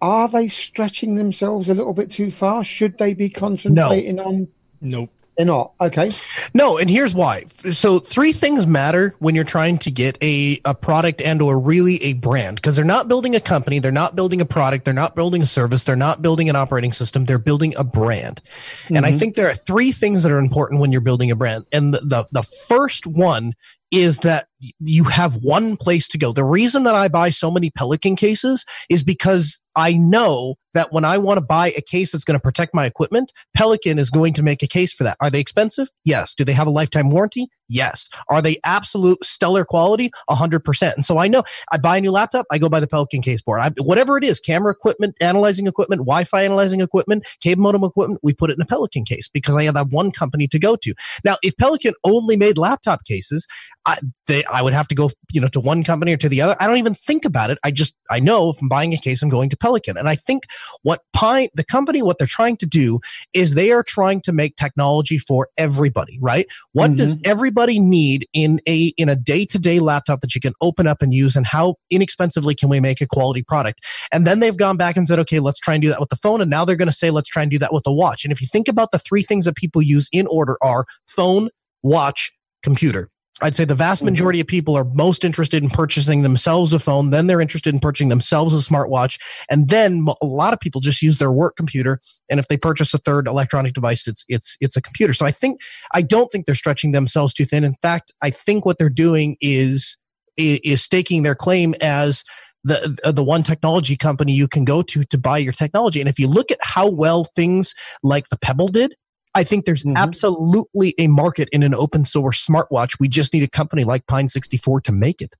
are 0.00 0.28
they 0.28 0.48
stretching 0.48 1.14
themselves 1.14 1.68
a 1.68 1.74
little 1.74 1.94
bit 1.94 2.10
too 2.10 2.30
far? 2.30 2.64
Should 2.64 2.98
they 2.98 3.14
be 3.14 3.30
concentrating 3.30 4.16
no. 4.16 4.24
on? 4.24 4.48
Nope. 4.80 5.10
They're 5.36 5.46
not. 5.46 5.72
Okay. 5.80 6.12
No, 6.52 6.76
and 6.76 6.90
here's 6.90 7.14
why. 7.14 7.44
So 7.70 7.98
three 7.98 8.32
things 8.32 8.66
matter 8.66 9.14
when 9.18 9.34
you're 9.34 9.44
trying 9.44 9.78
to 9.78 9.90
get 9.90 10.18
a, 10.22 10.60
a 10.66 10.74
product 10.74 11.22
and 11.22 11.40
or 11.40 11.58
really 11.58 12.02
a 12.02 12.12
brand 12.12 12.56
because 12.56 12.76
they're 12.76 12.84
not 12.84 13.08
building 13.08 13.34
a 13.34 13.40
company, 13.40 13.78
they're 13.78 13.90
not 13.90 14.14
building 14.14 14.42
a 14.42 14.44
product, 14.44 14.84
they're 14.84 14.92
not 14.92 15.16
building 15.16 15.40
a 15.40 15.46
service, 15.46 15.84
they're 15.84 15.96
not 15.96 16.20
building 16.20 16.50
an 16.50 16.56
operating 16.56 16.92
system, 16.92 17.24
they're 17.24 17.38
building 17.38 17.74
a 17.78 17.84
brand. 17.84 18.42
Mm-hmm. 18.84 18.96
And 18.96 19.06
I 19.06 19.10
mm-hmm. 19.10 19.18
think 19.18 19.34
there 19.36 19.48
are 19.48 19.54
three 19.54 19.90
things 19.90 20.22
that 20.22 20.32
are 20.32 20.38
important 20.38 20.80
when 20.80 20.92
you're 20.92 21.00
building 21.00 21.30
a 21.30 21.36
brand. 21.36 21.64
And 21.72 21.94
the, 21.94 22.00
the, 22.00 22.28
the 22.30 22.42
first 22.42 23.06
one 23.06 23.54
is 23.92 24.18
that 24.20 24.48
you 24.80 25.04
have 25.04 25.36
one 25.36 25.76
place 25.76 26.08
to 26.08 26.18
go. 26.18 26.32
The 26.32 26.44
reason 26.44 26.84
that 26.84 26.94
I 26.94 27.08
buy 27.08 27.28
so 27.30 27.50
many 27.50 27.70
Pelican 27.70 28.16
cases 28.16 28.64
is 28.88 29.04
because 29.04 29.60
I 29.76 29.92
know 29.92 30.56
that 30.74 30.92
when 30.92 31.04
I 31.04 31.18
want 31.18 31.36
to 31.36 31.42
buy 31.42 31.72
a 31.76 31.82
case 31.82 32.12
that's 32.12 32.24
going 32.24 32.38
to 32.38 32.42
protect 32.42 32.74
my 32.74 32.86
equipment, 32.86 33.32
Pelican 33.54 33.98
is 33.98 34.10
going 34.10 34.32
to 34.34 34.42
make 34.42 34.62
a 34.62 34.66
case 34.66 34.92
for 34.92 35.04
that. 35.04 35.18
Are 35.20 35.30
they 35.30 35.40
expensive? 35.40 35.90
Yes. 36.04 36.34
Do 36.34 36.44
they 36.44 36.54
have 36.54 36.66
a 36.66 36.70
lifetime 36.70 37.10
warranty? 37.10 37.48
Yes. 37.72 38.08
Are 38.28 38.42
they 38.42 38.58
absolute 38.64 39.24
stellar 39.24 39.64
quality? 39.64 40.10
A 40.28 40.34
hundred 40.34 40.60
percent. 40.60 40.94
And 40.94 41.04
so 41.04 41.16
I 41.16 41.26
know 41.26 41.42
I 41.72 41.78
buy 41.78 41.96
a 41.96 42.00
new 42.02 42.10
laptop, 42.10 42.44
I 42.50 42.58
go 42.58 42.68
buy 42.68 42.80
the 42.80 42.86
Pelican 42.86 43.22
case 43.22 43.40
board. 43.40 43.60
I, 43.60 43.70
whatever 43.80 44.18
it 44.18 44.24
is, 44.24 44.38
camera 44.38 44.72
equipment, 44.72 45.16
analyzing 45.22 45.66
equipment, 45.66 46.00
Wi-Fi 46.00 46.42
analyzing 46.42 46.82
equipment, 46.82 47.26
cable 47.40 47.62
modem 47.62 47.82
equipment, 47.82 48.20
we 48.22 48.34
put 48.34 48.50
it 48.50 48.58
in 48.58 48.60
a 48.60 48.66
Pelican 48.66 49.04
case 49.06 49.26
because 49.26 49.54
I 49.54 49.64
have 49.64 49.74
that 49.74 49.88
one 49.88 50.12
company 50.12 50.46
to 50.48 50.58
go 50.58 50.76
to. 50.76 50.94
Now, 51.24 51.36
if 51.42 51.56
Pelican 51.56 51.94
only 52.04 52.36
made 52.36 52.58
laptop 52.58 53.04
cases, 53.06 53.46
I, 53.86 53.98
they, 54.26 54.44
I 54.44 54.60
would 54.60 54.74
have 54.74 54.88
to 54.88 54.94
go, 54.94 55.10
you 55.32 55.40
know, 55.40 55.48
to 55.48 55.60
one 55.60 55.82
company 55.82 56.12
or 56.12 56.18
to 56.18 56.28
the 56.28 56.42
other. 56.42 56.56
I 56.60 56.66
don't 56.66 56.76
even 56.76 56.94
think 56.94 57.24
about 57.24 57.50
it. 57.50 57.58
I 57.64 57.70
just, 57.70 57.94
I 58.10 58.20
know 58.20 58.50
if 58.50 58.60
I'm 58.60 58.68
buying 58.68 58.92
a 58.92 58.98
case, 58.98 59.22
I'm 59.22 59.30
going 59.30 59.48
to 59.48 59.56
Pelican. 59.56 59.96
And 59.96 60.10
I 60.10 60.16
think 60.16 60.44
what 60.82 61.04
Pine, 61.14 61.48
the 61.54 61.64
company, 61.64 62.02
what 62.02 62.18
they're 62.18 62.26
trying 62.26 62.58
to 62.58 62.66
do 62.66 63.00
is 63.32 63.54
they 63.54 63.72
are 63.72 63.82
trying 63.82 64.20
to 64.22 64.32
make 64.32 64.56
technology 64.56 65.16
for 65.16 65.48
everybody, 65.56 66.18
right? 66.20 66.46
What 66.72 66.90
mm-hmm. 66.90 66.96
does 66.96 67.16
everybody 67.24 67.61
need 67.66 68.26
in 68.32 68.60
a, 68.68 68.92
in 68.96 69.08
a 69.08 69.16
day 69.16 69.44
to 69.46 69.58
day 69.58 69.78
laptop 69.78 70.20
that 70.20 70.34
you 70.34 70.40
can 70.40 70.52
open 70.60 70.86
up 70.86 71.02
and 71.02 71.14
use 71.14 71.36
and 71.36 71.46
how 71.46 71.76
inexpensively 71.90 72.54
can 72.54 72.68
we 72.68 72.80
make 72.80 73.00
a 73.00 73.06
quality 73.06 73.42
product? 73.42 73.80
And 74.10 74.26
then 74.26 74.40
they've 74.40 74.56
gone 74.56 74.76
back 74.76 74.96
and 74.96 75.06
said, 75.06 75.18
okay, 75.20 75.40
let's 75.40 75.60
try 75.60 75.74
and 75.74 75.82
do 75.82 75.88
that 75.88 76.00
with 76.00 76.08
the 76.08 76.16
phone. 76.16 76.40
And 76.40 76.50
now 76.50 76.64
they're 76.64 76.76
going 76.76 76.88
to 76.88 76.94
say, 76.94 77.10
let's 77.10 77.28
try 77.28 77.42
and 77.42 77.50
do 77.50 77.58
that 77.58 77.72
with 77.72 77.84
the 77.84 77.92
watch. 77.92 78.24
And 78.24 78.32
if 78.32 78.40
you 78.40 78.46
think 78.46 78.68
about 78.68 78.90
the 78.90 78.98
three 78.98 79.22
things 79.22 79.46
that 79.46 79.56
people 79.56 79.82
use 79.82 80.08
in 80.12 80.26
order 80.26 80.56
are 80.62 80.86
phone, 81.06 81.48
watch, 81.82 82.32
computer. 82.62 83.11
I'd 83.42 83.54
say 83.56 83.64
the 83.64 83.74
vast 83.74 84.02
mm-hmm. 84.02 84.12
majority 84.12 84.40
of 84.40 84.46
people 84.46 84.76
are 84.76 84.84
most 84.84 85.24
interested 85.24 85.62
in 85.62 85.70
purchasing 85.70 86.22
themselves 86.22 86.72
a 86.72 86.78
phone. 86.78 87.10
Then 87.10 87.26
they're 87.26 87.40
interested 87.40 87.74
in 87.74 87.80
purchasing 87.80 88.08
themselves 88.08 88.54
a 88.54 88.58
smartwatch. 88.58 89.18
And 89.50 89.68
then 89.68 90.06
a 90.22 90.26
lot 90.26 90.52
of 90.52 90.60
people 90.60 90.80
just 90.80 91.02
use 91.02 91.18
their 91.18 91.32
work 91.32 91.56
computer. 91.56 92.00
And 92.30 92.38
if 92.38 92.48
they 92.48 92.56
purchase 92.56 92.94
a 92.94 92.98
third 92.98 93.26
electronic 93.26 93.74
device, 93.74 94.06
it's, 94.06 94.24
it's, 94.28 94.56
it's 94.60 94.76
a 94.76 94.82
computer. 94.82 95.12
So 95.12 95.26
I 95.26 95.32
think, 95.32 95.60
I 95.92 96.02
don't 96.02 96.30
think 96.30 96.46
they're 96.46 96.54
stretching 96.54 96.92
themselves 96.92 97.34
too 97.34 97.44
thin. 97.44 97.64
In 97.64 97.74
fact, 97.82 98.12
I 98.22 98.30
think 98.30 98.64
what 98.64 98.78
they're 98.78 98.88
doing 98.88 99.36
is, 99.40 99.98
is 100.36 100.82
staking 100.82 101.24
their 101.24 101.34
claim 101.34 101.74
as 101.80 102.24
the 102.64 103.12
the 103.12 103.24
one 103.24 103.42
technology 103.42 103.96
company 103.96 104.32
you 104.32 104.46
can 104.46 104.64
go 104.64 104.82
to 104.82 105.02
to 105.04 105.18
buy 105.18 105.38
your 105.38 105.52
technology. 105.52 106.00
And 106.00 106.08
if 106.08 106.18
you 106.18 106.28
look 106.28 106.50
at 106.50 106.58
how 106.62 106.88
well 106.88 107.24
things 107.36 107.74
like 108.02 108.28
the 108.28 108.38
Pebble 108.38 108.68
did, 108.68 108.94
I 109.34 109.44
think 109.44 109.64
there's 109.64 109.82
mm-hmm. 109.82 109.96
absolutely 109.96 110.94
a 110.98 111.06
market 111.06 111.48
in 111.52 111.62
an 111.62 111.74
open 111.74 112.04
source 112.04 112.46
smartwatch. 112.46 112.96
We 113.00 113.08
just 113.08 113.32
need 113.32 113.42
a 113.42 113.48
company 113.48 113.84
like 113.84 114.06
Pine 114.06 114.28
64 114.28 114.82
to 114.82 114.92
make 114.92 115.22
it. 115.22 115.34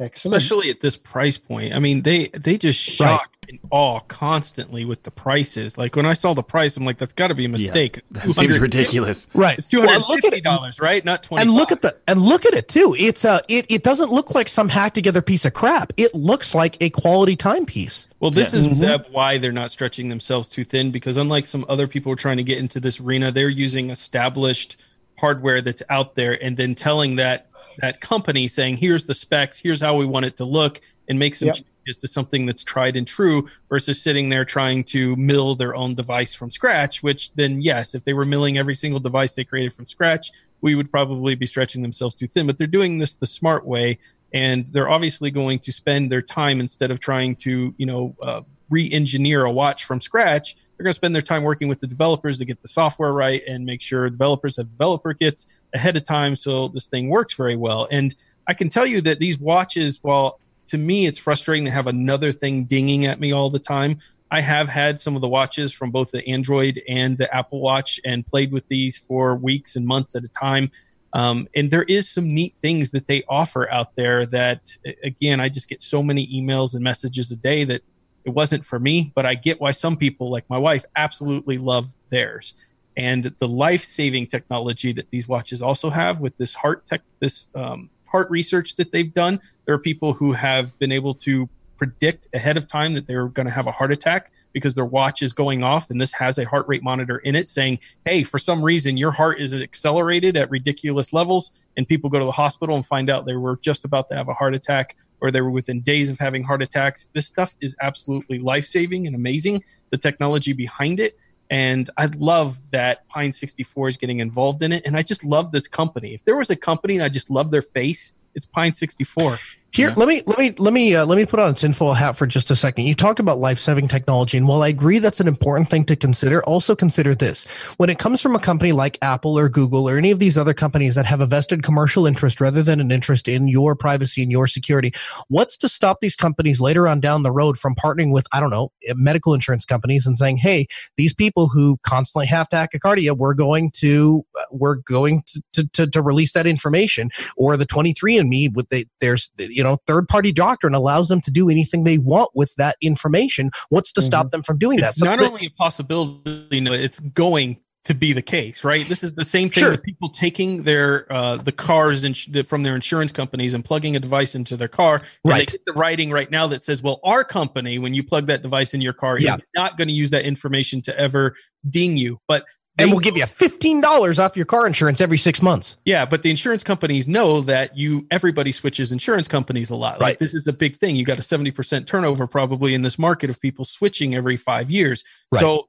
Excellent. 0.00 0.36
Especially 0.36 0.70
at 0.70 0.80
this 0.80 0.96
price 0.96 1.38
point. 1.38 1.72
I 1.72 1.78
mean, 1.78 2.02
they 2.02 2.26
they 2.28 2.58
just 2.58 2.80
shock 2.80 3.30
right. 3.42 3.50
and 3.50 3.60
awe 3.70 4.00
constantly 4.00 4.84
with 4.84 5.04
the 5.04 5.10
prices. 5.12 5.78
Like 5.78 5.94
when 5.94 6.04
I 6.04 6.14
saw 6.14 6.34
the 6.34 6.42
price, 6.42 6.76
I'm 6.76 6.84
like, 6.84 6.98
that's 6.98 7.12
got 7.12 7.28
to 7.28 7.34
be 7.34 7.44
a 7.44 7.48
mistake. 7.48 7.96
Yeah, 8.10 8.22
that 8.24 8.32
seems 8.32 8.58
ridiculous. 8.58 9.28
Right. 9.34 9.56
It's 9.56 9.68
two 9.68 9.82
hundred 9.82 10.02
fifty 10.20 10.40
dollars, 10.40 10.80
well, 10.80 10.90
right? 10.90 11.04
Not 11.04 11.22
twenty. 11.22 11.42
And 11.42 11.52
look 11.52 11.70
at 11.70 11.82
the 11.82 11.96
and 12.08 12.20
look 12.20 12.44
at 12.44 12.54
it 12.54 12.68
too. 12.68 12.96
It's 12.98 13.24
uh 13.24 13.38
it 13.48 13.66
it 13.68 13.84
doesn't 13.84 14.10
look 14.10 14.34
like 14.34 14.48
some 14.48 14.68
hacked 14.68 14.96
together 14.96 15.22
piece 15.22 15.44
of 15.44 15.54
crap. 15.54 15.92
It 15.96 16.12
looks 16.12 16.56
like 16.56 16.76
a 16.80 16.90
quality 16.90 17.36
timepiece. 17.36 18.08
Well, 18.18 18.32
this 18.32 18.52
yeah. 18.52 18.58
is 18.58 18.66
mm-hmm. 18.66 18.74
Zeb, 18.74 19.02
why 19.12 19.38
they're 19.38 19.52
not 19.52 19.70
stretching 19.70 20.08
themselves 20.08 20.48
too 20.48 20.64
thin 20.64 20.90
because 20.90 21.18
unlike 21.18 21.46
some 21.46 21.64
other 21.68 21.86
people 21.86 22.10
who 22.10 22.14
are 22.14 22.16
trying 22.16 22.38
to 22.38 22.42
get 22.42 22.58
into 22.58 22.80
this 22.80 22.98
arena, 22.98 23.30
they're 23.30 23.48
using 23.48 23.90
established 23.90 24.82
hardware 25.18 25.62
that's 25.62 25.84
out 25.90 26.16
there 26.16 26.42
and 26.42 26.56
then 26.56 26.74
telling 26.74 27.14
that 27.14 27.46
that 27.78 28.00
company 28.00 28.48
saying, 28.48 28.76
here's 28.76 29.04
the 29.04 29.14
specs, 29.14 29.58
here's 29.58 29.80
how 29.80 29.96
we 29.96 30.06
want 30.06 30.26
it 30.26 30.36
to 30.38 30.44
look, 30.44 30.80
and 31.08 31.18
make 31.18 31.34
some 31.34 31.48
yep. 31.48 31.56
changes 31.56 31.96
to 32.00 32.08
something 32.08 32.46
that's 32.46 32.62
tried 32.62 32.96
and 32.96 33.06
true 33.06 33.46
versus 33.68 34.02
sitting 34.02 34.28
there 34.28 34.44
trying 34.44 34.84
to 34.84 35.14
mill 35.16 35.54
their 35.54 35.74
own 35.74 35.94
device 35.94 36.34
from 36.34 36.50
scratch, 36.50 37.02
which 37.02 37.32
then, 37.34 37.60
yes, 37.60 37.94
if 37.94 38.04
they 38.04 38.12
were 38.12 38.24
milling 38.24 38.58
every 38.58 38.74
single 38.74 39.00
device 39.00 39.34
they 39.34 39.44
created 39.44 39.72
from 39.74 39.86
scratch, 39.86 40.30
we 40.60 40.74
would 40.74 40.90
probably 40.90 41.34
be 41.34 41.46
stretching 41.46 41.82
themselves 41.82 42.14
too 42.14 42.26
thin. 42.26 42.46
But 42.46 42.58
they're 42.58 42.66
doing 42.66 42.98
this 42.98 43.16
the 43.16 43.26
smart 43.26 43.66
way. 43.66 43.98
And 44.32 44.66
they're 44.72 44.90
obviously 44.90 45.30
going 45.30 45.60
to 45.60 45.70
spend 45.70 46.10
their 46.10 46.20
time 46.20 46.58
instead 46.58 46.90
of 46.90 46.98
trying 46.98 47.36
to, 47.36 47.72
you 47.78 47.86
know, 47.86 48.16
uh, 48.20 48.40
re-engineer 48.70 49.44
a 49.44 49.52
watch 49.52 49.84
from 49.84 50.00
scratch 50.00 50.56
they're 50.76 50.84
going 50.84 50.90
to 50.90 50.96
spend 50.96 51.14
their 51.14 51.22
time 51.22 51.42
working 51.42 51.68
with 51.68 51.80
the 51.80 51.86
developers 51.86 52.38
to 52.38 52.44
get 52.44 52.60
the 52.60 52.68
software 52.68 53.12
right 53.12 53.42
and 53.46 53.64
make 53.64 53.80
sure 53.80 54.10
developers 54.10 54.56
have 54.56 54.70
developer 54.70 55.14
kits 55.14 55.46
ahead 55.72 55.96
of 55.96 56.04
time 56.04 56.34
so 56.34 56.68
this 56.68 56.86
thing 56.86 57.08
works 57.08 57.34
very 57.34 57.56
well. 57.56 57.86
And 57.90 58.14
I 58.48 58.54
can 58.54 58.68
tell 58.68 58.86
you 58.86 59.00
that 59.02 59.20
these 59.20 59.38
watches, 59.38 60.00
while 60.02 60.40
to 60.66 60.78
me 60.78 61.06
it's 61.06 61.18
frustrating 61.18 61.64
to 61.66 61.70
have 61.70 61.86
another 61.86 62.32
thing 62.32 62.64
dinging 62.64 63.06
at 63.06 63.20
me 63.20 63.32
all 63.32 63.50
the 63.50 63.58
time, 63.58 63.98
I 64.30 64.40
have 64.40 64.68
had 64.68 64.98
some 64.98 65.14
of 65.14 65.20
the 65.20 65.28
watches 65.28 65.72
from 65.72 65.92
both 65.92 66.10
the 66.10 66.26
Android 66.26 66.82
and 66.88 67.16
the 67.16 67.32
Apple 67.32 67.60
Watch 67.60 68.00
and 68.04 68.26
played 68.26 68.50
with 68.50 68.66
these 68.66 68.98
for 68.98 69.36
weeks 69.36 69.76
and 69.76 69.86
months 69.86 70.16
at 70.16 70.24
a 70.24 70.28
time. 70.28 70.72
Um, 71.12 71.46
and 71.54 71.70
there 71.70 71.84
is 71.84 72.10
some 72.10 72.34
neat 72.34 72.56
things 72.60 72.90
that 72.90 73.06
they 73.06 73.22
offer 73.28 73.70
out 73.70 73.94
there 73.94 74.26
that, 74.26 74.76
again, 75.04 75.38
I 75.38 75.48
just 75.48 75.68
get 75.68 75.80
so 75.80 76.02
many 76.02 76.26
emails 76.26 76.74
and 76.74 76.82
messages 76.82 77.30
a 77.30 77.36
day 77.36 77.62
that 77.62 77.82
it 78.24 78.30
wasn't 78.30 78.64
for 78.64 78.78
me, 78.78 79.12
but 79.14 79.26
I 79.26 79.34
get 79.34 79.60
why 79.60 79.70
some 79.70 79.96
people, 79.96 80.30
like 80.30 80.48
my 80.48 80.58
wife, 80.58 80.84
absolutely 80.96 81.58
love 81.58 81.94
theirs. 82.10 82.54
And 82.96 83.24
the 83.38 83.48
life 83.48 83.84
saving 83.84 84.28
technology 84.28 84.92
that 84.92 85.10
these 85.10 85.28
watches 85.28 85.60
also 85.60 85.90
have 85.90 86.20
with 86.20 86.36
this 86.38 86.54
heart 86.54 86.86
tech, 86.86 87.02
this 87.18 87.48
um, 87.54 87.90
heart 88.06 88.30
research 88.30 88.76
that 88.76 88.92
they've 88.92 89.12
done, 89.12 89.40
there 89.66 89.74
are 89.74 89.78
people 89.78 90.12
who 90.12 90.32
have 90.32 90.78
been 90.78 90.92
able 90.92 91.14
to 91.14 91.48
predict 91.76 92.28
ahead 92.34 92.56
of 92.56 92.66
time 92.66 92.94
that 92.94 93.06
they're 93.06 93.28
going 93.28 93.46
to 93.46 93.52
have 93.52 93.66
a 93.66 93.72
heart 93.72 93.92
attack 93.92 94.32
because 94.52 94.74
their 94.74 94.84
watch 94.84 95.22
is 95.22 95.32
going 95.32 95.64
off 95.64 95.90
and 95.90 96.00
this 96.00 96.12
has 96.12 96.38
a 96.38 96.44
heart 96.44 96.66
rate 96.68 96.82
monitor 96.82 97.18
in 97.18 97.34
it 97.34 97.48
saying 97.48 97.78
hey 98.04 98.22
for 98.22 98.38
some 98.38 98.62
reason 98.62 98.96
your 98.96 99.10
heart 99.10 99.40
is 99.40 99.54
accelerated 99.54 100.36
at 100.36 100.50
ridiculous 100.50 101.12
levels 101.12 101.50
and 101.76 101.88
people 101.88 102.08
go 102.08 102.18
to 102.18 102.24
the 102.24 102.32
hospital 102.32 102.76
and 102.76 102.86
find 102.86 103.10
out 103.10 103.26
they 103.26 103.36
were 103.36 103.58
just 103.62 103.84
about 103.84 104.08
to 104.08 104.14
have 104.14 104.28
a 104.28 104.34
heart 104.34 104.54
attack 104.54 104.96
or 105.20 105.30
they 105.30 105.40
were 105.40 105.50
within 105.50 105.80
days 105.80 106.08
of 106.08 106.18
having 106.18 106.42
heart 106.42 106.62
attacks 106.62 107.08
this 107.14 107.26
stuff 107.26 107.56
is 107.60 107.74
absolutely 107.82 108.38
life-saving 108.38 109.06
and 109.06 109.16
amazing 109.16 109.62
the 109.90 109.98
technology 109.98 110.52
behind 110.52 111.00
it 111.00 111.16
and 111.50 111.90
I 111.96 112.06
love 112.16 112.60
that 112.70 113.06
Pine 113.08 113.30
64 113.30 113.88
is 113.88 113.96
getting 113.96 114.20
involved 114.20 114.62
in 114.62 114.72
it. 114.72 114.82
And 114.86 114.96
I 114.96 115.02
just 115.02 115.24
love 115.24 115.52
this 115.52 115.68
company. 115.68 116.14
If 116.14 116.24
there 116.24 116.36
was 116.36 116.50
a 116.50 116.56
company 116.56 116.94
and 116.94 117.02
I 117.02 117.08
just 117.08 117.30
love 117.30 117.50
their 117.50 117.62
face, 117.62 118.12
it's 118.34 118.46
Pine 118.46 118.72
64. 118.72 119.38
Here, 119.74 119.88
Yeah. 119.88 119.94
let 119.96 120.06
me 120.06 120.22
let 120.26 120.38
me 120.38 120.54
let 120.56 120.72
me 120.72 120.94
uh, 120.94 121.04
let 121.04 121.16
me 121.16 121.26
put 121.26 121.40
on 121.40 121.50
a 121.50 121.54
tinfoil 121.54 121.94
hat 121.94 122.12
for 122.16 122.28
just 122.28 122.48
a 122.48 122.54
second. 122.54 122.84
You 122.86 122.94
talked 122.94 123.18
about 123.18 123.38
life 123.38 123.58
saving 123.58 123.88
technology, 123.88 124.36
and 124.38 124.46
while 124.46 124.62
I 124.62 124.68
agree 124.68 125.00
that's 125.00 125.18
an 125.18 125.26
important 125.26 125.68
thing 125.68 125.84
to 125.86 125.96
consider, 125.96 126.44
also 126.44 126.76
consider 126.76 127.12
this: 127.12 127.44
when 127.78 127.90
it 127.90 127.98
comes 127.98 128.22
from 128.22 128.36
a 128.36 128.38
company 128.38 128.70
like 128.70 128.98
Apple 129.02 129.36
or 129.36 129.48
Google 129.48 129.88
or 129.88 129.98
any 129.98 130.12
of 130.12 130.20
these 130.20 130.38
other 130.38 130.54
companies 130.54 130.94
that 130.94 131.06
have 131.06 131.20
a 131.20 131.26
vested 131.26 131.64
commercial 131.64 132.06
interest 132.06 132.40
rather 132.40 132.62
than 132.62 132.78
an 132.80 132.92
interest 132.92 133.26
in 133.26 133.48
your 133.48 133.74
privacy 133.74 134.22
and 134.22 134.30
your 134.30 134.46
security, 134.46 134.92
what's 135.26 135.56
to 135.56 135.68
stop 135.68 135.98
these 136.00 136.14
companies 136.14 136.60
later 136.60 136.86
on 136.86 137.00
down 137.00 137.24
the 137.24 137.32
road 137.32 137.58
from 137.58 137.74
partnering 137.74 138.12
with 138.12 138.26
I 138.32 138.38
don't 138.38 138.50
know 138.50 138.70
medical 138.94 139.34
insurance 139.34 139.64
companies 139.64 140.06
and 140.06 140.16
saying, 140.16 140.36
"Hey, 140.36 140.68
these 140.96 141.12
people 141.12 141.48
who 141.48 141.78
constantly 141.82 142.28
have 142.28 142.48
tachycardia, 142.48 143.16
we're 143.18 143.34
going 143.34 143.72
to 143.78 144.22
we're 144.52 144.76
going 144.76 145.24
to 145.26 145.42
to, 145.54 145.68
to, 145.72 145.86
to 145.88 146.00
release 146.00 146.32
that 146.34 146.46
information." 146.46 147.10
Or 147.36 147.56
the 147.56 147.66
23andMe 147.66 148.54
with 148.54 148.68
the 148.68 148.86
there's 149.00 149.32
you 149.36 149.63
know 149.63 149.63
third 149.86 150.08
party 150.08 150.32
doctrine 150.32 150.74
allows 150.74 151.08
them 151.08 151.20
to 151.22 151.30
do 151.30 151.48
anything 151.48 151.84
they 151.84 151.98
want 151.98 152.30
with 152.34 152.52
that 152.56 152.76
information. 152.80 153.50
What's 153.70 153.92
to 153.92 154.02
stop 154.02 154.30
them 154.30 154.42
from 154.42 154.58
doing 154.58 154.80
that? 154.80 154.90
It's 154.90 154.98
So 154.98 155.06
not 155.06 155.18
the- 155.18 155.26
only 155.26 155.46
a 155.46 155.50
possibility, 155.50 156.60
no, 156.60 156.72
it's 156.72 157.00
going 157.00 157.58
to 157.84 157.92
be 157.94 158.14
the 158.14 158.22
case, 158.22 158.64
right? 158.64 158.88
This 158.88 159.04
is 159.04 159.14
the 159.14 159.26
same 159.26 159.50
thing 159.50 159.60
Sure. 159.62 159.70
with 159.72 159.82
people 159.82 160.08
taking 160.08 160.62
their 160.62 161.10
uh, 161.12 161.36
the 161.36 161.52
cars 161.52 162.02
ins- 162.02 162.24
the- 162.26 162.42
from 162.42 162.62
their 162.62 162.74
insurance 162.74 163.12
companies 163.12 163.52
and 163.52 163.62
plugging 163.62 163.94
a 163.94 164.00
device 164.00 164.34
into 164.34 164.56
their 164.56 164.68
car. 164.68 164.94
And 164.96 165.04
They 165.24 165.30
Right. 165.30 165.50
get 165.52 165.60
the 165.66 165.74
writing 165.74 166.10
right 166.10 166.30
now 166.30 166.46
that 166.46 166.64
says, 166.64 166.82
"Well, 166.82 166.98
our 167.04 167.24
company, 167.24 167.78
when 167.78 167.92
you 167.92 168.02
plug 168.02 168.26
that 168.28 168.40
device 168.40 168.72
in 168.72 168.80
your 168.80 168.94
car, 168.94 169.18
Yeah. 169.18 169.34
is 169.36 169.42
not 169.54 169.76
going 169.76 169.88
to 169.88 169.94
use 169.94 170.08
that 170.10 170.24
information 170.24 170.80
to 170.82 170.98
ever 170.98 171.34
ding 171.68 171.98
you." 171.98 172.20
But 172.26 172.44
and 172.78 172.90
we'll 172.90 173.00
give 173.00 173.16
you 173.16 173.26
fifteen 173.26 173.80
dollars 173.80 174.18
off 174.18 174.36
your 174.36 174.46
car 174.46 174.66
insurance 174.66 175.00
every 175.00 175.18
six 175.18 175.40
months. 175.40 175.76
Yeah, 175.84 176.04
but 176.04 176.22
the 176.22 176.30
insurance 176.30 176.64
companies 176.64 177.06
know 177.06 177.40
that 177.42 177.76
you 177.76 178.06
everybody 178.10 178.52
switches 178.52 178.92
insurance 178.92 179.28
companies 179.28 179.70
a 179.70 179.76
lot. 179.76 180.00
Like 180.00 180.00
Right. 180.00 180.18
this 180.18 180.34
is 180.34 180.46
a 180.46 180.52
big 180.52 180.76
thing. 180.76 180.96
You 180.96 181.04
got 181.04 181.18
a 181.18 181.22
70% 181.22 181.86
turnover 181.86 182.26
probably 182.26 182.74
in 182.74 182.82
this 182.82 182.98
market 182.98 183.30
of 183.30 183.40
people 183.40 183.64
switching 183.64 184.14
every 184.14 184.36
5 184.36 184.70
years. 184.70 185.04
Right. 185.32 185.40
So 185.40 185.68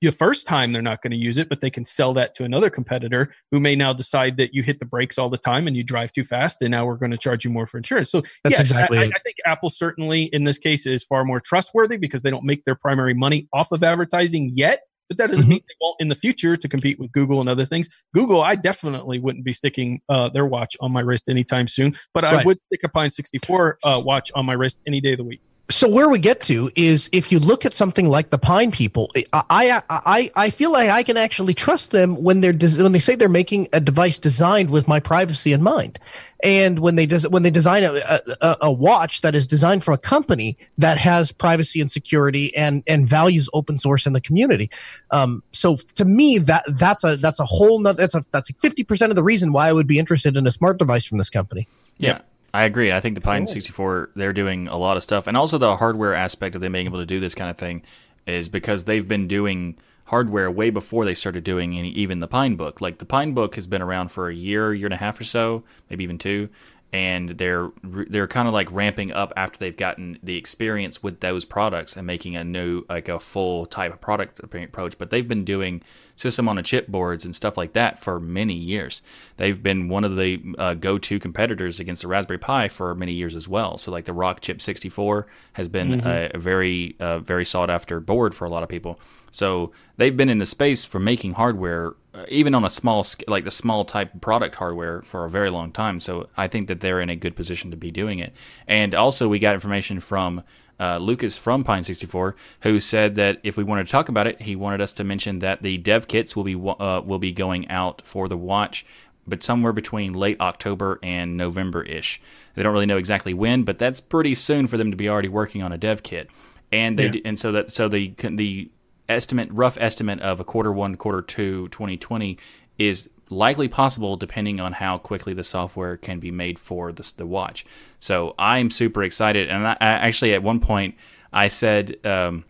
the 0.00 0.10
first 0.12 0.46
time 0.46 0.72
they're 0.72 0.82
not 0.82 1.00
going 1.02 1.12
to 1.12 1.16
use 1.16 1.38
it, 1.38 1.48
but 1.48 1.62
they 1.62 1.70
can 1.70 1.84
sell 1.84 2.12
that 2.12 2.34
to 2.34 2.44
another 2.44 2.68
competitor 2.68 3.32
who 3.50 3.58
may 3.58 3.74
now 3.74 3.92
decide 3.92 4.36
that 4.36 4.52
you 4.52 4.62
hit 4.62 4.78
the 4.78 4.84
brakes 4.84 5.16
all 5.16 5.30
the 5.30 5.38
time 5.38 5.66
and 5.66 5.74
you 5.76 5.82
drive 5.82 6.12
too 6.12 6.24
fast, 6.24 6.60
and 6.60 6.70
now 6.70 6.84
we're 6.84 6.96
going 6.96 7.10
to 7.10 7.16
charge 7.16 7.42
you 7.44 7.50
more 7.50 7.66
for 7.66 7.78
insurance. 7.78 8.10
So 8.10 8.20
That's 8.42 8.58
yes, 8.58 8.60
exactly 8.60 8.98
I. 8.98 9.04
I 9.04 9.18
think 9.24 9.36
Apple 9.46 9.70
certainly 9.70 10.24
in 10.24 10.44
this 10.44 10.58
case 10.58 10.84
is 10.84 11.02
far 11.04 11.24
more 11.24 11.40
trustworthy 11.40 11.96
because 11.96 12.20
they 12.22 12.30
don't 12.30 12.44
make 12.44 12.64
their 12.64 12.74
primary 12.74 13.14
money 13.14 13.48
off 13.54 13.72
of 13.72 13.82
advertising 13.82 14.50
yet. 14.54 14.80
But 15.08 15.18
that 15.18 15.30
doesn't 15.30 15.48
mean 15.48 15.60
they 15.60 15.74
won't 15.80 15.96
in 16.00 16.08
the 16.08 16.14
future 16.14 16.56
to 16.56 16.68
compete 16.68 16.98
with 16.98 17.12
Google 17.12 17.40
and 17.40 17.48
other 17.48 17.64
things. 17.64 17.88
Google, 18.14 18.42
I 18.42 18.54
definitely 18.56 19.18
wouldn't 19.18 19.44
be 19.44 19.52
sticking 19.52 20.00
uh, 20.08 20.30
their 20.30 20.46
watch 20.46 20.76
on 20.80 20.92
my 20.92 21.00
wrist 21.00 21.28
anytime 21.28 21.68
soon, 21.68 21.94
but 22.14 22.24
I 22.24 22.42
would 22.42 22.60
stick 22.60 22.80
a 22.84 22.88
Pine 22.88 23.10
64 23.10 23.78
uh, 23.82 24.02
watch 24.04 24.30
on 24.34 24.46
my 24.46 24.54
wrist 24.54 24.80
any 24.86 25.00
day 25.00 25.12
of 25.12 25.18
the 25.18 25.24
week. 25.24 25.42
So 25.70 25.88
where 25.88 26.08
we 26.08 26.18
get 26.18 26.42
to 26.42 26.70
is 26.76 27.08
if 27.12 27.32
you 27.32 27.38
look 27.38 27.64
at 27.64 27.72
something 27.72 28.06
like 28.08 28.30
the 28.30 28.38
pine 28.38 28.70
people 28.70 29.10
i 29.32 29.80
i 29.88 30.30
i, 30.36 30.50
feel 30.50 30.70
like 30.70 30.90
i 30.90 31.02
can 31.02 31.16
actually 31.16 31.54
trust 31.54 31.90
them 31.90 32.22
when 32.22 32.40
they're 32.40 32.52
when 32.52 32.92
they 32.92 32.98
say 32.98 33.14
they're 33.14 33.28
making 33.28 33.68
a 33.72 33.80
device 33.80 34.18
designed 34.18 34.70
with 34.70 34.88
my 34.88 35.00
privacy 35.00 35.52
in 35.52 35.62
mind. 35.62 35.98
And 36.42 36.80
when 36.80 36.96
they 36.96 37.06
des- 37.06 37.28
when 37.28 37.42
they 37.42 37.50
design 37.50 37.84
a, 37.84 38.20
a, 38.40 38.56
a 38.62 38.72
watch 38.72 39.22
that 39.22 39.34
is 39.34 39.46
designed 39.46 39.82
for 39.82 39.92
a 39.92 39.98
company 39.98 40.58
that 40.76 40.98
has 40.98 41.32
privacy 41.32 41.80
and 41.80 41.90
security 41.90 42.54
and 42.56 42.82
and 42.86 43.08
values 43.08 43.48
open 43.54 43.78
source 43.78 44.06
in 44.06 44.12
the 44.12 44.20
community. 44.20 44.70
Um 45.10 45.42
so 45.52 45.76
to 45.94 46.04
me 46.04 46.38
that 46.38 46.64
that's 46.68 47.04
a 47.04 47.16
that's 47.16 47.40
a 47.40 47.44
whole 47.44 47.78
nother 47.78 48.02
that's 48.02 48.14
a 48.14 48.24
that's 48.32 48.50
50% 48.50 49.10
of 49.10 49.16
the 49.16 49.22
reason 49.22 49.52
why 49.52 49.68
i 49.68 49.72
would 49.72 49.86
be 49.86 49.98
interested 49.98 50.36
in 50.36 50.46
a 50.46 50.52
smart 50.52 50.78
device 50.78 51.04
from 51.06 51.18
this 51.18 51.30
company. 51.30 51.66
Yeah, 51.98 52.18
I 52.54 52.62
agree. 52.62 52.92
I 52.92 53.00
think 53.00 53.16
the 53.16 53.20
Pine 53.20 53.48
64 53.48 54.10
they're 54.14 54.32
doing 54.32 54.68
a 54.68 54.76
lot 54.76 54.96
of 54.96 55.02
stuff, 55.02 55.26
and 55.26 55.36
also 55.36 55.58
the 55.58 55.76
hardware 55.76 56.14
aspect 56.14 56.54
of 56.54 56.60
them 56.60 56.70
being 56.70 56.86
able 56.86 57.00
to 57.00 57.04
do 57.04 57.18
this 57.18 57.34
kind 57.34 57.50
of 57.50 57.58
thing 57.58 57.82
is 58.28 58.48
because 58.48 58.84
they've 58.84 59.08
been 59.08 59.26
doing 59.26 59.76
hardware 60.04 60.48
way 60.48 60.70
before 60.70 61.04
they 61.04 61.14
started 61.14 61.42
doing 61.42 61.76
any, 61.76 61.90
even 61.90 62.20
the 62.20 62.28
Pinebook. 62.28 62.80
Like 62.80 62.98
the 62.98 63.06
Pinebook 63.06 63.56
has 63.56 63.66
been 63.66 63.82
around 63.82 64.12
for 64.12 64.28
a 64.28 64.34
year, 64.34 64.72
year 64.72 64.86
and 64.86 64.94
a 64.94 64.98
half 64.98 65.20
or 65.20 65.24
so, 65.24 65.64
maybe 65.90 66.04
even 66.04 66.16
two, 66.16 66.48
and 66.94 67.30
they're 67.30 67.72
they're 67.82 68.28
kind 68.28 68.46
of 68.46 68.54
like 68.54 68.70
ramping 68.70 69.10
up 69.10 69.32
after 69.36 69.58
they've 69.58 69.76
gotten 69.76 70.16
the 70.22 70.36
experience 70.36 71.02
with 71.02 71.18
those 71.18 71.44
products 71.44 71.96
and 71.96 72.06
making 72.06 72.36
a 72.36 72.44
new 72.44 72.84
like 72.88 73.08
a 73.08 73.18
full 73.18 73.66
type 73.66 73.92
of 73.92 74.00
product 74.00 74.38
approach. 74.38 74.96
But 74.96 75.10
they've 75.10 75.26
been 75.26 75.44
doing 75.44 75.82
system 76.14 76.48
on 76.48 76.56
a 76.56 76.62
chip 76.62 76.86
boards 76.86 77.24
and 77.24 77.34
stuff 77.34 77.56
like 77.56 77.72
that 77.72 77.98
for 77.98 78.20
many 78.20 78.54
years. 78.54 79.02
They've 79.38 79.60
been 79.60 79.88
one 79.88 80.04
of 80.04 80.14
the 80.14 80.40
uh, 80.56 80.74
go-to 80.74 81.18
competitors 81.18 81.80
against 81.80 82.02
the 82.02 82.06
Raspberry 82.06 82.38
Pi 82.38 82.68
for 82.68 82.94
many 82.94 83.12
years 83.12 83.34
as 83.34 83.48
well. 83.48 83.76
So 83.76 83.90
like 83.90 84.04
the 84.04 84.12
Rock 84.12 84.40
Chip 84.40 84.60
64 84.60 85.26
has 85.54 85.66
been 85.66 86.06
a, 86.06 86.30
a 86.32 86.38
very 86.38 86.94
uh, 87.00 87.18
very 87.18 87.44
sought 87.44 87.70
after 87.70 87.98
board 87.98 88.36
for 88.36 88.44
a 88.44 88.48
lot 88.48 88.62
of 88.62 88.68
people. 88.68 89.00
So 89.32 89.72
they've 89.96 90.16
been 90.16 90.28
in 90.28 90.38
the 90.38 90.46
space 90.46 90.84
for 90.84 91.00
making 91.00 91.32
hardware, 91.32 91.94
even 92.28 92.54
on 92.54 92.64
a 92.64 92.70
small 92.70 93.04
like 93.26 93.44
the 93.44 93.50
small 93.50 93.84
type 93.84 94.10
product 94.20 94.54
hardware 94.56 95.02
for 95.02 95.24
a 95.24 95.30
very 95.30 95.50
long 95.50 95.72
time. 95.72 96.00
So 96.00 96.28
I 96.36 96.46
think 96.48 96.68
that 96.68 96.80
they're 96.80 97.00
in 97.00 97.10
a 97.10 97.16
good 97.16 97.34
position 97.36 97.70
to 97.70 97.76
be 97.76 97.90
doing 97.90 98.18
it. 98.18 98.32
And 98.68 98.94
also 98.94 99.28
we 99.28 99.38
got 99.38 99.54
information 99.54 100.00
from 100.00 100.42
uh, 100.78 100.98
Lukasz 100.98 101.38
from 101.38 101.62
Pine 101.64 101.84
64, 101.84 102.34
who 102.62 102.80
said 102.80 103.14
that 103.14 103.38
if 103.44 103.56
we 103.56 103.62
wanted 103.64 103.86
to 103.86 103.92
talk 103.92 104.08
about 104.08 104.26
it, 104.26 104.42
he 104.42 104.56
wanted 104.56 104.80
us 104.80 104.92
to 104.94 105.04
mention 105.04 105.38
that 105.38 105.62
the 105.62 105.78
dev 105.78 106.08
kits 106.08 106.34
will 106.34 106.42
be 106.44 106.54
uh, 106.56 107.00
will 107.04 107.20
be 107.20 107.30
going 107.32 107.68
out 107.68 108.02
for 108.04 108.28
the 108.28 108.36
watch, 108.36 108.84
but 109.26 109.42
somewhere 109.42 109.72
between 109.72 110.12
late 110.12 110.40
October 110.40 110.98
and 111.02 111.36
November 111.36 111.82
ish. 111.84 112.20
They 112.54 112.62
don't 112.64 112.72
really 112.72 112.86
know 112.86 112.96
exactly 112.96 113.34
when, 113.34 113.62
but 113.62 113.78
that's 113.78 114.00
pretty 114.00 114.34
soon 114.34 114.66
for 114.66 114.76
them 114.76 114.90
to 114.90 114.96
be 114.96 115.08
already 115.08 115.28
working 115.28 115.62
on 115.62 115.72
a 115.72 115.78
dev 115.78 116.02
kit. 116.02 116.28
And 116.72 116.98
they 116.98 117.04
Yeah. 117.04 117.10
d- 117.12 117.22
and 117.24 117.38
so 117.38 117.52
that 117.52 117.72
so 117.72 117.88
the 117.88 118.12
the 118.18 118.68
estimate 119.08 119.48
rough 119.52 119.76
estimate 119.80 120.20
of 120.20 120.40
a 120.40 120.44
quarter 120.44 120.72
one 120.72 120.96
quarter 120.96 121.22
two 121.22 121.68
2020 121.68 122.38
is 122.78 123.10
likely 123.30 123.68
possible 123.68 124.16
depending 124.16 124.60
on 124.60 124.72
how 124.72 124.98
quickly 124.98 125.34
the 125.34 125.44
software 125.44 125.96
can 125.96 126.20
be 126.20 126.30
made 126.30 126.58
for 126.58 126.92
the, 126.92 127.12
the 127.16 127.26
watch. 127.26 127.64
So 128.00 128.34
i'm 128.38 128.70
super 128.70 129.02
excited. 129.02 129.48
And 129.48 129.66
I, 129.66 129.72
I 129.72 129.86
actually 129.86 130.34
at 130.34 130.42
one 130.42 130.60
point 130.60 130.96
i 131.32 131.48
said 131.48 131.96
um, 132.06 132.44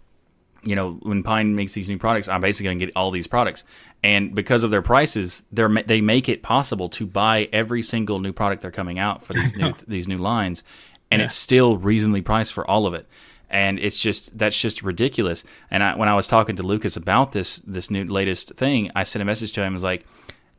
you 0.63 0.77
know 0.77 0.93
when 1.03 1.23
pine 1.23 1.55
makes 1.55 1.73
these 1.73 1.89
new 1.89 1.99
products 1.99 2.29
i'm 2.29 2.41
basically 2.41 2.67
going 2.67 2.79
to 2.79 2.87
get 2.87 2.97
all 2.97 3.11
these 3.11 3.27
products. 3.27 3.65
And 4.03 4.35
because 4.35 4.65
of 4.65 4.71
their 4.71 4.83
prices 4.83 5.43
they're 5.51 5.83
they 5.87 6.01
make 6.01 6.29
it 6.29 6.43
possible 6.43 6.89
to 6.91 7.07
buy 7.07 7.49
every 7.53 7.83
single 7.83 8.21
new 8.21 8.33
product 8.33 8.63
they're 8.63 8.71
coming 8.71 8.99
out 8.99 9.23
for 9.23 9.33
these 9.33 9.57
new 9.61 9.75
these 9.89 10.09
new 10.09 10.19
lines. 10.19 10.63
And 11.11 11.23
it's 11.23 11.35
still 11.35 11.77
reasonably 11.77 12.23
priced 12.23 12.53
for 12.53 12.69
all 12.69 12.89
of 12.89 12.95
it 12.95 13.07
and 13.55 13.79
it's 13.79 13.99
just 13.99 14.37
that's 14.37 14.61
just 14.61 14.83
ridiculous. 14.83 15.45
And 15.71 15.83
I, 15.83 15.97
when 15.97 16.09
i 16.09 16.15
was 16.15 16.27
talking 16.27 16.57
to 16.57 16.63
lukasz 16.63 16.97
about 16.97 17.33
this 17.33 17.59
this 17.59 17.91
new 17.91 18.05
latest 18.05 18.55
thing 18.57 18.91
i 18.95 19.05
sent 19.05 19.23
a 19.23 19.25
message 19.25 19.53
to 19.53 19.63
him. 19.63 19.73
I 19.73 19.73
was 19.73 19.83
like 19.83 20.05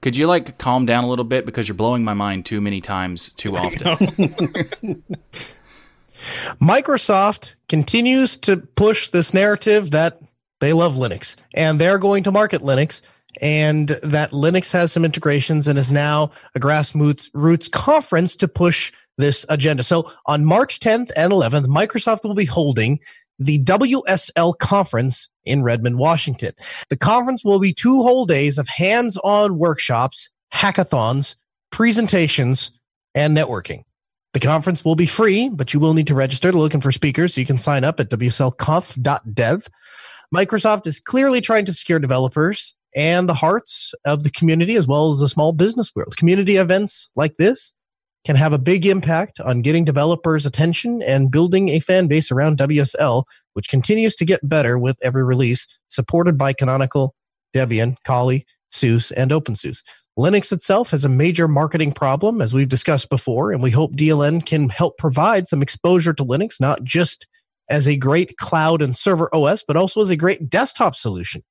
could 0.02 0.16
you 0.16 0.28
like 0.28 0.58
calm 0.60 0.86
down 0.86 1.04
a 1.04 1.10
little 1.10 1.26
bit? 1.26 1.48
Because 1.48 1.68
you're 1.68 1.74
blowing 1.76 2.04
my 2.04 2.14
mind 2.14 2.46
too 2.46 2.62
many 2.62 2.80
times 2.80 3.32
too 3.38 3.58
often. 3.64 3.98
Microsoft 6.62 7.56
continues 7.70 8.38
to 8.38 8.58
push 8.58 9.10
this 9.10 9.34
narrative 9.34 9.92
that 9.92 10.22
they 10.60 10.74
love 10.74 10.96
Linux 10.96 11.36
and 11.56 11.82
they're 11.82 11.98
going 11.98 12.24
to 12.24 12.32
market 12.32 12.62
Linux 12.62 13.02
and 13.42 13.90
that 14.04 14.32
Linux 14.32 14.72
has 14.72 14.92
some 14.92 15.04
integrations 15.04 15.68
and 15.68 15.80
is 15.80 15.92
now 15.92 16.32
a 16.54 16.60
grassroots 16.60 17.30
roots 17.34 17.68
conference 17.68 18.36
to 18.38 18.48
push 18.48 18.92
this 19.18 19.46
agenda. 19.50 19.84
So 19.84 20.12
on 20.26 20.46
March 20.46 20.80
10th 20.80 21.12
and 21.16 21.32
11th, 21.32 21.68
Microsoft 21.68 22.24
will 22.24 22.36
be 22.36 22.46
holding 22.46 23.00
the 23.40 23.60
WSL 23.60 24.58
conference 24.60 25.30
in 25.44 25.64
Redmond, 25.64 25.98
Washington. 25.98 26.54
The 26.90 26.98
conference 26.98 27.44
will 27.44 27.60
be 27.60 27.74
two 27.74 28.04
whole 28.04 28.26
days 28.26 28.58
of 28.58 28.68
hands-on 28.68 29.58
workshops, 29.58 30.30
hackathons, 30.54 31.36
presentations, 31.72 32.72
and 33.14 33.36
networking. 33.36 33.84
The 34.34 34.40
conference 34.40 34.84
will 34.84 34.96
be 34.96 35.06
free, 35.06 35.50
but 35.50 35.74
you 35.74 35.80
will 35.80 35.94
need 35.94 36.08
to 36.08 36.16
register. 36.16 36.52
They're 36.52 36.60
looking 36.60 36.82
for 36.82 36.92
speakers, 36.92 37.38
you 37.38 37.46
can 37.46 37.58
sign 37.58 37.84
up 37.84 38.00
at 38.00 38.10
wslconf.dev. 38.10 39.68
Microsoft 40.34 40.88
is 40.88 41.00
clearly 41.00 41.40
trying 41.40 41.66
to 41.66 41.74
secure 41.74 42.00
developers 42.00 42.76
and 42.96 43.30
the 43.30 43.34
hearts 43.34 43.94
of 44.06 44.24
the 44.24 44.32
community 44.32 44.76
as 44.76 44.88
well 44.88 45.12
as 45.12 45.20
the 45.20 45.30
small 45.30 45.54
business 45.54 45.92
world. 45.96 46.18
Community 46.18 46.58
events 46.58 47.10
like 47.16 47.38
this 47.38 47.72
can 48.26 48.36
have 48.36 48.54
a 48.54 48.58
big 48.58 48.86
impact 48.86 49.40
on 49.40 49.62
getting 49.62 49.86
developers' 49.86 50.46
attention 50.46 51.02
and 51.04 51.32
building 51.32 51.70
a 51.70 51.80
fan 51.80 52.08
base 52.08 52.32
around 52.32 52.58
WSL, 52.58 53.24
which 53.54 53.70
continues 53.70 54.16
to 54.16 54.26
get 54.26 54.48
better 54.48 54.78
with 54.78 54.98
every 55.02 55.24
release, 55.24 55.68
supported 55.88 56.38
by 56.38 56.52
Canonical, 56.52 57.14
Debian, 57.56 57.96
Kali, 58.04 58.46
SUSE, 58.72 59.12
and 59.12 59.32
OpenSUSE. 59.32 59.84
Linux 60.18 60.52
itself 60.52 60.90
has 60.92 61.06
a 61.06 61.10
major 61.10 61.48
marketing 61.48 61.92
problem, 61.92 62.42
as 62.42 62.54
we've 62.54 62.70
discussed 62.70 63.10
before, 63.10 63.52
and 63.52 63.62
we 63.62 63.70
hope 63.72 63.96
DLN 63.96 64.46
can 64.46 64.70
help 64.70 64.98
provide 64.98 65.48
some 65.48 65.62
exposure 65.62 66.14
to 66.14 66.26
Linux, 66.26 66.60
not 66.60 66.84
just 66.84 67.28
as 67.70 67.88
a 67.88 67.98
great 67.98 68.38
cloud 68.38 68.82
and 68.82 68.96
server 68.96 69.34
OS, 69.34 69.64
but 69.68 69.78
also 69.78 70.02
as 70.02 70.10
a 70.10 70.16
great 70.16 70.50
desktop 70.50 70.96
solution. 70.96 71.44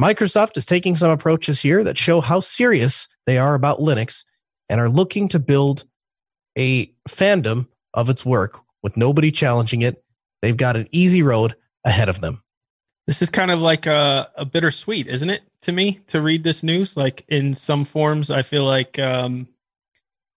Microsoft 0.00 0.56
is 0.56 0.66
taking 0.66 0.96
some 0.96 1.10
approaches 1.10 1.60
here 1.60 1.82
that 1.84 1.98
show 1.98 2.20
how 2.20 2.40
serious 2.40 3.08
they 3.26 3.38
are 3.38 3.54
about 3.54 3.80
Linux 3.80 4.24
and 4.68 4.80
are 4.80 4.88
looking 4.88 5.28
to 5.28 5.38
build 5.38 5.84
a 6.60 6.86
fandom 7.08 7.66
of 7.94 8.10
its 8.10 8.24
work 8.24 8.60
with 8.82 8.96
nobody 8.96 9.32
challenging 9.32 9.82
it. 9.82 10.04
They've 10.42 10.56
got 10.56 10.76
an 10.76 10.88
easy 10.92 11.22
road 11.22 11.56
ahead 11.84 12.10
of 12.10 12.20
them. 12.20 12.42
This 13.06 13.22
is 13.22 13.30
kind 13.30 13.50
of 13.50 13.60
like 13.60 13.86
a, 13.86 14.30
a 14.36 14.44
bittersweet, 14.44 15.08
isn't 15.08 15.30
it, 15.30 15.42
to 15.62 15.72
me, 15.72 16.00
to 16.08 16.20
read 16.20 16.44
this 16.44 16.62
news? 16.62 16.96
Like 16.96 17.24
in 17.28 17.54
some 17.54 17.84
forms, 17.84 18.30
I 18.30 18.42
feel 18.42 18.64
like 18.64 18.98
um, 18.98 19.48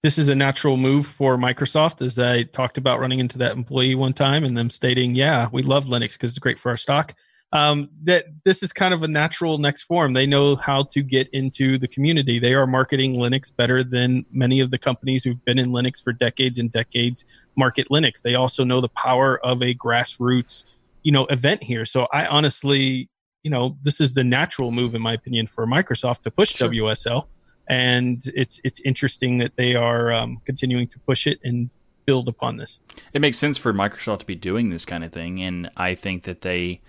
this 0.03 0.16
is 0.16 0.28
a 0.28 0.35
natural 0.35 0.77
move 0.77 1.07
for 1.07 1.36
Microsoft, 1.36 2.01
as 2.01 2.19
I 2.19 2.44
talked 2.44 2.78
about 2.78 3.01
running 3.01 3.19
into 3.19 3.39
that 3.39 3.57
employee 3.57 3.97
one 3.97 4.15
time 4.15 4.44
and 4.44 4.57
them 4.57 4.70
stating, 4.70 5.15
"Yeah, 5.16 5.49
we 5.53 5.62
love 5.62 5.85
Linux 5.86 6.12
because 6.12 6.31
it's 6.31 6.39
great 6.39 6.59
for 6.59 6.70
our 6.70 6.77
stock." 6.77 7.15
Um, 7.54 7.90
that 8.04 8.26
this 8.44 8.62
is 8.62 8.72
kind 8.72 8.94
of 8.94 9.02
a 9.02 9.08
natural 9.08 9.58
next 9.58 9.82
form. 9.82 10.14
They 10.14 10.24
know 10.24 10.56
how 10.56 10.84
to 10.84 11.02
get 11.02 11.28
into 11.34 11.78
the 11.78 11.86
community. 11.86 12.38
They 12.38 12.54
are 12.54 12.66
marketing 12.66 13.16
Linux 13.16 13.54
better 13.54 13.84
than 13.84 14.24
many 14.30 14.60
of 14.60 14.70
the 14.70 14.78
companies 14.78 15.22
who've 15.22 15.44
been 15.44 15.58
in 15.58 15.66
Linux 15.66 16.02
for 16.02 16.14
decades 16.14 16.58
and 16.58 16.72
decades 16.72 17.26
market 17.54 17.88
Linux. 17.90 18.22
They 18.22 18.36
also 18.36 18.64
know 18.64 18.80
the 18.80 18.88
power 18.88 19.38
of 19.44 19.62
a 19.62 19.74
grassroots 19.74 20.64
you 21.02 21.12
know 21.12 21.26
event 21.26 21.62
here. 21.62 21.84
So 21.84 22.06
I 22.12 22.26
honestly, 22.26 23.08
you 23.42 23.50
know, 23.50 23.76
this 23.82 24.00
is 24.00 24.14
the 24.14 24.24
natural 24.24 24.70
move 24.70 24.94
in 24.94 25.02
my 25.02 25.12
opinion 25.12 25.46
for 25.46 25.66
Microsoft 25.66 26.22
to 26.22 26.30
push 26.30 26.54
sure. 26.54 26.68
WSL, 26.68 27.26
and 27.68 28.22
it's 28.34 28.60
it's 28.64 28.80
interesting 28.80 29.38
that 29.38 29.52
they 29.56 29.74
are 29.74 30.12
um, 30.12 30.40
continuing 30.44 30.88
to 30.88 30.98
push 31.00 31.26
it 31.26 31.38
and 31.44 31.70
build 32.06 32.28
upon 32.28 32.56
this. 32.56 32.80
It 33.12 33.20
makes 33.20 33.38
sense 33.38 33.58
for 33.58 33.72
Microsoft 33.72 34.20
to 34.20 34.26
be 34.26 34.34
doing 34.34 34.70
this 34.70 34.84
kind 34.84 35.04
of 35.04 35.12
thing, 35.12 35.42
and 35.42 35.70
I 35.76 35.94
think 35.94 36.24
that 36.24 36.40
they 36.40 36.80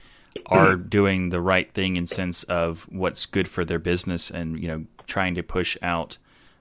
are 0.48 0.76
doing 1.00 1.30
the 1.30 1.42
right 1.42 1.70
thing 1.72 1.96
in 1.96 2.08
sense 2.08 2.44
of 2.44 2.88
what's 2.90 3.26
good 3.26 3.48
for 3.48 3.64
their 3.66 3.80
business, 3.80 4.30
and 4.30 4.60
you 4.60 4.68
know, 4.68 4.86
trying 5.08 5.36
to 5.36 5.44
push 5.44 5.78
out 5.82 6.18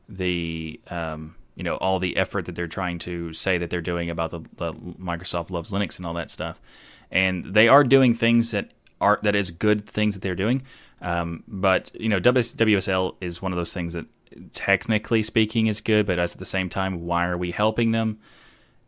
the 0.08 0.80
um, 0.88 1.34
you 1.54 1.64
know 1.64 1.76
all 1.76 1.98
the 1.98 2.16
effort 2.16 2.46
that 2.46 2.54
they're 2.54 2.66
trying 2.66 2.98
to 3.00 3.32
say 3.32 3.58
that 3.58 3.70
they're 3.70 3.80
doing 3.80 4.10
about 4.10 4.30
the, 4.30 4.40
the 4.56 4.72
Microsoft 4.72 5.50
loves 5.50 5.70
Linux 5.70 5.98
and 5.98 6.06
all 6.06 6.14
that 6.14 6.30
stuff 6.30 6.60
and 7.12 7.44
they 7.44 7.68
are 7.68 7.84
doing 7.84 8.14
things 8.14 8.50
that 8.50 8.72
are 9.00 9.20
that 9.22 9.36
is 9.36 9.50
good 9.50 9.86
things 9.86 10.14
that 10.14 10.22
they're 10.22 10.34
doing. 10.34 10.62
Um, 11.00 11.44
but 11.46 11.90
you 11.94 12.08
know, 12.08 12.18
WSL 12.18 13.16
is 13.20 13.42
one 13.42 13.52
of 13.52 13.56
those 13.56 13.72
things 13.72 13.92
that, 13.92 14.06
technically 14.52 15.22
speaking, 15.22 15.66
is 15.66 15.80
good. 15.80 16.06
But 16.06 16.18
as 16.18 16.32
at 16.32 16.38
the 16.38 16.44
same 16.44 16.68
time, 16.68 17.04
why 17.04 17.26
are 17.26 17.36
we 17.36 17.50
helping 17.50 17.90
them? 17.90 18.18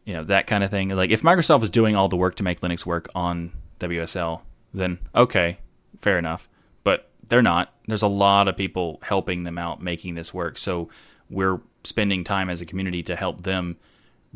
You 0.05 0.15
know, 0.15 0.24
that 0.24 0.47
kind 0.47 0.65
of 0.65 0.70
thing. 0.70 0.89
Like 0.89 1.11
if 1.11 1.23
Microsoft 1.23 1.62
is 1.62 1.70
doing 1.70 1.94
all 1.94 2.09
the 2.09 2.16
work 2.16 2.36
to 2.36 2.43
make 2.43 2.61
Linux 2.61 2.86
work 2.86 3.09
on 3.15 3.52
WSL, 3.78 4.40
then 4.74 4.98
okay, 5.14 5.59
fair 6.01 6.18
enough. 6.18 6.48
But 6.82 7.09
they're 7.28 7.42
not. 7.42 7.72
There's 7.86 8.02
a 8.02 8.09
lot 8.09 8.48
of 8.48 8.56
people 8.56 8.98
helping 9.02 9.44
them 9.44 9.56
out 9.56 9.82
making 9.82 10.14
this 10.14 10.34
work. 10.34 10.59
So 10.59 10.90
we're 11.30 11.60
spending 11.84 12.24
time 12.24 12.51
as 12.51 12.60
a 12.60 12.66
community 12.66 13.02
to 13.05 13.16
help 13.16 13.42
them 13.42 13.76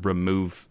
remove 0.00 0.66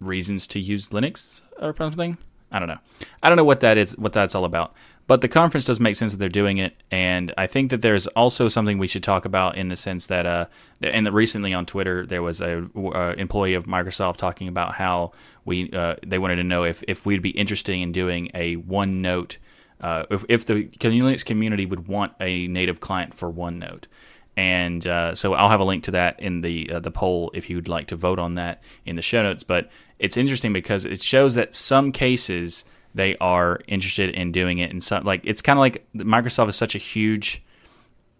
reasons 0.00 0.46
to 0.48 0.60
use 0.60 0.90
Linux 0.90 1.42
or 1.58 1.74
something. 1.76 2.18
I 2.50 2.58
don't 2.58 2.68
know. 2.68 2.78
I 3.22 3.28
don't 3.28 3.36
know 3.36 3.44
what 3.44 3.60
that 3.60 3.76
is, 3.76 3.96
what 3.98 4.12
that's 4.12 4.34
all 4.34 4.44
about. 4.44 4.74
But 5.08 5.22
the 5.22 5.28
conference 5.28 5.64
does 5.64 5.80
make 5.80 5.96
sense 5.96 6.12
that 6.12 6.18
they're 6.18 6.28
doing 6.28 6.58
it, 6.58 6.74
and 6.90 7.32
I 7.38 7.46
think 7.46 7.70
that 7.70 7.80
there's 7.80 8.06
also 8.08 8.46
something 8.46 8.76
we 8.76 8.86
should 8.86 9.02
talk 9.02 9.24
about 9.24 9.56
in 9.56 9.70
the 9.70 9.76
sense 9.76 10.06
that, 10.08 10.26
uh, 10.26 10.46
and 10.82 11.06
the, 11.06 11.12
recently 11.12 11.54
on 11.54 11.64
Twitter 11.64 12.04
there 12.04 12.22
was 12.22 12.42
a 12.42 12.68
uh, 12.76 13.14
employee 13.16 13.54
of 13.54 13.64
Microsoft 13.64 14.18
talking 14.18 14.48
about 14.48 14.74
how 14.74 15.12
we 15.46 15.72
uh, 15.72 15.96
they 16.06 16.18
wanted 16.18 16.36
to 16.36 16.44
know 16.44 16.62
if 16.62 16.84
if 16.86 17.06
we'd 17.06 17.22
be 17.22 17.30
interested 17.30 17.72
in 17.72 17.90
doing 17.90 18.30
a 18.34 18.56
OneNote, 18.56 19.38
uh, 19.80 20.04
if 20.10 20.26
if 20.28 20.44
the 20.44 20.68
Linux 20.68 21.24
community 21.24 21.64
would 21.64 21.88
want 21.88 22.12
a 22.20 22.46
native 22.46 22.80
client 22.80 23.14
for 23.14 23.32
OneNote. 23.32 23.84
And 24.36 24.86
uh, 24.86 25.14
so 25.14 25.32
I'll 25.32 25.48
have 25.48 25.60
a 25.60 25.64
link 25.64 25.84
to 25.84 25.90
that 25.92 26.20
in 26.20 26.42
the 26.42 26.70
uh, 26.70 26.80
the 26.80 26.90
poll 26.90 27.30
if 27.32 27.48
you'd 27.48 27.66
like 27.66 27.86
to 27.88 27.96
vote 27.96 28.18
on 28.18 28.34
that 28.34 28.62
in 28.84 28.96
the 28.96 29.02
show 29.02 29.22
notes. 29.22 29.42
But 29.42 29.70
it's 29.98 30.18
interesting 30.18 30.52
because 30.52 30.84
it 30.84 31.00
shows 31.00 31.34
that 31.36 31.54
some 31.54 31.92
cases 31.92 32.66
they 32.98 33.16
are 33.18 33.60
interested 33.68 34.10
in 34.10 34.32
doing 34.32 34.58
it, 34.58 34.72
and 34.72 34.82
so, 34.82 35.00
like 35.04 35.20
it's 35.24 35.40
kind 35.40 35.56
of 35.56 35.60
like 35.60 35.86
Microsoft 35.94 36.48
is 36.48 36.56
such 36.56 36.74
a 36.74 36.78
huge 36.78 37.42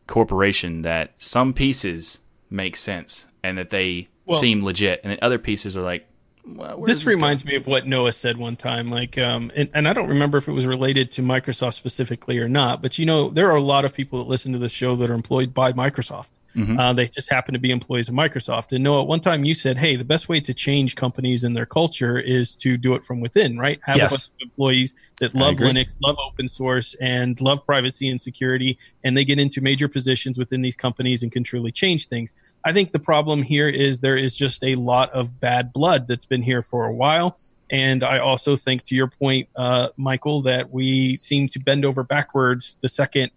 corporation 0.07 0.83
that 0.83 1.15
some 1.19 1.53
pieces 1.53 2.21
make 2.49 2.77
sense 2.77 3.27
and 3.43 3.59
that 3.59 3.71
they 3.71 4.09
well, 4.25 4.39
seem 4.39 4.65
legit, 4.65 5.01
and 5.03 5.11
then 5.11 5.19
other 5.21 5.39
pieces 5.39 5.77
are 5.77 5.83
like. 5.83 6.07
Well, 6.47 6.81
this, 6.81 7.01
this 7.01 7.07
reminds 7.07 7.45
me 7.45 7.57
of 7.57 7.67
what 7.67 7.87
Noah 7.87 8.13
said 8.13 8.39
one 8.39 8.57
time. 8.57 8.89
Like, 8.89 9.19
um, 9.19 9.51
and, 9.55 9.69
and 9.75 9.87
I 9.87 9.93
don't 9.93 10.09
remember 10.09 10.39
if 10.39 10.49
it 10.49 10.53
was 10.53 10.65
related 10.65 11.11
to 11.13 11.23
Microsoft 11.23 11.75
specifically 11.75 12.39
or 12.39 12.49
not, 12.49 12.81
but 12.81 12.99
you 12.99 13.05
know, 13.05 13.29
there 13.29 13.51
are 13.51 13.57
a 13.57 13.61
lot 13.61 13.85
of 13.85 13.93
people 13.93 14.19
that 14.21 14.31
listen 14.31 14.53
to 14.53 14.59
the 14.59 14.69
show 14.69 14.97
that 14.97 15.11
are 15.11 15.15
employed 15.15 15.53
by 15.53 15.73
Microsoft. 15.73 16.29
Mm-hmm. 16.57 16.79
Uh, 16.79 16.93
they 16.93 17.07
just 17.07 17.31
happen 17.31 17.53
to 17.53 17.59
be 17.59 17.71
employees 17.71 18.09
of 18.09 18.15
Microsoft. 18.15 18.73
And 18.73 18.83
Noah, 18.83 19.03
at 19.03 19.07
one 19.07 19.21
time 19.21 19.45
you 19.45 19.55
said, 19.55 19.77
"Hey, 19.77 19.97
the 19.97 20.05
best 20.05 20.29
way 20.29 20.41
to 20.41 20.55
change 20.55 20.97
companies 20.97 21.45
and 21.45 21.55
their 21.55 21.67
culture 21.67 22.19
is 22.19 22.57
to 22.57 22.77
do 22.77 22.95
it 22.95 23.05
from 23.05 23.21
within, 23.21 23.59
right? 23.59 23.79
Have 23.85 23.97
yes. 23.97 24.07
a 24.07 24.11
bunch 24.11 24.25
of 24.25 24.31
employees 24.41 24.95
that 25.21 25.35
love 25.35 25.57
Linux, 25.57 25.97
love 26.03 26.17
open 26.27 26.49
source, 26.49 26.95
and 26.95 27.41
love 27.41 27.65
privacy 27.67 28.09
and 28.09 28.21
security, 28.21 28.79
and 29.05 29.17
they 29.17 29.25
get 29.25 29.39
into 29.39 29.61
major 29.61 29.89
positions 29.89 30.39
within 30.39 30.63
these 30.63 30.77
companies 30.77 31.23
and 31.23 31.31
can 31.31 31.45
truly 31.45 31.73
change 31.73 32.09
things." 32.09 32.33
I 32.65 32.73
think 32.73 32.91
the 32.91 32.99
problem 32.99 33.43
here 33.43 33.69
is 33.69 34.01
there 34.01 34.17
is 34.17 34.35
just 34.35 34.65
a 34.65 34.75
lot 34.75 35.13
of 35.13 35.41
bad 35.41 35.73
blood 35.73 36.09
that's 36.09 36.27
been 36.27 36.43
here 36.43 36.63
for 36.63 36.87
a 36.87 36.93
while. 36.93 37.39
And 37.71 38.03
I 38.03 38.19
also 38.19 38.57
think, 38.57 38.85
to 38.85 38.95
your 38.95 39.09
point, 39.09 39.49
uh, 39.55 39.91
Michael, 39.97 40.41
that 40.43 40.71
we 40.71 41.17
seem 41.19 41.49
to 41.51 41.59
bend 41.59 41.85
over 41.85 42.03
backwards 42.03 42.79
the 42.81 42.89
second 42.89 43.31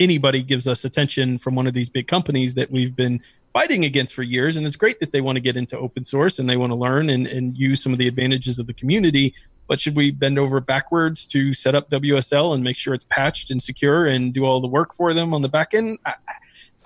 anybody 0.00 0.42
gives 0.42 0.68
us 0.68 0.84
attention 0.84 1.38
from 1.38 1.54
one 1.54 1.66
of 1.66 1.74
these 1.74 1.88
big 1.88 2.08
companies 2.08 2.54
that 2.54 2.70
we've 2.70 2.94
been 2.94 3.20
fighting 3.52 3.84
against 3.84 4.14
for 4.14 4.22
years. 4.22 4.56
And 4.56 4.66
it's 4.66 4.76
great 4.76 5.00
that 5.00 5.12
they 5.12 5.20
want 5.20 5.36
to 5.36 5.40
get 5.40 5.56
into 5.56 5.78
open 5.78 6.04
source 6.04 6.38
and 6.38 6.48
they 6.48 6.56
want 6.56 6.70
to 6.70 6.76
learn 6.76 7.10
and, 7.10 7.26
and 7.26 7.56
use 7.56 7.82
some 7.82 7.92
of 7.92 7.98
the 7.98 8.06
advantages 8.06 8.58
of 8.58 8.66
the 8.66 8.74
community. 8.74 9.34
But 9.66 9.80
should 9.80 9.96
we 9.96 10.10
bend 10.10 10.38
over 10.38 10.60
backwards 10.60 11.26
to 11.26 11.54
set 11.54 11.74
up 11.74 11.90
WSL 11.90 12.54
and 12.54 12.62
make 12.62 12.76
sure 12.76 12.94
it's 12.94 13.06
patched 13.08 13.50
and 13.50 13.60
secure 13.60 14.06
and 14.06 14.32
do 14.32 14.44
all 14.44 14.60
the 14.60 14.68
work 14.68 14.94
for 14.94 15.14
them 15.14 15.32
on 15.32 15.42
the 15.42 15.48
back 15.48 15.74
end? 15.74 15.98
I, 16.04 16.14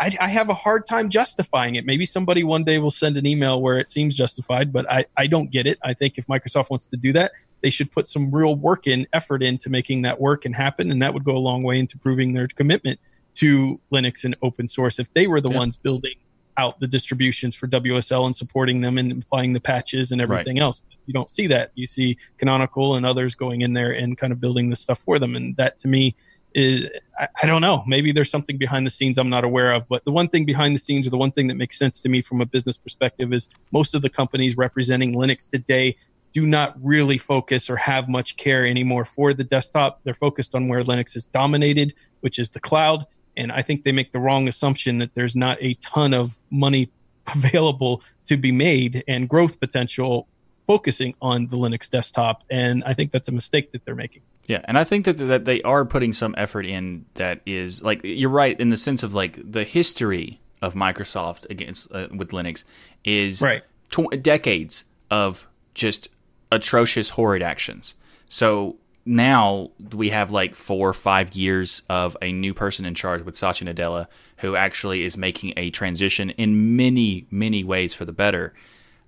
I, 0.00 0.16
I 0.18 0.28
have 0.28 0.48
a 0.48 0.54
hard 0.54 0.86
time 0.86 1.10
justifying 1.10 1.74
it. 1.74 1.84
Maybe 1.84 2.06
somebody 2.06 2.42
one 2.42 2.64
day 2.64 2.78
will 2.78 2.90
send 2.90 3.18
an 3.18 3.26
email 3.26 3.60
where 3.60 3.78
it 3.78 3.90
seems 3.90 4.14
justified, 4.14 4.72
but 4.72 4.90
I, 4.90 5.04
I 5.16 5.26
don't 5.26 5.50
get 5.50 5.66
it. 5.66 5.78
I 5.84 5.92
think 5.92 6.16
if 6.16 6.26
Microsoft 6.26 6.70
wants 6.70 6.86
to 6.86 6.96
do 6.96 7.12
that, 7.12 7.32
they 7.60 7.68
should 7.68 7.92
put 7.92 8.08
some 8.08 8.30
real 8.30 8.56
work 8.56 8.86
in, 8.86 9.06
effort 9.12 9.42
into 9.42 9.68
making 9.68 10.02
that 10.02 10.18
work 10.18 10.46
and 10.46 10.56
happen. 10.56 10.90
And 10.90 11.02
that 11.02 11.12
would 11.12 11.24
go 11.24 11.36
a 11.36 11.38
long 11.38 11.62
way 11.62 11.78
into 11.78 11.98
proving 11.98 12.32
their 12.32 12.48
commitment 12.48 12.98
to 13.34 13.78
Linux 13.92 14.24
and 14.24 14.34
open 14.40 14.66
source. 14.66 14.98
If 14.98 15.12
they 15.12 15.26
were 15.26 15.42
the 15.42 15.50
yeah. 15.50 15.58
ones 15.58 15.76
building 15.76 16.14
out 16.56 16.80
the 16.80 16.86
distributions 16.86 17.54
for 17.54 17.68
WSL 17.68 18.26
and 18.26 18.34
supporting 18.34 18.80
them 18.80 18.98
and 18.98 19.22
applying 19.22 19.52
the 19.52 19.60
patches 19.60 20.12
and 20.12 20.20
everything 20.20 20.56
right. 20.56 20.62
else. 20.62 20.82
You 21.06 21.14
don't 21.14 21.30
see 21.30 21.46
that. 21.46 21.72
You 21.74 21.86
see 21.86 22.18
Canonical 22.38 22.96
and 22.96 23.06
others 23.06 23.34
going 23.34 23.62
in 23.62 23.72
there 23.72 23.92
and 23.92 24.16
kind 24.16 24.32
of 24.32 24.40
building 24.40 24.68
this 24.68 24.80
stuff 24.80 24.98
for 24.98 25.18
them. 25.18 25.36
And 25.36 25.56
that 25.56 25.78
to 25.80 25.88
me 25.88 26.14
is, 26.54 26.90
I, 27.18 27.28
I, 27.42 27.46
don't 27.46 27.60
know, 27.60 27.84
maybe 27.86 28.12
there's 28.12 28.30
something 28.30 28.58
behind 28.58 28.86
the 28.86 28.90
scenes 28.90 29.18
I'm 29.18 29.30
not 29.30 29.44
aware 29.44 29.72
of. 29.72 29.88
But 29.88 30.04
the 30.04 30.10
one 30.10 30.28
thing 30.28 30.44
behind 30.44 30.74
the 30.74 30.78
scenes 30.78 31.06
or 31.06 31.10
the 31.10 31.18
one 31.18 31.32
thing 31.32 31.46
that 31.48 31.54
makes 31.54 31.78
sense 31.78 32.00
to 32.00 32.08
me 32.08 32.22
from 32.22 32.40
a 32.40 32.46
business 32.46 32.76
perspective 32.76 33.32
is 33.32 33.48
most 33.72 33.94
of 33.94 34.02
the 34.02 34.10
companies 34.10 34.56
representing 34.56 35.14
Linux 35.14 35.48
today 35.48 35.96
do 36.32 36.46
not 36.46 36.74
really 36.80 37.18
focus 37.18 37.68
or 37.68 37.76
have 37.76 38.08
much 38.08 38.36
care 38.36 38.66
anymore 38.66 39.04
for 39.04 39.34
the 39.34 39.44
desktop. 39.44 40.00
They're 40.04 40.14
focused 40.14 40.54
on 40.54 40.68
where 40.68 40.82
Linux 40.82 41.16
is 41.16 41.24
dominated, 41.24 41.94
which 42.20 42.38
is 42.38 42.50
the 42.50 42.60
cloud. 42.60 43.06
And 43.36 43.50
I 43.50 43.62
think 43.62 43.84
they 43.84 43.92
make 43.92 44.12
the 44.12 44.18
wrong 44.18 44.48
assumption 44.48 44.98
that 44.98 45.14
there's 45.14 45.34
not 45.34 45.58
a 45.60 45.74
ton 45.74 46.14
of 46.14 46.36
money 46.50 46.90
available 47.34 48.02
to 48.26 48.36
be 48.36 48.52
made 48.52 49.04
and 49.08 49.28
growth 49.28 49.60
potential 49.60 50.28
focusing 50.70 51.14
on 51.20 51.48
the 51.48 51.56
Linux 51.56 51.90
desktop. 51.90 52.44
And 52.48 52.84
I 52.84 52.94
think 52.94 53.10
that's 53.10 53.28
a 53.28 53.32
mistake 53.32 53.72
that 53.72 53.84
they're 53.84 53.96
making. 53.96 54.22
Yeah, 54.46 54.60
and 54.66 54.78
I 54.78 54.84
think 54.84 55.04
that 55.04 55.18
that 55.18 55.44
they 55.44 55.58
are 55.62 55.84
putting 55.84 56.12
some 56.12 56.32
effort 56.38 56.64
in 56.64 57.06
that 57.14 57.40
is 57.44 57.82
like 57.82 58.00
you're 58.04 58.30
right 58.30 58.58
in 58.60 58.68
the 58.70 58.76
sense 58.76 59.02
of 59.02 59.12
like 59.12 59.38
the 59.42 59.64
history 59.64 60.40
of 60.62 60.74
Microsoft 60.74 61.50
against 61.50 61.90
uh, 61.92 62.06
with 62.14 62.30
Linux 62.30 62.64
is 63.04 63.42
right 63.42 63.62
tw- 63.90 64.22
decades 64.22 64.84
of 65.10 65.46
just 65.74 66.08
atrocious 66.52 67.10
horrid 67.10 67.42
actions. 67.42 67.94
So 68.28 68.76
now 69.04 69.70
we 69.92 70.10
have 70.10 70.30
like 70.30 70.54
four 70.54 70.88
or 70.88 70.94
five 70.94 71.34
years 71.34 71.82
of 71.88 72.16
a 72.22 72.30
new 72.32 72.54
person 72.54 72.84
in 72.84 72.94
charge 72.94 73.22
with 73.22 73.34
Satya 73.36 73.72
Nadella, 73.72 74.06
who 74.38 74.54
actually 74.56 75.04
is 75.04 75.16
making 75.16 75.54
a 75.56 75.70
transition 75.70 76.30
in 76.30 76.76
many, 76.76 77.26
many 77.30 77.64
ways 77.64 77.92
for 77.94 78.04
the 78.04 78.12
better. 78.12 78.52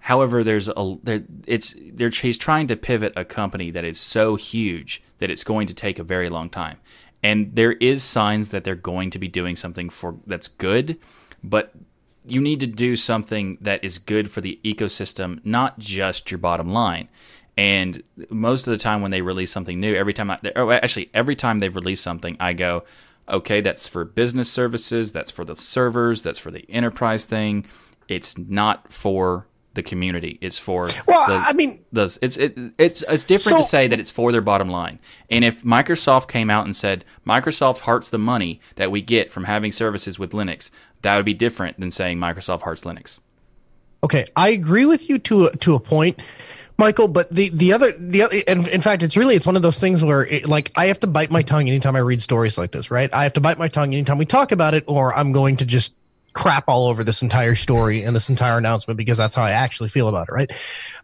However, 0.06 0.42
there's 0.42 0.68
a 0.68 0.96
there, 1.04 1.22
it's 1.46 1.76
there, 1.92 2.10
he's 2.10 2.36
trying 2.36 2.66
to 2.66 2.76
pivot 2.76 3.12
a 3.14 3.24
company 3.24 3.70
that 3.70 3.84
is 3.84 4.00
so 4.00 4.34
huge 4.34 5.00
that 5.18 5.30
it's 5.30 5.44
going 5.44 5.68
to 5.68 5.74
take 5.74 6.00
a 6.00 6.04
very 6.04 6.28
long 6.28 6.50
time, 6.50 6.78
and 7.22 7.54
there 7.54 7.72
is 7.72 8.02
signs 8.02 8.50
that 8.50 8.64
they're 8.64 8.74
going 8.74 9.10
to 9.10 9.18
be 9.18 9.28
doing 9.28 9.54
something 9.54 9.88
for 9.88 10.16
that's 10.26 10.48
good, 10.48 10.98
but 11.44 11.72
you 12.26 12.40
need 12.40 12.60
to 12.60 12.66
do 12.66 12.96
something 12.96 13.58
that 13.60 13.82
is 13.84 13.98
good 13.98 14.30
for 14.30 14.40
the 14.40 14.58
ecosystem, 14.64 15.40
not 15.44 15.78
just 15.78 16.30
your 16.30 16.38
bottom 16.38 16.72
line. 16.72 17.08
And 17.56 18.02
most 18.30 18.66
of 18.66 18.72
the 18.72 18.78
time 18.78 19.02
when 19.02 19.10
they 19.10 19.20
release 19.20 19.52
something 19.52 19.78
new, 19.78 19.94
every 19.94 20.12
time 20.12 20.30
I, 20.30 20.38
oh, 20.56 20.70
actually 20.70 21.10
every 21.14 21.36
time 21.36 21.58
they've 21.58 21.74
released 21.74 22.02
something, 22.02 22.36
I 22.40 22.54
go, 22.54 22.84
okay, 23.28 23.60
that's 23.60 23.86
for 23.86 24.04
business 24.04 24.50
services, 24.50 25.12
that's 25.12 25.30
for 25.30 25.44
the 25.44 25.56
servers, 25.56 26.22
that's 26.22 26.38
for 26.38 26.50
the 26.50 26.68
enterprise 26.70 27.24
thing. 27.24 27.66
It's 28.08 28.36
not 28.36 28.92
for 28.92 29.46
the 29.74 29.82
community. 29.82 30.38
It's 30.40 30.58
for 30.58 30.88
Well, 31.06 31.26
the, 31.28 31.34
I 31.34 31.52
mean, 31.52 31.84
the 31.92 32.16
it's 32.20 32.36
it, 32.36 32.56
it's 32.78 33.04
it's 33.08 33.24
different 33.24 33.58
to 33.58 33.64
say 33.64 33.88
that 33.88 33.98
it's 33.98 34.10
for 34.10 34.32
their 34.32 34.40
bottom 34.40 34.68
line. 34.68 34.98
And 35.30 35.44
if 35.44 35.62
Microsoft 35.62 36.28
came 36.28 36.50
out 36.50 36.64
and 36.64 36.76
said 36.76 37.04
Microsoft 37.26 37.80
hearts 37.80 38.08
the 38.08 38.18
money 38.18 38.60
that 38.76 38.90
we 38.90 39.00
get 39.00 39.32
from 39.32 39.44
having 39.44 39.72
services 39.72 40.18
with 40.18 40.32
Linux, 40.32 40.70
that 41.02 41.16
would 41.16 41.24
be 41.24 41.34
different 41.34 41.80
than 41.80 41.90
saying 41.90 42.18
Microsoft 42.18 42.62
hearts 42.62 42.84
Linux. 42.84 43.20
Okay, 44.04 44.24
I 44.36 44.48
agree 44.48 44.86
with 44.86 45.08
you 45.08 45.18
to 45.20 45.46
a, 45.46 45.56
to 45.58 45.74
a 45.74 45.80
point, 45.80 46.20
Michael. 46.76 47.08
But 47.08 47.32
the 47.32 47.50
the 47.50 47.72
other 47.72 47.92
the 47.92 48.22
other, 48.22 48.36
and 48.48 48.66
in 48.68 48.80
fact, 48.80 49.02
it's 49.02 49.16
really 49.16 49.36
it's 49.36 49.46
one 49.46 49.56
of 49.56 49.62
those 49.62 49.78
things 49.78 50.04
where 50.04 50.26
it, 50.26 50.48
like 50.48 50.72
I 50.74 50.86
have 50.86 51.00
to 51.00 51.06
bite 51.06 51.30
my 51.30 51.42
tongue 51.42 51.68
anytime 51.68 51.94
I 51.94 52.00
read 52.00 52.20
stories 52.20 52.58
like 52.58 52.72
this, 52.72 52.90
right? 52.90 53.12
I 53.14 53.22
have 53.22 53.32
to 53.34 53.40
bite 53.40 53.58
my 53.58 53.68
tongue 53.68 53.94
anytime 53.94 54.18
we 54.18 54.26
talk 54.26 54.52
about 54.52 54.74
it, 54.74 54.84
or 54.86 55.14
I'm 55.14 55.32
going 55.32 55.56
to 55.58 55.64
just 55.64 55.94
crap 56.32 56.64
all 56.68 56.86
over 56.86 57.04
this 57.04 57.22
entire 57.22 57.54
story 57.54 58.02
and 58.02 58.14
this 58.16 58.28
entire 58.28 58.58
announcement 58.58 58.96
because 58.96 59.18
that's 59.18 59.34
how 59.34 59.42
I 59.42 59.50
actually 59.50 59.88
feel 59.88 60.08
about 60.08 60.28
it, 60.28 60.32
right? 60.32 60.52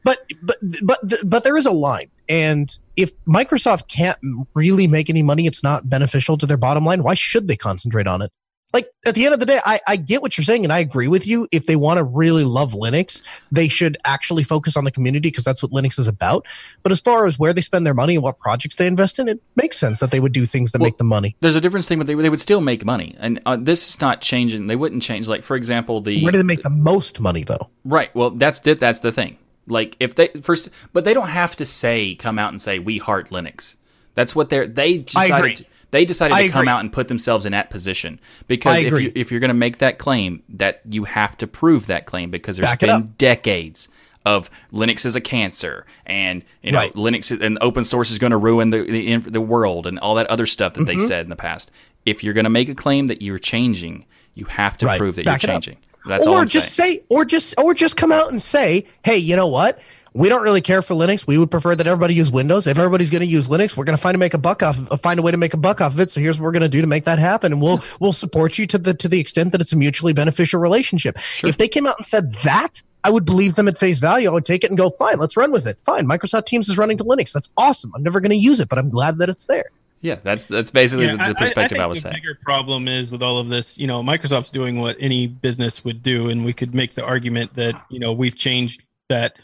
But 0.04 0.18
but 0.42 0.56
but 0.82 0.98
but 1.24 1.44
there 1.44 1.56
is 1.56 1.66
a 1.66 1.72
line, 1.72 2.10
and 2.28 2.76
if 2.96 3.12
Microsoft 3.24 3.88
can't 3.88 4.18
really 4.54 4.86
make 4.86 5.08
any 5.08 5.22
money, 5.22 5.46
it's 5.46 5.62
not 5.62 5.88
beneficial 5.88 6.36
to 6.38 6.46
their 6.46 6.56
bottom 6.56 6.84
line. 6.84 7.02
Why 7.02 7.14
should 7.14 7.48
they 7.48 7.56
concentrate 7.56 8.06
on 8.06 8.22
it? 8.22 8.32
Like 8.72 8.90
at 9.06 9.14
the 9.14 9.24
end 9.24 9.32
of 9.32 9.40
the 9.40 9.46
day, 9.46 9.60
I, 9.64 9.80
I 9.88 9.96
get 9.96 10.20
what 10.20 10.36
you're 10.36 10.44
saying, 10.44 10.64
and 10.64 10.72
I 10.72 10.78
agree 10.78 11.08
with 11.08 11.26
you. 11.26 11.48
If 11.52 11.66
they 11.66 11.76
want 11.76 11.98
to 11.98 12.04
really 12.04 12.44
love 12.44 12.72
Linux, 12.72 13.22
they 13.50 13.66
should 13.68 13.96
actually 14.04 14.44
focus 14.44 14.76
on 14.76 14.84
the 14.84 14.90
community 14.90 15.30
because 15.30 15.44
that's 15.44 15.62
what 15.62 15.72
Linux 15.72 15.98
is 15.98 16.06
about. 16.06 16.46
But 16.82 16.92
as 16.92 17.00
far 17.00 17.26
as 17.26 17.38
where 17.38 17.54
they 17.54 17.62
spend 17.62 17.86
their 17.86 17.94
money 17.94 18.14
and 18.14 18.22
what 18.22 18.38
projects 18.38 18.76
they 18.76 18.86
invest 18.86 19.18
in, 19.18 19.28
it 19.28 19.40
makes 19.56 19.78
sense 19.78 20.00
that 20.00 20.10
they 20.10 20.20
would 20.20 20.32
do 20.32 20.44
things 20.44 20.72
that 20.72 20.80
Well, 20.80 20.86
make 20.88 20.98
the 20.98 21.04
money. 21.04 21.34
There's 21.40 21.56
a 21.56 21.60
difference 21.60 21.88
thing, 21.88 21.98
but 21.98 22.06
they, 22.06 22.14
they 22.14 22.28
would 22.30 22.40
still 22.40 22.60
make 22.60 22.84
money, 22.84 23.16
and 23.18 23.40
uh, 23.46 23.56
this 23.58 23.88
is 23.88 24.00
not 24.00 24.20
changing. 24.20 24.66
They 24.66 24.76
wouldn't 24.76 25.02
change. 25.02 25.28
Like 25.28 25.42
for 25.44 25.56
example, 25.56 26.02
the 26.02 26.22
Where 26.22 26.32
do 26.32 26.38
they 26.38 26.44
make 26.44 26.62
the 26.62 26.70
most 26.70 27.20
money 27.20 27.44
though? 27.44 27.70
Right. 27.84 28.14
Well, 28.14 28.30
that's 28.30 28.66
it. 28.66 28.80
That's 28.80 29.00
the 29.00 29.12
thing. 29.12 29.38
Like 29.66 29.96
if 29.98 30.14
they 30.14 30.28
first, 30.42 30.68
but 30.92 31.04
they 31.04 31.14
don't 31.14 31.28
have 31.28 31.56
to 31.56 31.64
say 31.64 32.14
come 32.14 32.38
out 32.38 32.50
and 32.50 32.60
say 32.60 32.78
we 32.78 32.98
heart 32.98 33.30
Linux. 33.30 33.76
That's 34.14 34.34
what 34.34 34.50
they're 34.50 34.66
they 34.66 34.94
I 34.94 34.98
decided. 34.98 35.38
agree. 35.38 35.54
To, 35.56 35.64
they 35.90 36.04
decided 36.04 36.34
I 36.34 36.46
to 36.46 36.52
come 36.52 36.68
out 36.68 36.80
and 36.80 36.92
put 36.92 37.08
themselves 37.08 37.46
in 37.46 37.52
that 37.52 37.70
position 37.70 38.20
because 38.46 38.78
if 38.82 39.00
you 39.00 39.12
if 39.14 39.30
you're 39.30 39.40
going 39.40 39.48
to 39.48 39.54
make 39.54 39.78
that 39.78 39.98
claim, 39.98 40.42
that 40.50 40.80
you 40.88 41.04
have 41.04 41.36
to 41.38 41.46
prove 41.46 41.86
that 41.86 42.06
claim 42.06 42.30
because 42.30 42.56
there's 42.56 42.68
Back 42.68 42.80
been 42.80 43.14
decades 43.18 43.88
of 44.26 44.50
Linux 44.72 45.06
is 45.06 45.16
a 45.16 45.20
cancer 45.20 45.86
and 46.04 46.44
you 46.62 46.72
know 46.72 46.78
Right. 46.78 46.92
Linux 46.94 47.32
is- 47.32 47.40
and 47.40 47.56
open 47.60 47.84
source 47.84 48.10
is 48.10 48.18
going 48.18 48.32
to 48.32 48.36
ruin 48.36 48.70
the, 48.70 48.82
the 48.82 49.16
the 49.16 49.40
world 49.40 49.86
and 49.86 49.98
all 50.00 50.14
that 50.16 50.26
other 50.26 50.44
stuff 50.46 50.74
that 50.74 50.80
Mm-hmm. 50.82 50.98
they 50.98 51.02
said 51.04 51.24
in 51.24 51.30
the 51.30 51.36
past. 51.36 51.70
If 52.04 52.22
you're 52.24 52.34
going 52.34 52.44
to 52.44 52.50
make 52.50 52.68
a 52.68 52.74
claim 52.74 53.06
that 53.06 53.22
you're 53.22 53.38
changing, 53.38 54.04
you 54.34 54.44
have 54.46 54.76
to 54.78 54.86
Right. 54.86 54.98
prove 54.98 55.16
that 55.16 55.24
Back 55.24 55.42
you're 55.42 55.52
changing. 55.52 55.76
That's 56.06 56.26
or 56.26 56.30
all 56.30 56.36
I'm 56.36 56.46
just 56.46 56.74
saying. 56.74 56.98
say, 56.98 57.04
or 57.10 57.24
just, 57.24 57.54
or 57.58 57.74
just 57.74 57.96
come 57.96 58.12
out 58.12 58.30
and 58.30 58.40
say, 58.40 58.86
hey, 59.04 59.18
you 59.18 59.36
know 59.36 59.48
what? 59.48 59.78
We 60.18 60.28
don't 60.28 60.42
really 60.42 60.60
care 60.60 60.82
for 60.82 60.94
Linux. 60.94 61.28
We 61.28 61.38
would 61.38 61.48
prefer 61.48 61.76
that 61.76 61.86
everybody 61.86 62.12
use 62.12 62.32
Windows. 62.32 62.66
If 62.66 62.76
everybody's 62.76 63.08
going 63.08 63.20
to 63.20 63.26
use 63.26 63.46
Linux, 63.46 63.76
we're 63.76 63.84
going 63.84 63.96
to 63.96 64.02
find 64.02 64.14
to 64.14 64.18
make 64.18 64.34
a 64.34 64.38
buck 64.38 64.64
off, 64.64 64.76
uh, 64.90 64.96
find 64.96 65.20
a 65.20 65.22
way 65.22 65.30
to 65.30 65.36
make 65.36 65.54
a 65.54 65.56
buck 65.56 65.80
off 65.80 65.92
of 65.92 66.00
it. 66.00 66.10
So 66.10 66.20
here's 66.20 66.40
what 66.40 66.46
we're 66.46 66.52
going 66.52 66.62
to 66.62 66.68
do 66.68 66.80
to 66.80 66.88
make 66.88 67.04
that 67.04 67.20
happen, 67.20 67.52
and 67.52 67.62
we'll 67.62 67.80
we'll 68.00 68.12
support 68.12 68.58
you 68.58 68.66
to 68.66 68.78
the 68.78 68.94
to 68.94 69.08
the 69.08 69.20
extent 69.20 69.52
that 69.52 69.60
it's 69.60 69.72
a 69.72 69.76
mutually 69.76 70.12
beneficial 70.12 70.58
relationship. 70.60 71.16
If 71.44 71.58
they 71.58 71.68
came 71.68 71.86
out 71.86 71.98
and 71.98 72.04
said 72.04 72.34
that, 72.42 72.82
I 73.04 73.10
would 73.10 73.24
believe 73.24 73.54
them 73.54 73.68
at 73.68 73.78
face 73.78 74.00
value. 74.00 74.28
I 74.28 74.32
would 74.32 74.44
take 74.44 74.64
it 74.64 74.70
and 74.70 74.76
go, 74.76 74.90
fine, 74.90 75.20
let's 75.20 75.36
run 75.36 75.52
with 75.52 75.68
it. 75.68 75.78
Fine, 75.84 76.06
Microsoft 76.06 76.46
Teams 76.46 76.68
is 76.68 76.76
running 76.76 76.98
to 76.98 77.04
Linux. 77.04 77.30
That's 77.30 77.48
awesome. 77.56 77.92
I'm 77.94 78.02
never 78.02 78.18
going 78.20 78.30
to 78.30 78.36
use 78.36 78.58
it, 78.58 78.68
but 78.68 78.78
I'm 78.80 78.90
glad 78.90 79.18
that 79.18 79.28
it's 79.28 79.46
there. 79.46 79.70
Yeah, 80.00 80.16
that's 80.24 80.46
that's 80.46 80.72
basically 80.72 81.06
Yeah, 81.06 81.28
the, 81.28 81.28
the 81.28 81.34
perspective 81.36 81.78
I, 81.78 81.82
think 81.82 81.90
was 81.90 82.02
the 82.02 82.10
saying. 82.10 82.22
bigger 82.22 82.38
problem 82.42 82.88
is 82.88 83.12
with 83.12 83.22
all 83.22 83.38
of 83.38 83.48
this. 83.48 83.78
You 83.78 83.86
know, 83.86 84.02
Microsoft's 84.02 84.50
doing 84.50 84.80
what 84.80 84.96
any 84.98 85.28
business 85.28 85.84
would 85.84 86.02
do, 86.02 86.28
and 86.28 86.44
we 86.44 86.52
could 86.52 86.74
make 86.74 86.94
the 86.94 87.04
argument 87.04 87.54
that 87.54 87.80
you 87.88 88.00
know 88.00 88.12
we've 88.12 88.36
changed 88.36 88.82
that 89.08 89.38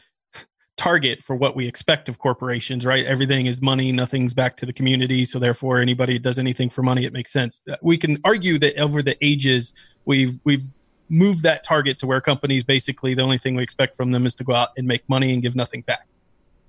target 0.77 1.23
for 1.23 1.37
what 1.37 1.55
we 1.55 1.67
expect 1.67 2.09
of 2.09 2.19
corporations. 2.19 2.85
Right? 2.85 3.05
Everything 3.07 3.47
is 3.47 3.63
money. 3.63 3.93
Nothing's 3.93 4.35
back 4.35 4.57
to 4.59 4.67
the 4.67 4.73
community. 4.73 5.25
So 5.25 5.39
therefore, 5.39 5.81
anybody 5.81 6.19
does 6.19 6.39
anything 6.39 6.71
for 6.71 6.83
money, 6.83 7.05
it 7.05 7.13
makes 7.13 7.33
sense. 7.33 7.61
We 7.83 7.99
can 7.99 8.19
argue 8.25 8.59
that 8.59 8.79
over 8.79 9.03
the 9.03 9.17
ages, 9.25 9.75
we've 10.05 10.39
we've 10.45 10.63
moved 11.09 11.43
that 11.43 11.65
target 11.65 11.99
to 11.99 12.07
where 12.07 12.21
companies 12.21 12.65
basically 12.65 13.15
the 13.15 13.23
only 13.23 13.39
thing 13.39 13.55
we 13.55 13.63
expect 13.63 13.97
from 13.97 14.11
them 14.13 14.27
is 14.27 14.35
to 14.35 14.45
go 14.45 14.55
out 14.55 14.71
and 14.77 14.87
make 14.87 15.07
money 15.09 15.33
and 15.33 15.43
give 15.43 15.55
nothing 15.55 15.83
back. 15.83 16.07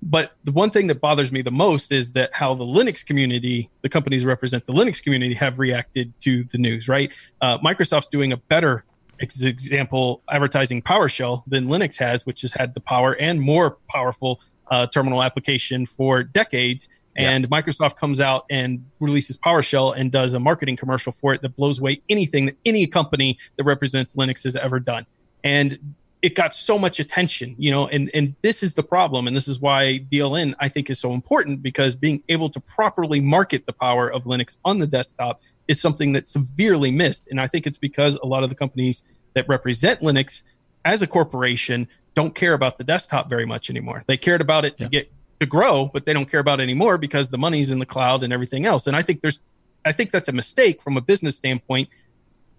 But 0.02 0.36
the 0.44 0.52
one 0.52 0.70
thing 0.70 0.86
that 0.88 1.00
bothers 1.00 1.32
me 1.32 1.42
the 1.42 1.50
most 1.50 1.90
is 1.90 2.12
that 2.12 2.32
how 2.34 2.54
the 2.54 2.64
Linux 2.64 3.04
community, 3.04 3.70
the 3.80 3.88
companies 3.88 4.24
represent 4.24 4.66
the 4.66 4.72
Linux 4.72 5.02
community, 5.02 5.34
have 5.34 5.58
reacted 5.58 6.12
to 6.20 6.44
the 6.44 6.58
news. 6.58 6.86
Right? 6.86 7.12
Uh, 7.40 7.58
Microsoft's 7.58 8.08
doing 8.08 8.32
a 8.32 8.36
better 8.36 8.84
example 9.18 10.22
advertising 10.30 10.82
PowerShell 10.82 11.42
than 11.46 11.66
Linux 11.66 11.96
has, 11.98 12.26
which 12.26 12.42
has 12.42 12.52
had 12.52 12.74
the 12.74 12.80
power 12.80 13.12
and 13.14 13.40
more 13.40 13.78
powerful 13.88 14.40
uh, 14.70 14.86
terminal 14.86 15.22
application 15.22 15.86
for 15.86 16.22
decades. 16.22 16.88
And 17.18 17.48
Microsoft 17.48 17.96
comes 17.96 18.20
out 18.20 18.44
and 18.50 18.84
releases 19.00 19.38
PowerShell 19.38 19.96
and 19.96 20.12
does 20.12 20.34
a 20.34 20.40
marketing 20.40 20.76
commercial 20.76 21.12
for 21.12 21.32
it 21.32 21.40
that 21.42 21.56
blows 21.56 21.78
away 21.78 22.02
anything 22.10 22.46
that 22.46 22.56
any 22.66 22.86
company 22.86 23.38
that 23.56 23.64
represents 23.64 24.16
Linux 24.16 24.44
has 24.44 24.54
ever 24.54 24.78
done. 24.78 25.06
And 25.42 25.94
it 26.22 26.34
got 26.34 26.54
so 26.54 26.78
much 26.78 26.98
attention, 26.98 27.54
you 27.58 27.70
know, 27.70 27.88
and, 27.88 28.10
and 28.14 28.34
this 28.42 28.62
is 28.62 28.74
the 28.74 28.82
problem. 28.82 29.26
And 29.26 29.36
this 29.36 29.46
is 29.46 29.60
why 29.60 30.00
DLN, 30.10 30.54
I 30.58 30.68
think, 30.68 30.90
is 30.90 30.98
so 30.98 31.12
important 31.12 31.62
because 31.62 31.94
being 31.94 32.22
able 32.28 32.48
to 32.50 32.60
properly 32.60 33.20
market 33.20 33.66
the 33.66 33.72
power 33.72 34.10
of 34.10 34.24
Linux 34.24 34.56
on 34.64 34.78
the 34.78 34.86
desktop 34.86 35.42
is 35.68 35.80
something 35.80 36.12
that's 36.12 36.30
severely 36.30 36.90
missed. 36.90 37.28
And 37.30 37.40
I 37.40 37.46
think 37.46 37.66
it's 37.66 37.78
because 37.78 38.16
a 38.16 38.26
lot 38.26 38.42
of 38.42 38.48
the 38.48 38.54
companies 38.54 39.02
that 39.34 39.46
represent 39.48 40.00
Linux 40.00 40.42
as 40.84 41.02
a 41.02 41.06
corporation 41.06 41.86
don't 42.14 42.34
care 42.34 42.54
about 42.54 42.78
the 42.78 42.84
desktop 42.84 43.28
very 43.28 43.44
much 43.44 43.68
anymore. 43.68 44.02
They 44.06 44.16
cared 44.16 44.40
about 44.40 44.64
it 44.64 44.78
to 44.80 44.88
get 44.88 45.12
to 45.40 45.46
grow, 45.46 45.90
but 45.92 46.06
they 46.06 46.14
don't 46.14 46.30
care 46.30 46.40
about 46.40 46.60
it 46.60 46.62
anymore 46.62 46.96
because 46.96 47.28
the 47.28 47.38
money's 47.38 47.70
in 47.70 47.78
the 47.78 47.86
cloud 47.86 48.22
and 48.22 48.32
everything 48.32 48.64
else. 48.64 48.86
And 48.86 48.96
I 48.96 49.02
think 49.02 49.20
there's 49.20 49.40
I 49.84 49.92
think 49.92 50.10
that's 50.10 50.28
a 50.28 50.32
mistake 50.32 50.82
from 50.82 50.96
a 50.96 51.00
business 51.00 51.36
standpoint 51.36 51.88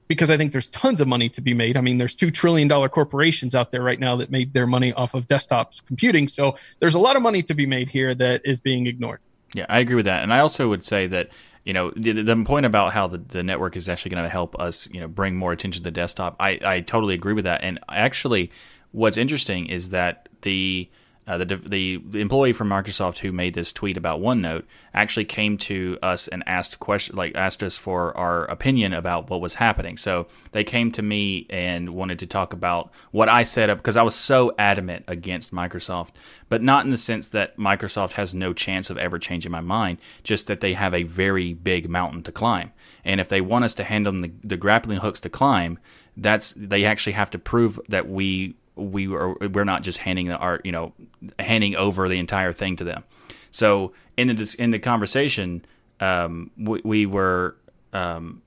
because 0.08 0.32
I 0.32 0.38
think 0.38 0.52
there's 0.52 0.68
tons 0.68 1.02
of 1.02 1.08
money 1.08 1.30
to 1.30 1.42
be 1.42 1.54
made. 1.54 1.78
I 1.78 1.82
mean, 1.82 1.98
there's 1.98 2.16
two 2.16 2.32
trillion 2.32 2.68
dollar 2.68 2.90
corporations 2.90 3.56
out 3.56 3.72
there 3.72 3.82
right 3.82 4.00
now 4.00 4.16
that 4.18 4.32
made 4.32 4.54
their 4.54 4.68
money 4.68 4.94
off 4.94 5.14
of 5.14 5.28
desktop 5.28 5.74
computing. 5.86 6.28
So 6.28 6.56
there's 6.80 6.96
a 6.96 7.00
lot 7.00 7.16
of 7.16 7.22
money 7.22 7.44
to 7.44 7.54
be 7.54 7.66
made 7.66 7.90
here 7.90 8.16
that 8.16 8.42
is 8.46 8.60
being 8.60 8.88
ignored. 8.88 9.20
Yeah, 9.54 9.66
I 9.70 9.80
agree 9.80 9.96
with 9.96 10.06
that, 10.06 10.24
and 10.24 10.34
I 10.34 10.40
also 10.40 10.68
would 10.70 10.84
say 10.84 11.08
that 11.08 11.30
you 11.64 11.74
know 11.74 11.92
the, 11.96 12.12
the 12.12 12.36
point 12.44 12.66
about 12.66 12.94
how 12.94 13.08
the, 13.08 13.18
the 13.18 13.44
network 13.44 13.76
is 13.76 13.88
actually 13.88 14.12
going 14.12 14.24
to 14.24 14.30
help 14.30 14.60
us 14.60 14.90
you 14.92 15.00
know 15.00 15.08
bring 15.08 15.36
more 15.36 15.52
attention 15.52 15.80
to 15.82 15.84
the 15.84 15.92
desktop. 15.92 16.36
I 16.40 16.60
I 16.64 16.80
totally 16.82 17.14
agree 17.14 17.34
with 17.34 17.46
that, 17.46 17.64
and 17.64 17.80
actually, 17.90 18.52
what's 18.92 19.18
interesting 19.18 19.68
is 19.68 19.90
that 19.92 20.28
the 20.42 20.90
uh, 21.28 21.38
the, 21.38 21.58
the 21.58 22.02
employee 22.20 22.54
from 22.54 22.70
Microsoft 22.70 23.20
who 23.20 23.32
made 23.32 23.54
this 23.54 23.74
tweet 23.74 23.98
about 23.98 24.22
OneNote 24.22 24.64
actually 24.94 25.26
came 25.26 25.58
to 25.58 25.98
us 26.02 26.28
and 26.30 26.42
asked 26.48 26.80
question 26.80 27.16
like 27.16 27.36
asked 27.36 27.62
us 27.62 27.76
for 27.76 28.16
our 28.18 28.46
opinion 28.46 28.94
about 28.94 29.30
what 29.30 29.42
was 29.42 29.56
happening. 29.56 29.98
So 29.98 30.28
they 30.54 30.64
came 30.64 30.92
to 30.94 31.02
me 31.02 31.46
and 31.50 31.90
wanted 31.90 32.20
to 32.20 32.28
talk 32.28 32.54
about 32.54 32.92
what 33.12 33.28
I 33.28 33.44
set 33.44 33.70
up 33.70 33.78
because 33.78 33.98
I 33.98 34.04
was 34.04 34.16
so 34.16 34.54
adamant 34.58 35.04
against 35.08 35.54
Microsoft, 35.54 36.12
but 36.48 36.64
not 36.64 36.86
in 36.86 36.92
the 36.92 36.98
sense 36.98 37.30
that 37.30 37.58
Microsoft 37.58 38.14
has 38.14 38.34
no 38.34 38.54
chance 38.54 38.90
of 38.90 38.98
ever 38.98 39.20
changing 39.20 39.52
my 39.52 39.62
mind, 39.62 39.98
just 40.24 40.48
that 40.48 40.62
they 40.62 40.74
have 40.74 40.94
a 40.94 41.04
very 41.04 41.54
big 41.54 41.90
mountain 41.90 42.24
to 42.24 42.32
climb. 42.32 42.72
And 43.04 43.20
if 43.20 43.28
they 43.28 43.42
want 43.42 43.66
us 43.66 43.76
to 43.76 43.84
hand 43.84 44.06
them 44.06 44.22
the, 44.22 44.32
the 44.44 44.58
grappling 44.58 45.00
hooks 45.00 45.20
to 45.22 45.30
climb, 45.30 45.78
that's 46.16 46.54
they 46.58 46.86
actually 46.86 47.14
have 47.14 47.30
to 47.32 47.40
prove 47.40 47.80
that 47.90 48.10
we 48.10 48.56
we 48.78 49.14
are 49.14 49.36
we're 49.36 49.64
not 49.64 49.84
just 49.84 50.00
handing 50.00 50.28
the 50.28 50.38
art 50.38 50.66
you 50.66 50.72
know 50.72 50.94
handing 51.40 51.76
over 51.76 52.08
the 52.08 52.20
entire 52.20 52.54
thing 52.54 52.76
to 52.78 52.84
them. 52.84 53.04
So 53.52 53.94
in 54.16 54.28
the 54.28 54.56
in 54.60 54.72
the 54.72 54.80
conversation 54.80 55.66
um, 56.00 56.52
we, 56.58 56.82
we 56.84 57.06
were 57.06 57.56
um, 57.94 58.42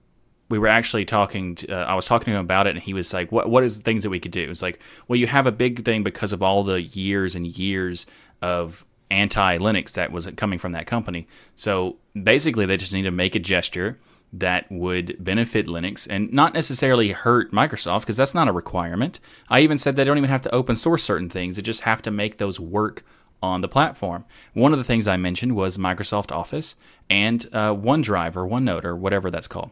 we 0.48 0.58
were 0.58 0.68
actually 0.68 1.04
talking 1.04 1.54
to, 1.56 1.72
uh, 1.72 1.84
I 1.84 1.94
was 1.94 2.06
talking 2.06 2.26
to 2.26 2.32
him 2.32 2.44
about 2.44 2.66
it 2.66 2.70
and 2.70 2.82
he 2.82 2.94
was 2.94 3.12
like 3.12 3.30
what 3.32 3.48
what 3.48 3.64
is 3.64 3.78
the 3.78 3.82
things 3.82 4.02
that 4.02 4.10
we 4.10 4.20
could 4.20 4.32
do? 4.32 4.50
It's 4.50 4.62
like 4.62 4.80
well 5.08 5.18
you 5.18 5.26
have 5.26 5.46
a 5.46 5.52
big 5.52 5.84
thing 5.84 6.02
because 6.02 6.32
of 6.32 6.42
all 6.42 6.62
the 6.64 6.82
years 6.82 7.34
and 7.34 7.46
years 7.46 8.06
of 8.42 8.84
anti 9.10 9.58
Linux 9.58 9.92
that 9.92 10.12
was 10.12 10.28
coming 10.36 10.58
from 10.58 10.72
that 10.72 10.86
company. 10.86 11.26
So 11.56 11.96
basically 12.20 12.66
they 12.66 12.76
just 12.76 12.92
need 12.92 13.02
to 13.02 13.10
make 13.10 13.34
a 13.34 13.40
gesture 13.40 13.98
that 14.32 14.70
would 14.70 15.16
benefit 15.22 15.66
Linux 15.66 16.06
and 16.08 16.32
not 16.32 16.54
necessarily 16.54 17.10
hurt 17.10 17.52
Microsoft 17.52 18.00
because 18.00 18.16
that's 18.16 18.34
not 18.34 18.48
a 18.48 18.52
requirement. 18.52 19.18
I 19.48 19.60
even 19.60 19.78
said 19.78 19.96
they 19.96 20.04
don't 20.04 20.18
even 20.18 20.30
have 20.30 20.42
to 20.42 20.54
open 20.54 20.76
source 20.76 21.02
certain 21.02 21.28
things, 21.28 21.56
they 21.56 21.62
just 21.62 21.82
have 21.82 22.02
to 22.02 22.10
make 22.10 22.38
those 22.38 22.60
work 22.60 23.04
on 23.42 23.60
the 23.60 23.68
platform. 23.68 24.24
One 24.52 24.72
of 24.72 24.78
the 24.78 24.84
things 24.84 25.08
I 25.08 25.16
mentioned 25.16 25.56
was 25.56 25.78
Microsoft 25.78 26.30
Office 26.30 26.74
and 27.08 27.44
uh, 27.52 27.74
OneDrive 27.74 28.36
or 28.36 28.46
OneNote 28.46 28.84
or 28.84 28.94
whatever 28.94 29.30
that's 29.30 29.48
called. 29.48 29.70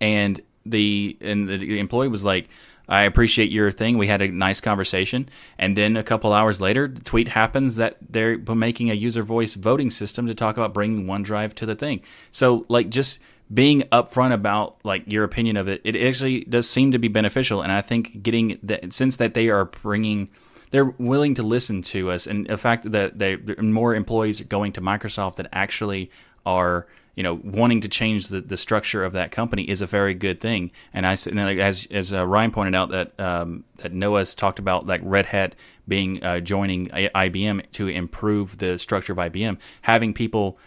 And 0.00 0.40
the 0.64 1.16
and 1.20 1.48
the 1.48 1.78
employee 1.78 2.08
was 2.08 2.24
like, 2.24 2.48
I 2.88 3.04
appreciate 3.04 3.50
your 3.50 3.70
thing. 3.70 3.96
We 3.96 4.08
had 4.08 4.20
a 4.20 4.28
nice 4.28 4.60
conversation. 4.60 5.28
And 5.58 5.76
then 5.76 5.96
a 5.96 6.02
couple 6.02 6.32
hours 6.32 6.60
later, 6.60 6.88
the 6.88 7.00
tweet 7.00 7.28
happens 7.28 7.76
that 7.76 7.96
they're 8.06 8.38
making 8.38 8.90
a 8.90 8.94
user 8.94 9.22
voice 9.22 9.54
voting 9.54 9.90
system 9.90 10.26
to 10.26 10.34
talk 10.34 10.56
about 10.56 10.74
bringing 10.74 11.06
OneDrive 11.06 11.54
to 11.54 11.66
the 11.66 11.74
thing. 11.74 12.02
So, 12.32 12.66
like, 12.68 12.90
just 12.90 13.18
being 13.52 13.82
upfront 13.92 14.32
about 14.32 14.78
like 14.84 15.04
your 15.06 15.24
opinion 15.24 15.56
of 15.56 15.68
it, 15.68 15.80
it 15.84 15.96
actually 15.96 16.44
does 16.44 16.68
seem 16.68 16.92
to 16.92 16.98
be 16.98 17.08
beneficial. 17.08 17.62
And 17.62 17.72
I 17.72 17.80
think 17.80 18.22
getting 18.22 18.58
that 18.62 18.92
since 18.92 19.16
that 19.16 19.34
they 19.34 19.48
are 19.48 19.66
bringing 19.66 20.28
they're 20.70 20.86
willing 20.86 21.34
to 21.34 21.42
listen 21.42 21.82
to 21.82 22.10
us, 22.10 22.26
and 22.26 22.46
the 22.46 22.56
fact 22.56 22.90
that 22.90 23.18
they 23.18 23.36
more 23.58 23.94
employees 23.94 24.40
are 24.40 24.44
going 24.44 24.72
to 24.72 24.80
Microsoft 24.80 25.36
that 25.36 25.48
actually 25.52 26.10
are 26.44 26.86
you 27.14 27.22
know 27.22 27.40
wanting 27.44 27.82
to 27.82 27.88
change 27.88 28.28
the, 28.28 28.40
the 28.40 28.56
structure 28.56 29.04
of 29.04 29.12
that 29.12 29.30
company 29.30 29.68
is 29.68 29.82
a 29.82 29.86
very 29.86 30.14
good 30.14 30.40
thing. 30.40 30.70
And 30.94 31.06
I 31.06 31.16
and 31.26 31.38
as 31.38 31.86
as 31.90 32.12
uh, 32.12 32.26
Ryan 32.26 32.50
pointed 32.50 32.74
out 32.74 32.90
that 32.90 33.20
um, 33.20 33.64
that 33.76 33.92
Noah's 33.92 34.34
talked 34.34 34.58
about 34.58 34.86
like 34.86 35.02
Red 35.04 35.26
Hat 35.26 35.54
being 35.86 36.24
uh, 36.24 36.40
joining 36.40 36.88
IBM 36.88 37.70
to 37.72 37.88
improve 37.88 38.58
the 38.58 38.78
structure 38.78 39.12
of 39.12 39.18
IBM, 39.18 39.58
having 39.82 40.14
people 40.14 40.58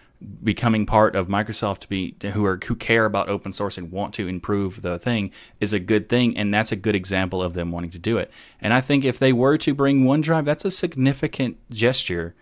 becoming 0.43 0.85
part 0.85 1.15
of 1.15 1.27
Microsoft 1.27 1.79
to 1.79 1.89
be 1.89 2.15
who 2.33 2.45
are 2.45 2.59
who 2.65 2.75
care 2.75 3.05
about 3.05 3.29
open 3.29 3.51
source 3.51 3.77
and 3.77 3.91
want 3.91 4.13
to 4.15 4.27
improve 4.27 4.81
the 4.81 4.97
thing 4.97 5.31
is 5.59 5.73
a 5.73 5.79
good 5.79 6.09
thing 6.09 6.37
and 6.37 6.53
that's 6.53 6.71
a 6.71 6.75
good 6.75 6.95
example 6.95 7.43
of 7.43 7.53
them 7.53 7.71
wanting 7.71 7.91
to 7.91 7.99
do 7.99 8.17
it. 8.17 8.31
And 8.61 8.73
I 8.73 8.81
think 8.81 9.03
if 9.05 9.19
they 9.19 9.33
were 9.33 9.57
to 9.59 9.73
bring 9.73 10.05
OneDrive 10.05 10.45
that's 10.45 10.65
a 10.65 10.71
significant 10.71 11.57
gesture 11.69 12.35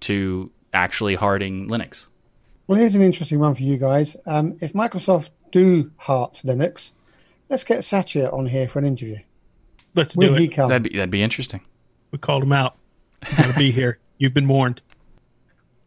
to 0.00 0.50
actually 0.72 1.14
harding 1.14 1.68
Linux. 1.68 2.08
Well, 2.66 2.78
here's 2.78 2.94
an 2.94 3.02
interesting 3.02 3.38
one 3.38 3.54
for 3.54 3.62
you 3.62 3.76
guys. 3.76 4.16
Um, 4.26 4.56
if 4.60 4.72
Microsoft 4.72 5.30
do 5.52 5.90
heart 5.96 6.40
Linux, 6.44 6.92
let's 7.48 7.64
get 7.64 7.84
Satya 7.84 8.30
on 8.30 8.46
here 8.46 8.68
for 8.68 8.78
an 8.78 8.86
interview. 8.86 9.18
Let's 9.94 10.16
Will 10.16 10.34
do 10.36 10.42
it. 10.42 10.56
That'd 10.56 10.82
be 10.82 10.90
that'd 10.90 11.10
be 11.10 11.22
interesting. 11.22 11.60
We 12.10 12.18
called 12.18 12.42
him 12.42 12.52
out. 12.52 12.76
Gotta 13.36 13.54
be 13.54 13.70
here. 13.70 13.98
You've 14.18 14.34
been 14.34 14.48
warned. 14.48 14.82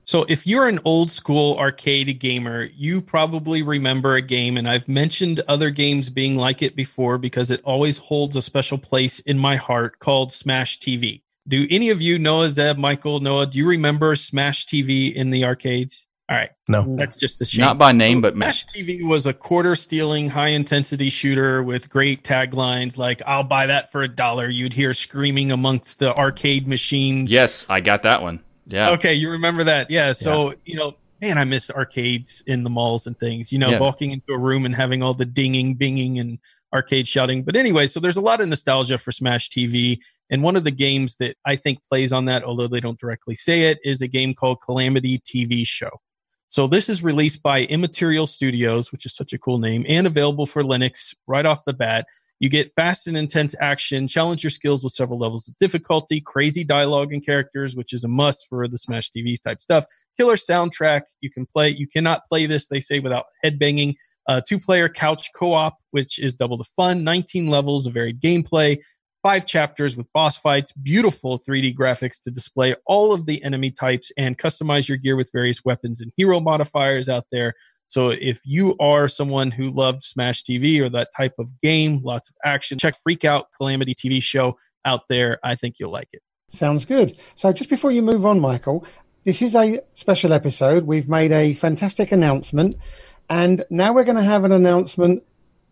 So, 0.08 0.26
if 0.30 0.48
you're 0.48 0.70
an 0.70 0.80
old 0.86 1.12
school 1.12 1.58
arcade 1.58 2.18
gamer, 2.22 2.70
you 2.74 3.02
probably 3.02 3.62
remember 3.62 4.16
a 4.16 4.22
game, 4.22 4.56
and 4.56 4.66
I've 4.66 4.88
mentioned 4.88 5.42
other 5.50 5.70
games 5.70 6.10
being 6.10 6.38
like 6.38 6.62
it 6.62 6.78
before 6.78 7.18
because 7.18 7.52
it 7.52 7.60
always 7.66 7.98
holds 7.98 8.38
a 8.38 8.42
special 8.42 8.78
place 8.78 9.20
in 9.20 9.38
my 9.38 9.58
heart 9.58 10.00
called 10.00 10.32
Smash 10.32 10.80
TV. 10.80 11.24
Do 11.50 11.68
any 11.70 11.90
of 11.90 12.02
you, 12.02 12.20
Noah, 12.20 12.48
Zeb, 12.48 12.78
Michael, 12.78 13.20
Noah, 13.20 13.48
do 13.48 13.58
you 13.58 13.68
remember 13.68 14.16
Smash 14.16 14.66
TV 14.66 15.14
in 15.14 15.30
the 15.30 15.44
arcades? 15.44 16.08
All 16.30 16.38
right. 16.38 16.52
No. 16.70 16.96
That's 16.96 17.18
just 17.18 17.42
a 17.42 17.46
shame. 17.46 17.66
Not 17.66 17.78
by 17.78 17.92
name, 17.92 18.22
but 18.22 18.34
Smash 18.34 18.66
TV 18.66 19.06
was 19.06 19.26
a 19.26 19.34
quarter 19.34 19.76
stealing, 19.76 20.30
high 20.30 20.50
intensity 20.50 21.10
shooter 21.10 21.64
with 21.64 21.90
great 21.90 22.24
taglines 22.24 22.96
like, 22.96 23.22
I'll 23.28 23.44
buy 23.44 23.66
that 23.66 23.92
for 23.92 24.04
a 24.04 24.08
dollar. 24.08 24.48
You'd 24.48 24.74
hear 24.74 24.94
screaming 24.94 25.52
amongst 25.52 26.00
the 26.00 26.16
arcade 26.16 26.66
machines. 26.66 27.30
Yes, 27.30 27.66
I 27.68 27.82
got 27.82 28.04
that 28.04 28.22
one. 28.22 28.42
Yeah. 28.68 28.92
Okay, 28.92 29.14
you 29.14 29.30
remember 29.30 29.64
that? 29.64 29.90
Yeah. 29.90 30.12
So 30.12 30.50
yeah. 30.50 30.56
you 30.66 30.76
know, 30.76 30.96
man, 31.22 31.38
I 31.38 31.46
miss 31.46 31.72
arcades 31.72 32.44
in 32.48 32.64
the 32.64 32.70
malls 32.70 33.08
and 33.08 33.18
things. 33.20 33.52
You 33.52 33.60
know, 33.60 33.70
yeah. 33.70 33.80
walking 33.80 34.12
into 34.12 34.34
a 34.34 34.38
room 34.38 34.66
and 34.66 34.76
having 34.76 35.02
all 35.02 35.14
the 35.14 35.26
dinging, 35.26 35.76
binging, 35.76 36.20
and 36.20 36.38
arcade 36.74 37.08
shouting. 37.08 37.44
But 37.44 37.56
anyway, 37.56 37.88
so 37.88 38.00
there's 38.00 38.18
a 38.18 38.22
lot 38.22 38.42
of 38.42 38.48
nostalgia 38.48 38.98
for 38.98 39.12
Smash 39.12 39.50
TV, 39.50 40.00
and 40.30 40.44
one 40.44 40.56
of 40.56 40.64
the 40.64 40.72
games 40.72 41.16
that 41.20 41.38
I 41.46 41.56
think 41.56 41.80
plays 41.90 42.12
on 42.12 42.26
that, 42.26 42.44
although 42.44 42.68
they 42.68 42.82
don't 42.82 43.00
directly 43.00 43.36
say 43.36 43.64
it, 43.64 43.80
is 43.84 44.02
a 44.02 44.08
game 44.08 44.34
called 44.34 44.62
Calamity 44.62 45.20
TV 45.20 45.66
Show. 45.66 45.92
So 46.50 46.68
this 46.68 46.88
is 46.88 47.04
released 47.04 47.44
by 47.44 47.64
Immaterial 47.64 48.28
Studios, 48.28 48.92
which 48.92 49.06
is 49.06 49.16
such 49.16 49.34
a 49.34 49.38
cool 49.38 49.58
name, 49.58 49.86
and 49.88 50.08
available 50.08 50.46
for 50.46 50.64
Linux 50.64 51.14
right 51.28 51.46
off 51.46 51.66
the 51.66 51.74
bat. 51.74 52.06
You 52.40 52.50
get 52.50 52.72
fast 52.76 53.08
and 53.08 53.18
intense 53.18 53.56
action, 53.60 54.08
challenge 54.08 54.44
your 54.44 54.52
skills 54.52 54.84
with 54.84 54.94
several 54.94 55.18
levels 55.18 55.48
of 55.48 55.58
difficulty, 55.60 56.22
crazy 56.22 56.64
dialogue 56.64 57.12
and 57.12 57.26
characters, 57.26 57.76
which 57.76 57.94
is 57.94 58.04
a 58.04 58.08
must 58.08 58.46
for 58.48 58.68
the 58.68 58.78
Smash 58.78 59.10
TV 59.12 59.36
type 59.44 59.62
stuff. 59.62 59.86
Killer 60.18 60.36
soundtrack. 60.36 61.02
You 61.22 61.32
can 61.32 61.48
play. 61.48 61.70
You 61.70 61.88
cannot 61.88 62.22
play 62.30 62.46
this, 62.46 62.68
they 62.68 62.80
say, 62.80 63.00
without 63.00 63.26
headbanging. 63.44 63.96
Uh, 64.28 64.42
two 64.48 64.60
player 64.60 64.90
couch 64.90 65.30
co 65.36 65.54
op, 65.54 65.78
which 65.92 66.20
is 66.20 66.36
double 66.36 66.58
the 66.58 66.66
fun. 66.76 67.04
19 67.04 67.50
levels 67.50 67.88
of 67.88 67.94
varied 67.94 68.22
gameplay. 68.22 68.78
Five 69.24 69.46
chapters 69.46 69.98
with 69.98 70.06
boss 70.14 70.38
fights, 70.38 70.72
beautiful 70.72 71.40
3D 71.40 71.76
graphics 71.76 72.22
to 72.22 72.32
display 72.32 72.76
all 72.86 73.14
of 73.14 73.26
the 73.26 73.44
enemy 73.44 73.72
types 73.72 74.12
and 74.18 74.38
customize 74.38 74.88
your 74.88 74.98
gear 74.98 75.16
with 75.16 75.32
various 75.34 75.66
weapons 75.66 76.02
and 76.02 76.12
hero 76.16 76.40
modifiers 76.40 77.10
out 77.10 77.26
there. 77.32 77.56
So 77.90 78.10
if 78.10 78.40
you 78.44 78.76
are 78.80 79.08
someone 79.08 79.52
who 79.52 79.72
loved 79.72 80.04
Smash 80.04 80.44
TV 80.44 80.80
or 80.82 80.90
that 80.90 81.10
type 81.16 81.34
of 81.40 81.48
game, 81.62 82.02
lots 82.04 82.30
of 82.30 82.36
action, 82.44 82.78
check 82.78 82.96
Freak 83.02 83.24
Out 83.26 83.48
Calamity 83.56 83.96
TV 83.96 84.22
show 84.22 84.58
out 84.86 85.02
there. 85.10 85.40
I 85.44 85.56
think 85.56 85.76
you'll 85.80 85.92
like 85.92 86.10
it. 86.12 86.22
Sounds 86.50 86.86
good. 86.86 87.18
So 87.36 87.52
just 87.52 87.70
before 87.70 87.92
you 87.92 88.02
move 88.02 88.26
on, 88.26 88.40
Michael, 88.40 88.86
this 89.24 89.42
is 89.42 89.56
a 89.56 89.80
special 89.94 90.32
episode. 90.34 90.84
We've 90.84 91.10
made 91.10 91.32
a 91.32 91.54
fantastic 91.54 92.12
announcement, 92.12 92.76
and 93.30 93.66
now 93.70 93.94
we're 93.94 94.06
going 94.06 94.18
to 94.18 94.24
have 94.24 94.46
an 94.46 94.54
announcement 94.54 95.24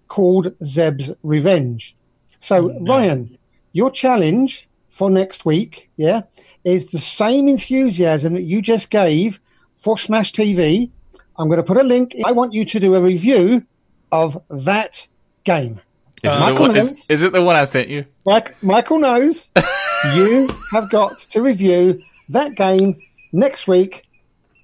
called 0.08 0.54
Zeb's 0.64 1.12
Revenge. 1.24 1.96
So, 2.40 2.70
oh, 2.70 2.78
no. 2.80 2.94
Ryan, 2.94 3.38
your 3.72 3.90
challenge 3.90 4.68
for 4.90 5.10
next 5.10 5.46
week, 5.46 5.90
yeah, 5.98 6.24
is 6.64 6.88
the 6.88 7.00
same 7.00 7.48
enthusiasm 7.48 8.34
that 8.34 8.44
you 8.44 8.62
just 8.62 8.90
gave 8.90 9.40
for 9.76 9.98
Smash 9.98 10.34
TV 10.34 10.92
I'm 11.38 11.48
going 11.48 11.58
to 11.58 11.64
put 11.64 11.78
a 11.78 11.84
link. 11.84 12.16
I 12.26 12.32
want 12.32 12.54
you 12.54 12.66
to 12.66 12.80
do 12.80 12.96
a 12.96 13.02
review 13.02 13.66
of 14.12 14.42
that 14.50 15.08
game. 15.44 15.82
Is, 16.24 16.32
uh, 16.32 16.52
it, 16.54 16.60
one, 16.60 16.74
knows, 16.74 16.92
is, 16.92 17.02
is 17.10 17.22
it 17.22 17.34
the 17.34 17.44
one 17.44 17.56
I 17.56 17.66
sent 17.66 17.90
you? 17.90 18.06
Mike, 18.26 18.62
Michael 18.64 19.00
knows 19.00 19.52
you 20.16 20.50
have 20.72 20.90
got 20.90 21.20
to 21.20 21.42
review 21.42 22.02
that 22.30 22.56
game 22.56 22.98
next 23.32 23.68
week 23.68 24.06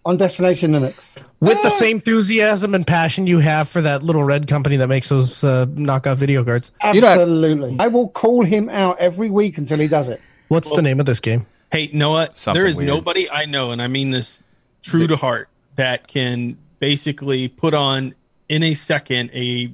on 0.06 0.18
Destination 0.18 0.72
Linux. 0.72 1.18
With 1.42 1.62
the 1.62 1.70
same 1.70 1.98
enthusiasm 1.98 2.74
and 2.74 2.88
passion 2.88 3.28
you 3.28 3.40
have 3.40 3.70
for 3.70 3.82
that 3.82 4.02
little 4.02 4.24
red 4.24 4.48
company 4.48 4.78
that 4.78 4.88
makes 4.88 5.10
those 5.10 5.44
uh, 5.44 5.68
knockoff 5.68 6.18
video 6.18 6.44
cards. 6.44 6.72
Absolutely. 6.82 7.76
I 7.80 7.88
will 7.88 8.10
call 8.10 8.44
him 8.44 8.70
out 8.70 8.98
every 9.00 9.30
week 9.30 9.58
until 9.58 9.80
he 9.80 9.88
does 9.88 10.10
it. 10.10 10.20
What's 10.48 10.70
well, 10.70 10.78
the 10.78 10.82
name 10.82 11.00
of 11.00 11.06
this 11.06 11.20
game? 11.20 11.46
Hey, 11.72 11.90
Noah, 11.94 12.30
Something 12.34 12.60
there 12.60 12.68
is 12.68 12.78
weird. 12.78 12.88
nobody 12.88 13.30
I 13.30 13.46
know, 13.46 13.72
and 13.72 13.82
I 13.82 13.88
mean 13.88 14.12
this 14.12 14.44
true 14.82 15.08
to 15.08 15.16
heart, 15.16 15.48
that 15.76 16.08
can 16.08 16.58
basically 16.80 17.48
put 17.48 17.74
on 17.74 18.14
in 18.50 18.64
a 18.64 18.74
second 18.74 19.30
a 19.34 19.72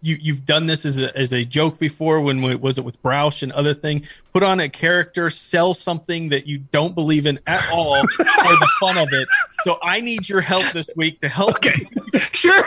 you 0.00 0.16
you've 0.20 0.46
done 0.46 0.66
this 0.66 0.84
as 0.84 1.00
a 1.00 1.16
as 1.16 1.32
a 1.32 1.44
joke 1.44 1.78
before 1.78 2.20
when 2.20 2.60
was 2.60 2.78
it 2.78 2.84
with 2.84 3.02
Brausch 3.02 3.42
and 3.42 3.50
other 3.52 3.74
thing? 3.74 4.04
Put 4.32 4.42
on 4.42 4.60
a 4.60 4.68
character 4.68 5.28
sell 5.30 5.74
something 5.74 6.28
that 6.28 6.46
you 6.46 6.58
don't 6.58 6.94
believe 6.94 7.26
in 7.26 7.40
at 7.46 7.68
all 7.72 8.00
for 8.06 8.24
the 8.24 8.70
fun 8.80 8.96
of 8.96 9.08
it. 9.12 9.28
So 9.64 9.78
I 9.82 10.00
need 10.00 10.28
your 10.28 10.40
help 10.40 10.64
this 10.72 10.88
week 10.94 11.20
to 11.22 11.28
help 11.28 11.56
okay. 11.56 11.84
sure 12.32 12.62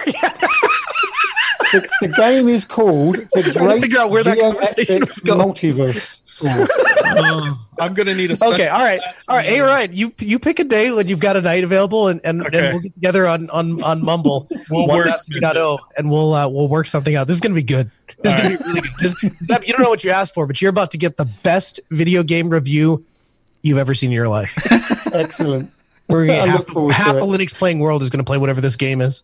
the, 1.71 1.89
the, 2.01 2.07
game 2.09 2.49
is 2.49 2.65
called 2.65 3.15
the 3.15 3.53
Great 3.57 3.81
figure 3.81 3.99
out 3.99 4.11
where 4.11 4.23
that 4.23 4.37
Multiverse 4.37 6.23
uh, 6.43 7.55
I'm 7.79 7.93
gonna 7.93 8.15
need 8.15 8.31
a. 8.31 8.45
Okay, 8.45 8.67
all 8.67 8.81
right, 8.81 9.01
all 9.27 9.37
right. 9.37 9.45
Hey, 9.45 9.59
Ryan, 9.59 9.93
you 9.93 10.13
you 10.19 10.39
pick 10.39 10.59
a 10.59 10.63
day 10.63 10.91
when 10.91 11.07
you've 11.07 11.19
got 11.19 11.35
a 11.35 11.41
night 11.41 11.63
available, 11.63 12.07
and 12.07 12.21
and, 12.23 12.45
okay. 12.45 12.57
and 12.57 12.73
we'll 12.73 12.81
get 12.81 12.93
together 12.93 13.27
on 13.27 13.49
on 13.49 13.81
on 13.83 14.03
Mumble. 14.03 14.47
we'll 14.69 14.87
work 14.87 15.07
and 15.97 16.09
we'll 16.09 16.33
uh, 16.33 16.47
we'll 16.47 16.67
work 16.67 16.87
something 16.87 17.15
out. 17.15 17.27
This 17.27 17.35
is 17.35 17.41
gonna 17.41 17.55
be 17.55 17.63
good. 17.63 17.91
This 18.23 18.35
all 18.35 18.39
is 18.39 18.41
gonna 18.41 18.49
right. 18.49 18.59
be 18.59 18.65
really 18.65 18.81
good. 18.81 19.37
This, 19.41 19.67
you 19.67 19.73
don't 19.73 19.81
know 19.81 19.89
what 19.89 20.03
you 20.03 20.11
asked 20.11 20.33
for, 20.33 20.45
but 20.45 20.61
you're 20.61 20.69
about 20.69 20.91
to 20.91 20.97
get 20.97 21.17
the 21.17 21.25
best 21.43 21.79
video 21.89 22.23
game 22.23 22.49
review 22.49 23.05
you've 23.61 23.77
ever 23.77 23.93
seen 23.93 24.11
in 24.11 24.15
your 24.15 24.29
life. 24.29 24.55
Excellent. 25.13 25.71
We're 26.07 26.25
half, 26.25 26.67
half 26.67 27.15
the 27.15 27.21
Linux 27.21 27.53
playing 27.53 27.79
world 27.79 28.03
is 28.03 28.09
going 28.09 28.19
to 28.19 28.25
play 28.25 28.37
whatever 28.37 28.59
this 28.59 28.75
game 28.75 28.99
is. 28.99 29.23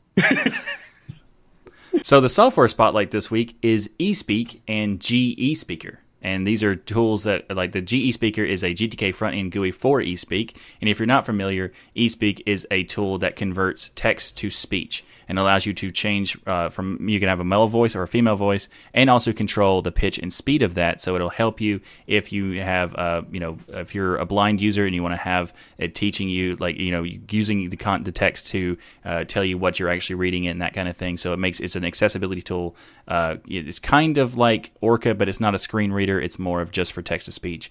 so 2.01 2.21
the 2.21 2.29
software 2.29 2.67
spotlight 2.69 3.11
this 3.11 3.29
week 3.29 3.57
is 3.61 3.89
eSpeak 3.99 4.61
and 4.69 4.99
Gespeaker. 4.99 5.97
And 6.21 6.47
these 6.47 6.63
are 6.63 6.75
tools 6.75 7.23
that, 7.23 7.49
like 7.55 7.71
the 7.71 7.81
Gespeaker, 7.81 8.47
is 8.47 8.63
a 8.63 8.73
GTK 8.73 9.13
front 9.13 9.35
end 9.35 9.51
GUI 9.51 9.71
for 9.71 10.01
eSpeak. 10.01 10.55
And 10.81 10.89
if 10.89 10.99
you're 10.99 11.05
not 11.05 11.25
familiar, 11.25 11.71
eSpeak 11.95 12.41
is 12.45 12.67
a 12.71 12.83
tool 12.83 13.17
that 13.19 13.35
converts 13.35 13.91
text 13.95 14.37
to 14.37 14.49
speech 14.49 15.03
and 15.27 15.37
allows 15.37 15.65
you 15.65 15.73
to 15.73 15.91
change 15.91 16.37
uh, 16.47 16.69
from 16.69 17.07
you 17.07 17.19
can 17.19 17.29
have 17.29 17.39
a 17.39 17.43
male 17.43 17.67
voice 17.67 17.95
or 17.95 18.03
a 18.03 18.07
female 18.07 18.35
voice, 18.35 18.69
and 18.93 19.09
also 19.09 19.31
control 19.33 19.81
the 19.81 19.91
pitch 19.91 20.17
and 20.17 20.33
speed 20.33 20.63
of 20.63 20.73
that. 20.73 21.01
So 21.01 21.15
it'll 21.15 21.29
help 21.29 21.61
you 21.61 21.81
if 22.07 22.31
you 22.31 22.61
have, 22.61 22.95
uh, 22.95 23.21
you 23.31 23.39
know, 23.39 23.59
if 23.69 23.93
you're 23.93 24.17
a 24.17 24.25
blind 24.25 24.61
user 24.61 24.85
and 24.85 24.95
you 24.95 25.03
want 25.03 25.13
to 25.13 25.17
have 25.21 25.53
it 25.77 25.93
teaching 25.93 26.29
you, 26.29 26.55
like 26.55 26.77
you 26.77 26.91
know, 26.91 27.03
using 27.03 27.69
the 27.69 27.77
con- 27.77 28.03
the 28.03 28.11
text 28.11 28.47
to 28.47 28.77
uh, 29.05 29.23
tell 29.25 29.45
you 29.45 29.57
what 29.57 29.79
you're 29.79 29.89
actually 29.89 30.15
reading 30.15 30.47
and 30.47 30.61
that 30.61 30.73
kind 30.73 30.87
of 30.87 30.97
thing. 30.97 31.17
So 31.17 31.33
it 31.33 31.37
makes 31.37 31.59
it's 31.59 31.75
an 31.75 31.85
accessibility 31.85 32.41
tool. 32.41 32.75
Uh, 33.07 33.35
it's 33.47 33.79
kind 33.79 34.17
of 34.17 34.35
like 34.35 34.71
Orca, 34.81 35.13
but 35.13 35.29
it's 35.29 35.39
not 35.39 35.53
a 35.53 35.59
screen 35.59 35.91
reader 35.91 36.07
reader. 36.07 36.21
It's 36.21 36.39
more 36.39 36.61
of 36.61 36.71
just 36.71 36.93
for 36.93 37.01
text 37.01 37.25
to 37.25 37.31
speech. 37.31 37.69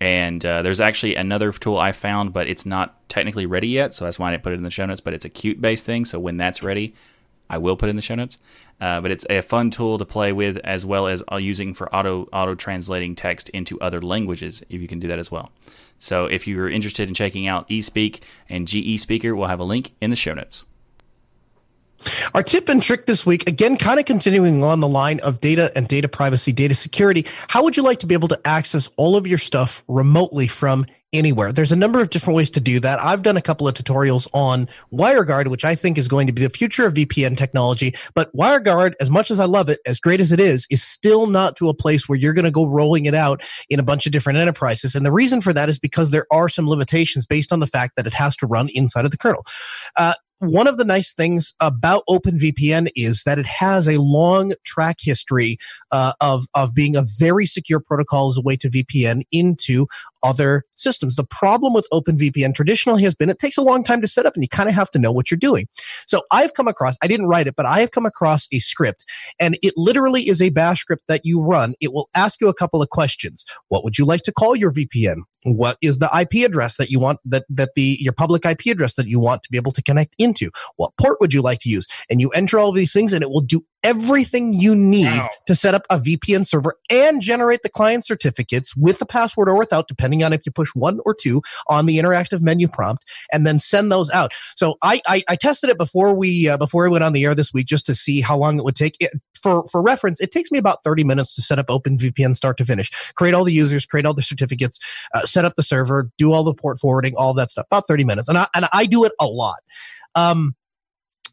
And 0.00 0.44
uh, 0.44 0.62
there's 0.62 0.80
actually 0.80 1.16
another 1.16 1.50
tool 1.52 1.76
I 1.76 1.92
found, 1.92 2.32
but 2.32 2.46
it's 2.46 2.64
not 2.64 3.08
technically 3.08 3.46
ready 3.46 3.68
yet, 3.68 3.94
so 3.94 4.04
that's 4.04 4.18
why 4.18 4.28
I 4.28 4.30
didn't 4.32 4.44
put 4.44 4.52
it 4.52 4.56
in 4.56 4.62
the 4.62 4.70
show 4.70 4.86
notes. 4.86 5.00
But 5.00 5.14
it's 5.14 5.24
a 5.24 5.30
Qt 5.30 5.60
based 5.60 5.86
thing, 5.86 6.04
so 6.04 6.20
when 6.20 6.36
that's 6.36 6.62
ready, 6.62 6.94
I 7.50 7.58
will 7.58 7.76
put 7.76 7.88
in 7.88 7.96
the 7.96 8.02
show 8.02 8.14
notes. 8.14 8.38
Uh, 8.80 9.00
but 9.00 9.10
it's 9.10 9.26
a 9.28 9.40
fun 9.40 9.70
tool 9.70 9.98
to 9.98 10.04
play 10.04 10.32
with, 10.32 10.58
as 10.58 10.86
well 10.86 11.08
as 11.08 11.22
uh, 11.32 11.36
using 11.36 11.74
for 11.74 11.92
auto 11.92 12.28
auto 12.32 12.54
translating 12.54 13.16
text 13.16 13.48
into 13.48 13.80
other 13.80 14.00
languages. 14.00 14.62
If 14.68 14.80
you 14.80 14.86
can 14.86 15.00
do 15.00 15.08
that 15.08 15.18
as 15.18 15.32
well. 15.32 15.50
So 15.98 16.26
if 16.26 16.46
you're 16.46 16.70
interested 16.70 17.08
in 17.08 17.14
checking 17.14 17.48
out 17.48 17.68
eSpeak 17.68 18.20
and 18.48 18.68
Gespeaker, 18.68 19.36
we'll 19.36 19.48
have 19.48 19.58
a 19.58 19.64
link 19.64 19.94
in 20.00 20.10
the 20.10 20.16
show 20.16 20.34
notes. 20.34 20.64
Our 22.34 22.42
tip 22.42 22.68
and 22.68 22.82
trick 22.82 23.06
this 23.06 23.26
week, 23.26 23.48
again, 23.48 23.76
kind 23.76 23.98
of 23.98 24.06
continuing 24.06 24.62
on 24.62 24.80
the 24.80 24.88
line 24.88 25.20
of 25.20 25.40
data 25.40 25.72
and 25.74 25.88
data 25.88 26.08
privacy, 26.08 26.52
data 26.52 26.74
security. 26.74 27.26
How 27.48 27.64
would 27.64 27.76
you 27.76 27.82
like 27.82 27.98
to 28.00 28.06
be 28.06 28.14
able 28.14 28.28
to 28.28 28.40
access 28.46 28.88
all 28.96 29.16
of 29.16 29.26
your 29.26 29.38
stuff 29.38 29.82
remotely 29.88 30.46
from 30.46 30.86
anywhere? 31.12 31.52
There's 31.52 31.72
a 31.72 31.76
number 31.76 32.00
of 32.00 32.10
different 32.10 32.36
ways 32.36 32.50
to 32.52 32.60
do 32.60 32.78
that. 32.80 33.00
I've 33.02 33.22
done 33.22 33.36
a 33.36 33.42
couple 33.42 33.66
of 33.66 33.74
tutorials 33.74 34.28
on 34.32 34.68
WireGuard, 34.92 35.48
which 35.48 35.64
I 35.64 35.74
think 35.74 35.98
is 35.98 36.06
going 36.06 36.26
to 36.28 36.32
be 36.32 36.42
the 36.42 36.50
future 36.50 36.86
of 36.86 36.94
VPN 36.94 37.36
technology. 37.36 37.94
But 38.14 38.32
WireGuard, 38.34 38.94
as 39.00 39.10
much 39.10 39.30
as 39.30 39.40
I 39.40 39.46
love 39.46 39.68
it, 39.68 39.80
as 39.84 39.98
great 39.98 40.20
as 40.20 40.30
it 40.30 40.40
is, 40.40 40.66
is 40.70 40.82
still 40.82 41.26
not 41.26 41.56
to 41.56 41.68
a 41.68 41.74
place 41.74 42.08
where 42.08 42.18
you're 42.18 42.34
going 42.34 42.44
to 42.44 42.50
go 42.50 42.66
rolling 42.66 43.06
it 43.06 43.14
out 43.14 43.42
in 43.68 43.80
a 43.80 43.84
bunch 43.84 44.06
of 44.06 44.12
different 44.12 44.38
enterprises. 44.38 44.94
And 44.94 45.04
the 45.04 45.12
reason 45.12 45.40
for 45.40 45.52
that 45.52 45.68
is 45.68 45.78
because 45.78 46.10
there 46.10 46.26
are 46.30 46.48
some 46.48 46.68
limitations 46.68 47.26
based 47.26 47.52
on 47.52 47.60
the 47.60 47.66
fact 47.66 47.94
that 47.96 48.06
it 48.06 48.14
has 48.14 48.36
to 48.36 48.46
run 48.46 48.68
inside 48.68 49.04
of 49.04 49.10
the 49.10 49.18
kernel. 49.18 49.44
Uh, 49.96 50.14
one 50.40 50.66
of 50.66 50.78
the 50.78 50.84
nice 50.84 51.12
things 51.12 51.54
about 51.60 52.04
OpenVPN 52.08 52.88
is 52.94 53.22
that 53.24 53.38
it 53.38 53.46
has 53.46 53.88
a 53.88 54.00
long 54.00 54.52
track 54.64 54.96
history 55.00 55.58
uh, 55.90 56.12
of 56.20 56.46
of 56.54 56.74
being 56.74 56.96
a 56.96 57.04
very 57.18 57.46
secure 57.46 57.80
protocol 57.80 58.28
as 58.28 58.38
a 58.38 58.42
way 58.42 58.56
to 58.56 58.70
VPN 58.70 59.22
into 59.32 59.86
other 60.22 60.64
systems. 60.74 61.16
The 61.16 61.24
problem 61.24 61.72
with 61.72 61.86
OpenVPN 61.92 62.54
traditionally 62.54 63.02
has 63.02 63.14
been 63.14 63.28
it 63.28 63.38
takes 63.38 63.56
a 63.56 63.62
long 63.62 63.84
time 63.84 64.00
to 64.00 64.06
set 64.06 64.26
up 64.26 64.34
and 64.34 64.42
you 64.42 64.48
kind 64.48 64.68
of 64.68 64.74
have 64.74 64.90
to 64.92 64.98
know 64.98 65.12
what 65.12 65.30
you're 65.30 65.38
doing. 65.38 65.66
So 66.06 66.22
I've 66.30 66.54
come 66.54 66.68
across, 66.68 66.96
I 67.02 67.06
didn't 67.06 67.26
write 67.26 67.46
it, 67.46 67.56
but 67.56 67.66
I 67.66 67.80
have 67.80 67.90
come 67.90 68.06
across 68.06 68.46
a 68.52 68.58
script 68.58 69.04
and 69.38 69.58
it 69.62 69.74
literally 69.76 70.28
is 70.28 70.40
a 70.40 70.50
bash 70.50 70.80
script 70.80 71.04
that 71.08 71.22
you 71.24 71.40
run. 71.40 71.74
It 71.80 71.92
will 71.92 72.08
ask 72.14 72.40
you 72.40 72.48
a 72.48 72.54
couple 72.54 72.82
of 72.82 72.90
questions. 72.90 73.44
What 73.68 73.84
would 73.84 73.98
you 73.98 74.04
like 74.04 74.22
to 74.22 74.32
call 74.32 74.56
your 74.56 74.72
VPN? 74.72 75.22
What 75.44 75.78
is 75.80 75.98
the 75.98 76.10
IP 76.18 76.44
address 76.44 76.76
that 76.78 76.90
you 76.90 76.98
want 76.98 77.20
that, 77.24 77.44
that 77.48 77.70
the, 77.76 77.96
your 78.00 78.12
public 78.12 78.44
IP 78.44 78.66
address 78.66 78.94
that 78.94 79.06
you 79.06 79.20
want 79.20 79.42
to 79.44 79.50
be 79.50 79.56
able 79.56 79.72
to 79.72 79.82
connect 79.82 80.14
into? 80.18 80.50
What 80.76 80.92
port 81.00 81.18
would 81.20 81.32
you 81.32 81.42
like 81.42 81.60
to 81.60 81.68
use? 81.68 81.86
And 82.10 82.20
you 82.20 82.30
enter 82.30 82.58
all 82.58 82.70
of 82.70 82.74
these 82.74 82.92
things 82.92 83.12
and 83.12 83.22
it 83.22 83.30
will 83.30 83.40
do 83.40 83.64
everything 83.84 84.52
you 84.52 84.74
need 84.74 85.06
wow. 85.06 85.30
to 85.46 85.54
set 85.54 85.74
up 85.74 85.82
a 85.90 85.98
VPN 85.98 86.44
server 86.44 86.76
and 86.90 87.22
generate 87.22 87.62
the 87.62 87.68
client 87.68 88.04
certificates 88.04 88.76
with 88.76 88.98
the 88.98 89.06
password 89.06 89.48
or 89.48 89.56
without, 89.56 89.86
depending 89.86 90.07
on 90.24 90.32
if 90.32 90.44
you 90.44 90.52
push 90.52 90.70
one 90.74 91.00
or 91.04 91.14
two 91.14 91.42
on 91.68 91.86
the 91.86 91.98
interactive 91.98 92.40
menu 92.40 92.68
prompt, 92.68 93.04
and 93.32 93.46
then 93.46 93.58
send 93.58 93.92
those 93.92 94.10
out. 94.10 94.32
So 94.56 94.76
I 94.82 95.00
I, 95.06 95.22
I 95.28 95.36
tested 95.36 95.70
it 95.70 95.78
before 95.78 96.14
we 96.14 96.48
uh, 96.48 96.56
before 96.56 96.82
we 96.82 96.88
went 96.88 97.04
on 97.04 97.12
the 97.12 97.24
air 97.24 97.34
this 97.34 97.52
week 97.52 97.66
just 97.66 97.86
to 97.86 97.94
see 97.94 98.20
how 98.20 98.36
long 98.36 98.58
it 98.58 98.64
would 98.64 98.76
take. 98.76 98.96
It, 99.00 99.12
for 99.42 99.66
for 99.68 99.80
reference, 99.80 100.20
it 100.20 100.30
takes 100.30 100.50
me 100.50 100.58
about 100.58 100.82
30 100.84 101.04
minutes 101.04 101.34
to 101.36 101.42
set 101.42 101.58
up 101.58 101.68
OpenVPN 101.68 102.34
start 102.34 102.58
to 102.58 102.64
finish, 102.64 102.90
create 103.14 103.34
all 103.34 103.44
the 103.44 103.52
users, 103.52 103.86
create 103.86 104.04
all 104.04 104.14
the 104.14 104.22
certificates, 104.22 104.78
uh, 105.14 105.26
set 105.26 105.44
up 105.44 105.54
the 105.56 105.62
server, 105.62 106.10
do 106.18 106.32
all 106.32 106.42
the 106.42 106.54
port 106.54 106.80
forwarding, 106.80 107.14
all 107.16 107.34
that 107.34 107.50
stuff. 107.50 107.66
About 107.70 107.86
30 107.88 108.04
minutes, 108.04 108.28
and 108.28 108.38
I 108.38 108.46
and 108.54 108.68
I 108.72 108.86
do 108.86 109.04
it 109.04 109.12
a 109.20 109.26
lot. 109.26 109.58
Um, 110.14 110.54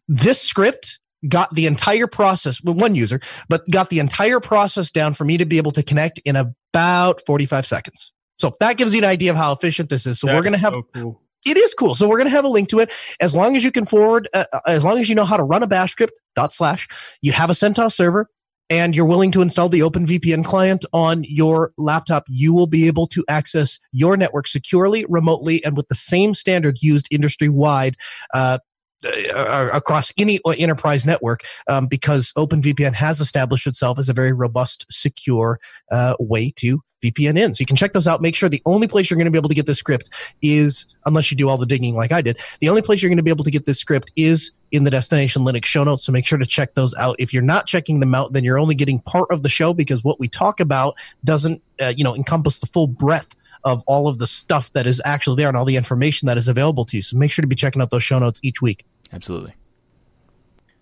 this 0.08 0.42
script 0.42 1.00
got 1.28 1.54
the 1.56 1.66
entire 1.66 2.08
process 2.08 2.62
with 2.62 2.80
one 2.80 2.96
user, 2.96 3.20
but 3.50 3.70
got 3.70 3.90
the 3.90 4.00
entire 4.00 4.40
process 4.40 4.92
down 4.92 5.14
for 5.14 5.26
me 5.26 5.38
to 5.38 5.46
be 5.46 5.58
able 5.58 5.72
to 5.72 5.84
connect 5.84 6.20
in 6.20 6.36
about 6.36 7.22
45 7.26 7.66
seconds. 7.66 8.14
So 8.38 8.56
that 8.60 8.78
gives 8.78 8.94
you 8.94 9.00
an 9.00 9.06
idea 9.06 9.32
of 9.32 9.38
how 9.38 9.52
efficient 9.52 9.90
this 9.90 10.06
is. 10.06 10.20
So 10.20 10.28
that 10.28 10.36
we're 10.36 10.44
going 10.44 10.54
to 10.54 10.60
have. 10.60 10.74
So 10.74 10.84
cool. 10.94 11.22
It 11.46 11.58
is 11.58 11.76
cool. 11.76 11.94
So 11.94 12.08
we're 12.08 12.18
going 12.18 12.28
to 12.28 12.32
have 12.32 12.46
a 12.46 12.50
link 12.50 12.70
to 12.70 12.80
it. 12.80 12.92
As 13.22 13.36
long 13.36 13.56
as 13.56 13.64
you 13.64 13.72
can 13.72 13.86
forward, 13.86 14.28
uh, 14.34 14.46
uh, 14.52 14.60
as 14.66 14.84
long 14.84 15.00
as 15.00 15.10
you 15.10 15.16
know 15.16 15.26
how 15.26 15.38
to 15.38 15.44
run 15.44 15.62
a 15.62 15.68
bash 15.68 15.92
script, 15.92 16.14
dot 16.36 16.52
slash, 16.52 16.88
you 17.22 17.32
have 17.32 17.52
a 17.52 17.54
CentOS 17.54 17.94
server, 17.94 18.30
and 18.70 18.96
you're 18.96 19.06
willing 19.06 19.32
to 19.32 19.42
install 19.42 19.70
the 19.70 19.82
OpenVPN 19.82 20.44
client 20.44 20.86
on 20.92 21.24
your 21.24 21.72
laptop, 21.78 22.24
you 22.28 22.54
will 22.54 22.68
be 22.68 22.88
able 22.88 23.06
to 23.08 23.24
access 23.30 23.80
your 23.92 24.18
network 24.18 24.48
securely, 24.48 25.06
remotely, 25.08 25.64
and 25.64 25.78
with 25.78 25.88
the 25.88 25.96
same 25.96 26.34
standard 26.34 26.82
used 26.82 27.08
industry 27.12 27.48
wide 27.48 27.96
uh, 28.34 28.58
uh, 29.06 29.70
across 29.74 30.12
any 30.18 30.40
enterprise 30.58 31.06
network 31.06 31.42
um, 31.68 31.88
because 31.88 32.34
OpenVPN 32.38 32.94
has 32.94 33.20
established 33.20 33.68
itself 33.68 34.00
as 34.00 34.10
a 34.10 34.14
very 34.14 34.32
robust, 34.32 34.86
secure 34.90 35.60
uh, 35.92 36.16
way 36.20 36.52
to 36.58 36.82
VPN 37.04 37.38
in. 37.38 37.54
So 37.54 37.62
you 37.62 37.66
can 37.66 37.76
check 37.76 37.94
those 37.94 38.08
out. 38.08 38.22
Make 38.22 38.36
sure 38.36 38.50
the 38.50 38.62
only 38.66 38.88
place 38.88 39.10
you're 39.10 39.18
going 39.18 39.26
to 39.26 39.32
be 39.32 39.38
able 39.38 39.50
to 39.50 39.56
get 39.56 39.66
this 39.66 39.78
script 39.78 40.10
is, 40.42 40.88
unless 41.06 41.30
you 41.30 41.38
do 41.38 41.50
all 41.50 41.58
the 41.58 41.66
digging 41.66 41.96
like 41.96 42.12
I 42.12 42.22
did, 42.22 42.38
the 42.62 42.70
only 42.70 42.82
place 42.82 43.02
you're 43.02 43.10
going 43.10 43.18
to 43.18 43.24
be 43.24 43.30
able 43.30 43.44
to 43.44 43.52
get 43.52 43.66
this 43.66 43.80
script 43.80 44.12
is 44.16 44.52
in 44.72 44.84
the 44.84 44.92
Destination 44.92 45.44
Linux 45.44 45.66
show 45.66 45.84
notes. 45.84 46.06
So 46.06 46.12
make 46.12 46.26
sure 46.26 46.38
to 46.38 46.46
check 46.46 46.74
those 46.74 46.94
out. 46.96 47.16
If 47.20 47.34
you're 47.34 47.44
not 47.44 47.68
checking 47.68 48.00
them 48.00 48.16
out, 48.16 48.34
then 48.34 48.44
you're 48.44 48.60
only 48.60 48.76
getting 48.76 49.00
part 49.02 49.28
of 49.32 49.44
the 49.44 49.50
show 49.50 49.74
because 49.74 50.04
what 50.04 50.20
we 50.20 50.28
talk 50.28 50.60
about 50.60 50.96
doesn't, 51.24 51.62
uh, 51.82 51.94
you 51.96 52.04
know, 52.04 52.16
encompass 52.16 52.60
the 52.60 52.68
full 52.68 52.88
breadth 52.88 53.36
of 53.64 53.84
all 53.88 54.08
of 54.08 54.20
the 54.20 54.28
stuff 54.28 54.72
that 54.74 54.86
is 54.86 55.02
actually 55.06 55.36
there 55.38 55.48
and 55.48 55.58
all 55.58 55.66
the 55.66 55.76
information 55.76 56.28
that 56.28 56.38
is 56.38 56.48
available 56.48 56.86
to 56.86 56.98
you. 56.98 57.02
So 57.02 57.18
make 57.18 57.32
sure 57.32 57.42
to 57.42 57.48
be 57.48 57.56
checking 57.56 57.82
out 57.82 57.90
those 57.90 58.04
show 58.04 58.20
notes 58.20 58.40
each 58.44 58.62
week. 58.62 58.86
Absolutely. 59.14 59.54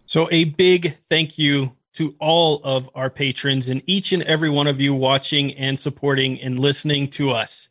So, 0.06 0.28
a 0.32 0.46
big 0.46 0.98
thank 1.10 1.38
you 1.38 1.76
to 1.94 2.16
all 2.20 2.62
of 2.64 2.90
our 2.96 3.10
patrons 3.10 3.70
and 3.70 3.82
each 3.86 4.12
and 4.12 4.24
every 4.24 4.50
one 4.50 4.68
of 4.68 4.82
you 4.82 4.94
watching 4.94 5.54
and 5.54 5.80
supporting 5.80 6.42
and 6.42 6.60
listening 6.60 7.08
to 7.12 7.30
us. 7.30 7.68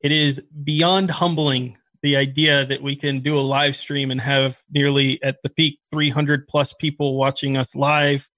It 0.00 0.12
is 0.12 0.40
beyond 0.62 1.10
humbling 1.10 1.76
the 2.02 2.16
idea 2.16 2.66
that 2.66 2.82
we 2.82 2.94
can 2.94 3.20
do 3.20 3.36
a 3.36 3.40
live 3.40 3.74
stream 3.74 4.10
and 4.10 4.20
have 4.20 4.58
nearly 4.70 5.20
at 5.22 5.38
the 5.42 5.48
peak 5.48 5.80
300 5.90 6.46
plus 6.46 6.74
people 6.74 7.16
watching 7.16 7.56
us 7.56 7.74
live, 7.74 8.28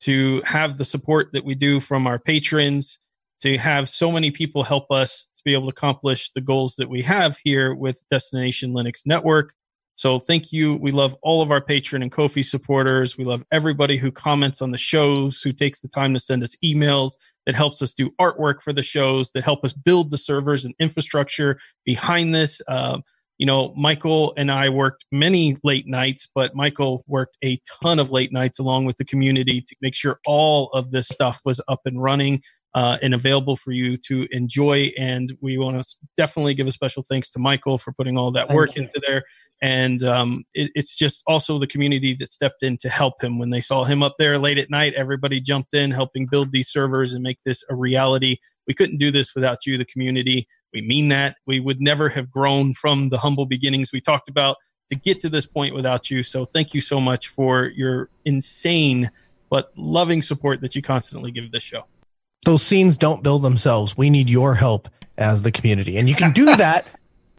to 0.00 0.42
have 0.44 0.76
the 0.78 0.84
support 0.84 1.28
that 1.32 1.44
we 1.44 1.54
do 1.54 1.80
from 1.80 2.06
our 2.06 2.18
patrons, 2.18 2.98
to 3.40 3.58
have 3.58 3.88
so 3.88 4.10
many 4.10 4.30
people 4.30 4.62
help 4.62 4.90
us 4.90 5.26
to 5.36 5.42
be 5.44 5.52
able 5.52 5.64
to 5.64 5.76
accomplish 5.76 6.30
the 6.32 6.40
goals 6.40 6.76
that 6.76 6.88
we 6.88 7.02
have 7.02 7.38
here 7.42 7.74
with 7.74 8.00
Destination 8.10 8.72
Linux 8.72 9.02
Network. 9.06 9.54
So 9.96 10.18
thank 10.18 10.52
you. 10.52 10.76
We 10.76 10.92
love 10.92 11.16
all 11.22 11.40
of 11.40 11.50
our 11.50 11.60
patron 11.60 12.02
and 12.02 12.12
Ko-fi 12.12 12.42
supporters. 12.42 13.16
We 13.16 13.24
love 13.24 13.42
everybody 13.50 13.96
who 13.96 14.12
comments 14.12 14.60
on 14.60 14.70
the 14.70 14.78
shows, 14.78 15.40
who 15.40 15.52
takes 15.52 15.80
the 15.80 15.88
time 15.88 16.12
to 16.12 16.20
send 16.20 16.42
us 16.42 16.54
emails, 16.62 17.12
that 17.46 17.54
helps 17.54 17.80
us 17.80 17.94
do 17.94 18.10
artwork 18.20 18.60
for 18.60 18.74
the 18.74 18.82
shows, 18.82 19.32
that 19.32 19.42
help 19.42 19.64
us 19.64 19.72
build 19.72 20.10
the 20.10 20.18
servers 20.18 20.66
and 20.66 20.74
infrastructure 20.78 21.58
behind 21.86 22.34
this. 22.34 22.60
Uh, 22.68 22.98
you 23.38 23.46
know, 23.46 23.72
Michael 23.74 24.34
and 24.36 24.50
I 24.52 24.68
worked 24.68 25.06
many 25.12 25.56
late 25.64 25.86
nights, 25.86 26.28
but 26.34 26.54
Michael 26.54 27.02
worked 27.06 27.36
a 27.42 27.60
ton 27.82 27.98
of 27.98 28.10
late 28.10 28.32
nights 28.32 28.58
along 28.58 28.84
with 28.84 28.98
the 28.98 29.04
community 29.04 29.62
to 29.62 29.76
make 29.80 29.94
sure 29.94 30.20
all 30.26 30.68
of 30.72 30.90
this 30.90 31.08
stuff 31.08 31.40
was 31.44 31.60
up 31.68 31.80
and 31.86 32.02
running 32.02 32.42
uh, 32.76 32.98
and 33.00 33.14
available 33.14 33.56
for 33.56 33.72
you 33.72 33.96
to 33.96 34.28
enjoy. 34.32 34.92
And 34.98 35.34
we 35.40 35.56
want 35.56 35.82
to 35.82 35.96
definitely 36.18 36.52
give 36.52 36.66
a 36.66 36.72
special 36.72 37.02
thanks 37.08 37.30
to 37.30 37.38
Michael 37.38 37.78
for 37.78 37.90
putting 37.92 38.18
all 38.18 38.30
that 38.32 38.48
Thank 38.48 38.56
work 38.56 38.76
you. 38.76 38.82
into 38.82 39.00
there. 39.06 39.24
And 39.62 40.04
um, 40.04 40.44
it, 40.52 40.70
it's 40.74 40.94
just 40.94 41.22
also 41.26 41.58
the 41.58 41.66
community 41.66 42.14
that 42.20 42.30
stepped 42.30 42.62
in 42.62 42.76
to 42.78 42.90
help 42.90 43.24
him 43.24 43.38
when 43.38 43.48
they 43.48 43.62
saw 43.62 43.84
him 43.84 44.02
up 44.02 44.16
there 44.18 44.38
late 44.38 44.58
at 44.58 44.68
night. 44.68 44.92
Everybody 44.92 45.40
jumped 45.40 45.72
in, 45.72 45.90
helping 45.90 46.26
build 46.30 46.52
these 46.52 46.68
servers 46.68 47.14
and 47.14 47.22
make 47.22 47.38
this 47.46 47.64
a 47.70 47.74
reality. 47.74 48.36
We 48.66 48.74
couldn't 48.74 48.98
do 48.98 49.10
this 49.10 49.34
without 49.34 49.64
you, 49.64 49.78
the 49.78 49.86
community. 49.86 50.46
We 50.74 50.82
mean 50.82 51.08
that. 51.08 51.36
We 51.46 51.60
would 51.60 51.80
never 51.80 52.10
have 52.10 52.30
grown 52.30 52.74
from 52.74 53.08
the 53.08 53.16
humble 53.16 53.46
beginnings 53.46 53.90
we 53.90 54.02
talked 54.02 54.28
about 54.28 54.58
to 54.90 54.96
get 54.96 55.22
to 55.22 55.30
this 55.30 55.46
point 55.46 55.74
without 55.74 56.10
you. 56.10 56.22
So 56.22 56.44
thank 56.44 56.74
you 56.74 56.82
so 56.82 57.00
much 57.00 57.28
for 57.28 57.68
your 57.68 58.10
insane 58.26 59.10
but 59.48 59.70
loving 59.78 60.20
support 60.20 60.60
that 60.60 60.76
you 60.76 60.82
constantly 60.82 61.30
give 61.30 61.50
this 61.52 61.62
show 61.62 61.84
those 62.44 62.62
scenes 62.62 62.96
don't 62.96 63.22
build 63.22 63.42
themselves. 63.42 63.96
We 63.96 64.10
need 64.10 64.28
your 64.28 64.54
help 64.54 64.88
as 65.18 65.42
the 65.42 65.50
community. 65.50 65.96
And 65.96 66.08
you 66.08 66.14
can 66.14 66.32
do 66.32 66.44
that 66.56 66.86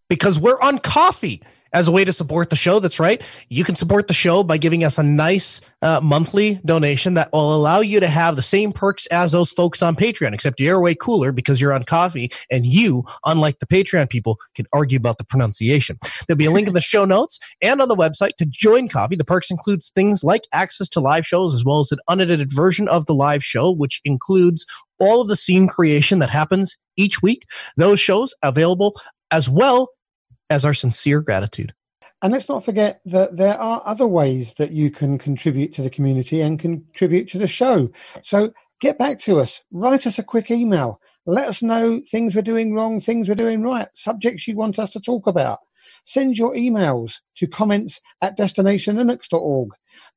because 0.10 0.40
we're 0.40 0.60
on 0.62 0.80
Ko-fi 0.80 1.42
as 1.74 1.88
a 1.88 1.92
way 1.92 2.06
to 2.06 2.14
support 2.14 2.50
the 2.50 2.56
show. 2.56 2.80
That's 2.80 3.00
right. 3.00 3.22
You 3.50 3.64
can 3.64 3.76
support 3.76 4.08
the 4.08 4.14
show 4.14 4.44
by 4.44 4.58
giving 4.58 4.84
us 4.84 4.98
a 4.98 5.04
nice 5.04 5.62
uh, 5.82 6.00
monthly 6.02 6.56
donation 6.66 7.14
that 7.16 7.32
will 7.32 7.54
allow 7.54 7.82
you 7.82 8.00
to 8.00 8.08
have 8.08 8.36
the 8.36 8.42
same 8.42 8.72
perks 8.72 9.06
as 9.08 9.32
those 9.32 9.52
folks 9.52 9.82
on 9.82 9.96
Patreon, 9.96 10.34
except 10.34 10.60
you're 10.60 10.80
way 10.80 10.96
cooler 10.96 11.32
because 11.32 11.62
you're 11.62 11.74
on 11.74 11.84
Ko-fi 11.84 12.30
and 12.50 12.66
you, 12.66 13.04
unlike 13.26 13.60
the 13.60 13.68
Patreon 13.68 14.10
people, 14.10 14.38
can 14.56 14.66
argue 14.74 14.98
about 14.98 15.18
the 15.18 15.24
pronunciation. 15.24 16.00
There'll 16.28 16.38
be 16.38 16.46
a 16.46 16.52
link 16.52 16.68
in 16.68 16.74
the 16.74 16.82
show 16.82 17.06
notes 17.06 17.40
and 17.62 17.82
on 17.82 17.90
the 17.90 17.96
website 17.96 18.38
to 18.38 18.46
join 18.46 18.90
Ko-fi. 18.90 19.16
The 19.16 19.24
perks 19.24 19.52
includes 19.52 19.90
things 19.90 20.24
like 20.24 20.44
access 20.54 20.90
to 20.90 21.00
live 21.00 21.28
shows 21.28 21.54
as 21.54 21.64
well 21.64 21.80
as 21.80 21.92
an 21.92 22.00
unedited 22.08 22.52
version 22.52 22.88
of 22.88 23.06
the 23.06 23.14
live 23.14 23.44
show, 23.44 23.72
which 23.72 24.02
includes 24.06 24.66
all 25.00 25.22
of 25.22 25.30
the 25.30 25.36
scene 25.36 25.68
creation 25.68 26.20
that 26.20 26.30
happens 26.30 26.78
each 26.96 27.22
week. 27.22 27.46
Those 27.76 28.00
shows 28.00 28.34
available 28.44 28.96
as 29.32 29.50
well 29.50 29.90
as 30.50 30.66
our 30.66 30.74
sincere 30.74 31.22
gratitude. 31.22 31.74
And 32.22 32.34
let's 32.34 32.50
not 32.50 32.66
forget 32.66 33.02
that 33.06 33.38
there 33.38 33.60
are 33.60 33.82
other 33.86 34.08
ways 34.08 34.54
that 34.56 34.72
you 34.72 34.90
can 34.90 35.20
contribute 35.20 35.74
to 35.74 35.84
the 35.84 35.90
community 35.90 36.42
and 36.42 36.60
contribute 36.60 37.28
to 37.30 37.38
the 37.38 37.48
show. 37.48 37.92
So 38.24 38.54
get 38.82 38.98
back 38.98 39.20
to 39.20 39.40
us, 39.40 39.62
write 39.72 40.08
us 40.08 40.18
a 40.18 40.24
quick 40.24 40.50
email, 40.50 41.00
let 41.28 41.48
us 41.48 41.62
know 41.62 42.02
things 42.10 42.34
we're 42.34 42.42
doing 42.42 42.74
wrong, 42.74 43.00
things 43.00 43.30
we're 43.30 43.36
doing 43.36 43.62
right, 43.62 43.88
subjects 43.94 44.48
you 44.48 44.56
want 44.56 44.80
us 44.80 44.90
to 44.92 45.00
talk 45.00 45.28
about. 45.28 45.60
Send 46.06 46.38
your 46.38 46.54
emails 46.56 47.20
to 47.36 47.48
comments 47.48 48.02
at 48.22 48.38
destinationlinux.org. 48.38 49.70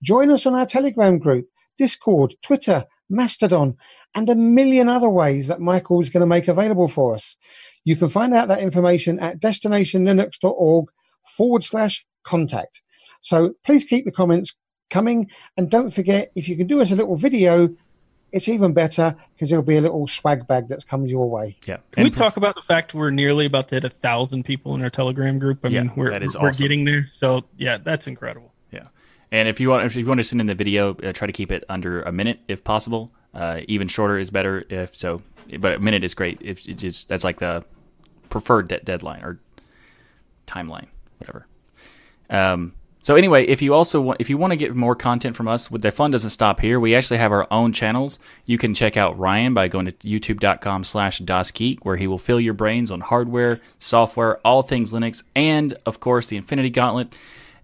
Join 0.02 0.30
us 0.30 0.46
on 0.46 0.54
our 0.54 0.66
Telegram 0.66 1.18
group, 1.18 1.48
Discord, 1.76 2.34
Twitter, 2.42 2.86
Mastodon, 3.10 3.76
and 4.14 4.28
a 4.28 4.34
million 4.34 4.88
other 4.88 5.08
ways 5.10 5.48
that 5.48 5.60
Michael 5.60 6.00
is 6.00 6.10
going 6.10 6.20
to 6.22 6.26
make 6.26 6.48
available 6.48 6.88
for 6.88 7.14
us. 7.14 7.36
You 7.84 7.96
can 7.96 8.08
find 8.08 8.34
out 8.34 8.48
that 8.48 8.60
information 8.60 9.18
at 9.18 9.40
destinationlinux.org 9.40 10.86
forward 11.26 11.64
slash 11.64 12.04
contact. 12.24 12.82
So 13.20 13.54
please 13.64 13.84
keep 13.84 14.04
the 14.04 14.10
comments 14.10 14.54
coming. 14.90 15.30
And 15.56 15.70
don't 15.70 15.90
forget, 15.90 16.30
if 16.34 16.48
you 16.48 16.56
can 16.56 16.66
do 16.66 16.80
us 16.80 16.90
a 16.90 16.94
little 16.96 17.16
video, 17.16 17.68
it's 18.32 18.48
even 18.48 18.72
better 18.72 19.16
because 19.34 19.50
there'll 19.50 19.64
be 19.64 19.76
a 19.76 19.80
little 19.80 20.06
swag 20.06 20.46
bag 20.46 20.68
that's 20.68 20.84
coming 20.84 21.08
your 21.08 21.28
way. 21.28 21.56
Yeah. 21.66 21.78
Can 21.92 22.04
we 22.04 22.10
And 22.10 22.16
talk 22.16 22.36
about 22.36 22.54
the 22.54 22.62
fact 22.62 22.94
we're 22.94 23.10
nearly 23.10 23.44
about 23.46 23.68
to 23.68 23.76
hit 23.76 23.84
a 23.84 23.88
thousand 23.90 24.44
people 24.44 24.74
in 24.74 24.82
our 24.82 24.90
Telegram 24.90 25.38
group? 25.38 25.64
I 25.64 25.68
Yeah, 25.68 25.82
mean, 25.82 25.92
we're 25.96 26.10
that 26.10 26.22
is 26.22 26.36
we're 26.38 26.48
awesome. 26.50 26.62
getting 26.62 26.84
there. 26.84 27.08
So 27.10 27.44
yeah, 27.56 27.78
that's 27.78 28.06
incredible. 28.06 28.49
And 29.32 29.48
if 29.48 29.60
you 29.60 29.70
want, 29.70 29.84
if 29.86 29.94
you 29.96 30.04
want 30.06 30.18
to 30.18 30.24
send 30.24 30.40
in 30.40 30.46
the 30.46 30.54
video, 30.54 30.94
uh, 30.96 31.12
try 31.12 31.26
to 31.26 31.32
keep 31.32 31.52
it 31.52 31.64
under 31.68 32.02
a 32.02 32.12
minute 32.12 32.40
if 32.48 32.64
possible. 32.64 33.12
Uh, 33.32 33.60
even 33.68 33.86
shorter 33.86 34.18
is 34.18 34.30
better 34.30 34.64
if 34.70 34.96
so, 34.96 35.22
but 35.58 35.76
a 35.76 35.78
minute 35.78 36.02
is 36.02 36.14
great. 36.14 36.38
If 36.40 36.68
it 36.68 36.74
just 36.74 37.08
that's 37.08 37.22
like 37.22 37.38
the 37.38 37.64
preferred 38.28 38.68
de- 38.68 38.80
deadline 38.80 39.22
or 39.22 39.40
timeline, 40.46 40.88
whatever. 41.18 41.46
Um, 42.28 42.74
so 43.02 43.16
anyway, 43.16 43.46
if 43.46 43.62
you 43.62 43.72
also 43.72 44.00
want, 44.00 44.20
if 44.20 44.28
you 44.28 44.36
want 44.36 44.50
to 44.50 44.56
get 44.56 44.76
more 44.76 44.94
content 44.94 45.34
from 45.34 45.48
us, 45.48 45.68
the 45.68 45.90
fun 45.90 46.10
doesn't 46.10 46.30
stop 46.30 46.60
here. 46.60 46.78
We 46.78 46.94
actually 46.94 47.16
have 47.16 47.32
our 47.32 47.46
own 47.50 47.72
channels. 47.72 48.18
You 48.44 48.58
can 48.58 48.74
check 48.74 48.96
out 48.96 49.18
Ryan 49.18 49.54
by 49.54 49.68
going 49.68 49.86
to 49.86 49.92
youtube.com 49.92 50.84
slash 50.84 51.20
dasgeek, 51.22 51.78
where 51.82 51.96
he 51.96 52.06
will 52.06 52.18
fill 52.18 52.40
your 52.40 52.52
brains 52.52 52.90
on 52.90 53.00
hardware, 53.00 53.60
software, 53.78 54.36
all 54.38 54.62
things 54.62 54.92
Linux, 54.92 55.22
and 55.34 55.74
of 55.86 56.00
course 56.00 56.26
the 56.26 56.36
Infinity 56.36 56.70
Gauntlet. 56.70 57.14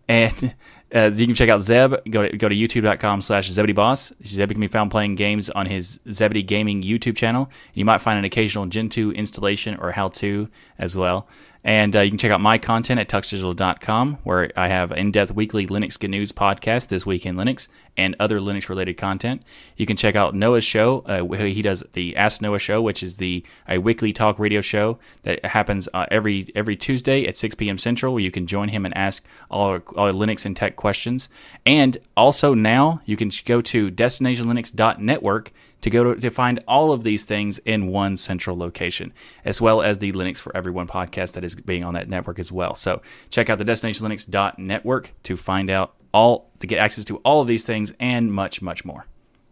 And 0.09 0.55
uh, 0.95 1.11
you 1.15 1.27
can 1.27 1.35
check 1.35 1.49
out 1.49 1.63
Zeb. 1.63 1.95
Go 2.11 2.29
to, 2.29 2.37
go 2.37 2.49
to 2.49 2.55
youtube.com 2.55 3.21
slash 3.21 3.51
ZebedeeBoss. 3.51 4.13
Zeb 4.25 4.51
can 4.51 4.61
be 4.61 4.67
found 4.67 4.91
playing 4.91 5.17
games 5.17 5.51
on 5.51 5.67
his 5.67 5.99
Zebedee 6.11 6.43
Gaming 6.43 6.83
YouTube 6.83 7.17
channel. 7.17 7.51
You 7.75 7.85
might 7.85 7.99
find 7.99 8.19
an 8.19 8.25
occasional 8.25 8.67
Gentoo 8.67 9.11
installation 9.13 9.77
or 9.81 9.93
how-to 9.93 10.49
as 10.79 10.97
well. 10.97 11.29
And 11.67 11.97
uh, 11.97 12.03
you 12.03 12.13
can 12.13 12.19
check 12.19 12.31
out 12.31 12.41
my 12.41 12.59
content 12.59 13.01
at 13.01 13.09
tuxdigital.com, 13.09 14.19
where 14.23 14.53
I 14.55 14.69
have 14.69 14.93
in-depth 14.93 15.33
weekly 15.33 15.67
Linux 15.67 16.01
News 16.09 16.31
podcast, 16.31 16.87
This 16.87 17.05
Week 17.05 17.27
in 17.27 17.35
Linux, 17.35 17.67
and 17.97 18.15
other 18.21 18.39
Linux-related 18.39 18.97
content. 18.97 19.43
You 19.77 19.85
can 19.85 19.97
check 19.97 20.15
out 20.15 20.33
Noah's 20.33 20.63
show. 20.63 21.01
Uh, 21.01 21.25
he 21.25 21.63
does 21.63 21.83
the 21.95 22.17
Ask 22.17 22.41
Noah 22.41 22.61
show, 22.61 22.81
which 22.81 23.03
is 23.03 23.17
the 23.17 23.45
a 23.69 23.79
weekly 23.79 24.13
talk 24.13 24.39
radio 24.39 24.61
show 24.61 25.01
that 25.25 25.45
happens 25.45 25.89
uh, 25.93 26.07
every 26.09 26.53
every 26.55 26.77
Tuesday 26.77 27.27
at 27.27 27.37
6 27.37 27.57
p.m. 27.57 27.79
Central, 27.79 28.13
where 28.13 28.23
you 28.23 28.31
can 28.31 28.47
join 28.47 28.69
him 28.69 28.85
and 28.85 28.97
ask 28.97 29.27
all, 29.51 29.81
all 29.97 30.13
Linux 30.13 30.47
and 30.47 30.57
tech 30.57 30.77
questions. 30.77 31.29
And 31.67 31.99
also 32.17 32.55
now 32.55 33.01
you 33.07 33.17
can 33.17 33.33
go 33.45 33.61
to 33.63 33.91
destinationlinux.network 33.91 35.53
to 35.83 35.91
go 35.91 36.15
to, 36.15 36.21
to 36.21 36.31
find 36.31 36.63
all 36.67 36.93
of 36.93 37.03
these 37.03 37.25
things 37.25 37.59
in 37.61 37.89
one 37.89 38.17
central 38.17 38.57
location, 38.57 39.13
as 39.45 39.61
well 39.61 39.83
as 39.83 39.99
the 39.99 40.13
Linux 40.13 40.39
for 40.39 40.57
Everyone 40.57 40.87
podcast 40.87 41.33
that 41.33 41.45
is 41.45 41.55
being 41.55 41.85
on 41.85 41.95
that 41.95 42.09
network 42.09 42.39
as 42.39 42.51
well. 42.51 42.75
So 42.75 43.03
check 43.31 43.51
out 43.51 43.59
the 43.59 43.65
destinationlinux.network 43.65 45.13
to 45.25 45.37
find 45.37 45.71
out 45.71 45.95
all 46.13 46.51
to 46.61 46.67
get 46.67 46.79
access 46.79 47.05
to 47.05 47.17
all 47.19 47.41
of 47.41 47.47
these 47.47 47.65
things 47.65 47.93
and 48.01 48.33
much 48.33 48.63
much 48.63 48.85
more. 48.85 49.07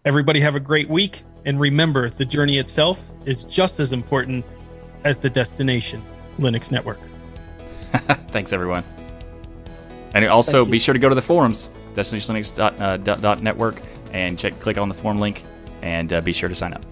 Everybody 0.04 0.40
have 0.40 0.54
a 0.54 0.60
great 0.60 0.88
week, 0.88 1.22
and 1.44 1.58
remember, 1.58 2.10
the 2.10 2.24
journey 2.24 2.58
itself 2.58 3.00
is 3.24 3.44
just 3.44 3.80
as 3.80 3.92
important 3.92 4.44
as 5.04 5.18
the 5.18 5.30
destination. 5.30 6.02
Linux 6.38 6.70
Network. 6.70 6.98
Thanks 8.32 8.52
everyone. 8.52 8.84
And 10.14 10.24
also 10.26 10.64
be 10.64 10.78
sure 10.78 10.92
to 10.92 10.98
go 10.98 11.08
to 11.08 11.14
the 11.14 11.22
forums 11.22 11.70
destinationlinux.network 11.94 13.76
uh, 13.76 14.10
and 14.12 14.38
check 14.38 14.58
click 14.58 14.78
on 14.78 14.88
the 14.88 14.94
form 14.94 15.20
link 15.20 15.44
and 15.84 16.12
uh, 16.14 16.20
be 16.22 16.32
sure 16.32 16.48
to 16.48 16.54
sign 16.54 16.72
up. 16.72 16.84